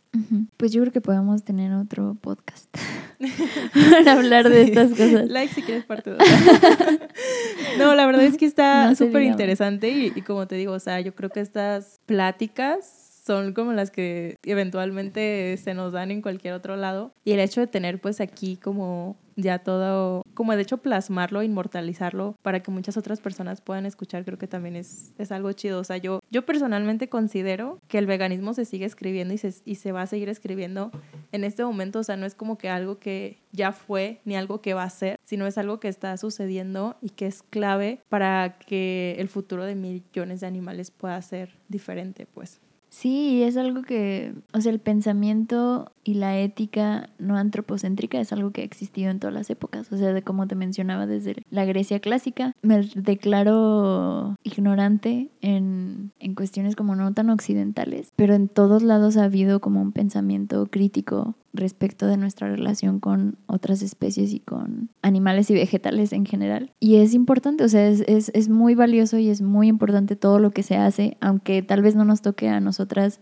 Pues 0.57 0.71
yo 0.71 0.81
creo 0.81 0.91
que 0.91 1.01
podemos 1.01 1.43
tener 1.43 1.71
otro 1.73 2.17
podcast 2.19 2.75
para 3.73 4.13
hablar 4.13 4.49
de 4.49 4.63
estas 4.63 4.91
cosas. 4.91 5.29
Like 5.29 5.53
si 5.53 5.61
quieres 5.61 5.85
parte 5.85 6.11
dos. 6.11 6.19
no, 7.77 7.93
la 7.93 8.05
verdad 8.05 8.23
es 8.23 8.37
que 8.37 8.45
está 8.45 8.95
súper 8.95 9.23
interesante 9.23 9.89
y, 9.89 10.13
y 10.15 10.21
como 10.21 10.47
te 10.47 10.55
digo, 10.55 10.73
o 10.73 10.79
sea, 10.79 10.99
yo 11.01 11.13
creo 11.13 11.29
que 11.29 11.39
estas 11.39 11.99
pláticas 12.05 13.06
son 13.27 13.53
como 13.53 13.73
las 13.73 13.91
que 13.91 14.37
eventualmente 14.43 15.57
se 15.57 15.73
nos 15.73 15.91
dan 15.91 16.09
en 16.11 16.21
cualquier 16.21 16.53
otro 16.53 16.77
lado. 16.77 17.11
Y 17.25 17.33
el 17.33 17.39
hecho 17.39 17.61
de 17.61 17.67
tener 17.67 17.99
pues 17.99 18.21
aquí 18.21 18.57
como 18.57 19.17
ya 19.37 19.59
todo, 19.59 20.23
como 20.33 20.55
de 20.55 20.63
hecho 20.63 20.77
plasmarlo, 20.79 21.43
inmortalizarlo 21.43 22.35
para 22.41 22.61
que 22.61 22.71
muchas 22.71 22.97
otras 22.97 23.21
personas 23.21 23.61
puedan 23.61 23.85
escuchar, 23.85 24.25
creo 24.25 24.39
que 24.39 24.47
también 24.47 24.75
es, 24.75 25.13
es 25.19 25.31
algo 25.31 25.51
chido. 25.53 25.79
O 25.79 25.83
sea, 25.83 25.97
yo, 25.97 26.21
yo 26.31 26.45
personalmente 26.45 27.07
considero 27.07 27.79
que 27.87 27.99
el 27.99 28.07
veganismo 28.07 28.55
se 28.55 28.65
sigue 28.65 28.85
escribiendo 28.85 29.35
y 29.35 29.37
se, 29.37 29.53
y 29.63 29.75
se 29.75 29.91
va 29.91 30.01
a 30.01 30.07
seguir 30.07 30.27
escribiendo 30.27 30.91
en 31.31 31.43
este 31.43 31.63
momento. 31.63 31.99
O 31.99 32.03
sea, 32.03 32.17
no 32.17 32.25
es 32.25 32.33
como 32.33 32.57
que 32.57 32.69
algo 32.69 32.97
que 32.97 33.37
ya 33.51 33.71
fue 33.71 34.21
ni 34.25 34.35
algo 34.35 34.61
que 34.61 34.73
va 34.73 34.83
a 34.83 34.89
ser, 34.89 35.19
sino 35.23 35.45
es 35.45 35.57
algo 35.59 35.79
que 35.79 35.87
está 35.87 36.17
sucediendo 36.17 36.97
y 36.99 37.11
que 37.11 37.27
es 37.27 37.43
clave 37.43 38.01
para 38.09 38.57
que 38.57 39.15
el 39.19 39.29
futuro 39.29 39.65
de 39.65 39.75
millones 39.75 40.41
de 40.41 40.47
animales 40.47 40.89
pueda 40.89 41.21
ser 41.21 41.55
diferente, 41.69 42.25
pues. 42.25 42.59
Sí, 42.97 43.43
es 43.43 43.57
algo 43.57 43.83
que, 43.83 44.33
o 44.53 44.59
sea, 44.59 44.71
el 44.71 44.79
pensamiento 44.79 45.91
y 46.07 46.13
la 46.13 46.39
ética 46.39 47.09
no 47.19 47.35
antropocéntrica 47.35 48.17
es 48.21 48.31
algo 48.31 48.51
que 48.51 48.61
ha 48.61 48.63
existido 48.63 49.11
en 49.11 49.19
todas 49.19 49.33
las 49.33 49.49
épocas. 49.49 49.91
O 49.91 49.97
sea, 49.97 50.13
de 50.13 50.21
como 50.21 50.47
te 50.47 50.55
mencionaba 50.55 51.05
desde 51.05 51.43
la 51.49 51.65
Grecia 51.65 51.99
clásica, 51.99 52.55
me 52.61 52.81
declaro 52.95 54.37
ignorante 54.43 55.29
en, 55.41 56.13
en 56.19 56.33
cuestiones 56.33 56.77
como 56.77 56.95
no 56.95 57.13
tan 57.13 57.29
occidentales, 57.29 58.13
pero 58.15 58.35
en 58.35 58.47
todos 58.47 58.83
lados 58.83 59.17
ha 59.17 59.25
habido 59.25 59.59
como 59.59 59.81
un 59.81 59.91
pensamiento 59.91 60.67
crítico 60.67 61.35
respecto 61.53 62.07
de 62.07 62.15
nuestra 62.15 62.47
relación 62.47 63.01
con 63.01 63.37
otras 63.47 63.81
especies 63.81 64.31
y 64.31 64.39
con 64.39 64.89
animales 65.01 65.49
y 65.49 65.55
vegetales 65.55 66.13
en 66.13 66.25
general. 66.25 66.71
Y 66.79 66.97
es 66.97 67.13
importante, 67.13 67.65
o 67.65 67.69
sea, 67.69 67.85
es, 67.85 68.01
es, 68.07 68.31
es 68.33 68.47
muy 68.47 68.75
valioso 68.75 69.17
y 69.17 69.29
es 69.29 69.41
muy 69.41 69.67
importante 69.67 70.15
todo 70.15 70.39
lo 70.39 70.51
que 70.51 70.63
se 70.63 70.77
hace, 70.77 71.17
aunque 71.19 71.63
tal 71.63 71.81
vez 71.81 71.95
no 71.95 72.05
nos 72.05 72.21
toque 72.21 72.47
a 72.47 72.61
nosotras 72.61 73.19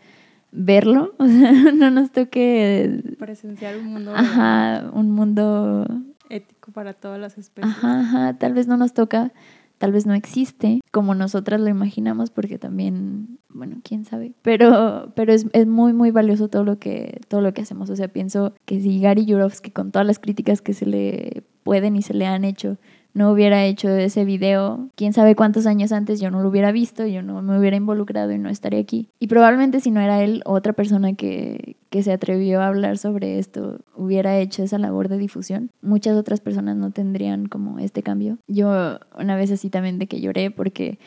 verlo, 0.55 1.13
o 1.19 1.27
sea, 1.27 1.51
no 1.71 1.91
nos 1.91 2.11
toque 2.11 3.15
presenciar 3.19 3.77
un 3.77 3.85
mundo 3.85 4.13
ajá, 4.15 4.89
un 4.93 5.11
mundo 5.11 5.85
ético 6.29 6.71
para 6.71 6.93
todas 6.93 7.19
las 7.19 7.37
especies. 7.37 7.73
Ajá, 7.75 7.99
ajá, 7.99 8.37
tal 8.37 8.53
vez 8.53 8.67
no 8.67 8.77
nos 8.77 8.93
toca 8.93 9.31
tal 9.77 9.91
vez 9.91 10.05
no 10.05 10.13
existe 10.13 10.79
como 10.91 11.15
nosotras 11.15 11.59
lo 11.59 11.67
imaginamos 11.67 12.31
porque 12.31 12.57
también, 12.57 13.39
bueno, 13.49 13.77
quién 13.83 14.05
sabe, 14.05 14.33
pero, 14.41 15.11
pero 15.15 15.33
es, 15.33 15.45
es, 15.53 15.67
muy, 15.67 15.93
muy 15.93 16.11
valioso 16.11 16.47
todo 16.47 16.63
lo, 16.63 16.79
que, 16.79 17.19
todo 17.27 17.41
lo 17.41 17.53
que 17.53 17.61
hacemos. 17.61 17.89
O 17.89 17.95
sea, 17.95 18.07
pienso 18.07 18.53
que 18.65 18.79
si 18.79 18.99
Gary 18.99 19.25
Jurovsky 19.27 19.71
con 19.71 19.91
todas 19.91 20.07
las 20.07 20.19
críticas 20.19 20.61
que 20.61 20.73
se 20.73 20.85
le 20.85 21.43
pueden 21.63 21.95
y 21.95 22.01
se 22.01 22.13
le 22.13 22.25
han 22.25 22.45
hecho 22.45 22.77
no 23.15 23.31
hubiera 23.31 23.63
hecho 23.63 23.89
ese 23.89 24.25
video, 24.25 24.89
quién 24.95 25.13
sabe 25.13 25.35
cuántos 25.35 25.65
años 25.65 25.93
antes 25.93 26.19
yo 26.19 26.29
no 26.31 26.41
lo 26.41 26.49
hubiera 26.49 26.73
visto, 26.73 27.07
yo 27.07 27.23
no 27.23 27.41
me 27.41 27.57
hubiera 27.57 27.77
involucrado 27.77 28.33
y 28.33 28.37
no 28.37 28.49
estaría 28.49 28.81
aquí. 28.81 29.07
Y 29.19 29.27
probablemente 29.27 29.79
si 29.79 29.89
no 29.89 30.01
era 30.01 30.21
él, 30.21 30.41
otra 30.45 30.73
persona 30.73 31.13
que, 31.13 31.77
que 31.89 32.03
se 32.03 32.11
atrevió 32.11 32.59
a 32.59 32.67
hablar 32.67 32.97
sobre 32.97 33.39
esto 33.39 33.79
hubiera 33.95 34.37
hecho 34.37 34.63
esa 34.63 34.77
labor 34.77 35.07
de 35.07 35.17
difusión, 35.17 35.71
muchas 35.81 36.17
otras 36.17 36.41
personas 36.41 36.75
no 36.75 36.91
tendrían 36.91 37.45
como 37.45 37.79
este 37.79 38.03
cambio. 38.03 38.37
Yo 38.47 38.99
una 39.17 39.37
vez 39.37 39.49
así 39.49 39.69
también 39.69 39.97
de 39.97 40.07
que 40.07 40.19
lloré 40.19 40.51
porque 40.51 40.99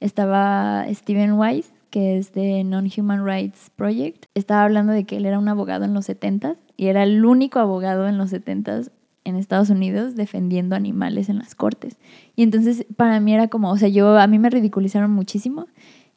estaba 0.00 0.84
Steven 0.92 1.32
Weiss, 1.32 1.72
que 1.88 2.18
es 2.18 2.34
de 2.34 2.62
Non-Human 2.62 3.24
Rights 3.24 3.70
Project, 3.74 4.26
estaba 4.34 4.64
hablando 4.64 4.92
de 4.92 5.04
que 5.04 5.16
él 5.16 5.24
era 5.24 5.38
un 5.38 5.48
abogado 5.48 5.86
en 5.86 5.94
los 5.94 6.10
70s 6.10 6.58
y 6.76 6.88
era 6.88 7.04
el 7.04 7.24
único 7.24 7.58
abogado 7.58 8.06
en 8.06 8.18
los 8.18 8.34
70s 8.34 8.90
en 9.24 9.36
Estados 9.36 9.70
Unidos 9.70 10.16
defendiendo 10.16 10.76
animales 10.76 11.28
en 11.28 11.38
las 11.38 11.54
cortes. 11.54 11.96
Y 12.36 12.42
entonces 12.42 12.86
para 12.96 13.20
mí 13.20 13.34
era 13.34 13.48
como, 13.48 13.70
o 13.70 13.76
sea, 13.76 13.88
yo 13.88 14.18
a 14.18 14.26
mí 14.26 14.38
me 14.38 14.50
ridiculizaron 14.50 15.10
muchísimo 15.10 15.66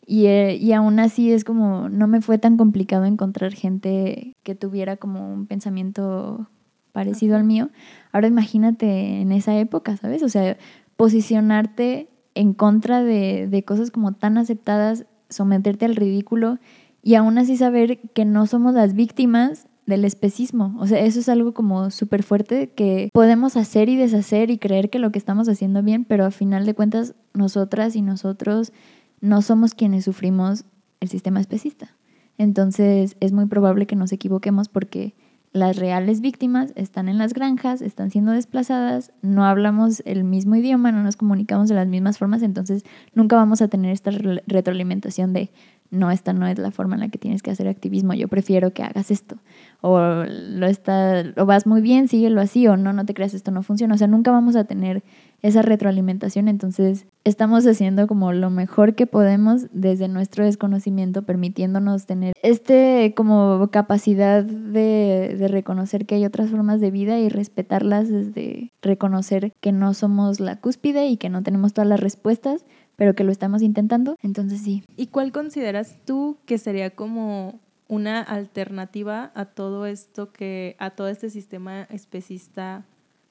y, 0.05 0.27
eh, 0.27 0.55
y 0.55 0.73
aún 0.73 0.99
así 0.99 1.31
es 1.31 1.43
como, 1.43 1.89
no 1.89 2.07
me 2.07 2.21
fue 2.21 2.37
tan 2.37 2.57
complicado 2.57 3.05
encontrar 3.05 3.53
gente 3.53 4.35
que 4.43 4.55
tuviera 4.55 4.97
como 4.97 5.33
un 5.33 5.47
pensamiento 5.47 6.49
parecido 6.91 7.35
al 7.35 7.43
mío. 7.43 7.69
Ahora 8.11 8.27
imagínate 8.27 9.21
en 9.21 9.31
esa 9.31 9.57
época, 9.57 9.97
¿sabes? 9.97 10.23
O 10.23 10.29
sea, 10.29 10.57
posicionarte 10.95 12.09
en 12.35 12.53
contra 12.53 13.03
de, 13.03 13.47
de 13.47 13.63
cosas 13.63 13.91
como 13.91 14.13
tan 14.13 14.37
aceptadas, 14.37 15.05
someterte 15.29 15.85
al 15.85 15.95
ridículo 15.95 16.59
y 17.03 17.15
aún 17.15 17.37
así 17.37 17.57
saber 17.57 17.99
que 17.99 18.25
no 18.25 18.47
somos 18.47 18.73
las 18.73 18.93
víctimas 18.93 19.67
del 19.87 20.05
especismo. 20.05 20.75
O 20.79 20.85
sea, 20.85 20.99
eso 20.99 21.19
es 21.19 21.29
algo 21.29 21.53
como 21.53 21.89
súper 21.89 22.21
fuerte 22.21 22.69
que 22.69 23.09
podemos 23.13 23.57
hacer 23.57 23.89
y 23.89 23.95
deshacer 23.95 24.51
y 24.51 24.59
creer 24.59 24.91
que 24.91 24.99
lo 24.99 25.11
que 25.11 25.17
estamos 25.17 25.49
haciendo 25.49 25.81
bien, 25.81 26.05
pero 26.05 26.25
a 26.25 26.31
final 26.31 26.65
de 26.65 26.75
cuentas 26.75 27.15
nosotras 27.33 27.95
y 27.95 28.01
nosotros 28.03 28.73
no 29.21 29.41
somos 29.41 29.73
quienes 29.73 30.05
sufrimos 30.05 30.65
el 30.99 31.07
sistema 31.07 31.39
especista. 31.39 31.95
Entonces 32.37 33.15
es 33.19 33.31
muy 33.31 33.45
probable 33.45 33.87
que 33.87 33.95
nos 33.95 34.11
equivoquemos 34.11 34.67
porque 34.67 35.15
las 35.53 35.77
reales 35.77 36.19
víctimas 36.19 36.73
están 36.75 37.07
en 37.07 37.17
las 37.17 37.33
granjas, 37.33 37.81
están 37.81 38.11
siendo 38.11 38.33
desplazadas, 38.33 39.13
no 39.21 39.45
hablamos 39.45 40.03
el 40.05 40.25
mismo 40.25 40.55
idioma, 40.55 40.91
no 40.91 41.01
nos 41.01 41.15
comunicamos 41.15 41.69
de 41.69 41.75
las 41.75 41.87
mismas 41.87 42.17
formas, 42.17 42.43
entonces 42.43 42.83
nunca 43.13 43.37
vamos 43.37 43.61
a 43.61 43.69
tener 43.69 43.91
esta 43.91 44.11
retroalimentación 44.11 45.33
de 45.33 45.49
no, 45.89 46.11
esta 46.11 46.33
no 46.33 46.47
es 46.47 46.57
la 46.57 46.71
forma 46.71 46.95
en 46.95 47.01
la 47.01 47.09
que 47.09 47.17
tienes 47.17 47.41
que 47.41 47.51
hacer 47.51 47.67
activismo, 47.67 48.13
yo 48.13 48.27
prefiero 48.27 48.71
que 48.71 48.83
hagas 48.83 49.11
esto. 49.11 49.37
O 49.81 49.99
lo, 49.99 50.65
está, 50.65 51.23
o 51.37 51.45
vas 51.45 51.67
muy 51.67 51.81
bien, 51.81 52.07
síguelo 52.07 52.41
así, 52.41 52.67
o 52.67 52.77
no, 52.77 52.93
no 52.93 53.05
te 53.05 53.13
creas, 53.13 53.33
esto 53.33 53.51
no 53.51 53.63
funciona. 53.63 53.93
O 53.93 53.97
sea, 53.97 54.07
nunca 54.07 54.31
vamos 54.31 54.55
a 54.55 54.65
tener 54.65 55.03
esa 55.43 55.61
retroalimentación, 55.61 56.47
entonces 56.47 57.05
estamos 57.23 57.67
haciendo 57.67 58.07
como 58.07 58.33
lo 58.33 58.49
mejor 58.49 58.95
que 58.95 59.05
podemos 59.05 59.67
desde 59.71 60.07
nuestro 60.07 60.43
desconocimiento, 60.43 61.21
permitiéndonos 61.21 62.07
tener 62.07 62.33
este 62.41 63.13
como 63.15 63.69
capacidad 63.71 64.43
de, 64.43 65.35
de 65.37 65.47
reconocer 65.47 66.07
que 66.07 66.15
hay 66.15 66.25
otras 66.25 66.49
formas 66.49 66.81
de 66.81 66.89
vida 66.89 67.19
y 67.19 67.29
respetarlas 67.29 68.09
desde 68.09 68.71
reconocer 68.81 69.53
que 69.61 69.71
no 69.71 69.93
somos 69.93 70.39
la 70.39 70.59
cúspide 70.59 71.07
y 71.07 71.17
que 71.17 71.29
no 71.29 71.43
tenemos 71.43 71.73
todas 71.73 71.87
las 71.87 71.99
respuestas, 71.99 72.65
pero 72.97 73.15
que 73.15 73.23
lo 73.23 73.31
estamos 73.31 73.61
intentando. 73.61 74.17
Entonces 74.21 74.61
sí. 74.61 74.83
¿Y 74.97 75.07
cuál 75.07 75.31
consideras 75.31 75.95
tú 76.03 76.37
que 76.45 76.57
sería 76.57 76.89
como 76.89 77.61
una 77.87 78.21
alternativa 78.21 79.31
a 79.33 79.45
todo 79.45 79.85
esto 79.85 80.33
que, 80.33 80.75
a 80.79 80.89
todo 80.89 81.07
este 81.07 81.29
sistema 81.29 81.83
especista, 81.83 82.83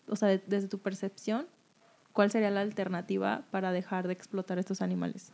o 0.08 0.16
sea, 0.16 0.28
desde 0.28 0.68
tu 0.68 0.78
percepción, 0.78 1.46
¿cuál 2.12 2.30
sería 2.30 2.50
la 2.50 2.62
alternativa 2.62 3.44
para 3.50 3.72
dejar 3.72 4.06
de 4.06 4.14
explotar 4.14 4.58
estos 4.58 4.80
animales? 4.80 5.32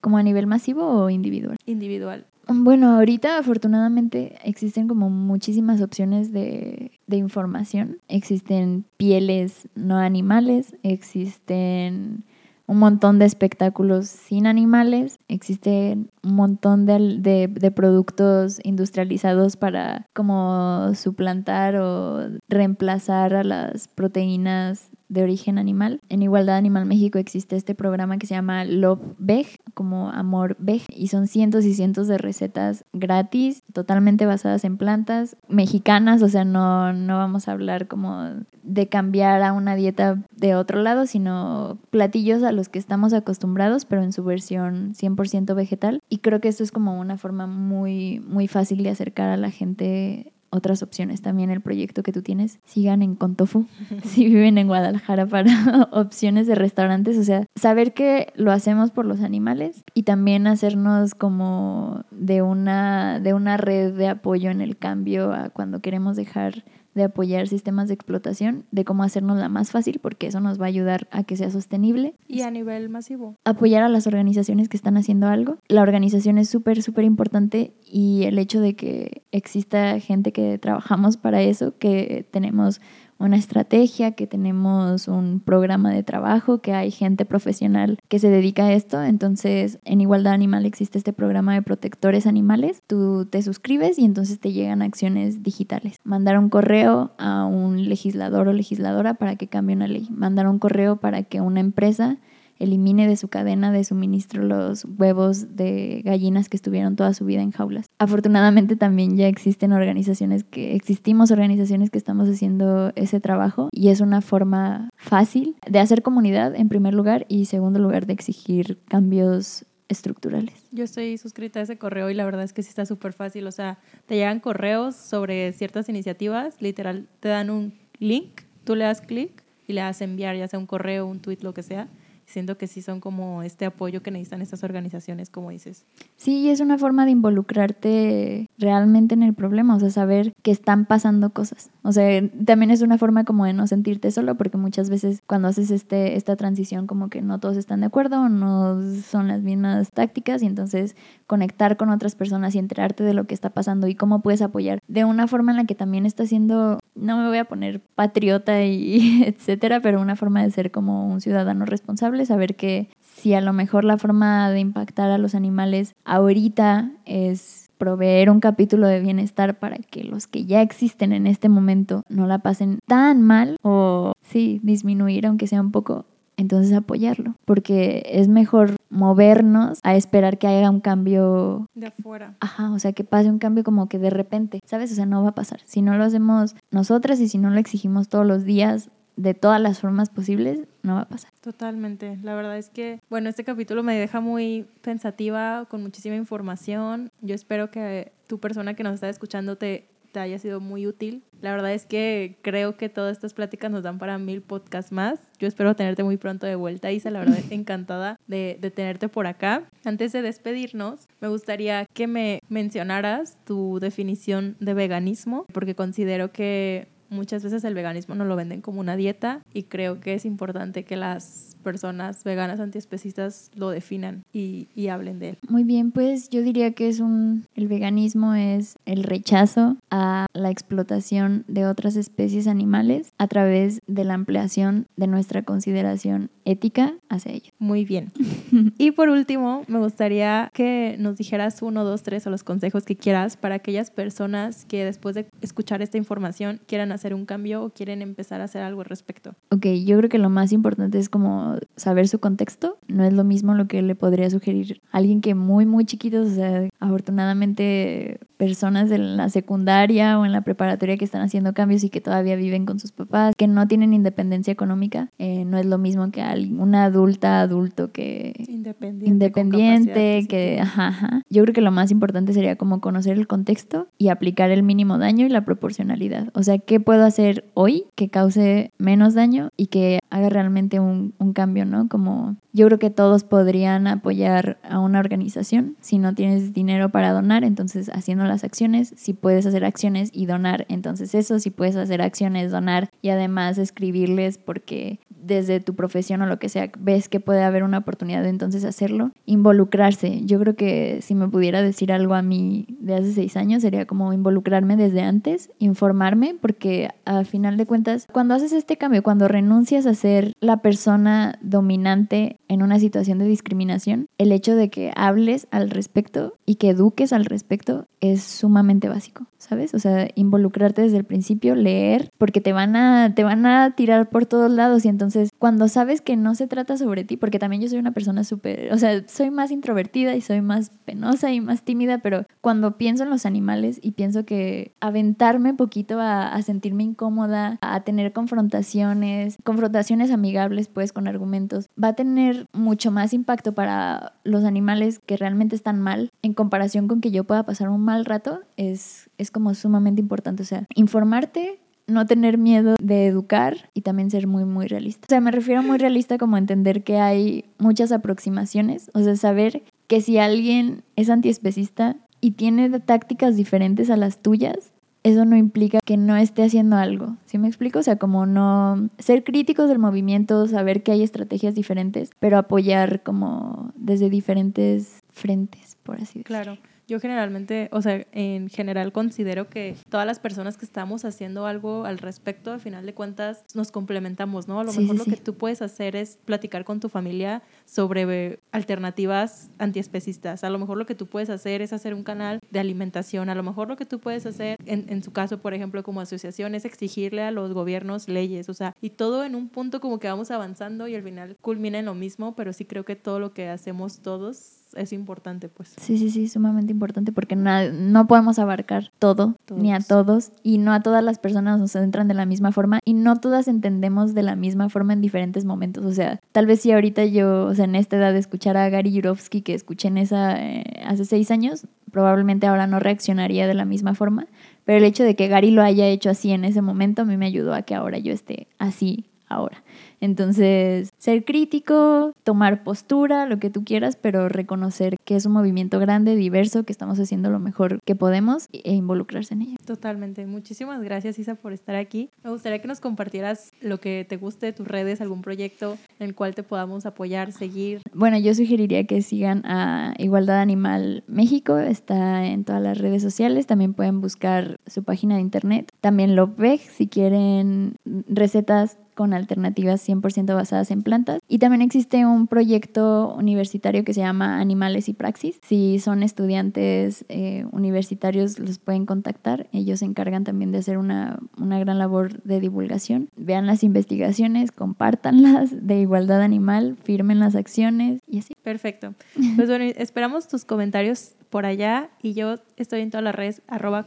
¿Como 0.00 0.18
a 0.18 0.22
nivel 0.22 0.46
masivo 0.46 0.86
o 0.86 1.10
individual? 1.10 1.56
Individual. 1.66 2.26
Bueno, 2.46 2.96
ahorita 2.96 3.38
afortunadamente 3.38 4.36
existen 4.44 4.86
como 4.86 5.08
muchísimas 5.08 5.80
opciones 5.80 6.30
de, 6.30 6.92
de 7.06 7.16
información. 7.16 8.00
Existen 8.08 8.84
pieles 8.98 9.68
no 9.74 9.96
animales, 9.96 10.76
existen 10.82 12.24
un 12.66 12.78
montón 12.78 13.18
de 13.18 13.26
espectáculos 13.26 14.06
sin 14.06 14.46
animales, 14.46 15.18
existen 15.28 16.10
un 16.22 16.34
montón 16.34 16.86
de, 16.86 17.18
de, 17.18 17.48
de, 17.48 17.70
productos 17.70 18.58
industrializados 18.62 19.56
para 19.56 20.06
como 20.14 20.92
suplantar 20.94 21.76
o 21.76 22.20
reemplazar 22.48 23.34
a 23.34 23.44
las 23.44 23.88
proteínas 23.88 24.90
de 25.14 25.22
origen 25.22 25.58
animal. 25.58 26.00
En 26.08 26.22
Igualdad 26.22 26.56
Animal 26.56 26.84
México 26.84 27.18
existe 27.18 27.56
este 27.56 27.74
programa 27.74 28.18
que 28.18 28.26
se 28.26 28.34
llama 28.34 28.64
Love 28.64 29.00
Veg, 29.18 29.46
como 29.72 30.10
Amor 30.10 30.56
Veg, 30.58 30.82
y 30.94 31.08
son 31.08 31.26
cientos 31.26 31.64
y 31.64 31.72
cientos 31.72 32.08
de 32.08 32.18
recetas 32.18 32.84
gratis, 32.92 33.62
totalmente 33.72 34.26
basadas 34.26 34.64
en 34.64 34.76
plantas 34.76 35.36
mexicanas, 35.48 36.20
o 36.22 36.28
sea, 36.28 36.44
no, 36.44 36.92
no 36.92 37.16
vamos 37.16 37.48
a 37.48 37.52
hablar 37.52 37.86
como 37.86 38.44
de 38.64 38.88
cambiar 38.88 39.42
a 39.42 39.52
una 39.52 39.76
dieta 39.76 40.18
de 40.36 40.54
otro 40.56 40.82
lado, 40.82 41.06
sino 41.06 41.78
platillos 41.90 42.42
a 42.42 42.50
los 42.50 42.68
que 42.68 42.78
estamos 42.78 43.12
acostumbrados, 43.12 43.84
pero 43.84 44.02
en 44.02 44.12
su 44.12 44.24
versión 44.24 44.94
100% 44.94 45.54
vegetal. 45.54 46.02
Y 46.08 46.18
creo 46.18 46.40
que 46.40 46.48
esto 46.48 46.64
es 46.64 46.72
como 46.72 46.98
una 46.98 47.18
forma 47.18 47.46
muy, 47.46 48.20
muy 48.20 48.48
fácil 48.48 48.82
de 48.82 48.90
acercar 48.90 49.28
a 49.28 49.36
la 49.36 49.50
gente 49.50 50.33
otras 50.54 50.82
opciones. 50.82 51.22
También 51.22 51.50
el 51.50 51.60
proyecto 51.60 52.02
que 52.02 52.12
tú 52.12 52.22
tienes, 52.22 52.60
sigan 52.64 53.02
en 53.02 53.14
Contofu, 53.16 53.66
si 54.04 54.26
viven 54.26 54.58
en 54.58 54.68
Guadalajara 54.68 55.26
para 55.26 55.88
opciones 55.92 56.46
de 56.46 56.54
restaurantes. 56.54 57.18
O 57.18 57.24
sea, 57.24 57.46
saber 57.54 57.92
que 57.92 58.32
lo 58.36 58.52
hacemos 58.52 58.90
por 58.90 59.04
los 59.04 59.20
animales 59.20 59.84
y 59.94 60.04
también 60.04 60.46
hacernos 60.46 61.14
como 61.14 62.04
de 62.10 62.42
una, 62.42 63.20
de 63.20 63.34
una 63.34 63.56
red 63.56 63.92
de 63.94 64.08
apoyo 64.08 64.50
en 64.50 64.60
el 64.60 64.76
cambio 64.76 65.32
a 65.32 65.50
cuando 65.50 65.80
queremos 65.80 66.16
dejar 66.16 66.64
de 66.94 67.04
apoyar 67.04 67.48
sistemas 67.48 67.88
de 67.88 67.94
explotación, 67.94 68.64
de 68.70 68.84
cómo 68.84 69.02
hacernos 69.02 69.38
la 69.38 69.48
más 69.48 69.70
fácil, 69.70 69.98
porque 70.00 70.28
eso 70.28 70.40
nos 70.40 70.60
va 70.60 70.64
a 70.64 70.68
ayudar 70.68 71.08
a 71.10 71.24
que 71.24 71.36
sea 71.36 71.50
sostenible. 71.50 72.14
Y 72.28 72.42
a 72.42 72.50
nivel 72.50 72.88
masivo. 72.88 73.36
Apoyar 73.44 73.82
a 73.82 73.88
las 73.88 74.06
organizaciones 74.06 74.68
que 74.68 74.76
están 74.76 74.96
haciendo 74.96 75.26
algo. 75.26 75.58
La 75.68 75.82
organización 75.82 76.38
es 76.38 76.48
súper, 76.48 76.82
súper 76.82 77.04
importante 77.04 77.72
y 77.84 78.24
el 78.24 78.38
hecho 78.38 78.60
de 78.60 78.74
que 78.74 79.22
exista 79.32 79.98
gente 80.00 80.32
que 80.32 80.58
trabajamos 80.58 81.16
para 81.16 81.42
eso, 81.42 81.76
que 81.78 82.26
tenemos 82.30 82.80
una 83.18 83.36
estrategia, 83.36 84.12
que 84.12 84.26
tenemos 84.26 85.08
un 85.08 85.40
programa 85.40 85.92
de 85.92 86.02
trabajo, 86.02 86.60
que 86.60 86.72
hay 86.72 86.90
gente 86.90 87.24
profesional 87.24 87.98
que 88.08 88.18
se 88.18 88.30
dedica 88.30 88.66
a 88.66 88.72
esto. 88.72 89.02
Entonces, 89.02 89.78
en 89.84 90.00
Igualdad 90.00 90.32
Animal 90.32 90.66
existe 90.66 90.98
este 90.98 91.12
programa 91.12 91.54
de 91.54 91.62
protectores 91.62 92.26
animales. 92.26 92.82
Tú 92.86 93.26
te 93.26 93.42
suscribes 93.42 93.98
y 93.98 94.04
entonces 94.04 94.40
te 94.40 94.52
llegan 94.52 94.82
acciones 94.82 95.42
digitales. 95.42 95.98
Mandar 96.04 96.38
un 96.38 96.48
correo 96.48 97.12
a 97.18 97.44
un 97.46 97.88
legislador 97.88 98.48
o 98.48 98.52
legisladora 98.52 99.14
para 99.14 99.36
que 99.36 99.48
cambie 99.48 99.76
una 99.76 99.88
ley. 99.88 100.08
Mandar 100.10 100.48
un 100.48 100.58
correo 100.58 100.96
para 100.96 101.22
que 101.22 101.40
una 101.40 101.60
empresa 101.60 102.18
elimine 102.58 103.08
de 103.08 103.16
su 103.16 103.28
cadena 103.28 103.72
de 103.72 103.84
suministro 103.84 104.42
los 104.42 104.84
huevos 104.98 105.56
de 105.56 106.02
gallinas 106.04 106.48
que 106.48 106.56
estuvieron 106.56 106.96
toda 106.96 107.14
su 107.14 107.24
vida 107.24 107.42
en 107.42 107.50
jaulas. 107.50 107.86
Afortunadamente 107.98 108.76
también 108.76 109.16
ya 109.16 109.28
existen 109.28 109.72
organizaciones 109.72 110.44
que 110.44 110.74
existimos 110.74 111.30
organizaciones 111.30 111.90
que 111.90 111.98
estamos 111.98 112.28
haciendo 112.28 112.92
ese 112.96 113.20
trabajo 113.20 113.68
y 113.72 113.88
es 113.88 114.00
una 114.00 114.20
forma 114.20 114.90
fácil 114.96 115.56
de 115.68 115.80
hacer 115.80 116.02
comunidad 116.02 116.54
en 116.54 116.68
primer 116.68 116.94
lugar 116.94 117.26
y 117.28 117.46
segundo 117.46 117.78
lugar 117.78 118.06
de 118.06 118.12
exigir 118.12 118.78
cambios 118.88 119.64
estructurales. 119.88 120.54
Yo 120.72 120.84
estoy 120.84 121.18
suscrita 121.18 121.60
a 121.60 121.62
ese 121.62 121.76
correo 121.76 122.10
y 122.10 122.14
la 122.14 122.24
verdad 122.24 122.42
es 122.42 122.52
que 122.52 122.62
sí 122.62 122.70
está 122.70 122.86
súper 122.86 123.12
fácil. 123.12 123.46
O 123.46 123.52
sea, 123.52 123.78
te 124.06 124.16
llegan 124.16 124.40
correos 124.40 124.96
sobre 124.96 125.52
ciertas 125.52 125.88
iniciativas, 125.88 126.60
literal, 126.60 127.06
te 127.20 127.28
dan 127.28 127.50
un 127.50 127.74
link, 127.98 128.42
tú 128.64 128.74
le 128.74 128.84
das 128.84 129.00
clic 129.00 129.44
y 129.66 129.74
le 129.74 129.82
das 129.82 130.00
enviar 130.00 130.36
ya 130.36 130.48
sea 130.48 130.58
un 130.58 130.66
correo, 130.66 131.06
un 131.06 131.20
tweet, 131.20 131.38
lo 131.42 131.54
que 131.54 131.62
sea 131.62 131.88
siento 132.34 132.58
que 132.58 132.66
sí 132.66 132.82
son 132.82 133.00
como 133.00 133.42
este 133.42 133.64
apoyo 133.64 134.02
que 134.02 134.10
necesitan 134.10 134.42
estas 134.42 134.62
organizaciones, 134.64 135.30
como 135.30 135.50
dices. 135.50 135.86
Sí, 136.16 136.50
es 136.50 136.60
una 136.60 136.76
forma 136.78 137.04
de 137.06 137.12
involucrarte 137.12 138.50
realmente 138.58 139.14
en 139.14 139.22
el 139.22 139.34
problema, 139.34 139.76
o 139.76 139.80
sea, 139.80 139.90
saber 139.90 140.32
que 140.42 140.50
están 140.50 140.84
pasando 140.84 141.30
cosas. 141.30 141.70
O 141.82 141.92
sea, 141.92 142.22
también 142.44 142.70
es 142.70 142.82
una 142.82 142.98
forma 142.98 143.24
como 143.24 143.44
de 143.44 143.52
no 143.52 143.66
sentirte 143.66 144.10
solo, 144.10 144.34
porque 144.34 144.58
muchas 144.58 144.90
veces 144.90 145.22
cuando 145.26 145.48
haces 145.48 145.70
este, 145.70 146.16
esta 146.16 146.36
transición 146.36 146.86
como 146.86 147.08
que 147.08 147.22
no 147.22 147.38
todos 147.38 147.56
están 147.56 147.80
de 147.80 147.86
acuerdo, 147.86 148.28
no 148.28 148.82
son 149.02 149.28
las 149.28 149.42
mismas 149.42 149.90
tácticas 149.92 150.42
y 150.42 150.46
entonces 150.46 150.96
conectar 151.26 151.76
con 151.76 151.90
otras 151.90 152.16
personas 152.16 152.54
y 152.54 152.58
enterarte 152.58 153.04
de 153.04 153.14
lo 153.14 153.24
que 153.24 153.34
está 153.34 153.50
pasando 153.50 153.86
y 153.86 153.94
cómo 153.94 154.22
puedes 154.22 154.42
apoyar 154.42 154.80
de 154.88 155.04
una 155.04 155.28
forma 155.28 155.52
en 155.52 155.58
la 155.58 155.64
que 155.64 155.74
también 155.74 156.04
está 156.04 156.26
siendo, 156.26 156.78
no 156.94 157.16
me 157.16 157.28
voy 157.28 157.38
a 157.38 157.44
poner 157.44 157.80
patriota 157.94 158.64
y 158.64 159.22
etcétera, 159.26 159.80
pero 159.80 160.00
una 160.00 160.16
forma 160.16 160.42
de 160.42 160.50
ser 160.50 160.70
como 160.70 161.06
un 161.06 161.20
ciudadano 161.20 161.64
responsable, 161.64 162.23
saber 162.26 162.56
que 162.56 162.88
si 163.00 163.34
a 163.34 163.40
lo 163.40 163.52
mejor 163.52 163.84
la 163.84 163.98
forma 163.98 164.50
de 164.50 164.60
impactar 164.60 165.10
a 165.10 165.18
los 165.18 165.34
animales 165.34 165.94
ahorita 166.04 166.90
es 167.04 167.70
proveer 167.78 168.30
un 168.30 168.40
capítulo 168.40 168.86
de 168.86 169.00
bienestar 169.00 169.58
para 169.58 169.78
que 169.78 170.04
los 170.04 170.26
que 170.26 170.44
ya 170.44 170.62
existen 170.62 171.12
en 171.12 171.26
este 171.26 171.48
momento 171.48 172.02
no 172.08 172.26
la 172.26 172.38
pasen 172.38 172.78
tan 172.86 173.22
mal 173.22 173.56
o 173.62 174.12
sí, 174.22 174.60
disminuir 174.62 175.26
aunque 175.26 175.46
sea 175.46 175.60
un 175.60 175.70
poco 175.70 176.06
entonces 176.36 176.72
apoyarlo, 176.72 177.34
porque 177.44 178.02
es 178.06 178.28
mejor 178.28 178.74
movernos 178.90 179.78
a 179.82 179.94
esperar 179.94 180.38
que 180.38 180.46
haya 180.46 180.70
un 180.70 180.80
cambio 180.80 181.66
de 181.74 181.88
afuera. 181.88 182.34
Ajá, 182.40 182.72
o 182.72 182.78
sea, 182.78 182.92
que 182.92 183.04
pase 183.04 183.30
un 183.30 183.38
cambio 183.38 183.64
como 183.64 183.88
que 183.88 183.98
de 183.98 184.10
repente, 184.10 184.60
¿sabes? 184.66 184.92
O 184.92 184.94
sea, 184.94 185.06
no 185.06 185.22
va 185.22 185.30
a 185.30 185.34
pasar. 185.34 185.60
Si 185.64 185.82
no 185.82 185.96
lo 185.96 186.04
hacemos 186.04 186.56
nosotras 186.70 187.20
y 187.20 187.28
si 187.28 187.38
no 187.38 187.50
lo 187.50 187.58
exigimos 187.58 188.08
todos 188.08 188.26
los 188.26 188.44
días 188.44 188.90
de 189.16 189.34
todas 189.34 189.60
las 189.60 189.80
formas 189.80 190.10
posibles, 190.10 190.60
no 190.82 190.94
va 190.94 191.02
a 191.02 191.08
pasar. 191.08 191.30
Totalmente. 191.40 192.18
La 192.22 192.34
verdad 192.34 192.58
es 192.58 192.68
que, 192.68 193.00
bueno, 193.10 193.28
este 193.28 193.44
capítulo 193.44 193.82
me 193.82 193.98
deja 193.98 194.20
muy 194.20 194.66
pensativa, 194.82 195.66
con 195.68 195.82
muchísima 195.82 196.16
información. 196.16 197.10
Yo 197.20 197.34
espero 197.34 197.70
que 197.70 198.12
tu 198.26 198.40
persona 198.40 198.74
que 198.74 198.82
nos 198.82 198.94
está 198.94 199.08
escuchando 199.08 199.56
te 199.56 199.88
te 200.14 200.20
haya 200.20 200.38
sido 200.38 200.60
muy 200.60 200.86
útil. 200.86 201.24
La 201.42 201.50
verdad 201.50 201.72
es 201.74 201.86
que 201.86 202.38
creo 202.40 202.76
que 202.76 202.88
todas 202.88 203.16
estas 203.16 203.34
pláticas 203.34 203.70
nos 203.70 203.82
dan 203.82 203.98
para 203.98 204.16
mil 204.16 204.42
podcasts 204.42 204.92
más. 204.92 205.18
Yo 205.40 205.48
espero 205.48 205.74
tenerte 205.74 206.04
muy 206.04 206.16
pronto 206.16 206.46
de 206.46 206.54
vuelta, 206.54 206.92
Isa. 206.92 207.10
La 207.10 207.18
verdad, 207.18 207.38
encantada 207.50 208.18
de, 208.28 208.56
de 208.60 208.70
tenerte 208.70 209.08
por 209.08 209.26
acá. 209.26 209.68
Antes 209.84 210.12
de 210.12 210.22
despedirnos, 210.22 211.08
me 211.20 211.26
gustaría 211.26 211.86
que 211.92 212.06
me 212.06 212.40
mencionaras 212.48 213.38
tu 213.44 213.80
definición 213.80 214.56
de 214.60 214.72
veganismo, 214.72 215.46
porque 215.52 215.74
considero 215.74 216.30
que 216.30 216.93
muchas 217.14 217.42
veces 217.42 217.64
el 217.64 217.74
veganismo 217.74 218.14
no 218.14 218.24
lo 218.24 218.36
venden 218.36 218.60
como 218.60 218.80
una 218.80 218.96
dieta 218.96 219.40
y 219.52 219.64
creo 219.64 220.00
que 220.00 220.14
es 220.14 220.24
importante 220.24 220.84
que 220.84 220.96
las 220.96 221.56
personas 221.64 222.22
veganas 222.22 222.60
antiespecistas 222.60 223.50
lo 223.56 223.70
definan 223.70 224.22
y, 224.32 224.68
y, 224.76 224.88
hablen 224.88 225.18
de 225.18 225.30
él. 225.30 225.38
Muy 225.48 225.64
bien, 225.64 225.90
pues 225.90 226.28
yo 226.28 226.42
diría 226.42 226.72
que 226.72 226.88
es 226.88 227.00
un, 227.00 227.46
el 227.56 227.66
veganismo 227.66 228.34
es 228.34 228.76
el 228.84 229.02
rechazo 229.02 229.76
a 229.90 230.26
la 230.34 230.50
explotación 230.50 231.44
de 231.48 231.66
otras 231.66 231.96
especies 231.96 232.46
animales 232.46 233.12
a 233.18 233.26
través 233.26 233.80
de 233.86 234.04
la 234.04 234.14
ampliación 234.14 234.86
de 234.96 235.06
nuestra 235.06 235.42
consideración 235.42 236.30
ética 236.44 236.94
hacia 237.08 237.32
ellos. 237.32 237.52
Muy 237.58 237.84
bien. 237.84 238.12
y 238.78 238.90
por 238.90 239.08
último, 239.08 239.64
me 239.66 239.78
gustaría 239.78 240.50
que 240.52 240.96
nos 240.98 241.16
dijeras 241.16 241.62
uno, 241.62 241.84
dos, 241.84 242.02
tres 242.02 242.26
o 242.26 242.30
los 242.30 242.44
consejos 242.44 242.84
que 242.84 242.96
quieras 242.96 243.36
para 243.36 243.56
aquellas 243.56 243.90
personas 243.90 244.66
que 244.66 244.84
después 244.84 245.14
de 245.14 245.26
escuchar 245.40 245.82
esta 245.82 245.96
información 245.96 246.60
quieran 246.66 246.92
hacer 246.92 247.03
un 247.12 247.26
cambio 247.26 247.64
o 247.64 247.70
quieren 247.70 248.00
empezar 248.00 248.40
a 248.40 248.44
hacer 248.44 248.62
algo 248.62 248.80
al 248.80 248.86
respecto. 248.86 249.34
Ok, 249.50 249.66
yo 249.84 249.98
creo 249.98 250.08
que 250.08 250.18
lo 250.18 250.30
más 250.30 250.52
importante 250.52 250.98
es 250.98 251.08
como 251.08 251.56
saber 251.76 252.08
su 252.08 252.20
contexto. 252.20 252.78
No 252.88 253.04
es 253.04 253.12
lo 253.12 253.24
mismo 253.24 253.54
lo 253.54 253.66
que 253.66 253.82
le 253.82 253.94
podría 253.94 254.30
sugerir 254.30 254.80
alguien 254.92 255.20
que 255.20 255.34
muy, 255.34 255.66
muy 255.66 255.84
chiquitos, 255.84 256.32
o 256.32 256.34
sea, 256.34 256.68
afortunadamente 256.78 258.20
personas 258.36 258.90
de 258.90 258.98
la 258.98 259.28
secundaria 259.28 260.18
o 260.18 260.26
en 260.26 260.32
la 260.32 260.42
preparatoria 260.42 260.96
que 260.96 261.04
están 261.04 261.22
haciendo 261.22 261.54
cambios 261.54 261.84
y 261.84 261.90
que 261.90 262.00
todavía 262.00 262.36
viven 262.36 262.66
con 262.66 262.78
sus 262.78 262.92
papás, 262.92 263.34
que 263.36 263.46
no 263.46 263.66
tienen 263.66 263.92
independencia 263.92 264.52
económica, 264.52 265.10
eh, 265.18 265.44
no 265.44 265.58
es 265.58 265.66
lo 265.66 265.78
mismo 265.78 266.10
que 266.10 266.22
una 266.58 266.84
adulta, 266.84 267.40
adulto 267.40 267.92
que 267.92 268.34
independiente, 268.48 269.08
independiente 269.08 270.26
que, 270.28 270.60
ajá, 270.60 271.22
Yo 271.30 271.42
creo 271.42 271.54
que 271.54 271.60
lo 271.60 271.70
más 271.70 271.90
importante 271.90 272.32
sería 272.32 272.56
como 272.56 272.80
conocer 272.80 273.18
el 273.18 273.26
contexto 273.26 273.88
y 273.98 274.08
aplicar 274.08 274.50
el 274.50 274.62
mínimo 274.62 274.98
daño 274.98 275.26
y 275.26 275.28
la 275.28 275.44
proporcionalidad. 275.44 276.28
O 276.34 276.42
sea, 276.42 276.58
¿qué 276.58 276.80
puedo 276.94 277.06
hacer 277.06 277.44
hoy 277.54 277.86
que 277.96 278.08
cause 278.08 278.70
menos 278.78 279.14
daño 279.14 279.50
y 279.56 279.66
que 279.66 279.98
haga 280.10 280.28
realmente 280.28 280.78
un, 280.78 281.12
un 281.18 281.32
cambio, 281.32 281.64
¿no? 281.64 281.88
Como 281.88 282.36
yo 282.52 282.66
creo 282.66 282.78
que 282.78 282.90
todos 282.90 283.24
podrían 283.24 283.88
apoyar 283.88 284.58
a 284.62 284.78
una 284.78 285.00
organización. 285.00 285.76
Si 285.80 285.98
no 285.98 286.14
tienes 286.14 286.52
dinero 286.52 286.90
para 286.90 287.12
donar, 287.12 287.42
entonces 287.42 287.90
haciendo 287.92 288.24
las 288.26 288.44
acciones. 288.44 288.94
Si 288.96 289.12
puedes 289.12 289.44
hacer 289.44 289.64
acciones 289.64 290.10
y 290.12 290.26
donar, 290.26 290.66
entonces 290.68 291.16
eso. 291.16 291.40
Si 291.40 291.50
puedes 291.50 291.74
hacer 291.74 292.00
acciones, 292.00 292.52
donar 292.52 292.90
y 293.02 293.08
además 293.08 293.58
escribirles 293.58 294.38
porque 294.38 295.00
desde 295.24 295.58
tu 295.60 295.74
profesión 295.74 296.22
o 296.22 296.26
lo 296.26 296.38
que 296.38 296.48
sea, 296.48 296.70
ves 296.78 297.08
que 297.08 297.18
puede 297.18 297.42
haber 297.42 297.64
una 297.64 297.78
oportunidad 297.78 298.22
de 298.22 298.28
entonces 298.28 298.64
hacerlo, 298.64 299.10
involucrarse. 299.26 300.20
Yo 300.24 300.38
creo 300.38 300.54
que 300.54 301.00
si 301.02 301.14
me 301.14 301.28
pudiera 301.28 301.62
decir 301.62 301.92
algo 301.92 302.14
a 302.14 302.22
mí 302.22 302.66
de 302.78 302.94
hace 302.94 303.12
seis 303.12 303.36
años 303.36 303.62
sería 303.62 303.86
como 303.86 304.12
involucrarme 304.12 304.76
desde 304.76 305.02
antes, 305.02 305.50
informarme, 305.58 306.36
porque 306.40 306.73
a 307.04 307.24
final 307.24 307.56
de 307.56 307.66
cuentas, 307.66 308.06
cuando 308.12 308.34
haces 308.34 308.52
este 308.52 308.76
cambio, 308.76 309.02
cuando 309.02 309.28
renuncias 309.28 309.86
a 309.86 309.94
ser 309.94 310.32
la 310.40 310.58
persona 310.58 311.38
dominante 311.42 312.38
en 312.48 312.62
una 312.62 312.78
situación 312.78 313.18
de 313.18 313.26
discriminación, 313.26 314.06
el 314.18 314.32
hecho 314.32 314.56
de 314.56 314.70
que 314.70 314.92
hables 314.96 315.46
al 315.50 315.70
respecto 315.70 316.34
y 316.46 316.56
que 316.56 316.70
eduques 316.70 317.12
al 317.12 317.24
respecto 317.24 317.86
es 318.00 318.22
sumamente 318.22 318.88
básico, 318.88 319.26
¿sabes? 319.38 319.72
O 319.74 319.78
sea, 319.78 320.08
involucrarte 320.14 320.82
desde 320.82 320.98
el 320.98 321.04
principio, 321.04 321.54
leer, 321.54 322.10
porque 322.18 322.40
te 322.40 322.52
van 322.52 322.76
a, 322.76 323.14
te 323.14 323.24
van 323.24 323.46
a 323.46 323.74
tirar 323.74 324.10
por 324.10 324.26
todos 324.26 324.50
lados 324.50 324.84
y 324.84 324.88
entonces 324.88 325.30
cuando 325.38 325.68
sabes 325.68 326.00
que 326.02 326.16
no 326.16 326.34
se 326.34 326.46
trata 326.46 326.76
sobre 326.76 327.04
ti, 327.04 327.16
porque 327.16 327.38
también 327.38 327.62
yo 327.62 327.68
soy 327.68 327.78
una 327.78 327.92
persona 327.92 328.24
súper, 328.24 328.72
o 328.72 328.78
sea, 328.78 329.06
soy 329.08 329.30
más 329.30 329.50
introvertida 329.50 330.14
y 330.16 330.20
soy 330.20 330.42
más 330.42 330.70
penosa 330.84 331.32
y 331.32 331.40
más 331.40 331.62
tímida, 331.62 331.98
pero 331.98 332.26
cuando 332.40 332.76
pienso 332.76 333.04
en 333.04 333.10
los 333.10 333.24
animales 333.24 333.80
y 333.82 333.92
pienso 333.92 334.24
que 334.24 334.72
aventarme 334.80 335.54
poquito 335.54 335.98
a, 335.98 336.34
a 336.34 336.42
sentirme 336.64 336.84
incómoda, 336.84 337.58
a 337.60 337.80
tener 337.80 338.14
confrontaciones, 338.14 339.36
confrontaciones 339.44 340.10
amigables 340.10 340.68
pues 340.68 340.94
con 340.94 341.06
argumentos, 341.06 341.68
va 341.82 341.88
a 341.88 341.92
tener 341.92 342.46
mucho 342.54 342.90
más 342.90 343.12
impacto 343.12 343.54
para 343.54 344.14
los 344.24 344.44
animales 344.44 344.98
que 345.04 345.18
realmente 345.18 345.56
están 345.56 345.82
mal 345.82 346.10
en 346.22 346.32
comparación 346.32 346.88
con 346.88 347.02
que 347.02 347.10
yo 347.10 347.24
pueda 347.24 347.42
pasar 347.42 347.68
un 347.68 347.84
mal 347.84 348.06
rato, 348.06 348.40
es, 348.56 349.10
es 349.18 349.30
como 349.30 349.52
sumamente 349.52 350.00
importante. 350.00 350.42
O 350.42 350.46
sea, 350.46 350.64
informarte, 350.74 351.60
no 351.86 352.06
tener 352.06 352.38
miedo 352.38 352.76
de 352.80 353.06
educar 353.08 353.68
y 353.74 353.82
también 353.82 354.10
ser 354.10 354.26
muy, 354.26 354.46
muy 354.46 354.66
realista. 354.66 355.06
O 355.06 355.10
sea, 355.10 355.20
me 355.20 355.32
refiero 355.32 355.60
a 355.60 355.62
muy 355.62 355.76
realista 355.76 356.16
como 356.16 356.38
entender 356.38 356.82
que 356.82 356.98
hay 356.98 357.44
muchas 357.58 357.92
aproximaciones, 357.92 358.90
o 358.94 359.00
sea, 359.00 359.16
saber 359.16 359.64
que 359.86 360.00
si 360.00 360.16
alguien 360.16 360.82
es 360.96 361.10
antiespecista 361.10 361.96
y 362.22 362.30
tiene 362.30 362.70
tácticas 362.80 363.36
diferentes 363.36 363.90
a 363.90 363.98
las 363.98 364.22
tuyas, 364.22 364.72
eso 365.04 365.24
no 365.26 365.36
implica 365.36 365.78
que 365.84 365.96
no 365.96 366.16
esté 366.16 366.42
haciendo 366.42 366.76
algo. 366.76 367.16
¿Sí 367.26 367.38
me 367.38 367.46
explico? 367.46 367.78
O 367.78 367.82
sea, 367.82 367.96
como 367.96 368.26
no 368.26 368.88
ser 368.98 369.22
críticos 369.22 369.68
del 369.68 369.78
movimiento, 369.78 370.48
saber 370.48 370.82
que 370.82 370.92
hay 370.92 371.02
estrategias 371.02 371.54
diferentes, 371.54 372.10
pero 372.18 372.38
apoyar 372.38 373.02
como 373.02 373.70
desde 373.76 374.08
diferentes 374.08 375.02
frentes, 375.12 375.76
por 375.82 375.96
así 375.96 376.20
decirlo. 376.20 376.24
Claro. 376.24 376.58
Yo 376.86 377.00
generalmente, 377.00 377.68
o 377.72 377.80
sea, 377.82 378.06
en 378.12 378.48
general 378.50 378.92
considero 378.92 379.48
que 379.48 379.76
todas 379.88 380.06
las 380.06 380.18
personas 380.18 380.56
que 380.56 380.64
estamos 380.64 381.04
haciendo 381.04 381.46
algo 381.46 381.84
al 381.86 381.98
respecto, 381.98 382.52
al 382.52 382.60
final 382.60 382.84
de 382.86 382.94
cuentas, 382.94 383.44
nos 383.54 383.70
complementamos, 383.70 384.48
¿no? 384.48 384.60
A 384.60 384.64
lo 384.64 384.72
Sí, 384.72 384.80
mejor 384.80 384.96
sí, 384.96 384.98
lo 384.98 385.04
sí. 385.04 385.10
que 385.12 385.16
tú 385.16 385.34
puedes 385.34 385.62
hacer 385.62 385.96
es 385.96 386.18
platicar 386.24 386.64
con 386.64 386.80
tu 386.80 386.88
familia 386.88 387.42
sobre 387.64 388.40
alternativas 388.52 389.50
antiespecistas. 389.58 390.44
A 390.44 390.50
lo 390.50 390.58
mejor 390.58 390.76
lo 390.78 390.86
que 390.86 390.94
tú 390.94 391.06
puedes 391.06 391.30
hacer 391.30 391.62
es 391.62 391.72
hacer 391.72 391.94
un 391.94 392.02
canal 392.02 392.40
de 392.50 392.60
alimentación. 392.60 393.28
A 393.30 393.34
lo 393.34 393.42
mejor 393.42 393.68
lo 393.68 393.76
que 393.76 393.86
tú 393.86 393.98
puedes 394.00 394.26
hacer, 394.26 394.58
en, 394.66 394.86
en 394.88 395.02
su 395.02 395.12
caso, 395.12 395.38
por 395.38 395.54
ejemplo, 395.54 395.82
como 395.82 396.00
asociación, 396.00 396.54
es 396.54 396.64
exigirle 396.64 397.22
a 397.22 397.30
los 397.30 397.52
gobiernos 397.52 398.08
leyes. 398.08 398.48
O 398.48 398.54
sea, 398.54 398.74
y 398.80 398.90
todo 398.90 399.24
en 399.24 399.34
un 399.34 399.48
punto 399.48 399.80
como 399.80 399.98
que 399.98 400.08
vamos 400.08 400.30
avanzando 400.30 400.88
y 400.88 400.94
al 400.94 401.02
final 401.02 401.36
culmina 401.40 401.78
en 401.78 401.84
lo 401.86 401.94
mismo, 401.94 402.34
pero 402.34 402.52
sí 402.52 402.64
creo 402.64 402.84
que 402.84 402.96
todo 402.96 403.18
lo 403.20 403.32
que 403.32 403.48
hacemos 403.48 404.00
todos 404.00 404.63
es 404.76 404.92
importante, 404.92 405.48
pues. 405.48 405.74
Sí, 405.80 405.98
sí, 405.98 406.10
sí, 406.10 406.28
sumamente 406.28 406.72
importante 406.72 407.12
porque 407.12 407.36
na- 407.36 407.70
no 407.70 408.06
podemos 408.06 408.38
abarcar 408.38 408.90
todo, 408.98 409.34
ni 409.56 409.72
a 409.72 409.80
todos, 409.80 410.32
y 410.42 410.58
no 410.58 410.72
a 410.72 410.80
todas 410.82 411.02
las 411.02 411.18
personas 411.18 411.58
nos 411.58 411.74
entran 411.76 412.08
de 412.08 412.14
la 412.14 412.26
misma 412.26 412.52
forma, 412.52 412.80
y 412.84 412.94
no 412.94 413.16
todas 413.20 413.48
entendemos 413.48 414.14
de 414.14 414.22
la 414.22 414.36
misma 414.36 414.68
forma 414.68 414.92
en 414.92 415.00
diferentes 415.00 415.44
momentos. 415.44 415.84
O 415.84 415.92
sea, 415.92 416.20
tal 416.32 416.46
vez 416.46 416.60
si 416.60 416.72
ahorita 416.72 417.04
yo, 417.06 417.46
o 417.46 417.54
sea, 417.54 417.64
en 417.64 417.74
esta 417.74 417.96
edad 417.96 418.14
escuchar 418.16 418.56
a 418.56 418.68
Gary 418.68 418.92
Yurovsky 418.92 419.42
que 419.42 419.54
escuché 419.54 419.88
en 419.88 419.98
esa 419.98 420.40
eh, 420.42 420.64
hace 420.86 421.04
seis 421.04 421.30
años, 421.30 421.66
probablemente 421.90 422.46
ahora 422.46 422.66
no 422.66 422.80
reaccionaría 422.80 423.46
de 423.46 423.54
la 423.54 423.64
misma 423.64 423.94
forma, 423.94 424.26
pero 424.64 424.78
el 424.78 424.84
hecho 424.84 425.04
de 425.04 425.14
que 425.16 425.28
Gary 425.28 425.50
lo 425.50 425.62
haya 425.62 425.86
hecho 425.86 426.10
así 426.10 426.30
en 426.32 426.44
ese 426.44 426.62
momento 426.62 427.02
a 427.02 427.04
mí 427.04 427.16
me 427.16 427.26
ayudó 427.26 427.54
a 427.54 427.62
que 427.62 427.74
ahora 427.74 427.98
yo 427.98 428.12
esté 428.12 428.46
así 428.58 429.04
ahora. 429.28 429.62
Entonces, 430.04 430.92
ser 430.98 431.24
crítico, 431.24 432.12
tomar 432.24 432.62
postura, 432.62 433.24
lo 433.24 433.38
que 433.38 433.48
tú 433.48 433.64
quieras, 433.64 433.96
pero 433.96 434.28
reconocer 434.28 434.96
que 435.02 435.16
es 435.16 435.24
un 435.24 435.32
movimiento 435.32 435.78
grande, 435.78 436.14
diverso, 436.14 436.64
que 436.64 436.72
estamos 436.72 437.00
haciendo 437.00 437.30
lo 437.30 437.38
mejor 437.38 437.80
que 437.86 437.94
podemos 437.94 438.46
e 438.52 438.74
involucrarse 438.74 439.32
en 439.32 439.40
ello. 439.40 439.56
Totalmente. 439.64 440.26
Muchísimas 440.26 440.82
gracias, 440.82 441.18
Isa, 441.18 441.36
por 441.36 441.54
estar 441.54 441.74
aquí. 441.74 442.10
Me 442.22 442.28
gustaría 442.28 442.60
que 442.60 442.68
nos 442.68 442.80
compartieras 442.80 443.50
lo 443.62 443.80
que 443.80 444.04
te 444.06 444.18
guste 444.18 444.44
de 444.44 444.52
tus 444.52 444.68
redes, 444.68 445.00
algún 445.00 445.22
proyecto 445.22 445.78
en 445.98 446.08
el 446.08 446.14
cual 446.14 446.34
te 446.34 446.42
podamos 446.42 446.84
apoyar, 446.84 447.32
seguir. 447.32 447.80
Bueno, 447.94 448.18
yo 448.18 448.34
sugeriría 448.34 448.84
que 448.84 449.00
sigan 449.00 449.40
a 449.46 449.94
Igualdad 449.96 450.42
Animal 450.42 451.02
México, 451.06 451.56
está 451.56 452.26
en 452.26 452.44
todas 452.44 452.60
las 452.60 452.76
redes 452.76 453.02
sociales, 453.02 453.46
también 453.46 453.72
pueden 453.72 454.02
buscar 454.02 454.56
su 454.66 454.84
página 454.84 455.14
de 455.14 455.22
internet, 455.22 455.72
también 455.80 456.14
Lopveg 456.14 456.60
si 456.60 456.88
quieren 456.88 457.76
recetas 458.06 458.76
con 458.94 459.12
alternativas 459.12 459.86
100% 459.86 460.34
basadas 460.34 460.70
en 460.70 460.82
plantas. 460.82 461.20
Y 461.28 461.38
también 461.38 461.62
existe 461.62 462.06
un 462.06 462.26
proyecto 462.26 463.14
universitario 463.14 463.84
que 463.84 463.94
se 463.94 464.00
llama 464.00 464.40
Animales 464.40 464.88
y 464.88 464.94
Praxis. 464.94 465.38
Si 465.42 465.78
son 465.78 466.02
estudiantes 466.02 467.04
eh, 467.08 467.46
universitarios, 467.52 468.38
los 468.38 468.58
pueden 468.58 468.86
contactar. 468.86 469.48
Ellos 469.52 469.80
se 469.80 469.84
encargan 469.84 470.24
también 470.24 470.52
de 470.52 470.58
hacer 470.58 470.78
una, 470.78 471.18
una 471.36 471.58
gran 471.58 471.78
labor 471.78 472.22
de 472.22 472.40
divulgación. 472.40 473.08
Vean 473.16 473.46
las 473.46 473.64
investigaciones, 473.64 474.52
compártanlas 474.52 475.66
de 475.66 475.80
igualdad 475.80 476.22
animal, 476.22 476.76
firmen 476.82 477.18
las 477.18 477.34
acciones 477.34 478.00
y 478.08 478.18
así. 478.18 478.34
Perfecto. 478.42 478.94
Pues 479.36 479.48
bueno, 479.48 479.64
esperamos 479.76 480.28
tus 480.28 480.44
comentarios 480.44 481.14
por 481.34 481.46
allá 481.46 481.90
y 482.00 482.14
yo 482.14 482.36
estoy 482.56 482.82
en 482.82 482.90
todas 482.90 483.02
las 483.02 483.14
redes 483.14 483.42
arroba. 483.48 483.86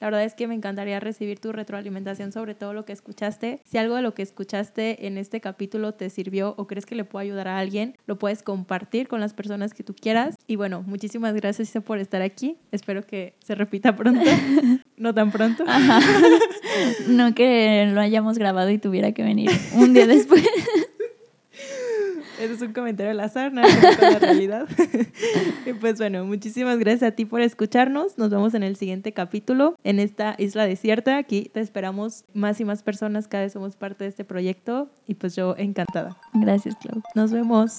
La 0.00 0.06
verdad 0.06 0.24
es 0.24 0.34
que 0.34 0.46
me 0.46 0.54
encantaría 0.54 0.98
recibir 0.98 1.38
tu 1.38 1.52
retroalimentación 1.52 2.32
sobre 2.32 2.54
todo 2.54 2.72
lo 2.72 2.86
que 2.86 2.94
escuchaste. 2.94 3.60
Si 3.64 3.76
algo 3.76 3.89
de 3.96 4.02
lo 4.02 4.14
que 4.14 4.22
escuchaste 4.22 5.06
en 5.06 5.18
este 5.18 5.40
capítulo 5.40 5.92
te 5.92 6.10
sirvió 6.10 6.54
o 6.56 6.66
crees 6.66 6.86
que 6.86 6.94
le 6.94 7.04
puede 7.04 7.26
ayudar 7.26 7.48
a 7.48 7.58
alguien, 7.58 7.96
lo 8.06 8.18
puedes 8.18 8.42
compartir 8.42 9.08
con 9.08 9.20
las 9.20 9.34
personas 9.34 9.74
que 9.74 9.82
tú 9.82 9.94
quieras. 9.94 10.36
Y 10.46 10.56
bueno, 10.56 10.82
muchísimas 10.86 11.34
gracias 11.34 11.70
Isa, 11.70 11.80
por 11.80 11.98
estar 11.98 12.22
aquí. 12.22 12.56
Espero 12.72 13.06
que 13.06 13.34
se 13.40 13.54
repita 13.54 13.96
pronto. 13.96 14.20
no 14.96 15.14
tan 15.14 15.30
pronto. 15.30 15.64
Ajá. 15.66 16.00
No 17.08 17.34
que 17.34 17.86
lo 17.92 18.00
hayamos 18.00 18.38
grabado 18.38 18.70
y 18.70 18.78
tuviera 18.78 19.12
que 19.12 19.22
venir 19.22 19.50
un 19.74 19.92
día 19.94 20.06
después. 20.06 20.44
Ese 22.40 22.54
es 22.54 22.62
un 22.62 22.72
comentario 22.72 23.10
al 23.10 23.20
azar, 23.20 23.52
nada 23.52 23.68
que 23.68 23.86
ver 23.86 23.98
con 23.98 24.12
la 24.12 24.18
realidad. 24.18 24.68
y 25.66 25.72
pues 25.74 25.98
bueno, 25.98 26.24
muchísimas 26.24 26.78
gracias 26.78 27.12
a 27.12 27.14
ti 27.14 27.26
por 27.26 27.42
escucharnos. 27.42 28.16
Nos 28.16 28.30
vemos 28.30 28.54
en 28.54 28.62
el 28.62 28.76
siguiente 28.76 29.12
capítulo 29.12 29.76
en 29.84 30.00
esta 30.00 30.36
isla 30.38 30.66
desierta. 30.66 31.18
Aquí 31.18 31.50
te 31.52 31.60
esperamos 31.60 32.24
más 32.32 32.58
y 32.60 32.64
más 32.64 32.82
personas. 32.82 33.28
Cada 33.28 33.44
vez 33.44 33.52
somos 33.52 33.76
parte 33.76 34.04
de 34.04 34.10
este 34.10 34.24
proyecto 34.24 34.88
y 35.06 35.14
pues 35.14 35.36
yo 35.36 35.54
encantada. 35.58 36.16
Gracias, 36.32 36.76
Clau. 36.76 37.02
Nos 37.14 37.30
vemos. 37.30 37.76